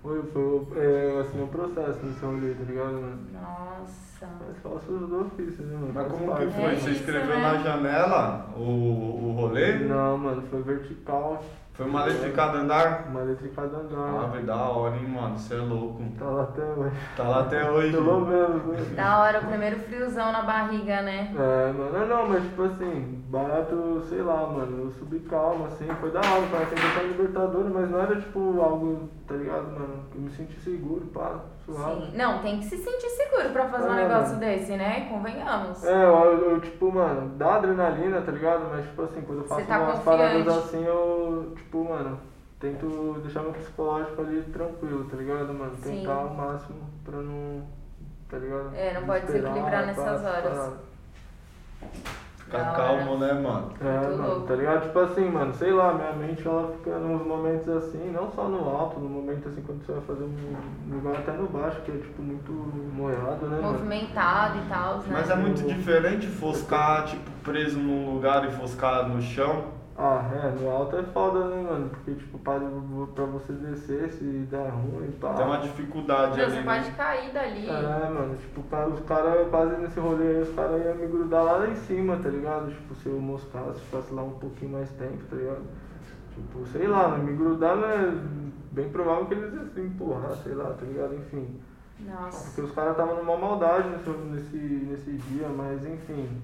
Foi, 0.01 0.23
foi, 0.23 0.81
é, 0.81 1.19
assim, 1.19 1.43
um 1.43 1.47
processo 1.47 1.99
nesse 2.05 2.25
rolê, 2.25 2.53
tá 2.53 2.63
ligado, 2.63 2.93
mano? 2.93 3.19
Nossa. 3.33 4.29
Mas 4.39 4.57
faço 4.63 4.91
os 4.93 5.09
dois 5.09 5.25
ofícios, 5.27 5.59
né, 5.67 5.77
mano? 5.77 5.91
Mas 5.93 6.07
como 6.11 6.35
que 6.37 6.47
foi? 6.47 6.63
É 6.63 6.75
Você 6.75 6.89
isso, 6.91 6.99
escreveu 7.01 7.35
né? 7.37 7.41
na 7.41 7.57
janela 7.57 8.49
o, 8.55 8.61
o 8.61 9.31
rolê? 9.35 9.73
Não, 9.79 10.17
mano, 10.17 10.41
foi 10.43 10.61
vertical. 10.61 11.43
Foi 11.81 11.89
uma 11.89 12.03
letra 12.05 12.29
de 12.29 12.35
cada 12.35 12.57
andar? 12.59 13.07
Uma 13.09 13.21
letra 13.21 13.47
de 13.47 13.55
cada 13.55 13.77
andar. 13.77 13.97
Ah, 14.23 14.27
vai 14.27 14.43
da 14.43 14.55
hora, 14.55 14.95
hein, 14.97 15.07
mano? 15.07 15.35
Você 15.35 15.55
é 15.55 15.57
louco. 15.57 16.03
Tá 16.19 16.25
lá 16.25 16.43
até 16.43 16.61
hoje. 16.63 16.95
Tá 17.17 17.23
lá 17.23 17.39
até 17.39 17.63
hoje. 17.71 17.91
Pelo 17.91 18.19
menos, 18.21 18.63
né? 18.65 18.95
Da 18.95 19.19
hora, 19.19 19.39
o 19.39 19.45
primeiro 19.47 19.79
friozão 19.79 20.31
na 20.31 20.43
barriga, 20.43 21.01
né? 21.01 21.33
É, 21.35 21.71
mano, 21.71 21.91
não, 21.91 22.07
não, 22.07 22.29
mas 22.29 22.43
tipo 22.43 22.63
assim, 22.65 23.23
barato, 23.29 23.99
sei 24.07 24.21
lá, 24.21 24.45
mano, 24.45 24.83
eu 24.85 24.91
subi 24.91 25.19
calma, 25.21 25.65
assim, 25.67 25.87
foi 25.99 26.11
da 26.11 26.19
hora, 26.19 26.47
cara, 26.51 26.65
tem 26.67 26.77
que 26.77 27.07
libertadora, 27.17 27.69
mas 27.73 27.89
não 27.89 27.99
era 27.99 28.15
tipo 28.19 28.61
algo, 28.61 29.09
tá 29.27 29.33
ligado, 29.33 29.63
mano, 29.71 30.03
que 30.11 30.17
eu 30.17 30.21
me 30.21 30.29
senti 30.29 30.59
seguro, 30.59 31.05
pá, 31.07 31.39
suave. 31.65 32.05
Sim. 32.11 32.11
Não, 32.17 32.39
tem 32.43 32.59
que 32.59 32.65
se 32.65 32.77
sentir 32.77 33.09
seguro 33.09 33.49
pra 33.51 33.65
fazer 33.69 33.89
um 33.89 33.93
É, 33.97 34.03
negócio 34.07 34.35
mano. 34.35 34.39
desse, 34.39 34.73
né? 34.77 35.07
Convenhamos. 35.09 35.83
É, 35.83 36.03
eu, 36.05 36.51
eu, 36.51 36.59
tipo, 36.61 36.91
mano, 36.91 37.29
dá 37.37 37.55
adrenalina, 37.55 38.21
tá 38.21 38.31
ligado? 38.31 38.67
Mas 38.69 38.85
tipo 38.85 39.01
assim, 39.03 39.21
quando 39.21 39.39
eu 39.39 39.47
Você 39.47 39.55
faço 39.55 39.67
tá 39.67 39.79
umas 39.79 39.99
confiante. 39.99 40.03
paradas 40.43 40.57
assim, 40.57 40.83
eu, 40.85 41.53
tipo, 41.55 41.70
mano, 41.79 42.19
tento 42.59 43.19
deixar 43.23 43.41
meu 43.41 43.53
psicológico 43.53 44.21
ali 44.21 44.41
tranquilo, 44.53 45.05
tá 45.05 45.17
ligado, 45.17 45.53
mano? 45.53 45.75
Sim. 45.81 45.99
Tentar 45.99 46.13
ao 46.13 46.29
máximo 46.33 46.79
pra 47.03 47.17
não, 47.17 47.63
tá 48.29 48.37
ligado? 48.37 48.75
É, 48.75 48.93
não 48.99 49.05
pode 49.07 49.25
desequilibrar 49.25 49.85
nessas 49.85 50.23
horas. 50.23 50.43
parada. 50.43 50.91
Fica 52.37 52.57
Da 52.57 52.71
hora. 52.71 52.75
calmo, 52.77 53.17
né, 53.17 53.33
mano? 53.33 53.71
É, 53.79 53.83
Muito 54.07 54.17
mano, 54.17 54.27
louco. 54.33 54.47
tá 54.47 54.55
ligado? 54.55 54.81
Tipo 54.83 54.99
assim, 54.99 55.29
mano, 55.29 55.53
sei 55.53 55.71
lá, 55.71 55.93
minha 55.93 56.11
mente 56.13 56.45
ela 56.47 56.71
fica 56.73 56.97
nos 56.99 57.25
momentos 57.25 57.67
assim, 57.69 58.11
não 58.11 58.29
só 58.31 58.47
no 58.49 58.67
alto, 58.69 58.99
no 58.99 59.07
momento 59.09 59.47
assim, 59.47 59.61
quando 59.61 59.85
você 59.85 59.93
vai 59.93 60.01
fazer 60.01 60.23
um 60.23 60.93
lugar 60.95 61.15
até 61.15 61.31
no 61.31 61.47
baixo, 61.47 61.81
que 61.81 61.91
é 61.91 61.95
tipo 61.97 62.21
muito 62.21 62.51
moiado, 62.51 63.47
né, 63.47 63.57
mano? 63.61 63.73
Movimentado 63.73 64.57
e 64.59 64.67
tal, 64.69 64.97
né? 64.97 65.03
Mas 65.11 65.29
é 65.29 65.35
muito 65.35 65.63
diferente 65.65 66.27
foscar, 66.27 67.05
tipo, 67.05 67.31
preso 67.43 67.79
num 67.79 68.13
lugar 68.15 68.45
e 68.47 68.51
foscar 68.51 69.07
no 69.07 69.21
chão. 69.21 69.79
Ah, 70.03 70.27
é, 70.33 70.49
no 70.59 70.67
alto 70.71 70.97
é 70.97 71.03
foda, 71.03 71.47
né, 71.47 71.61
mano? 71.61 71.89
Porque, 71.89 72.15
tipo, 72.15 72.39
pra, 72.39 72.59
pra 73.13 73.25
você 73.25 73.53
descer, 73.53 74.09
se 74.09 74.23
der 74.49 74.67
ruim, 74.69 75.11
pá. 75.21 75.35
Tem 75.35 75.45
uma 75.45 75.59
dificuldade 75.59 76.37
Meu, 76.37 76.45
ali, 76.45 76.55
você 76.55 76.61
né? 76.61 76.75
pode 76.79 76.91
cair 76.95 77.31
dali. 77.31 77.69
É, 77.69 78.09
mano, 78.09 78.35
tipo, 78.37 78.63
pra- 78.63 78.87
os 78.87 78.99
caras 79.01 79.47
quase 79.49 79.77
nesse 79.79 79.99
rolê 79.99 80.25
aí, 80.27 80.41
os 80.41 80.55
caras 80.55 80.83
iam 80.83 80.95
me 80.95 81.05
grudar 81.05 81.43
lá, 81.43 81.51
lá 81.57 81.67
em 81.67 81.75
cima, 81.75 82.17
tá 82.17 82.29
ligado? 82.29 82.71
Tipo, 82.71 82.95
se 82.95 83.09
eu 83.09 83.19
moscasse, 83.21 83.79
ficasse 83.81 84.11
lá 84.11 84.23
um 84.23 84.31
pouquinho 84.39 84.71
mais 84.71 84.89
tempo, 84.93 85.23
tá 85.29 85.35
ligado? 85.35 85.61
Tipo, 86.33 86.65
sei 86.65 86.87
lá, 86.87 87.09
né? 87.09 87.17
me 87.23 87.33
grudar 87.37 87.75
não 87.75 87.87
é 87.87 88.11
bem 88.71 88.89
provável 88.89 89.27
que 89.27 89.35
eles 89.35 89.53
iam 89.53 89.67
se 89.67 89.81
empurrar, 89.81 90.31
sei 90.37 90.55
lá, 90.55 90.71
tá 90.73 90.83
ligado? 90.83 91.13
Enfim. 91.13 91.59
Nossa. 91.99 92.45
Porque 92.45 92.61
os 92.61 92.71
caras 92.71 92.93
estavam 92.93 93.17
numa 93.17 93.37
maldade 93.37 93.87
nesse, 93.89 94.09
nesse, 94.09 94.57
nesse 94.57 95.11
dia, 95.29 95.47
mas 95.49 95.85
enfim, 95.85 96.41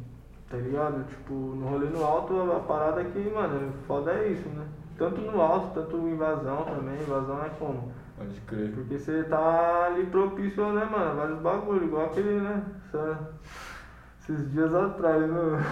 tá 0.49 0.57
ligado? 0.57 1.03
Tipo, 1.07 1.33
no 1.33 1.67
rolê 1.67 1.87
no 1.87 2.03
alto, 2.03 2.33
a, 2.39 2.57
a 2.57 2.59
parada 2.61 3.01
é 3.01 3.05
que, 3.05 3.19
mano, 3.29 3.71
foda 3.87 4.11
é 4.13 4.29
isso, 4.29 4.47
né? 4.49 4.65
Tanto 4.97 5.21
no 5.21 5.39
alto, 5.41 5.73
tanto 5.73 5.97
invasão 6.07 6.63
também, 6.65 6.99
invasão 7.01 7.43
é 7.45 7.49
como? 7.49 7.91
Pode 8.17 8.39
crer. 8.41 8.71
Porque 8.73 8.97
você 8.97 9.23
tá 9.25 9.85
ali 9.85 10.05
propício, 10.07 10.65
né, 10.73 10.85
mano? 10.85 11.15
Vários 11.19 11.39
bagulho, 11.39 11.85
igual 11.85 12.05
aquele, 12.07 12.39
né? 12.41 12.63
Essa- 12.87 13.29
esses 14.21 14.51
dias 14.51 14.73
atrás, 14.73 15.21
né? 15.29 15.63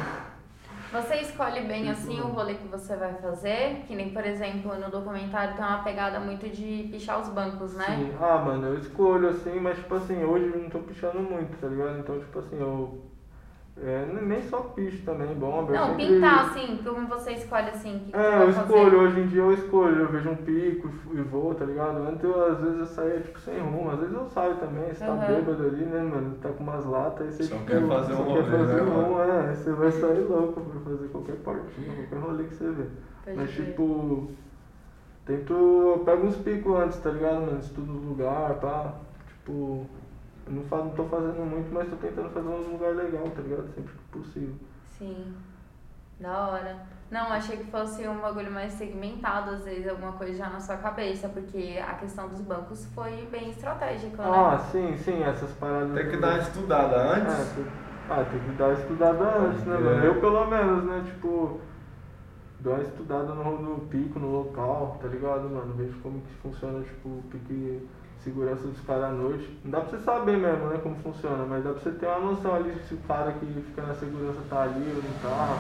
Você 0.92 1.16
escolhe 1.16 1.62
bem 1.62 1.90
assim 1.90 2.22
o 2.22 2.28
rolê 2.28 2.54
que 2.54 2.68
você 2.68 2.96
vai 2.96 3.14
fazer? 3.16 3.84
Que 3.88 3.96
nem, 3.96 4.12
por 4.14 4.24
exemplo, 4.24 4.76
no 4.80 4.90
documentário 4.90 5.56
tem 5.56 5.66
uma 5.66 5.84
pegada 5.84 6.20
muito 6.20 6.48
de 6.48 6.88
pichar 6.92 7.20
os 7.20 7.28
bancos, 7.30 7.74
né? 7.76 7.86
Sim. 7.86 8.14
Ah, 8.22 8.38
mano, 8.38 8.68
eu 8.68 8.78
escolho 8.78 9.30
assim, 9.30 9.60
mas 9.60 9.78
tipo 9.78 9.96
assim, 9.96 10.24
hoje 10.24 10.52
eu 10.54 10.62
não 10.62 10.70
tô 10.70 10.80
pichando 10.80 11.20
muito, 11.20 11.58
tá 11.60 11.68
ligado? 11.68 12.00
Então, 12.00 12.20
tipo 12.20 12.40
assim, 12.40 12.60
eu. 12.62 13.02
É, 13.78 14.06
nem 14.06 14.42
só 14.44 14.62
picho 14.62 15.04
também, 15.04 15.34
bomba. 15.36 15.74
Não, 15.74 15.88
sempre- 15.98 16.14
pintar 16.16 16.46
assim, 16.46 16.80
como 16.82 17.08
você 17.08 17.34
escolhe 17.34 17.70
assim, 17.70 18.00
que, 18.06 18.12
que 18.12 18.18
É, 18.18 18.38
vai 18.38 18.48
eu 18.48 18.54
fazer? 18.54 18.62
escolho, 18.62 19.00
hoje 19.02 19.20
em 19.20 19.28
dia 19.28 19.42
eu 19.42 19.52
escolho, 19.54 20.00
eu 20.02 20.08
vejo 20.08 20.30
um 20.30 20.36
pico 20.38 20.90
e 21.14 21.22
vou, 21.22 21.54
tá 21.54 21.66
ligado? 21.66 21.98
Antes 22.08 22.24
eu, 22.24 22.46
às 22.46 22.58
vezes 22.62 22.80
eu 22.80 22.86
saía 22.86 23.20
tipo 23.20 23.38
sem 23.40 23.60
rumo, 23.60 23.92
às 23.92 24.00
vezes 24.00 24.16
eu 24.16 24.26
saio 24.30 24.56
também, 24.56 24.94
você 24.94 25.04
tá 25.04 25.12
Aham. 25.12 25.28
bêbado 25.28 25.64
ali, 25.68 25.84
né, 25.86 26.02
mano? 26.02 26.36
Tá 26.42 26.50
com 26.54 26.64
umas 26.64 26.86
latas, 26.86 27.28
aí 27.28 27.34
você 27.34 27.44
Só 27.44 27.56
tipo, 27.58 27.66
quer 27.68 27.88
fazer 27.88 28.14
um 28.14 28.24
rolê, 28.24 28.44
quer 28.44 28.52
fazer 28.58 28.76
né, 28.76 28.82
um 28.84 29.20
é, 29.20 29.50
aí 29.50 29.56
você 29.58 29.72
vai 29.74 29.92
sair 29.92 30.20
louco 30.22 30.62
pra 30.62 30.80
fazer 30.80 31.08
qualquer 31.10 31.36
portinha, 31.36 31.96
qualquer 31.96 32.20
rolê 32.20 32.44
que 32.46 32.56
você 32.56 32.70
vê. 32.72 32.86
Pode 33.26 33.38
Mas 33.38 33.52
crer. 33.52 33.66
tipo, 33.66 34.30
tento, 35.26 35.54
eu 35.54 36.04
pego 36.06 36.28
uns 36.28 36.38
picos 36.38 36.76
antes, 36.78 36.98
tá 37.00 37.10
ligado, 37.12 37.42
mano? 37.42 37.60
Estudo 37.60 37.92
o 37.92 38.10
lugar, 38.10 38.56
pá, 38.56 38.94
tipo, 39.28 39.86
eu 40.48 40.54
não, 40.54 40.90
tô 40.92 41.06
fazendo 41.06 41.46
muito, 41.46 41.74
mas 41.74 41.90
tô 41.90 41.96
tentando 41.96 42.30
fazer 42.30 42.48
um 42.48 42.72
lugar 42.74 42.96
legal, 42.96 43.24
tá 43.36 43.42
ligado? 43.42 43.68
Sempre 43.74 43.94
que 43.94 44.18
possível. 44.20 44.56
Sim. 44.98 45.34
Da 46.20 46.48
hora. 46.48 46.78
Não, 47.12 47.32
achei 47.32 47.58
que 47.58 47.66
fosse 47.70 48.08
um 48.08 48.20
bagulho 48.20 48.52
mais 48.52 48.72
segmentado, 48.74 49.52
às 49.52 49.64
vezes, 49.66 49.88
alguma 49.88 50.14
coisa 50.14 50.34
já 50.34 50.50
na 50.50 50.60
sua 50.60 50.78
cabeça, 50.78 51.28
porque 51.30 51.80
a 51.86 51.94
questão 51.96 52.28
dos 52.30 52.42
bancos 52.42 52.86
foi 52.96 53.28
bem 53.32 53.50
estratégica, 53.50 54.24
né? 54.24 54.30
Ah, 54.34 54.58
sim, 54.72 54.98
sim, 54.98 55.22
essas 55.24 55.52
paradas. 55.54 55.94
Tem 55.94 56.10
que 56.10 56.16
do- 56.16 56.22
dar 56.22 56.30
uma 56.30 56.40
estudada 56.40 56.96
É, 56.96 57.20
antes. 57.20 57.54
tem- 57.54 57.66
ah, 58.10 58.26
tem 58.30 58.40
que 58.40 58.52
dar 58.58 58.66
uma 58.66 58.74
estudada 58.74 59.24
antes, 59.38 59.64
né, 59.66 59.76
É. 59.76 59.80
mano? 59.80 60.04
Eu 60.06 60.20
pelo 60.22 60.46
menos, 60.48 60.84
né, 60.86 61.04
tipo, 61.06 61.60
dou 62.60 62.74
uma 62.74 62.82
estudada 62.82 63.34
no, 63.34 63.62
no 63.62 63.80
pico, 63.88 64.18
no 64.18 64.32
local, 64.32 64.98
tá 65.02 65.08
ligado, 65.08 65.50
mano? 65.50 65.74
Vejo 65.76 66.00
como 66.02 66.22
que 66.22 66.34
funciona, 66.36 66.82
tipo, 66.84 67.10
o 67.10 67.24
pique 67.30 67.88
segurança 68.26 68.68
dos 68.68 68.80
caras 68.82 69.04
à 69.06 69.10
noite. 69.12 69.48
Não 69.64 69.72
dá 69.72 69.82
pra 69.82 69.90
você 69.98 70.04
saber 70.04 70.38
mesmo, 70.38 70.66
né, 70.68 70.80
como 70.82 70.96
funciona, 70.98 71.46
mas 71.48 71.64
dá 71.64 71.70
pra 71.72 71.80
você 71.80 71.92
ter 71.92 72.08
uma 72.08 72.20
noção 72.32 72.56
ali 72.56 72.74
se 72.88 72.96
o 72.96 72.98
cara 73.08 73.32
que 73.34 73.46
fica 73.46 73.84
na 73.84 73.94
segurança 73.94 74.40
tá 74.50 74.64
ali 74.64 74.92
ou 74.96 75.02
não 75.04 75.20
tá. 75.22 75.58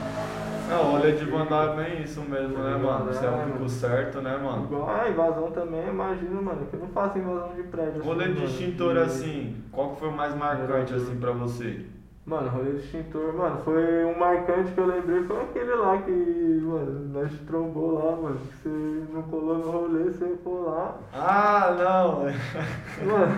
Não, 0.67 0.93
olha 0.95 1.11
de 1.15 1.25
mandar 1.29 1.73
é 1.73 1.83
bem 1.83 2.01
isso 2.03 2.21
mesmo, 2.21 2.57
né, 2.57 2.75
mano? 2.75 3.13
Se 3.13 3.23
é 3.23 3.29
um 3.29 3.51
pico 3.51 3.69
certo, 3.69 4.19
né, 4.19 4.35
mano? 4.35 4.63
Igual 4.65 4.89
a 4.89 5.09
invasão 5.09 5.51
também, 5.51 5.87
imagina, 5.87 6.41
mano, 6.41 6.65
que 6.65 6.75
eu 6.75 6.79
não 6.79 6.87
faço 6.87 7.19
invasão 7.19 7.53
de 7.55 7.63
prédio. 7.63 7.99
assim, 8.01 8.09
Rolê 8.09 8.25
de 8.29 8.33
mano. 8.33 8.45
extintor 8.45 8.97
assim, 8.97 9.63
qual 9.71 9.91
que 9.91 9.99
foi 9.99 10.09
o 10.09 10.11
mais 10.17 10.35
marcante 10.35 10.93
assim 10.95 11.15
pra 11.17 11.31
você? 11.31 11.85
Mano, 12.25 12.49
rolê 12.49 12.71
de 12.71 12.77
extintor, 12.79 13.33
mano, 13.35 13.61
foi 13.63 14.03
um 14.05 14.17
marcante 14.17 14.71
que 14.71 14.79
eu 14.79 14.87
lembrei, 14.87 15.23
foi 15.25 15.41
aquele 15.43 15.75
lá 15.75 16.01
que, 16.01 16.09
mano, 16.11 17.09
nós 17.13 17.31
trombou 17.45 17.93
lá, 18.03 18.15
mano, 18.15 18.39
que 18.39 18.55
você 18.57 19.13
não 19.13 19.21
colou 19.23 19.59
no 19.59 19.69
rolê, 19.71 20.05
você 20.05 20.35
foi 20.43 20.61
lá. 20.63 20.97
Ah, 21.13 21.75
não! 21.77 22.23
Mano, 23.05 23.37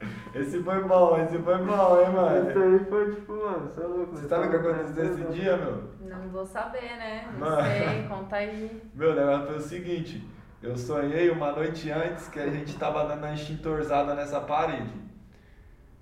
Esse 0.34 0.62
foi 0.62 0.84
bom, 0.84 1.16
esse 1.18 1.38
foi 1.38 1.58
bom, 1.58 1.96
hein, 1.98 2.02
isso 2.04 2.12
mano? 2.12 2.74
aí 2.74 2.84
foi 2.84 3.14
tipo, 3.14 3.32
mano, 3.32 3.68
você 3.68 3.80
é 3.80 3.86
louco. 3.86 4.16
Você 4.16 4.28
sabe 4.28 4.46
o 4.46 4.50
que 4.50 4.56
aconteceu 4.56 5.04
esse 5.04 5.24
dia, 5.32 5.56
meu? 5.56 5.84
Não 6.00 6.28
vou 6.28 6.46
saber, 6.46 6.96
né? 6.96 7.28
Não 7.32 7.40
Mano. 7.50 7.62
sei, 7.62 8.06
conta 8.08 8.36
aí. 8.36 8.82
Meu, 8.94 9.10
o 9.12 9.14
negócio 9.14 9.46
foi 9.46 9.56
o 9.56 9.60
seguinte, 9.60 10.28
eu 10.62 10.76
sonhei 10.76 11.30
uma 11.30 11.52
noite 11.52 11.90
antes 11.90 12.28
que 12.28 12.38
a 12.38 12.48
gente 12.48 12.76
tava 12.78 13.04
dando 13.08 13.24
a 13.24 13.32
extintorzada 13.34 14.14
nessa 14.14 14.40
parede. 14.40 14.92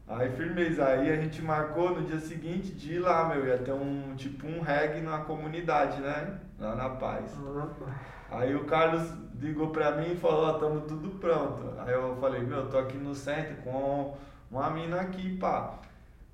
Aí 0.08 0.30
firmeza, 0.30 0.86
aí 0.86 1.10
a 1.12 1.16
gente 1.16 1.42
marcou 1.42 1.90
no 1.90 2.02
dia 2.02 2.18
seguinte 2.18 2.72
de 2.72 2.94
ir 2.94 2.98
lá, 2.98 3.28
meu, 3.28 3.46
ia 3.46 3.58
ter 3.58 3.72
um 3.72 4.14
tipo 4.16 4.46
um 4.46 4.60
reggae 4.62 5.02
na 5.02 5.18
comunidade, 5.18 6.00
né? 6.00 6.38
Lá 6.58 6.74
na 6.74 6.88
paz. 6.88 7.36
Aí 8.30 8.54
o 8.54 8.64
Carlos 8.64 9.02
ligou 9.38 9.68
pra 9.68 9.92
mim 9.92 10.12
e 10.12 10.16
falou, 10.16 10.46
ó, 10.46 10.52
tamo 10.54 10.80
tudo 10.82 11.10
pronto. 11.18 11.74
Aí 11.78 11.92
eu 11.92 12.16
falei, 12.18 12.40
meu, 12.40 12.68
tô 12.70 12.78
aqui 12.78 12.96
no 12.96 13.14
centro 13.14 13.56
com 13.62 14.16
uma 14.50 14.70
mina 14.70 14.98
aqui, 15.00 15.36
pá. 15.36 15.74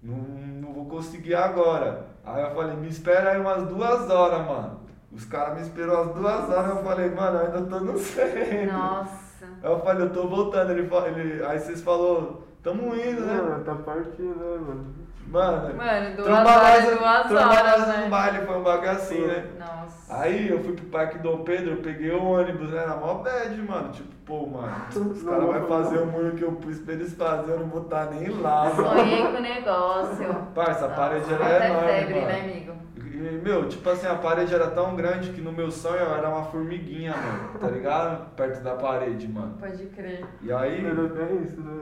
Não, 0.01 0.17
não 0.17 0.73
vou 0.73 0.87
conseguir 0.87 1.35
agora. 1.35 2.07
Aí 2.25 2.43
eu 2.45 2.55
falei, 2.55 2.77
me 2.77 2.89
espera 2.89 3.33
aí 3.33 3.41
umas 3.41 3.67
duas 3.67 4.09
horas, 4.09 4.47
mano. 4.47 4.81
Os 5.13 5.25
caras 5.25 5.57
me 5.57 5.63
esperou 5.63 6.01
as 6.01 6.15
duas 6.15 6.49
horas, 6.49 6.77
eu 6.77 6.83
falei, 6.83 7.11
mano, 7.11 7.39
eu 7.39 7.47
ainda 7.47 7.63
tô 7.63 7.81
no 7.81 7.99
centro. 7.99 8.73
Nossa. 8.73 9.47
Aí 9.63 9.71
eu 9.71 9.81
falei, 9.81 10.07
eu 10.07 10.13
tô 10.13 10.29
voltando. 10.29 10.71
Ele, 10.71 10.89
ele, 11.21 11.45
aí 11.45 11.59
vocês 11.59 11.81
falou, 11.83 12.44
tamo 12.65 12.97
indo, 12.97 13.21
né? 13.21 13.35
Mano, 13.35 13.65
tá 13.65 13.75
partindo, 13.75 14.35
né, 14.35 14.59
mano? 14.67 14.87
Mano, 15.27 15.75
Mano, 15.75 16.17
duas 16.17 16.29
horas, 16.29 16.85
duas 17.29 17.47
horas, 17.47 17.89
né? 17.89 18.03
no 18.05 18.11
baile, 18.11 18.47
foi 18.47 18.57
um 18.59 18.63
bagulho 18.63 18.91
assim, 18.91 19.27
né? 19.27 19.45
Nossa. 19.59 20.15
Aí 20.17 20.49
eu 20.49 20.63
fui 20.63 20.75
pro 20.75 20.85
Parque 20.87 21.19
Dom 21.19 21.39
Pedro, 21.45 21.73
eu 21.73 21.77
peguei 21.79 22.11
o 22.11 22.23
ônibus, 22.23 22.71
né? 22.71 22.85
Na 22.87 22.97
mó 22.97 23.15
bad, 23.15 23.57
mano. 23.63 23.89
Tipo, 23.91 24.09
pô, 24.27 24.47
mano, 24.47 24.73
os 25.11 25.23
caras 25.23 25.45
vão 25.45 25.67
fazer 25.67 25.99
o 25.99 26.07
muro 26.07 26.33
que 26.37 26.43
eu 26.43 26.53
pus 26.53 26.79
pra 26.79 26.93
eles 26.95 27.15
fazerem, 27.15 27.51
eu 27.55 27.61
não 27.61 27.67
vou 27.69 27.83
estar 27.83 28.07
nem 28.11 28.29
lá, 28.41 28.65
mano. 28.75 28.89
Sonhei 28.91 29.23
com 29.23 29.37
o 29.39 29.41
negócio. 29.41 30.35
Parça, 30.55 30.87
a 30.87 30.89
parede 30.91 31.33
era 31.33 31.45
Até 31.57 31.71
enorme, 31.71 31.89
febre, 31.89 32.15
mano. 32.15 32.27
né, 32.27 32.41
amigo? 32.41 32.75
E, 33.15 33.41
meu, 33.43 33.69
tipo 33.69 33.89
assim, 33.89 34.07
a 34.07 34.15
parede 34.17 34.55
era 34.55 34.69
tão 34.69 34.95
grande 34.95 35.31
que 35.31 35.41
no 35.41 35.53
meu 35.53 35.71
sonho 35.71 35.97
era 36.03 36.29
uma 36.29 36.45
formiguinha, 36.45 37.15
mano, 37.17 37.59
tá 37.59 37.69
ligado? 37.69 38.27
Perto 38.37 38.63
da 38.63 38.75
parede, 38.75 39.27
mano. 39.27 39.57
Pode 39.59 39.87
crer. 39.87 40.25
E 40.43 40.53
aí, 40.53 40.85
Era 40.85 40.95
bem 41.09 41.43
isso, 41.43 41.61
né? 41.61 41.81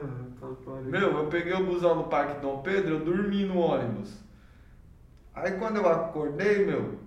Meu, 0.83 1.17
eu 1.17 1.27
peguei 1.27 1.53
o 1.53 1.65
busão 1.65 1.95
no 1.95 2.03
Parque 2.05 2.41
Dom 2.41 2.61
Pedro, 2.61 2.95
eu 2.95 2.99
dormi 3.05 3.45
no 3.45 3.59
ônibus. 3.59 4.23
Aí 5.33 5.53
quando 5.53 5.77
eu 5.77 5.89
acordei, 5.89 6.65
meu, 6.65 6.99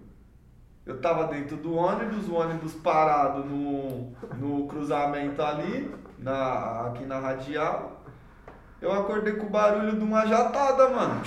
eu 0.84 1.00
tava 1.00 1.24
dentro 1.24 1.56
do 1.56 1.74
ônibus, 1.74 2.28
o 2.28 2.34
ônibus 2.34 2.74
parado 2.74 3.44
no, 3.44 4.12
no 4.36 4.66
cruzamento 4.66 5.42
ali, 5.42 5.94
na, 6.18 6.86
aqui 6.86 7.04
na 7.04 7.18
radial. 7.18 8.04
Eu 8.80 8.92
acordei 8.92 9.34
com 9.34 9.46
o 9.46 9.50
barulho 9.50 9.96
de 9.96 10.04
uma 10.04 10.26
jatada, 10.26 10.88
mano. 10.88 11.22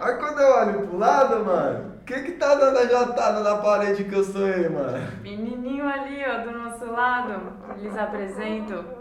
Aí 0.00 0.14
quando 0.18 0.40
eu 0.40 0.54
olho 0.56 0.86
pro 0.86 0.98
lado, 0.98 1.44
mano, 1.44 1.94
o 2.00 2.04
que 2.04 2.20
que 2.20 2.32
tá 2.32 2.54
dando 2.54 2.78
a 2.78 2.86
jatada 2.86 3.40
na 3.40 3.56
parede 3.56 4.04
que 4.04 4.14
eu 4.14 4.24
sonhei, 4.24 4.68
mano? 4.68 5.08
Menininho 5.22 5.88
ali, 5.88 6.22
ó, 6.24 6.44
do 6.44 6.52
nosso 6.52 6.84
lado. 6.84 7.52
Lhes 7.78 7.96
apresento. 7.96 8.97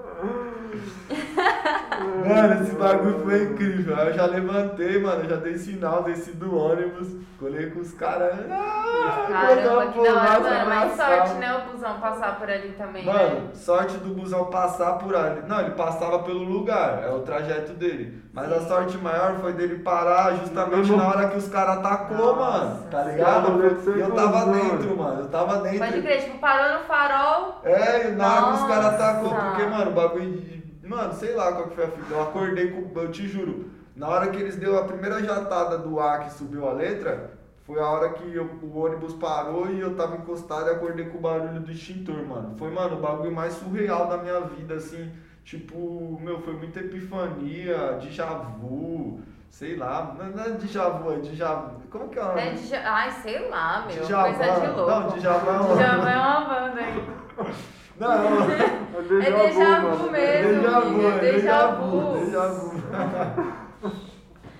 Mano, 2.27 2.63
esse 2.63 2.75
bagulho 2.75 3.19
foi 3.19 3.43
incrível. 3.43 3.95
Aí 3.97 4.07
eu 4.07 4.13
já 4.13 4.25
levantei, 4.25 4.99
mano, 5.01 5.27
já 5.27 5.35
dei 5.37 5.57
sinal, 5.57 6.03
desci 6.03 6.31
do 6.31 6.55
ônibus, 6.55 7.07
colei 7.39 7.69
com 7.69 7.79
os 7.79 7.93
caras. 7.93 8.35
Ah, 8.49 9.25
Caramba, 9.29 9.87
que 9.91 10.01
da 10.03 10.13
hora, 10.13 10.39
mano. 10.39 10.69
Mas 10.69 10.95
sorte, 10.95 11.33
né, 11.35 11.55
o 11.55 11.71
busão 11.71 11.99
passar 11.99 12.37
por 12.39 12.49
ali 12.49 12.69
também, 12.73 13.05
né? 13.05 13.13
Mano, 13.13 13.55
sorte 13.55 13.97
do 13.97 14.13
busão 14.13 14.45
passar 14.45 14.93
por 14.93 15.15
ali. 15.15 15.41
Não, 15.47 15.61
ele 15.61 15.71
passava 15.71 16.19
pelo 16.19 16.43
lugar, 16.43 17.03
é 17.03 17.09
o 17.09 17.19
trajeto 17.19 17.73
dele. 17.73 18.21
Mas 18.37 18.53
a 18.53 18.61
sorte 18.67 18.99
maior 18.99 19.33
foi 19.39 19.51
dele 19.53 19.79
parar 19.79 20.35
justamente 20.35 20.91
na 20.95 21.07
hora 21.07 21.27
que 21.27 21.37
os 21.39 21.47
caras 21.47 21.79
atacou, 21.79 22.35
Nossa. 22.35 22.39
mano. 22.39 22.83
Tá 22.91 23.03
ligado? 23.05 23.63
E 23.97 23.99
eu 23.99 24.11
tava 24.11 24.51
dentro, 24.51 24.95
mano. 24.95 25.21
Eu 25.21 25.27
tava 25.27 25.57
dentro. 25.61 25.79
Pode 25.79 26.01
crer, 26.03 26.23
tipo, 26.23 26.37
parou 26.37 26.77
no 26.77 26.85
farol. 26.85 27.61
É, 27.63 28.09
e 28.09 28.11
na 28.11 28.27
hora 28.31 28.45
que 28.45 28.61
os 28.61 28.67
caras 28.69 28.85
atacou, 28.93 29.33
porque, 29.33 29.65
mano, 29.65 29.89
o 29.89 29.93
bagulho 29.95 30.31
de. 30.33 30.87
Mano, 30.87 31.13
sei 31.13 31.33
lá 31.33 31.51
qual 31.51 31.69
que 31.69 31.75
foi 31.75 31.85
a 31.85 31.87
fita. 31.87 32.13
Eu 32.13 32.21
acordei 32.21 32.69
com. 32.69 32.99
Eu 32.99 33.11
te 33.11 33.27
juro. 33.27 33.71
Na 33.95 34.07
hora 34.07 34.27
que 34.27 34.37
eles 34.37 34.55
deu 34.55 34.77
a 34.77 34.83
primeira 34.83 35.19
jatada 35.23 35.79
do 35.79 35.99
ar 35.99 36.19
que 36.19 36.33
subiu 36.33 36.69
a 36.69 36.73
letra, 36.73 37.31
foi 37.65 37.79
a 37.79 37.87
hora 37.87 38.09
que 38.09 38.35
eu- 38.35 38.51
o 38.61 38.77
ônibus 38.85 39.15
parou 39.15 39.67
e 39.71 39.79
eu 39.81 39.95
tava 39.95 40.15
encostado 40.15 40.67
e 40.67 40.73
acordei 40.73 41.05
com 41.05 41.17
o 41.17 41.21
barulho 41.21 41.59
do 41.59 41.71
extintor, 41.71 42.23
mano. 42.23 42.53
Foi, 42.59 42.69
mano, 42.69 42.97
o 42.97 43.01
bagulho 43.01 43.31
mais 43.31 43.53
surreal 43.53 44.05
da 44.05 44.17
minha 44.17 44.41
vida, 44.41 44.75
assim. 44.75 45.11
Tipo, 45.47 46.19
meu, 46.21 46.41
foi 46.41 46.55
muita 46.57 46.81
epifania, 46.81 47.97
déjà 48.01 48.25
vu, 48.59 49.21
sei 49.49 49.77
lá. 49.77 50.13
Não 50.19 50.25
não 50.31 50.43
é 50.43 50.49
déjà 50.49 50.89
vu, 50.89 51.13
é 51.13 51.19
déjà 51.19 51.53
vu. 51.55 51.79
Como 51.89 52.09
que 52.09 52.19
é 52.19 52.21
o 52.21 52.27
nome? 52.27 52.41
É 52.41 52.49
de... 52.51 52.75
Ai, 52.75 53.09
sei 53.11 53.47
lá, 53.47 53.85
meu. 53.87 54.03
Djavan. 54.03 54.33
Coisa 54.33 54.59
de 54.59 54.67
louco. 54.67 54.91
Não, 54.91 55.07
Djavan 55.17 55.51
é 55.55 55.59
um- 55.61 55.77
Djavan 55.77 56.09
é 56.09 56.17
uma 56.17 56.41
banda 56.41 56.81
aí. 56.81 57.07
Não. 57.97 58.11
É 58.11 59.27
É 59.29 59.47
déjà 59.47 59.79
vu 59.79 60.11
mesmo. 60.11 60.53
Déjà 60.53 60.79
vu, 60.81 61.07
é 61.07 61.19
déjà 61.19 61.31
déjà 61.31 61.67
vu. 61.71 62.01
vu, 62.01 62.25
déjà 62.25 62.47
vu. 62.49 63.53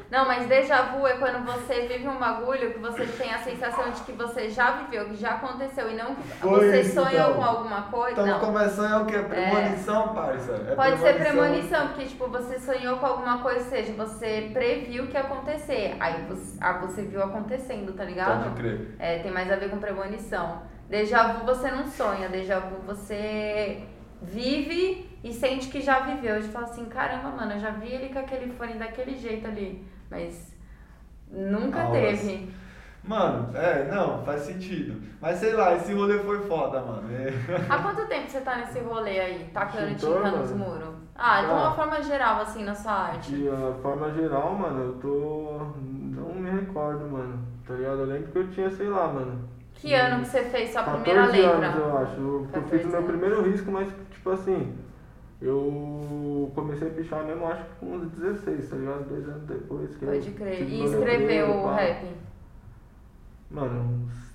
Não, 0.10 0.26
mas 0.26 0.48
déjà 0.48 0.84
vu 0.84 1.06
é 1.06 1.18
quando 1.18 1.46
você 1.46 1.82
vive 1.82 2.08
um 2.08 2.18
bagulho 2.18 2.72
que 2.72 2.80
você 2.80 3.06
tem 3.06 3.34
a 3.34 3.40
sensação 3.40 3.92
de 3.92 4.02
que 4.02 4.14
você 4.14 4.50
já 4.50 4.72
viveu, 4.72 5.06
que 5.10 5.16
já 5.16 5.32
aconteceu, 5.32 5.92
e 5.92 5.96
não 5.96 6.16
que 6.16 6.24
Foi 6.40 6.70
você 6.70 6.82
isso, 6.82 6.94
sonhou 6.94 7.10
então. 7.12 7.34
com 7.34 7.44
alguma 7.44 7.82
coisa. 7.84 8.12
Então 8.12 8.26
não. 8.26 8.40
começando 8.40 8.94
é 8.94 8.98
o 8.98 9.06
que? 9.06 9.18
Premonição, 9.18 10.14
parça? 10.14 10.66
É 10.70 10.76
Pode 10.76 10.98
ser 11.00 11.14
premonição, 11.16 11.88
porque 11.90 12.06
tipo, 12.06 12.28
você 12.30 12.58
sonhou 12.58 12.98
com 12.98 13.06
alguma 13.06 13.40
coisa, 13.40 13.60
ou 13.60 13.66
seja, 13.66 13.92
você 13.94 14.50
previu 14.54 15.08
que 15.08 15.14
ia 15.14 15.22
acontecer. 15.22 15.98
Aí 16.00 16.24
você, 16.24 16.58
ah, 16.62 16.74
você 16.74 17.02
viu 17.02 17.22
acontecendo, 17.22 17.94
tá 17.94 18.06
ligado? 18.06 18.44
Pode 18.44 18.56
crer. 18.62 18.96
É, 19.00 19.20
tem 19.20 19.32
mais 19.32 19.52
a 19.52 19.58
ver 19.58 19.70
com 19.70 19.78
premonição. 19.78 20.62
Déjà 20.90 21.34
vu 21.34 21.46
você 21.46 21.70
não 21.70 21.86
sonha, 21.86 22.30
déjà 22.30 22.60
vu 22.60 22.78
você 22.86 23.84
vive 24.22 25.06
e 25.22 25.34
sente 25.34 25.68
que 25.68 25.82
já 25.82 26.00
viveu. 26.00 26.40
De 26.40 26.48
falar 26.48 26.68
assim, 26.68 26.86
caramba, 26.86 27.30
mano, 27.30 27.54
eu 27.54 27.60
já 27.60 27.72
vi 27.72 27.90
ele 27.90 28.14
com 28.14 28.20
aquele 28.20 28.54
fone 28.54 28.76
daquele 28.76 29.16
jeito 29.16 29.46
ali. 29.46 29.86
Mas 30.10 30.56
nunca 31.30 31.82
Aulas. 31.84 32.00
teve. 32.22 32.50
Mano, 33.04 33.56
é, 33.56 33.86
não, 33.90 34.22
faz 34.24 34.42
sentido. 34.42 35.02
Mas 35.22 35.38
sei 35.38 35.54
lá, 35.54 35.74
esse 35.76 35.94
rolê 35.94 36.20
foi 36.20 36.40
foda, 36.46 36.82
mano. 36.82 37.04
É. 37.14 37.30
Há 37.70 37.78
quanto 37.82 38.06
tempo 38.08 38.30
você 38.30 38.42
tá 38.42 38.58
nesse 38.58 38.80
rolê 38.80 39.20
aí, 39.20 39.50
tacando 39.54 39.88
e 39.88 39.94
Extintor, 39.94 40.18
tincando 40.24 40.44
os 40.44 40.52
mano. 40.52 40.66
muros? 40.72 40.96
Ah, 41.16 41.42
de 41.42 41.48
Ah. 41.48 41.54
uma 41.54 41.72
forma 41.76 42.02
geral, 42.04 42.42
assim, 42.42 42.64
na 42.66 42.76
sua 42.76 42.92
arte. 42.92 43.34
De 43.34 43.48
uma 43.48 43.74
forma 43.76 44.12
geral, 44.14 44.54
mano, 44.54 44.84
eu 44.84 44.94
tô. 44.96 45.60
Não 45.80 46.36
me 46.36 46.50
recordo, 46.52 47.06
mano. 47.10 47.40
Tá 47.66 47.74
ligado? 47.76 48.00
Eu 48.00 48.06
lembro 48.06 48.32
que 48.32 48.38
eu 48.40 48.50
tinha, 48.50 48.70
sei 48.70 48.90
lá, 48.90 49.08
mano. 49.08 49.48
Que 49.74 49.94
ano 49.94 50.22
que 50.24 50.28
você 50.30 50.44
fez 50.44 50.72
sua 50.72 50.84
14 50.84 51.04
primeira 51.04 51.28
letra? 51.32 51.68
anos, 51.68 51.80
eu 51.80 51.98
acho. 51.98 52.16
Eu, 52.20 52.42
eu 52.42 52.48
14 52.52 52.78
fiz 52.78 52.86
o 52.88 52.90
meu 52.90 53.04
primeiro 53.04 53.42
risco, 53.50 53.72
mas, 53.72 53.88
tipo 54.12 54.30
assim, 54.32 54.76
eu 55.42 55.97
comecei 56.58 56.88
a 56.88 56.92
pichar 56.92 57.24
mesmo, 57.24 57.46
acho 57.46 57.64
que 57.66 57.76
com 57.76 57.98
uns 57.98 58.12
16, 58.14 58.70
tá 58.70 58.76
ligado? 58.78 59.08
Dois 59.08 59.30
anos 59.30 59.44
depois. 59.44 59.96
Que 59.96 60.06
Pode 60.08 60.32
crer. 60.32 60.68
E 60.68 60.84
escreveu 60.84 61.52
o 61.52 61.76
rap? 61.76 62.08
Mano, 63.52 63.82
uns 63.82 64.34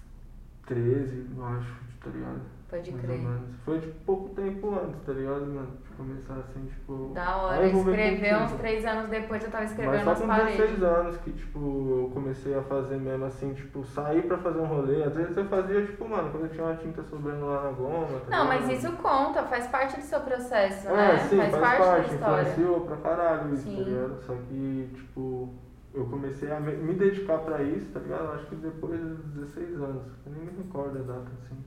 13, 0.66 1.26
eu 1.36 1.44
acho, 1.44 1.74
tá 2.02 2.10
ligado? 2.10 2.40
Pode 2.68 2.90
Mais 2.90 3.04
crer. 3.04 3.20
Foi 3.66 3.80
tipo 3.80 3.94
pouco 4.06 4.28
tempo 4.30 4.74
antes, 4.82 4.98
tá 5.04 5.12
ligado, 5.12 5.40
mano? 5.44 5.68
De 5.84 5.90
começar 5.94 6.34
assim, 6.36 6.64
tipo. 6.64 7.10
Da 7.14 7.36
hora. 7.36 7.66
Escreveu 7.66 8.38
uns 8.38 8.52
três 8.52 8.84
anos 8.86 9.10
depois, 9.10 9.44
eu 9.44 9.50
tava 9.50 9.64
Mas 9.64 9.70
escrevendo 9.72 10.04
só 10.04 10.10
nas 10.10 10.20
com 10.22 10.26
paredes. 10.26 10.56
16 10.56 10.82
anos 10.82 11.16
que, 11.18 11.32
tipo, 11.32 11.58
eu 11.58 12.10
comecei 12.14 12.54
a 12.58 12.62
fazer 12.62 12.96
mesmo 12.96 13.26
assim, 13.26 13.52
tipo, 13.52 13.84
sair 13.84 14.22
pra 14.22 14.38
fazer 14.38 14.58
um 14.60 14.64
rolê. 14.64 15.02
Às 15.04 15.14
vezes 15.14 15.36
eu 15.36 15.44
fazia, 15.44 15.84
tipo, 15.84 16.08
mano, 16.08 16.30
quando 16.30 16.44
eu 16.44 16.48
tinha 16.50 16.64
uma 16.64 16.76
tinta 16.76 17.02
sobrando 17.02 17.44
lá 17.44 17.64
na 17.64 17.70
goma. 17.72 18.20
tá 18.20 18.38
Não, 18.38 18.46
mas 18.46 18.66
isso 18.70 18.90
conta, 18.96 19.42
faz 19.42 19.66
parte 19.66 19.96
do 20.00 20.02
seu 20.04 20.20
processo, 20.20 20.88
É, 20.88 20.92
né? 20.96 21.18
sim, 21.28 21.36
faz, 21.36 21.50
parte, 21.56 21.78
da 22.08 22.14
história. 22.14 22.42
influenciou 22.48 22.80
pra 22.86 22.96
caralho 22.96 23.52
isso, 23.52 23.64
Sim. 23.64 23.76
tá 23.76 23.82
ligado? 23.82 24.22
Só 24.22 24.34
que, 24.48 24.90
tipo, 24.94 25.50
eu 25.92 26.06
comecei 26.06 26.50
a 26.50 26.58
me 26.58 26.94
dedicar 26.94 27.36
pra 27.40 27.62
isso, 27.62 27.90
tá 27.92 28.00
ligado? 28.00 28.32
Acho 28.32 28.46
que 28.46 28.56
depois 28.56 28.98
dos 28.98 29.18
16 29.34 29.74
anos. 29.74 30.04
Eu 30.24 30.32
nem 30.32 30.46
me 30.46 30.52
recordo 30.56 30.98
a 30.98 31.02
data, 31.02 31.30
assim. 31.44 31.62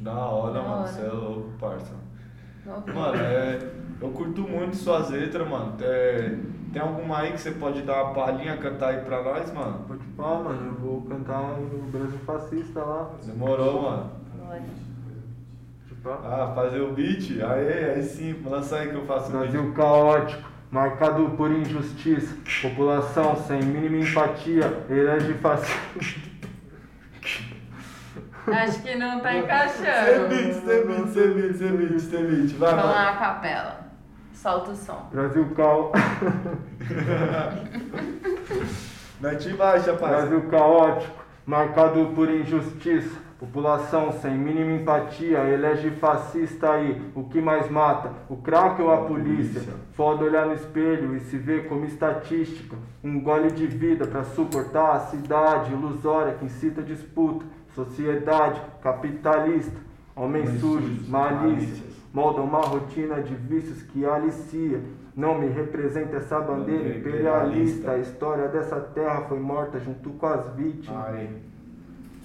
Da 0.00 0.12
hora, 0.14 0.52
Da 0.54 0.62
mano. 0.62 0.74
hora. 0.80 0.88
Você 0.88 1.00
é 1.06 1.10
louco, 1.10 1.50
parça. 1.60 1.94
Mano, 2.66 3.16
é, 3.16 3.58
eu 4.00 4.08
curto 4.10 4.42
muito 4.42 4.76
suas 4.76 5.10
letras, 5.10 5.48
mano. 5.48 5.74
É, 5.80 6.36
tem 6.72 6.80
alguma 6.82 7.18
aí 7.18 7.32
que 7.32 7.40
você 7.40 7.50
pode 7.52 7.82
dar 7.82 8.04
uma 8.04 8.14
palhinha, 8.14 8.56
cantar 8.56 8.90
aí 8.90 9.00
pra 9.04 9.22
nós, 9.22 9.52
mano? 9.52 9.80
Pode 9.86 10.04
pá, 10.16 10.34
mano, 10.42 10.66
eu 10.68 10.74
vou 10.74 11.02
cantar 11.02 11.40
o 11.58 11.88
Brasil 11.90 12.18
Fascista 12.26 12.80
lá. 12.84 13.10
Demorou, 13.24 13.82
mano. 13.82 14.10
Bora. 14.38 14.62
Pode. 16.02 16.26
Ah, 16.26 16.52
fazer 16.54 16.80
o 16.80 16.92
beat? 16.92 17.40
Aí, 17.42 17.90
aí 17.94 18.02
sim, 18.02 18.34
lança 18.44 18.76
aí 18.76 18.88
que 18.88 18.94
eu 18.96 19.06
faço 19.06 19.28
o 19.28 19.38
beat. 19.38 19.50
Brasil 19.52 19.72
caótico, 19.72 20.48
marcado 20.70 21.30
por 21.36 21.50
injustiça, 21.50 22.34
população 22.60 23.36
sem 23.36 23.62
mínima 23.62 23.98
empatia, 24.04 24.84
elege 24.90 25.34
fascista. 25.34 26.31
Acho 28.46 28.82
que 28.82 28.94
não 28.96 29.20
tá 29.20 29.36
encaixando. 29.36 30.28
beat, 30.28 30.54
sem 30.54 30.86
beat, 31.76 32.00
sem 32.00 32.26
beat. 32.26 32.52
Vai, 32.58 32.74
Vamos 32.74 32.90
lá, 32.90 33.16
capela. 33.16 33.80
Solta 34.32 34.70
o 34.72 34.76
som. 34.76 35.08
Brasil 35.12 35.48
caótico. 35.54 35.98
Mete 39.20 39.52
baixa, 39.54 39.92
parça. 39.94 40.26
Brasil 40.26 40.48
caótico, 40.50 41.24
marcado 41.46 42.06
por 42.12 42.28
injustiça, 42.28 43.16
população 43.38 44.10
sem 44.10 44.36
mínima 44.36 44.72
empatia, 44.72 45.38
elege 45.44 45.90
fascista 45.92 46.72
aí, 46.72 47.00
o 47.14 47.22
que 47.24 47.40
mais 47.40 47.70
mata, 47.70 48.10
o 48.28 48.36
crack 48.36 48.82
ou 48.82 48.92
a 48.92 49.04
polícia? 49.04 49.62
Foda 49.92 50.24
olhar 50.24 50.46
no 50.46 50.54
espelho 50.54 51.14
e 51.14 51.20
se 51.20 51.38
ver 51.38 51.68
como 51.68 51.84
estatística, 51.84 52.74
um 53.04 53.20
gole 53.20 53.52
de 53.52 53.66
vida 53.66 54.06
pra 54.08 54.24
suportar 54.24 54.96
a 54.96 55.00
cidade 55.00 55.72
ilusória 55.72 56.34
que 56.34 56.44
incita 56.44 56.82
disputa, 56.82 57.44
sociedade 57.74 58.60
capitalista, 58.82 59.76
homens 60.14 60.48
Homens 60.48 60.60
sujos, 60.60 60.88
sujos, 60.90 61.08
malícias, 61.08 61.50
malícias. 61.68 61.96
molda 62.12 62.40
uma 62.42 62.60
rotina 62.60 63.22
de 63.22 63.34
vícios 63.34 63.82
que 63.82 64.04
alicia. 64.04 64.80
Não 65.14 65.38
me 65.38 65.48
representa 65.48 66.16
essa 66.16 66.40
bandeira 66.40 66.96
imperialista. 66.96 67.90
A 67.92 67.98
história 67.98 68.48
dessa 68.48 68.80
terra 68.80 69.22
foi 69.28 69.38
morta 69.38 69.78
junto 69.78 70.08
com 70.10 70.26
as 70.26 70.48
vítimas. 70.54 71.06
Aí. 71.06 71.28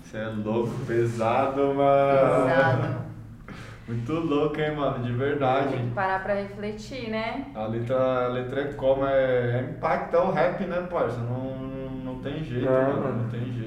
Você 0.04 0.18
é 0.18 0.28
louco, 0.28 0.72
pesado, 0.86 1.74
mano. 1.74 2.46
Pesado. 2.46 3.08
Muito 3.88 4.14
louco, 4.14 4.60
hein, 4.60 4.76
mano, 4.76 5.04
de 5.04 5.14
verdade. 5.14 5.70
Tem 5.76 5.88
que 5.88 5.94
parar 5.94 6.22
pra 6.22 6.34
refletir, 6.34 7.10
né? 7.10 7.46
A 7.56 7.68
letra, 7.68 8.26
a 8.26 8.28
letra 8.28 8.62
é 8.62 8.74
como, 8.74 9.06
é, 9.06 9.60
é 9.60 9.72
impacta 9.72 10.22
o 10.22 10.32
rap, 10.32 10.62
né, 10.66 10.86
parça? 10.92 11.18
Não, 11.22 11.56
não 12.04 12.20
tem 12.20 12.44
jeito, 12.44 12.68
É, 12.68 12.72
mano, 12.84 13.02
mano. 13.04 13.24
não 13.24 13.30
tem 13.30 13.46
jeito. 13.54 13.67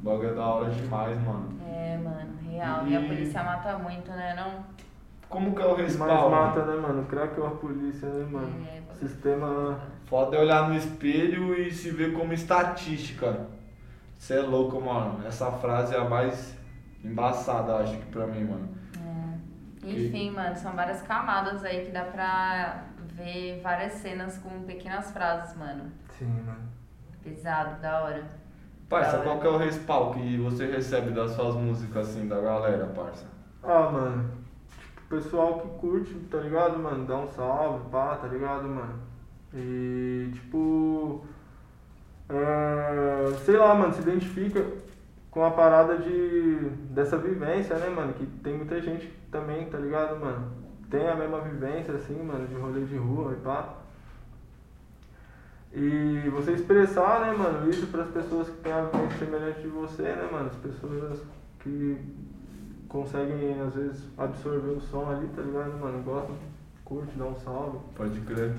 O 0.00 0.04
bagulho 0.04 0.30
é 0.30 0.34
da 0.34 0.46
hora 0.46 0.70
demais, 0.70 1.20
mano. 1.22 1.58
É, 1.66 1.96
mano, 1.98 2.30
real. 2.48 2.86
E 2.86 2.96
a 2.96 3.00
E- 3.00 3.06
polícia 3.08 3.42
mata 3.42 3.78
muito, 3.78 4.10
né? 4.10 4.34
Não? 4.34 4.64
Como 5.28 5.54
que 5.54 5.60
é 5.60 5.66
o 5.66 5.74
que 5.76 5.82
respaldo? 5.82 6.30
mata, 6.30 6.64
né, 6.64 6.76
mano? 6.80 7.04
Crack 7.06 7.38
ou 7.38 7.46
a 7.46 7.50
polícia, 7.50 8.08
né, 8.08 8.24
mano? 8.30 8.66
É, 8.66 8.80
bagulho. 8.80 8.96
Sistema. 9.08 9.78
Foda 10.06 10.36
é 10.36 10.40
olhar 10.40 10.68
no 10.68 10.74
espelho 10.74 11.54
e 11.60 11.70
se 11.70 11.90
ver 11.90 12.14
como 12.14 12.32
estatística. 12.32 13.46
Você 14.18 14.34
é 14.38 14.40
louco, 14.40 14.80
mano. 14.80 15.26
Essa 15.26 15.50
frase 15.52 15.94
é 15.94 15.98
a 15.98 16.04
mais 16.08 16.56
embaçada, 17.04 17.76
acho 17.76 17.96
que 17.98 18.06
pra 18.06 18.26
mim, 18.26 18.44
mano. 18.44 18.68
É. 19.84 19.90
Enfim, 19.90 20.30
mano, 20.30 20.56
são 20.56 20.72
várias 20.72 21.02
camadas 21.02 21.62
aí 21.64 21.84
que 21.84 21.92
dá 21.92 22.04
pra 22.04 22.84
ver 23.12 23.60
várias 23.62 23.92
cenas 23.94 24.38
com 24.38 24.62
pequenas 24.62 25.10
frases, 25.10 25.54
mano. 25.56 25.92
Sim, 26.18 26.26
mano. 26.46 26.68
Pesado, 27.22 27.80
da 27.82 28.02
hora. 28.04 28.37
Parça, 28.88 29.18
qual 29.18 29.38
que 29.38 29.46
é 29.46 29.50
o 29.50 29.58
respaldo 29.58 30.18
que 30.18 30.38
você 30.38 30.64
recebe 30.66 31.10
das 31.10 31.32
suas 31.32 31.54
músicas, 31.54 32.08
assim, 32.08 32.26
da 32.26 32.40
galera, 32.40 32.86
parça? 32.86 33.26
Ah, 33.62 33.90
mano. 33.90 34.30
Tipo, 34.70 35.00
o 35.02 35.18
pessoal 35.18 35.60
que 35.60 35.68
curte, 35.78 36.14
tá 36.30 36.38
ligado, 36.38 36.78
mano? 36.78 37.04
Dá 37.04 37.16
um 37.16 37.28
salve, 37.28 37.88
pá, 37.90 38.16
tá 38.16 38.26
ligado, 38.26 38.66
mano? 38.66 38.94
E, 39.52 40.30
tipo. 40.32 41.22
É, 42.30 43.34
sei 43.44 43.56
lá, 43.56 43.74
mano, 43.74 43.92
se 43.92 44.00
identifica 44.00 44.64
com 45.30 45.44
a 45.44 45.50
parada 45.50 45.98
de 45.98 46.70
dessa 46.90 47.18
vivência, 47.18 47.76
né, 47.76 47.90
mano? 47.90 48.14
Que 48.14 48.24
tem 48.26 48.56
muita 48.56 48.80
gente 48.80 49.06
também, 49.30 49.66
tá 49.68 49.78
ligado, 49.78 50.18
mano? 50.18 50.50
Tem 50.90 51.06
a 51.06 51.14
mesma 51.14 51.40
vivência, 51.40 51.94
assim, 51.94 52.22
mano, 52.22 52.46
de 52.46 52.54
rolê 52.54 52.84
de 52.86 52.96
rua 52.96 53.34
e 53.34 53.36
pá. 53.42 53.77
E 55.72 56.28
você 56.30 56.52
expressar, 56.52 57.20
né, 57.20 57.32
mano, 57.36 57.68
isso 57.68 57.86
pras 57.88 58.08
pessoas 58.08 58.48
que 58.48 58.56
têm 58.56 58.72
a 58.72 58.82
vivência 58.82 59.18
semelhante 59.18 59.60
de 59.60 59.68
você, 59.68 60.02
né, 60.02 60.28
mano? 60.32 60.46
As 60.48 60.56
pessoas 60.56 61.20
que 61.60 61.98
conseguem, 62.88 63.60
às 63.60 63.74
vezes, 63.74 64.02
absorver 64.16 64.70
o 64.70 64.80
som 64.80 65.10
ali, 65.10 65.28
tá 65.36 65.42
ligado, 65.42 65.78
mano? 65.78 66.02
Gostam, 66.02 66.36
curte, 66.84 67.12
dá 67.16 67.24
um 67.26 67.36
salve. 67.36 67.78
Pode 67.94 68.18
crer. 68.20 68.54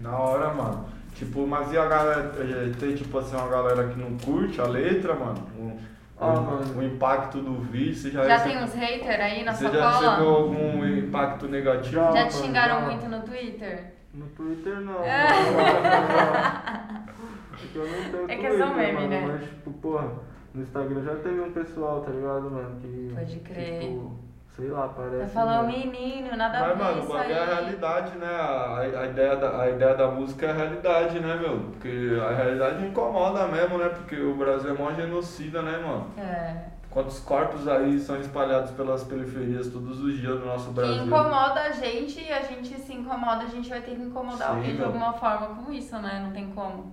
Na 0.00 0.18
hora, 0.18 0.52
mano. 0.52 0.84
Tipo, 1.14 1.46
mas 1.46 1.72
e 1.72 1.78
a 1.78 1.86
galera, 1.86 2.32
eh, 2.38 2.72
tem 2.80 2.94
tipo 2.96 3.16
assim, 3.18 3.36
uma 3.36 3.48
galera 3.48 3.86
que 3.88 3.98
não 4.00 4.16
curte 4.18 4.60
a 4.60 4.64
letra, 4.64 5.14
mano? 5.14 5.38
O, 5.56 5.92
Ah, 6.24 6.34
o- 6.76 6.82
impacto 6.82 7.38
do 7.38 7.54
vídeo, 7.62 7.94
você 7.96 8.10
já, 8.10 8.22
Já 8.24 8.36
recebe- 8.36 8.54
tem 8.54 8.64
uns 8.64 8.74
haters 8.74 9.20
aí 9.20 9.44
na 9.44 9.52
Você 9.52 9.64
sua 9.68 9.72
já 9.72 9.90
recebeu 9.90 10.24
cola? 10.24 10.36
algum 10.38 10.86
impacto 10.86 11.48
negativo? 11.48 11.94
Já. 11.94 12.26
Te 12.28 12.34
xingaram 12.34 12.80
já. 12.80 12.86
muito 12.86 13.08
no 13.08 13.22
Twitter? 13.22 13.91
No 14.14 14.26
Twitter 14.26 14.80
não. 14.80 15.02
É. 15.02 15.26
Porque 17.50 17.78
eu 17.78 17.86
não 17.86 18.10
tenho 18.10 18.30
É 18.30 18.36
que 18.36 18.46
é 18.46 18.58
só 18.58 18.66
Twitter, 18.66 18.76
meme, 18.76 18.94
mano, 18.94 19.08
né? 19.08 19.38
Mas, 19.40 19.48
tipo, 19.48 19.72
porra, 19.74 20.12
no 20.54 20.62
Instagram 20.62 21.02
já 21.02 21.16
teve 21.16 21.40
um 21.40 21.52
pessoal, 21.52 22.02
tá 22.02 22.10
ligado, 22.10 22.50
mano? 22.50 22.80
Que. 22.80 23.12
Pode 23.14 23.40
crer. 23.40 23.80
Tipo, 23.80 24.12
sei 24.56 24.68
lá, 24.68 24.88
parece. 24.88 25.28
Você 25.28 25.32
falou, 25.32 25.62
menino, 25.66 26.36
nada 26.36 26.58
a 26.58 26.60
Mas, 26.60 26.68
ver 26.68 26.84
mano, 26.84 26.96
o 26.96 27.00
isso 27.04 27.12
bagulho 27.12 27.34
é 27.34 27.38
a 27.38 27.44
realidade, 27.46 28.18
né? 28.18 28.26
A, 28.26 28.78
a, 29.00 29.06
ideia 29.06 29.36
da, 29.36 29.62
a 29.62 29.70
ideia 29.70 29.94
da 29.94 30.10
música 30.10 30.46
é 30.46 30.50
a 30.50 30.54
realidade, 30.54 31.20
né, 31.20 31.36
meu? 31.36 31.58
Porque 31.70 32.18
a 32.20 32.34
realidade 32.34 32.86
incomoda 32.86 33.46
mesmo, 33.48 33.78
né? 33.78 33.88
Porque 33.88 34.20
o 34.20 34.34
Brasil 34.34 34.70
é 34.70 34.74
mó 34.74 34.92
genocida, 34.92 35.62
né, 35.62 35.78
mano? 35.78 36.10
É. 36.18 36.64
Quantos 36.92 37.20
corpos 37.20 37.66
aí 37.66 37.98
são 37.98 38.20
espalhados 38.20 38.70
pelas 38.72 39.02
periferias 39.04 39.68
todos 39.68 39.98
os 40.02 40.18
dias 40.18 40.38
do 40.38 40.44
nosso 40.44 40.68
Que 40.68 40.74
Brasil? 40.74 41.06
incomoda 41.06 41.60
a 41.62 41.70
gente 41.70 42.20
e 42.20 42.30
a 42.30 42.42
gente 42.42 42.78
se 42.78 42.92
incomoda, 42.92 43.44
a 43.44 43.46
gente 43.46 43.68
vai 43.70 43.80
ter 43.80 43.96
que 43.96 44.02
incomodar 44.02 44.50
Sim, 44.50 44.56
alguém 44.56 44.76
de 44.76 44.84
alguma 44.84 45.12
forma 45.14 45.46
com 45.54 45.72
isso, 45.72 45.98
né? 45.98 46.20
Não 46.22 46.32
tem 46.32 46.50
como. 46.50 46.92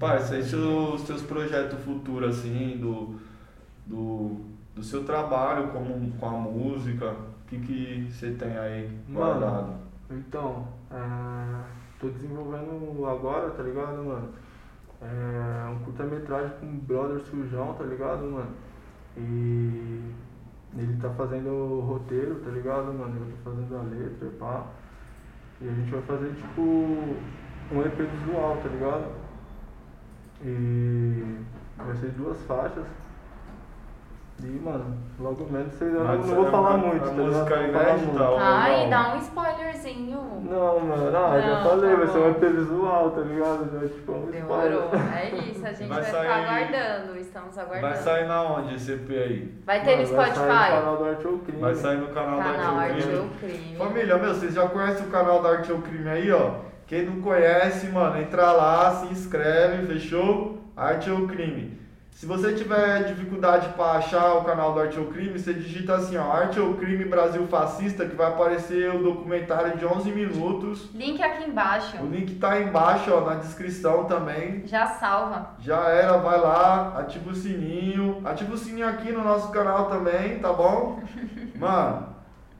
Parça, 0.00 0.38
e 0.38 0.42
seus, 0.42 1.02
seus 1.02 1.20
projetos 1.22 1.78
futuros, 1.84 2.38
assim, 2.38 2.78
do, 2.78 3.20
do, 3.86 4.40
do 4.74 4.82
seu 4.82 5.04
trabalho 5.04 5.68
como, 5.68 6.10
com 6.12 6.26
a 6.26 6.30
música, 6.32 7.10
o 7.10 7.48
que, 7.48 7.58
que 7.60 8.10
você 8.10 8.30
tem 8.30 8.56
aí 8.56 8.90
Mano. 9.06 9.40
guardado? 9.40 9.72
Então, 10.10 10.66
é, 10.90 11.64
tô 12.00 12.08
desenvolvendo 12.08 13.06
agora, 13.06 13.50
tá 13.50 13.62
ligado, 13.62 14.02
mano? 14.02 14.30
É, 15.02 15.68
um 15.68 15.78
curta-metragem 15.84 16.56
com 16.58 16.66
o 16.66 16.78
brother 16.78 17.20
sujão, 17.20 17.74
tá 17.74 17.84
ligado, 17.84 18.22
mano? 18.22 18.50
E 19.16 20.14
ele 20.76 20.96
tá 21.00 21.10
fazendo 21.10 21.50
o 21.50 21.80
roteiro, 21.80 22.36
tá 22.36 22.50
ligado, 22.50 22.92
mano? 22.94 23.16
Eu 23.20 23.36
tô 23.36 23.50
fazendo 23.50 23.76
a 23.76 23.82
letra, 23.82 24.30
pá. 24.38 24.66
E 25.60 25.68
a 25.68 25.72
gente 25.72 25.90
vai 25.90 26.02
fazer 26.02 26.34
tipo 26.34 26.62
um 26.62 27.82
EP 27.82 27.96
visual, 27.96 28.56
tá 28.62 28.68
ligado? 28.68 29.12
E 30.42 31.36
vai 31.76 31.96
ser 31.96 32.10
duas 32.12 32.40
faixas. 32.42 32.86
E, 34.40 34.46
mano, 34.58 34.96
logo 35.20 35.46
menos 35.52 35.72
vocês 35.74 35.92
não, 35.92 36.02
não 36.04 36.20
vou 36.22 36.48
é 36.48 36.50
falar 36.50 36.70
uma- 36.74 36.78
muito, 36.88 37.04
a 37.04 37.06
tá 37.08 37.12
ligado? 37.12 37.26
música 37.32 37.56
Não 37.56 37.68
inédita, 37.68 37.96
muito. 38.08 38.22
ó. 38.22 38.38
Ai, 38.40 38.82
não. 38.82 38.90
dá 38.90 39.14
um 39.14 39.18
spoilerzinho. 39.18 40.20
Não, 40.50 40.80
mano, 40.80 41.16
ah, 41.16 41.40
já 41.40 41.54
Não, 41.62 41.62
falei, 41.70 41.90
tá 41.90 41.96
vai 41.96 42.06
ser 42.08 42.18
um 42.18 42.30
EP 42.30 42.40
visual, 42.48 43.10
tá 43.12 43.20
ligado? 43.20 43.70
Já, 43.80 43.88
tipo, 43.88 44.12
um 44.12 44.26
Demorou. 44.32 44.84
spoiler. 44.86 45.16
É 45.16 45.28
isso, 45.36 45.64
a 45.64 45.72
gente 45.72 45.88
Vai 45.88 46.02
vai, 46.02 46.10
sair- 46.10 46.22
ficar 46.22 46.34
aguardando. 46.34 47.18
Estamos 47.18 47.58
aguardando. 47.58 47.94
Vai 47.94 47.96
sair 48.02 48.26
na 48.26 48.42
onde 48.42 48.74
esse 48.74 48.92
EP 48.92 49.10
aí? 49.10 49.54
Vai 49.64 49.84
ter 49.84 49.96
no 49.96 50.02
Mano, 50.02 50.16
Vai 50.16 50.26
sair 50.26 50.28
no 50.28 50.34
Spotify? 50.34 50.70
canal 50.72 50.96
do 50.96 51.04
Arte 51.04 51.26
ou 51.28 51.38
Crime. 51.38 51.60
Vai 51.60 51.74
sair 51.76 51.96
no 51.98 52.08
canal, 52.08 52.38
Canal 52.38 52.74
da 52.74 52.80
Arte 52.82 52.94
Arte 52.94 53.14
ou 53.16 53.28
Crime. 53.38 53.76
Família, 53.76 54.18
meu, 54.18 54.34
vocês 54.34 54.54
já 54.54 54.68
conhecem 54.68 55.06
o 55.06 55.10
canal 55.10 55.40
da 55.40 55.50
Arte 55.50 55.70
ou 55.72 55.80
Crime 55.82 56.08
aí, 56.08 56.32
ó? 56.32 56.50
Quem 56.88 57.06
não 57.06 57.22
conhece, 57.22 57.86
mano, 57.86 58.20
entra 58.20 58.50
lá, 58.50 58.90
se 58.90 59.06
inscreve, 59.06 59.86
fechou? 59.86 60.58
Arte 60.76 61.08
ou 61.10 61.28
Crime. 61.28 61.80
Se 62.22 62.28
você 62.28 62.52
tiver 62.52 63.02
dificuldade 63.02 63.70
para 63.70 63.98
achar 63.98 64.34
o 64.34 64.44
canal 64.44 64.72
do 64.72 64.78
Arte 64.78 64.96
ou 64.96 65.06
Crime, 65.06 65.36
você 65.36 65.52
digita 65.52 65.96
assim, 65.96 66.16
ó, 66.16 66.30
Arte 66.30 66.60
ou 66.60 66.74
Crime 66.74 67.04
Brasil 67.04 67.44
Fascista, 67.48 68.06
que 68.06 68.14
vai 68.14 68.28
aparecer 68.28 68.94
o 68.94 69.02
documentário 69.02 69.76
de 69.76 69.84
11 69.84 70.12
minutos. 70.12 70.88
Link 70.94 71.20
aqui 71.20 71.50
embaixo. 71.50 71.96
O 72.00 72.06
link 72.06 72.36
tá 72.36 72.52
aí 72.52 72.62
embaixo, 72.62 73.12
ó, 73.12 73.22
na 73.22 73.34
descrição 73.34 74.04
também. 74.04 74.64
Já 74.66 74.86
salva. 74.86 75.56
Já 75.58 75.88
era, 75.88 76.16
vai 76.18 76.38
lá, 76.38 76.96
ativa 77.00 77.28
o 77.28 77.34
sininho. 77.34 78.22
Ativa 78.24 78.54
o 78.54 78.56
sininho 78.56 78.88
aqui 78.88 79.10
no 79.10 79.24
nosso 79.24 79.50
canal 79.50 79.86
também, 79.86 80.38
tá 80.38 80.52
bom? 80.52 81.02
Mano, 81.58 82.06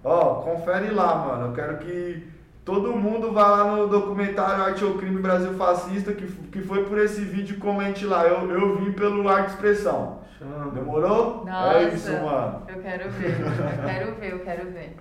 ó, 0.03 0.43
confere 0.43 0.91
lá, 0.91 1.15
mano. 1.15 1.47
Eu 1.47 1.53
quero 1.53 1.79
que 1.79 2.32
todo 2.65 2.93
mundo 2.93 3.33
vá 3.33 3.49
lá 3.49 3.77
no 3.77 3.89
documentário 3.89 4.65
Arte 4.65 4.85
ou 4.85 4.95
Crime 4.99 5.21
Brasil 5.21 5.53
Fascista, 5.55 6.13
que, 6.13 6.27
que 6.27 6.61
foi 6.63 6.85
por 6.85 6.99
esse 6.99 7.21
vídeo, 7.23 7.59
comente 7.59 8.05
lá. 8.05 8.25
Eu, 8.25 8.49
eu 8.51 8.77
vim 8.77 8.93
pelo 8.93 9.29
Arte 9.29 9.51
Expressão. 9.51 10.21
Chama. 10.39 10.71
Demorou? 10.71 11.45
Nossa. 11.45 11.79
É 11.79 11.95
isso, 11.95 12.13
mano. 12.13 12.63
Eu 12.69 12.81
quero 12.81 13.11
ver. 13.11 13.41
Eu 13.41 13.85
quero 13.85 14.15
ver, 14.15 14.33
eu 14.33 14.39
quero 14.41 14.71
ver. 14.71 14.97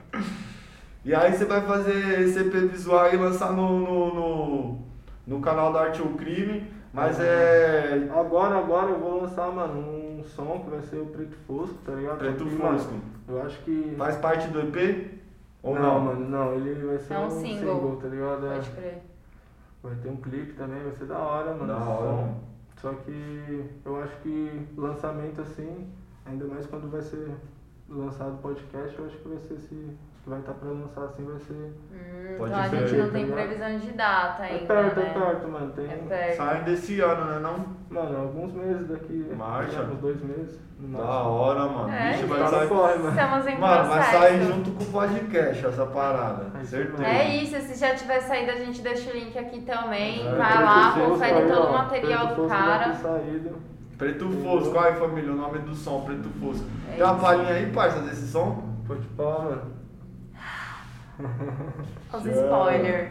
E 1.03 1.15
aí 1.15 1.33
você 1.33 1.45
vai 1.45 1.61
fazer 1.61 2.21
esse 2.21 2.39
EP 2.39 2.53
visual 2.71 3.11
e 3.11 3.17
lançar 3.17 3.51
no, 3.53 3.79
no, 3.79 4.13
no, 4.13 4.79
no 5.25 5.41
canal 5.41 5.73
da 5.73 5.81
Arte 5.81 6.01
ou 6.01 6.09
Crime. 6.09 6.71
Mas 6.93 7.19
é. 7.19 8.09
Agora, 8.13 8.57
agora 8.57 8.91
eu 8.91 8.99
vou 8.99 9.21
lançar, 9.21 9.51
mano, 9.51 9.79
um 9.79 10.23
som 10.23 10.61
que 10.63 10.69
vai 10.69 10.81
ser 10.81 10.97
o 10.97 11.05
Preto 11.05 11.37
Fosco, 11.47 11.75
tá 11.85 11.93
ligado? 11.93 12.17
Preto 12.17 12.45
Fosco. 12.45 12.93
Eu 13.27 13.41
acho 13.41 13.57
que. 13.59 13.95
Faz 13.97 14.17
parte 14.17 14.47
do 14.49 14.59
EP? 14.59 15.20
Ou 15.63 15.75
não, 15.75 15.81
não? 15.81 15.99
mano, 16.01 16.29
não, 16.29 16.53
ele 16.53 16.85
vai 16.85 16.97
ser 16.99 17.13
É 17.13 17.19
um 17.19 17.25
um 17.27 17.29
single. 17.29 17.97
tá 18.01 18.07
ligado? 18.07 18.47
É. 18.47 18.53
Pode 18.55 18.69
crer. 18.71 19.03
Vai 19.83 19.95
ter 19.95 20.09
um 20.09 20.17
clipe 20.17 20.53
também, 20.53 20.81
vai 20.83 20.91
ser 20.93 21.05
da 21.05 21.17
hora, 21.17 21.53
mano. 21.53 21.67
Da 21.67 21.77
hora. 21.77 22.07
som. 22.09 22.39
Só 22.81 22.93
que 22.93 23.69
eu 23.85 24.01
acho 24.01 24.15
que 24.21 24.67
lançamento 24.75 25.41
assim, 25.41 25.87
ainda 26.25 26.45
mais 26.45 26.65
quando 26.65 26.89
vai 26.89 27.01
ser 27.01 27.31
lançado 27.87 28.35
o 28.35 28.37
podcast, 28.37 28.97
eu 28.97 29.05
acho 29.05 29.17
que 29.17 29.27
vai 29.27 29.37
ser 29.39 29.53
esse. 29.55 29.97
Que 30.23 30.29
vai 30.29 30.39
estar 30.39 30.53
pra 30.53 30.69
lançar 30.69 31.03
assim, 31.05 31.25
vai 31.25 31.39
ser. 31.39 31.53
Hum, 31.53 32.35
Pode 32.37 32.51
então 32.51 32.63
a 32.63 32.69
crer, 32.69 32.87
gente 32.87 32.97
não 32.99 33.05
tá 33.07 33.11
tem 33.13 33.31
previsão 33.31 33.77
de 33.79 33.91
data 33.93 34.43
É 34.43 34.51
ainda. 34.51 34.65
perto, 34.67 34.99
né? 34.99 35.07
é 35.15 35.19
perto, 35.19 35.47
mano. 35.47 35.71
Tem. 35.71 35.85
É 35.85 35.95
perto. 35.97 36.37
Sai 36.37 36.63
desse 36.63 36.99
ano, 37.01 37.25
né? 37.25 37.39
Não? 37.39 37.65
Mano, 37.89 38.17
alguns 38.21 38.53
meses 38.53 38.87
daqui. 38.87 39.33
Marcha. 39.35 39.81
Uns 39.81 39.97
dois 39.99 40.21
meses. 40.21 40.59
Da 40.79 41.23
hora, 41.23 41.65
mano. 41.67 41.89
É, 41.91 42.11
Vixe, 42.11 42.25
vai 42.25 42.37
Tá 42.39 42.45
no 42.45 42.51
sair. 42.51 42.67
corre, 42.67 42.95
mano. 42.97 43.09
Estamos 43.09 43.47
em 43.47 43.57
Mano, 43.59 43.89
vai 43.89 44.03
sair 44.03 44.43
junto 44.43 44.71
com 44.71 44.83
o 44.83 44.87
podcast 44.87 45.65
essa 45.65 45.85
parada. 45.87 46.45
É 46.55 46.61
isso 46.61 46.69
Certeza. 46.71 47.03
É 47.03 47.35
isso, 47.35 47.59
se 47.61 47.79
já 47.79 47.95
tiver 47.95 48.19
saído, 48.21 48.51
a 48.51 48.55
gente 48.55 48.81
deixa 48.81 49.09
o 49.09 49.13
link 49.13 49.35
aqui 49.37 49.61
também. 49.61 50.27
É, 50.27 50.35
Vai 50.35 50.63
lá, 50.63 50.91
confere 50.93 51.47
todo 51.47 51.61
ó, 51.67 51.69
o 51.69 51.73
material 51.73 52.27
do 52.35 52.47
vai 52.47 52.57
cara. 52.59 52.93
saído. 52.93 53.55
Preto 53.97 54.29
Fosco, 54.29 54.79
aí 54.79 54.93
família, 54.95 55.31
o 55.31 55.35
nome 55.35 55.59
do 55.59 55.73
som, 55.75 56.01
Preto 56.01 56.29
Fosco. 56.39 56.65
É 56.91 56.95
Tem 56.95 57.03
uma 57.03 57.15
palhinha 57.15 57.53
aí, 57.53 57.71
parça, 57.71 57.99
desse 58.01 58.27
som? 58.27 58.63
Pode 58.87 59.05
pá, 59.17 59.23
mano. 59.23 59.80
Os 62.13 62.25
spoilers. 62.25 63.09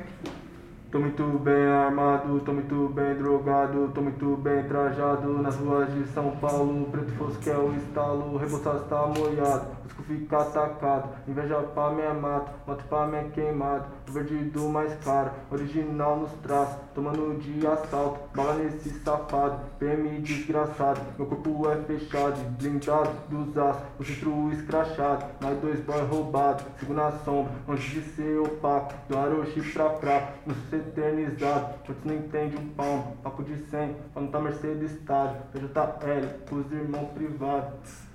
Tô 0.90 0.98
muito 0.98 1.22
bem 1.38 1.66
armado, 1.66 2.40
tô 2.40 2.52
muito 2.52 2.88
bem 2.92 3.14
drogado, 3.14 3.92
tô 3.94 4.00
muito 4.00 4.36
bem 4.38 4.64
trajado 4.64 5.40
nas 5.40 5.56
ruas 5.56 5.92
de 5.94 6.04
São 6.08 6.32
Paulo. 6.32 6.88
Preto 6.90 7.12
fosco 7.12 7.48
é 7.48 7.56
o 7.56 7.72
estalo, 7.76 8.36
reboçado 8.36 8.78
está 8.78 9.06
molhado, 9.06 9.66
fica 10.02 10.38
atacado. 10.38 11.08
Inveja 11.26 11.56
pra 11.74 11.90
minha 11.90 12.14
mato, 12.14 12.52
moto 12.66 12.84
pra 12.84 13.06
minha 13.06 13.24
queimado. 13.30 13.86
O 14.08 14.12
verde 14.12 14.44
do 14.50 14.68
mais 14.68 14.94
caro, 15.04 15.30
original 15.50 16.16
nos 16.16 16.32
traços, 16.42 16.76
tomando 16.94 17.38
de 17.38 17.66
assalto. 17.66 18.20
Bala 18.34 18.54
nesse 18.54 18.90
safado, 19.00 19.60
PM 19.78 20.20
desgraçado. 20.20 21.00
Meu 21.18 21.26
corpo 21.26 21.68
é 21.70 21.76
fechado, 21.76 22.38
blindado 22.58 23.10
dos 23.28 23.56
aços, 23.56 23.82
o 23.98 24.04
centro 24.04 24.52
escrachado. 24.52 25.24
Mais 25.40 25.58
dois 25.60 25.80
boy 25.80 26.00
roubado, 26.06 26.62
sigo 26.78 26.94
na 26.94 27.10
sombra, 27.24 27.52
antes 27.68 27.84
de 27.84 28.02
ser 28.02 28.38
opaco. 28.40 28.92
Do 29.08 29.18
Arochi 29.18 29.60
pra 30.00 30.32
não 30.46 30.54
sou 30.68 30.78
eternizado. 30.78 31.74
Muitos 31.86 32.04
não 32.04 32.14
entendem 32.14 32.58
um 32.58 32.68
palmo, 32.70 33.16
papo 33.22 33.42
de 33.42 33.56
100, 33.56 33.94
pra 34.12 34.22
não 34.22 34.30
tá 34.30 34.40
Mercedes 34.40 34.92
estádio. 34.92 35.40
PJL, 35.52 36.26
os 36.50 36.72
irmãos 36.72 37.10
privados. 37.12 38.09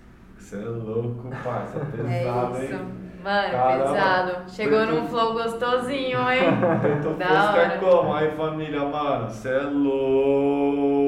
Você 0.45 0.57
é 0.57 0.59
louco, 0.67 1.27
parça. 1.43 1.79
É 2.07 2.19
Pesado, 2.19 2.63
isso. 2.63 2.73
hein? 2.73 2.79
Mano, 3.23 3.49
Caramba. 3.51 3.83
pesado. 3.93 4.31
Chegou 4.51 4.77
Preto- 4.85 4.93
num 4.93 5.07
flow 5.07 5.33
gostosinho, 5.33 6.19
hein? 6.31 6.41
Preto 6.81 7.09
Da 7.17 7.25
é 7.25 7.39
hora. 7.41 7.77
como? 7.79 8.13
Aí, 8.13 8.29
família, 8.37 8.81
mano, 8.85 9.27
você 9.27 9.49
é 9.49 9.61
louco. 9.63 11.05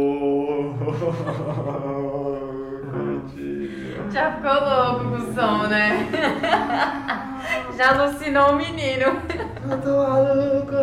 Já 4.09 4.31
ficou 4.31 4.53
louco 4.53 5.05
com 5.05 5.15
o 5.17 5.33
som, 5.35 5.67
né? 5.67 6.07
Já 7.77 7.91
alucinou 7.91 8.53
o 8.53 8.55
menino. 8.55 9.21
Eu 9.69 9.77
tô 9.83 9.97
maluco. 9.97 10.73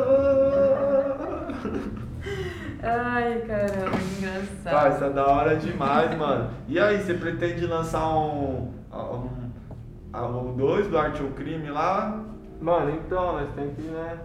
Ai, 2.85 3.41
caramba, 3.47 3.97
engraçado. 4.18 4.64
Cara, 4.64 4.89
isso 4.91 5.05
é 5.05 5.11
da 5.11 5.26
hora 5.26 5.57
demais, 5.57 6.16
mano. 6.18 6.51
E 6.68 6.78
aí, 6.78 7.01
você 7.01 7.14
pretende 7.14 7.66
lançar 7.66 8.07
um. 8.09 8.72
um, 8.93 9.28
um 10.14 10.57
dois 10.57 10.87
do 10.87 10.99
Arte 10.99 11.22
ou 11.22 11.30
Crime 11.30 11.70
lá? 11.70 12.22
Mano, 12.61 12.91
então, 12.91 13.32
nós 13.32 13.49
tem 13.55 13.74
que, 13.74 13.82
né? 13.82 14.18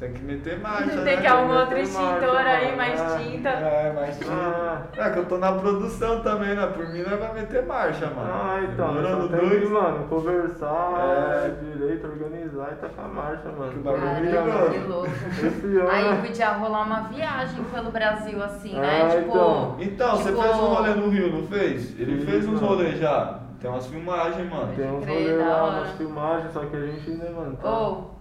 Tem 0.00 0.12
que 0.14 0.22
meter 0.22 0.58
marcha, 0.60 0.88
Tem 0.88 0.96
né? 1.04 1.16
que 1.18 1.26
arrumar 1.26 1.58
outro 1.60 1.74
Tem 1.74 1.84
extintor 1.84 2.32
marcha, 2.32 2.48
aí, 2.48 2.74
mais 2.76 2.98
É. 3.00 3.18
tinta. 3.18 3.48
É, 3.50 3.92
mas 3.94 4.18
tinha. 4.18 4.32
Ah. 4.32 4.82
É 4.96 5.10
que 5.10 5.18
eu 5.18 5.26
tô 5.26 5.36
na 5.36 5.52
produção 5.52 6.20
também, 6.22 6.54
né? 6.56 6.66
Por 6.68 6.88
mim, 6.88 7.02
nós 7.02 7.18
vai 7.20 7.34
meter 7.34 7.66
marcha, 7.66 8.06
mano. 8.06 8.30
Ah, 8.32 8.60
então, 8.62 8.88
Demorando 8.94 9.22
só 9.22 9.28
tem 9.36 9.48
que, 9.50 9.56
dois. 9.58 9.70
mano, 9.70 10.06
conversar 10.08 11.44
É. 11.44 11.50
direito, 11.62 12.06
organizar 12.06 12.68
e 12.72 12.74
tacar 12.76 13.04
a 13.04 13.08
marcha, 13.08 13.48
mano. 13.58 13.72
Que 13.72 13.78
bagulho 13.78 14.32
Caramba, 14.32 14.70
que 14.70 14.78
louco. 14.88 15.06
Esse 15.06 15.66
ano. 15.66 15.90
Aí 15.90 16.26
podia 16.26 16.48
rolar 16.52 16.82
uma 16.82 17.00
viagem 17.02 17.64
pelo 17.64 17.90
Brasil, 17.90 18.42
assim, 18.42 18.78
Ah, 18.78 18.80
né? 18.80 19.08
Tipo. 19.16 19.28
então. 19.36 19.76
Então, 19.80 20.16
você 20.16 20.30
tipo, 20.30 20.42
fez 20.42 20.56
um 20.56 20.66
rolê 20.66 20.94
no 20.94 21.08
Rio, 21.10 21.30
não 21.32 21.46
fez? 21.46 22.00
Ele 22.00 22.16
Fiz, 22.16 22.24
fez 22.24 22.48
uns 22.48 22.60
rolês 22.60 22.98
já. 22.98 23.38
Tem 23.60 23.70
umas 23.70 23.86
filmagens, 23.86 24.48
mano. 24.50 24.72
Tem 24.74 24.90
uns 24.90 25.06
rolês 25.06 25.38
lá, 25.38 25.64
umas 25.66 25.90
filmagens, 25.90 26.52
só 26.54 26.60
que 26.60 26.74
a 26.74 26.80
gente, 26.86 27.10
né, 27.10 27.28
mano, 27.36 27.54
tá, 27.60 27.68
Ou, 27.68 28.14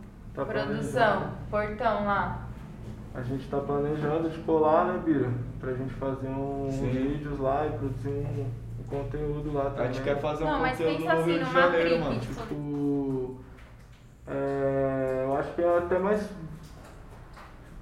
tá 0.46 0.54
produção, 0.54 1.18
planejando. 1.50 1.78
portão 1.78 2.06
lá. 2.06 2.46
A 3.14 3.22
gente 3.22 3.48
tá 3.50 3.60
planejando 3.60 4.30
de 4.30 4.38
colar, 4.40 4.86
né, 4.86 5.02
Bira? 5.04 5.32
Pra 5.60 5.74
gente 5.74 5.94
fazer 5.96 6.28
uns 6.28 6.74
Sim. 6.76 6.90
vídeos 6.90 7.40
lá 7.40 7.66
e 7.66 7.72
produzir 7.72 8.08
um, 8.10 8.46
um 8.80 8.84
conteúdo 8.84 9.52
lá 9.54 9.68
A 9.68 9.70
também. 9.72 9.94
gente 9.94 10.04
quer 10.04 10.20
fazer 10.22 10.44
um 10.44 10.48
Não, 10.48 10.60
mas 10.60 10.78
conteúdo 10.78 10.98
pensa 10.98 11.14
no 11.16 11.22
assim, 11.22 11.32
Rio 11.34 11.46
de 11.46 11.52
Janeiro, 11.54 11.90
clipe, 11.90 12.04
mano. 12.04 12.20
tipo, 12.20 12.34
Tipo, 12.42 13.38
é, 14.28 15.24
eu 15.26 15.38
acho 15.38 15.54
que 15.54 15.62
é 15.62 15.78
até 15.80 15.98
mais, 16.00 16.30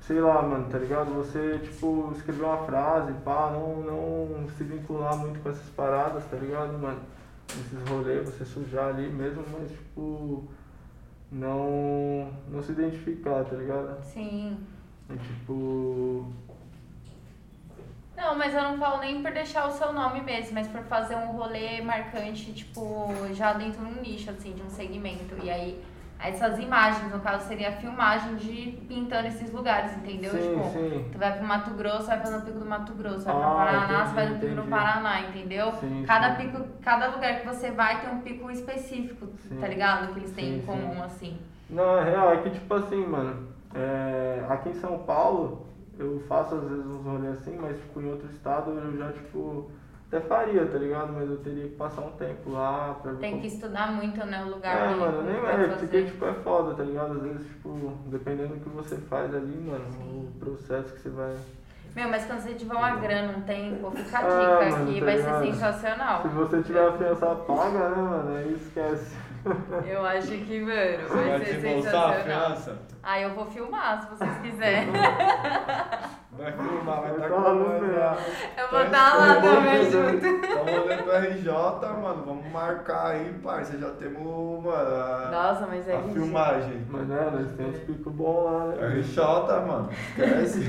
sei 0.01 0.21
lá, 0.21 0.41
mano, 0.41 0.65
tá 0.71 0.77
ligado? 0.77 1.13
Você, 1.15 1.59
tipo, 1.59 2.11
escrever 2.15 2.43
uma 2.45 2.57
frase, 2.59 3.11
pá, 3.25 3.51
não, 3.53 3.81
não 3.81 4.47
se 4.57 4.63
vincular 4.63 5.15
muito 5.17 5.39
com 5.41 5.49
essas 5.49 5.69
paradas, 5.71 6.23
tá 6.31 6.38
ligado, 6.38 6.77
mano? 6.79 6.99
Esses 7.49 7.88
rolês, 7.89 8.25
você 8.29 8.45
sujar 8.45 8.88
ali 8.89 9.09
mesmo, 9.09 9.43
mas, 9.57 9.69
tipo, 9.71 10.47
não, 11.31 12.31
não 12.49 12.61
se 12.63 12.71
identificar, 12.71 13.43
tá 13.45 13.55
ligado? 13.55 14.03
Sim. 14.03 14.57
É, 15.09 15.15
tipo, 15.15 16.25
Não, 18.15 18.35
mas 18.37 18.53
eu 18.53 18.63
não 18.63 18.77
falo 18.77 18.99
nem 18.99 19.21
por 19.21 19.31
deixar 19.31 19.67
o 19.67 19.71
seu 19.71 19.93
nome 19.93 20.21
mesmo, 20.21 20.53
mas 20.53 20.67
por 20.67 20.81
fazer 20.83 21.15
um 21.15 21.31
rolê 21.33 21.81
marcante, 21.81 22.51
tipo, 22.53 23.13
já 23.33 23.53
dentro 23.53 23.85
de 23.85 23.99
um 23.99 24.01
nicho, 24.01 24.29
assim, 24.29 24.53
de 24.53 24.61
um 24.61 24.69
segmento. 24.69 25.35
E 25.43 25.49
aí, 25.49 25.83
essas 26.19 26.57
imagens, 26.60 27.11
no 27.11 27.19
caso, 27.19 27.48
seria 27.48 27.69
a 27.69 27.72
filmagem 27.73 28.35
de 28.35 28.72
pintando 28.88 29.27
esses 29.27 29.52
lugares, 29.53 29.95
entendeu? 29.98 30.31
Sim, 30.31 30.39
tipo, 30.39 30.64
sim. 30.72 31.10
tu 31.11 31.18
vai 31.18 31.38
pro 31.38 31.45
Mato 31.45 31.72
Grosso, 31.72 32.07
vai 32.07 32.19
fazer 32.19 32.38
o 32.38 32.41
pico 32.41 32.60
do 32.60 32.65
Mato 32.65 32.94
Grosso, 32.94 33.26
vai 33.26 33.35
pro 33.35 33.44
Ah, 33.44 33.56
Paraná, 33.56 33.84
entendi, 33.84 34.10
você 34.10 34.15
vai 34.15 34.30
no 34.30 34.39
pico 34.39 34.56
do. 34.56 34.64
Paraná, 34.64 35.22
entendeu? 35.22 35.72
Sim, 35.73 36.03
cada 36.07 36.35
sim. 36.35 36.49
pico, 36.49 36.65
cada 36.81 37.07
lugar 37.10 37.39
que 37.39 37.48
você 37.48 37.72
vai 37.72 38.02
tem 38.02 38.10
um 38.10 38.22
pico 38.22 38.49
específico, 38.49 39.27
tá 39.60 39.68
ligado? 39.68 40.14
Que 40.14 40.19
eles 40.19 40.31
têm 40.31 40.57
em 40.57 40.61
comum, 40.61 41.03
assim. 41.03 41.38
Não, 41.69 41.98
é 41.99 42.10
real, 42.10 42.34
é 42.34 42.38
que 42.38 42.49
tipo 42.49 42.73
assim, 42.73 43.06
mano, 43.06 43.48
é, 43.76 44.45
aqui 44.49 44.69
em 44.69 44.73
São 44.76 44.99
Paulo 44.99 45.68
eu 45.99 46.23
faço 46.27 46.56
às 46.56 46.64
vezes 46.64 46.85
uns 46.85 47.03
rolês 47.03 47.38
assim, 47.39 47.57
mas 47.60 47.77
tipo 47.77 48.02
em 48.02 48.10
outro 48.10 48.27
estado 48.30 48.72
eu 48.72 48.98
já 48.98 49.11
tipo 49.11 49.69
até 50.07 50.19
faria, 50.21 50.65
tá 50.65 50.77
ligado? 50.77 51.11
Mas 51.13 51.29
eu 51.29 51.38
teria 51.38 51.63
que 51.67 51.75
passar 51.75 52.01
um 52.01 52.11
tempo 52.11 52.51
lá 52.51 52.95
pra 53.01 53.11
ver 53.11 53.17
Tem 53.19 53.31
como- 53.31 53.41
que 53.41 53.47
estudar 53.47 53.91
muito, 53.91 54.25
né, 54.25 54.43
o 54.45 54.49
lugar. 54.49 54.91
É, 54.91 54.95
mano, 54.95 55.21
nem 55.23 55.35
é, 55.35 55.67
porque 55.67 56.03
tipo 56.05 56.25
é 56.25 56.34
foda, 56.34 56.73
tá 56.75 56.84
ligado? 56.84 57.13
Às 57.13 57.21
vezes, 57.23 57.47
tipo, 57.47 57.69
dependendo 58.07 58.55
do 58.55 58.59
que 58.61 58.69
você 58.69 58.95
faz 58.97 59.34
ali, 59.35 59.57
mano, 59.57 59.85
o 59.99 60.31
processo 60.39 60.93
que 60.93 61.01
você 61.01 61.09
vai. 61.09 61.35
Meu, 61.95 62.09
mas 62.09 62.25
quando 62.25 62.39
você 62.41 62.53
tiver 62.53 62.75
uma 62.75 62.95
grana, 62.97 63.35
um 63.38 63.41
tempo, 63.41 63.89
fica 63.91 64.19
a 64.19 64.21
dica 64.21 64.69
mano, 64.71 64.84
aqui, 64.89 64.99
tá 64.99 65.05
vai 65.05 65.17
ser 65.17 65.51
sensacional. 65.51 66.21
Se 66.21 66.27
você 66.27 66.61
tiver 66.61 66.88
a 66.88 66.91
fiança 66.93 67.35
paga, 67.35 67.89
né, 67.89 67.95
mano, 68.01 68.35
aí 68.38 68.53
esquece. 68.53 69.17
Eu 69.88 70.05
acho 70.05 70.27
que, 70.27 70.59
mano, 70.59 71.07
vai 71.09 71.27
vai 71.29 71.39
ser 71.45 71.53
desembolsar 71.55 71.95
a 72.09 72.13
sensacional. 72.13 72.45
fiança? 72.49 72.77
Ah, 73.01 73.19
eu 73.21 73.34
vou 73.34 73.45
filmar, 73.45 74.01
se 74.03 74.09
vocês 74.09 74.38
quiserem. 74.39 74.89
Vai 76.38 76.51
filmar, 76.51 77.01
vai 77.01 77.11
estar 77.14 77.30
com 77.30 77.41
tá 77.41 77.53
no 77.53 77.97
lá. 77.97 78.18
Eu 78.57 78.69
vou 78.69 78.81
estar 78.81 79.18
lá 79.18 79.41
também 79.41 79.91
junto. 79.91 80.26
Estamos 80.26 80.72
olhando 80.72 81.03
pro 81.03 81.18
RJ, 81.18 82.01
mano. 82.01 82.23
Vamos 82.26 82.51
marcar 82.51 83.07
aí, 83.07 83.34
parça. 83.43 83.77
Já 83.77 83.89
temos, 83.91 84.64
mano, 84.64 84.95
a, 84.95 85.30
Nossa, 85.31 85.65
mas 85.68 85.88
é 85.88 85.95
a 85.95 86.01
filmagem. 86.01 86.85
Mas 86.89 87.07
né, 87.07 87.30
nós 87.34 87.51
temos 87.53 87.76
uns 87.76 87.84
picos 87.84 88.14
bons 88.14 88.43
lá, 88.43 88.65
né? 88.65 88.99
RJ, 88.99 89.23
mano. 89.65 89.89
Esquece. 89.91 90.61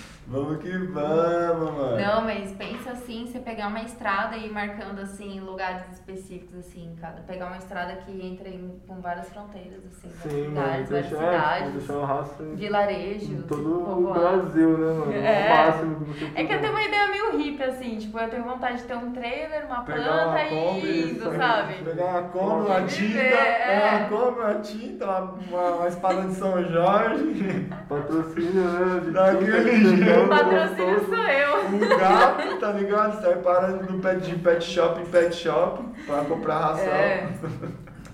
vamos 0.34 0.58
que 0.58 0.70
vamos, 0.78 1.72
mano. 1.74 1.96
Não, 1.96 2.20
mas 2.22 2.52
pensa 2.52 2.90
assim, 2.92 3.26
você 3.26 3.38
pegar 3.38 3.68
uma 3.68 3.82
estrada 3.82 4.36
e 4.36 4.46
ir 4.46 4.52
marcando 4.52 4.98
assim 5.00 5.40
lugares 5.40 5.82
específicos 5.92 6.58
assim, 6.58 6.94
cada 7.00 7.20
pegar 7.22 7.46
uma 7.46 7.56
estrada 7.58 7.96
que 7.96 8.10
entra 8.26 8.48
em, 8.48 8.80
com 8.86 9.00
várias 9.00 9.28
fronteiras 9.30 9.80
assim, 9.86 10.08
Sim, 10.22 10.48
mano. 10.48 10.66
várias 10.66 10.88
cidades, 10.88 10.90
várias 10.90 11.10
Deixar, 11.10 11.18
cidades, 11.18 11.72
deixar 11.72 11.94
o 11.94 12.04
rastro 12.04 12.46
em 12.46 12.54
vilarejos, 12.56 13.30
em 13.30 13.42
todo 13.42 13.80
o 13.80 13.84
povoados. 13.84 14.22
Brasil, 14.52 14.78
né, 14.78 14.92
mano? 14.92 15.12
É. 15.12 15.46
O 15.46 15.56
máximo 15.66 16.04
que 16.04 16.04
você 16.12 16.24
É 16.34 16.44
que 16.44 16.52
eu 16.52 16.58
puder. 16.58 16.60
tenho 16.60 16.72
uma 16.72 16.82
ideia 16.82 17.08
meio 17.08 17.36
hippie, 17.38 17.62
assim, 17.62 17.96
tipo, 17.98 18.18
eu 18.18 18.28
tenho 18.30 18.44
vontade 18.44 18.78
de 18.78 18.84
ter 18.84 18.96
um 18.96 19.12
trailer, 19.12 19.66
uma 19.66 19.82
Pegar 19.84 20.02
planta 20.02 20.26
uma 20.28 20.42
e 20.44 20.48
Kombi, 20.50 21.10
indo, 21.10 21.36
sabe? 21.36 21.74
Pegar 21.84 22.04
uma 22.06 22.22
Kombi, 22.22 22.66
uma 22.66 22.82
tinta, 22.86 23.18
é. 23.18 23.66
pegar 23.66 23.96
uma 23.98 24.08
Kombi, 24.08 24.40
uma 24.40 24.54
tinta, 24.60 25.04
uma, 25.06 25.20
uma, 25.50 25.70
uma 25.76 25.88
espada 25.88 26.22
de 26.22 26.34
São 26.34 26.62
Jorge, 26.64 27.68
Patrocínio, 27.88 28.64
né? 28.64 29.00
De 29.00 29.10
Daquele 29.10 29.96
jeito. 29.96 30.23
Chegando, 30.24 30.42
O 30.42 30.50
patrocínio 30.50 31.04
sou 31.06 31.24
eu. 31.26 31.66
um 31.66 31.98
gato, 31.98 32.56
tá 32.60 32.68
ligado? 32.72 33.20
Sai 33.22 33.36
parando 33.36 33.86
do 33.86 33.98
pet, 34.00 34.20
de 34.22 34.36
pet 34.36 34.64
shop 34.64 35.00
em 35.00 35.06
pet 35.06 35.34
shop 35.34 35.82
pra 36.06 36.24
comprar 36.24 36.58
ração. 36.58 36.86
É. 36.92 37.28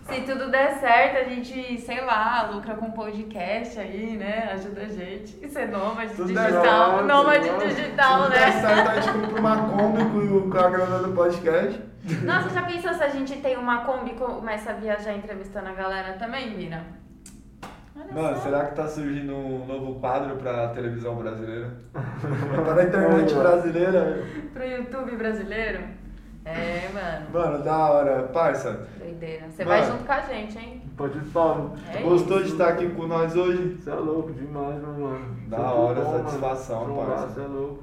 Se 0.09 0.23
tudo 0.23 0.51
der 0.51 0.75
certo, 0.81 1.19
a 1.19 1.23
gente, 1.23 1.81
sei 1.83 2.01
lá, 2.05 2.51
lucra 2.53 2.75
com 2.75 2.91
podcast 2.91 3.79
aí, 3.79 4.17
né? 4.17 4.51
Ajuda 4.55 4.81
a 4.83 4.89
gente. 4.89 5.39
Isso 5.41 5.57
é 5.57 5.67
nômade 5.69 6.15
Tudo 6.15 6.27
digital. 6.27 6.91
certo, 6.95 7.05
Nômade 7.07 7.49
nossa. 7.49 7.67
digital, 7.69 8.25
Se 8.25 8.31
der 8.31 8.41
né? 8.41 8.61
certo, 8.61 8.89
a 8.91 8.95
gente 9.01 9.13
compra 9.13 9.41
uma 9.41 9.57
Kombi 9.69 10.05
com, 10.05 10.51
com 10.51 10.59
a 10.59 10.69
grana 10.69 10.99
do 10.99 11.13
podcast. 11.15 11.81
Nossa, 12.25 12.49
já 12.51 12.63
pensou 12.63 12.93
se 12.95 13.05
a 13.05 13.09
gente 13.09 13.37
tem 13.37 13.57
uma 13.57 13.85
Kombi 13.85 14.11
e 14.11 14.15
começa 14.15 14.71
a 14.71 14.75
viajar 14.75 15.13
entrevistando 15.13 15.69
a 15.69 15.73
galera 15.75 16.15
também, 16.15 16.57
Mira? 16.57 16.83
Olha 18.01 18.23
Mano, 18.23 18.37
só. 18.37 18.43
será 18.43 18.65
que 18.67 18.75
tá 18.75 18.87
surgindo 18.89 19.35
um 19.35 19.67
novo 19.67 20.01
quadro 20.01 20.37
pra 20.37 20.69
televisão 20.69 21.15
brasileira? 21.17 21.71
Para 21.93 22.83
a 22.83 22.85
internet 22.85 23.35
brasileira. 23.35 24.25
Pro 24.53 24.65
YouTube 24.65 25.17
brasileiro? 25.17 25.81
É, 26.45 26.89
mano. 26.95 27.27
Mano, 27.33 27.63
da 27.65 27.77
hora. 27.91 28.23
Parça, 28.29 28.89
Doideira. 28.99 29.47
Você 29.51 29.65
vai 29.65 29.81
Mano. 29.83 29.93
junto 29.93 30.05
com 30.07 30.13
a 30.13 30.21
gente, 30.21 30.59
hein? 30.59 30.83
Pode 30.97 31.19
ir 31.19 31.25
salve. 31.27 31.79
É 31.95 32.03
gostou 32.03 32.39
isso. 32.39 32.47
de 32.47 32.53
estar 32.53 32.69
aqui 32.71 32.89
com 32.91 33.07
nós 33.07 33.37
hoje? 33.37 33.77
Você 33.77 33.91
é 33.91 33.95
louco 33.95 34.33
demais, 34.33 34.81
meu 34.81 34.93
mano. 34.93 35.37
Da 35.49 35.57
Sempre 35.59 35.73
hora, 35.73 36.01
bom, 36.01 36.19
satisfação, 36.19 36.81
mano. 36.81 36.95
Trombar, 36.95 37.17
parça. 37.19 37.29
Você 37.35 37.41
é 37.41 37.47
louco. 37.47 37.83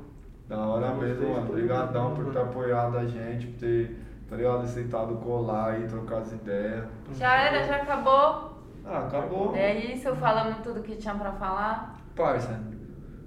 Da 0.49 0.57
hora 0.57 0.93
mesmo, 0.95 1.29
mano. 1.29 1.41
todo 1.41 1.49
Obrigadão 1.51 2.15
por 2.15 2.33
ter 2.33 2.39
apoiado 2.39 2.97
a 2.97 3.05
gente, 3.05 3.47
por 3.47 3.59
ter, 3.59 3.99
tá 4.29 4.35
ligado, 4.35 4.61
aceitado 4.63 5.15
colar 5.17 5.71
aí, 5.73 5.87
trocar 5.87 6.17
as 6.19 6.31
ideias. 6.31 6.83
Já 7.13 7.35
era, 7.35 7.63
já 7.63 7.75
acabou. 7.75 8.46
Ah, 8.89 8.99
acabou. 9.07 9.55
É 9.55 9.75
isso, 9.93 10.15
falamos 10.15 10.57
tudo 10.63 10.81
que 10.81 10.95
tinha 10.95 11.13
pra 11.15 11.31
falar. 11.33 11.97
Parça, 12.15 12.59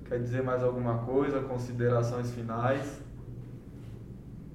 quer 0.09 0.19
dizer 0.21 0.43
mais 0.43 0.63
alguma 0.63 0.99
coisa? 0.99 1.41
Considerações 1.41 2.31
finais? 2.33 3.03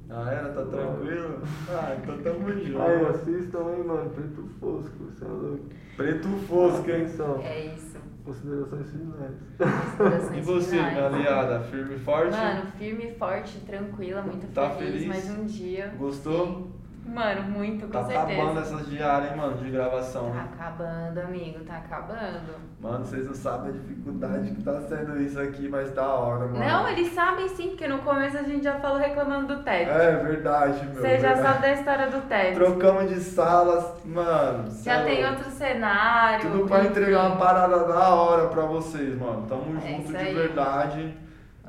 Ah, 0.09 0.29
era? 0.31 0.49
Tá 0.49 0.65
tranquilo? 0.65 1.41
Ah, 1.69 1.95
então 2.01 2.17
tamo 2.21 2.51
junto. 2.51 2.81
Aí, 2.81 3.05
assistam 3.07 3.67
aí, 3.67 3.83
mano. 3.83 4.09
Preto 4.11 4.43
Fosco, 4.59 4.95
você 5.05 5.25
é 5.25 5.27
louco. 5.27 5.59
Preto 5.97 6.27
Fosco, 6.47 6.89
hein? 6.89 6.95
Atenção. 7.05 7.41
É 7.41 7.65
isso. 7.67 7.95
Considerações 8.23 8.89
finais. 8.91 9.31
Considerações 9.57 10.37
E 10.37 10.41
você, 10.41 10.77
finais. 10.77 10.93
minha 10.93 11.05
aliada? 11.07 11.59
Firme 11.65 11.95
e 11.95 11.99
forte? 11.99 12.35
Mano, 12.35 12.65
firme, 12.77 13.11
forte, 13.15 13.59
tranquila, 13.59 14.21
muito 14.23 14.47
Tá 14.53 14.69
feliz. 14.71 14.91
feliz? 14.93 15.07
Mais 15.07 15.29
um 15.39 15.45
dia. 15.45 15.93
Gostou? 15.97 16.45
Sim. 16.47 16.71
Mano, 17.05 17.43
muito, 17.43 17.85
com 17.85 17.91
Tá 17.93 18.03
certeza. 18.03 18.41
acabando 18.41 18.59
essas 18.59 18.89
diárias, 18.89 19.31
hein, 19.31 19.37
mano, 19.37 19.57
de 19.57 19.69
gravação. 19.69 20.31
Tá 20.31 20.41
acabando, 20.41 21.19
amigo, 21.21 21.59
tá 21.63 21.77
acabando. 21.77 22.55
Mano, 22.81 23.05
vocês 23.05 23.25
não 23.27 23.33
sabem 23.33 23.69
a 23.69 23.73
dificuldade 23.73 24.51
que 24.51 24.63
tá 24.63 24.81
sendo 24.81 25.21
isso 25.21 25.39
aqui, 25.39 25.69
mas 25.69 25.91
da 25.91 26.05
hora, 26.07 26.45
mano. 26.47 26.59
Não, 26.59 26.87
eles 26.89 27.13
sabem 27.13 27.47
sim, 27.47 27.69
porque 27.69 27.87
no 27.87 27.99
começo 27.99 28.37
a 28.37 28.43
gente 28.43 28.63
já 28.63 28.79
falou 28.79 28.97
reclamando 28.97 29.55
do 29.55 29.63
teto. 29.63 29.91
É 29.91 30.15
verdade, 30.17 30.85
meu. 30.87 30.95
Você 30.95 31.19
já 31.19 31.37
sabe 31.37 31.61
da 31.61 31.71
história 31.73 32.07
do 32.09 32.21
teto. 32.27 32.55
Trocamos 32.55 33.09
de 33.09 33.19
salas, 33.21 34.03
mano. 34.03 34.65
Já 34.83 34.95
é 34.95 35.03
tem 35.05 35.23
louco. 35.23 35.37
outro 35.37 35.51
cenário. 35.51 36.51
Tudo 36.51 36.67
pra 36.67 36.79
enfim. 36.79 36.87
entregar 36.89 37.27
uma 37.27 37.37
parada 37.37 37.79
da 37.87 38.09
hora 38.15 38.47
pra 38.47 38.63
vocês, 38.63 39.17
mano. 39.17 39.45
Tamo 39.47 39.77
É 39.77 39.87
junto 39.97 40.07
de 40.11 40.33
verdade. 40.33 41.17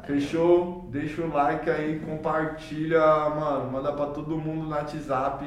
Fechou? 0.07 0.87
Deixa 0.91 1.23
o 1.23 1.33
like 1.33 1.69
aí, 1.69 1.99
compartilha, 2.01 3.01
mano. 3.31 3.71
Manda 3.73 3.93
pra 3.93 4.07
todo 4.07 4.37
mundo 4.39 4.65
no 4.65 4.71
WhatsApp. 4.71 5.45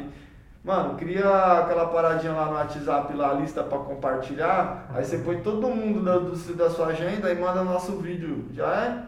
Mano, 0.63 0.95
cria 0.95 1.59
aquela 1.59 1.87
paradinha 1.87 2.33
lá 2.33 2.45
no 2.47 2.53
WhatsApp, 2.55 3.13
lá, 3.13 3.31
a 3.31 3.33
lista 3.35 3.63
pra 3.63 3.77
compartilhar. 3.79 4.87
Aí 4.93 5.03
você 5.05 5.19
põe 5.19 5.39
todo 5.41 5.69
mundo 5.69 6.03
da, 6.03 6.17
do- 6.17 6.53
da 6.55 6.69
sua 6.69 6.87
agenda 6.87 7.31
e 7.31 7.39
manda 7.39 7.63
nosso 7.63 7.93
vídeo. 7.97 8.45
Já 8.53 8.67
é? 8.67 9.03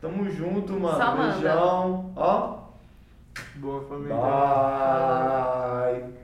Tamo 0.00 0.30
junto, 0.30 0.72
mano. 0.80 0.96
Só 0.96 1.14
manda. 1.14 1.32
Beijão. 1.34 2.12
Ó. 2.16 2.58
Boa 3.56 3.82
família. 3.82 4.16
Bye. 4.16 6.17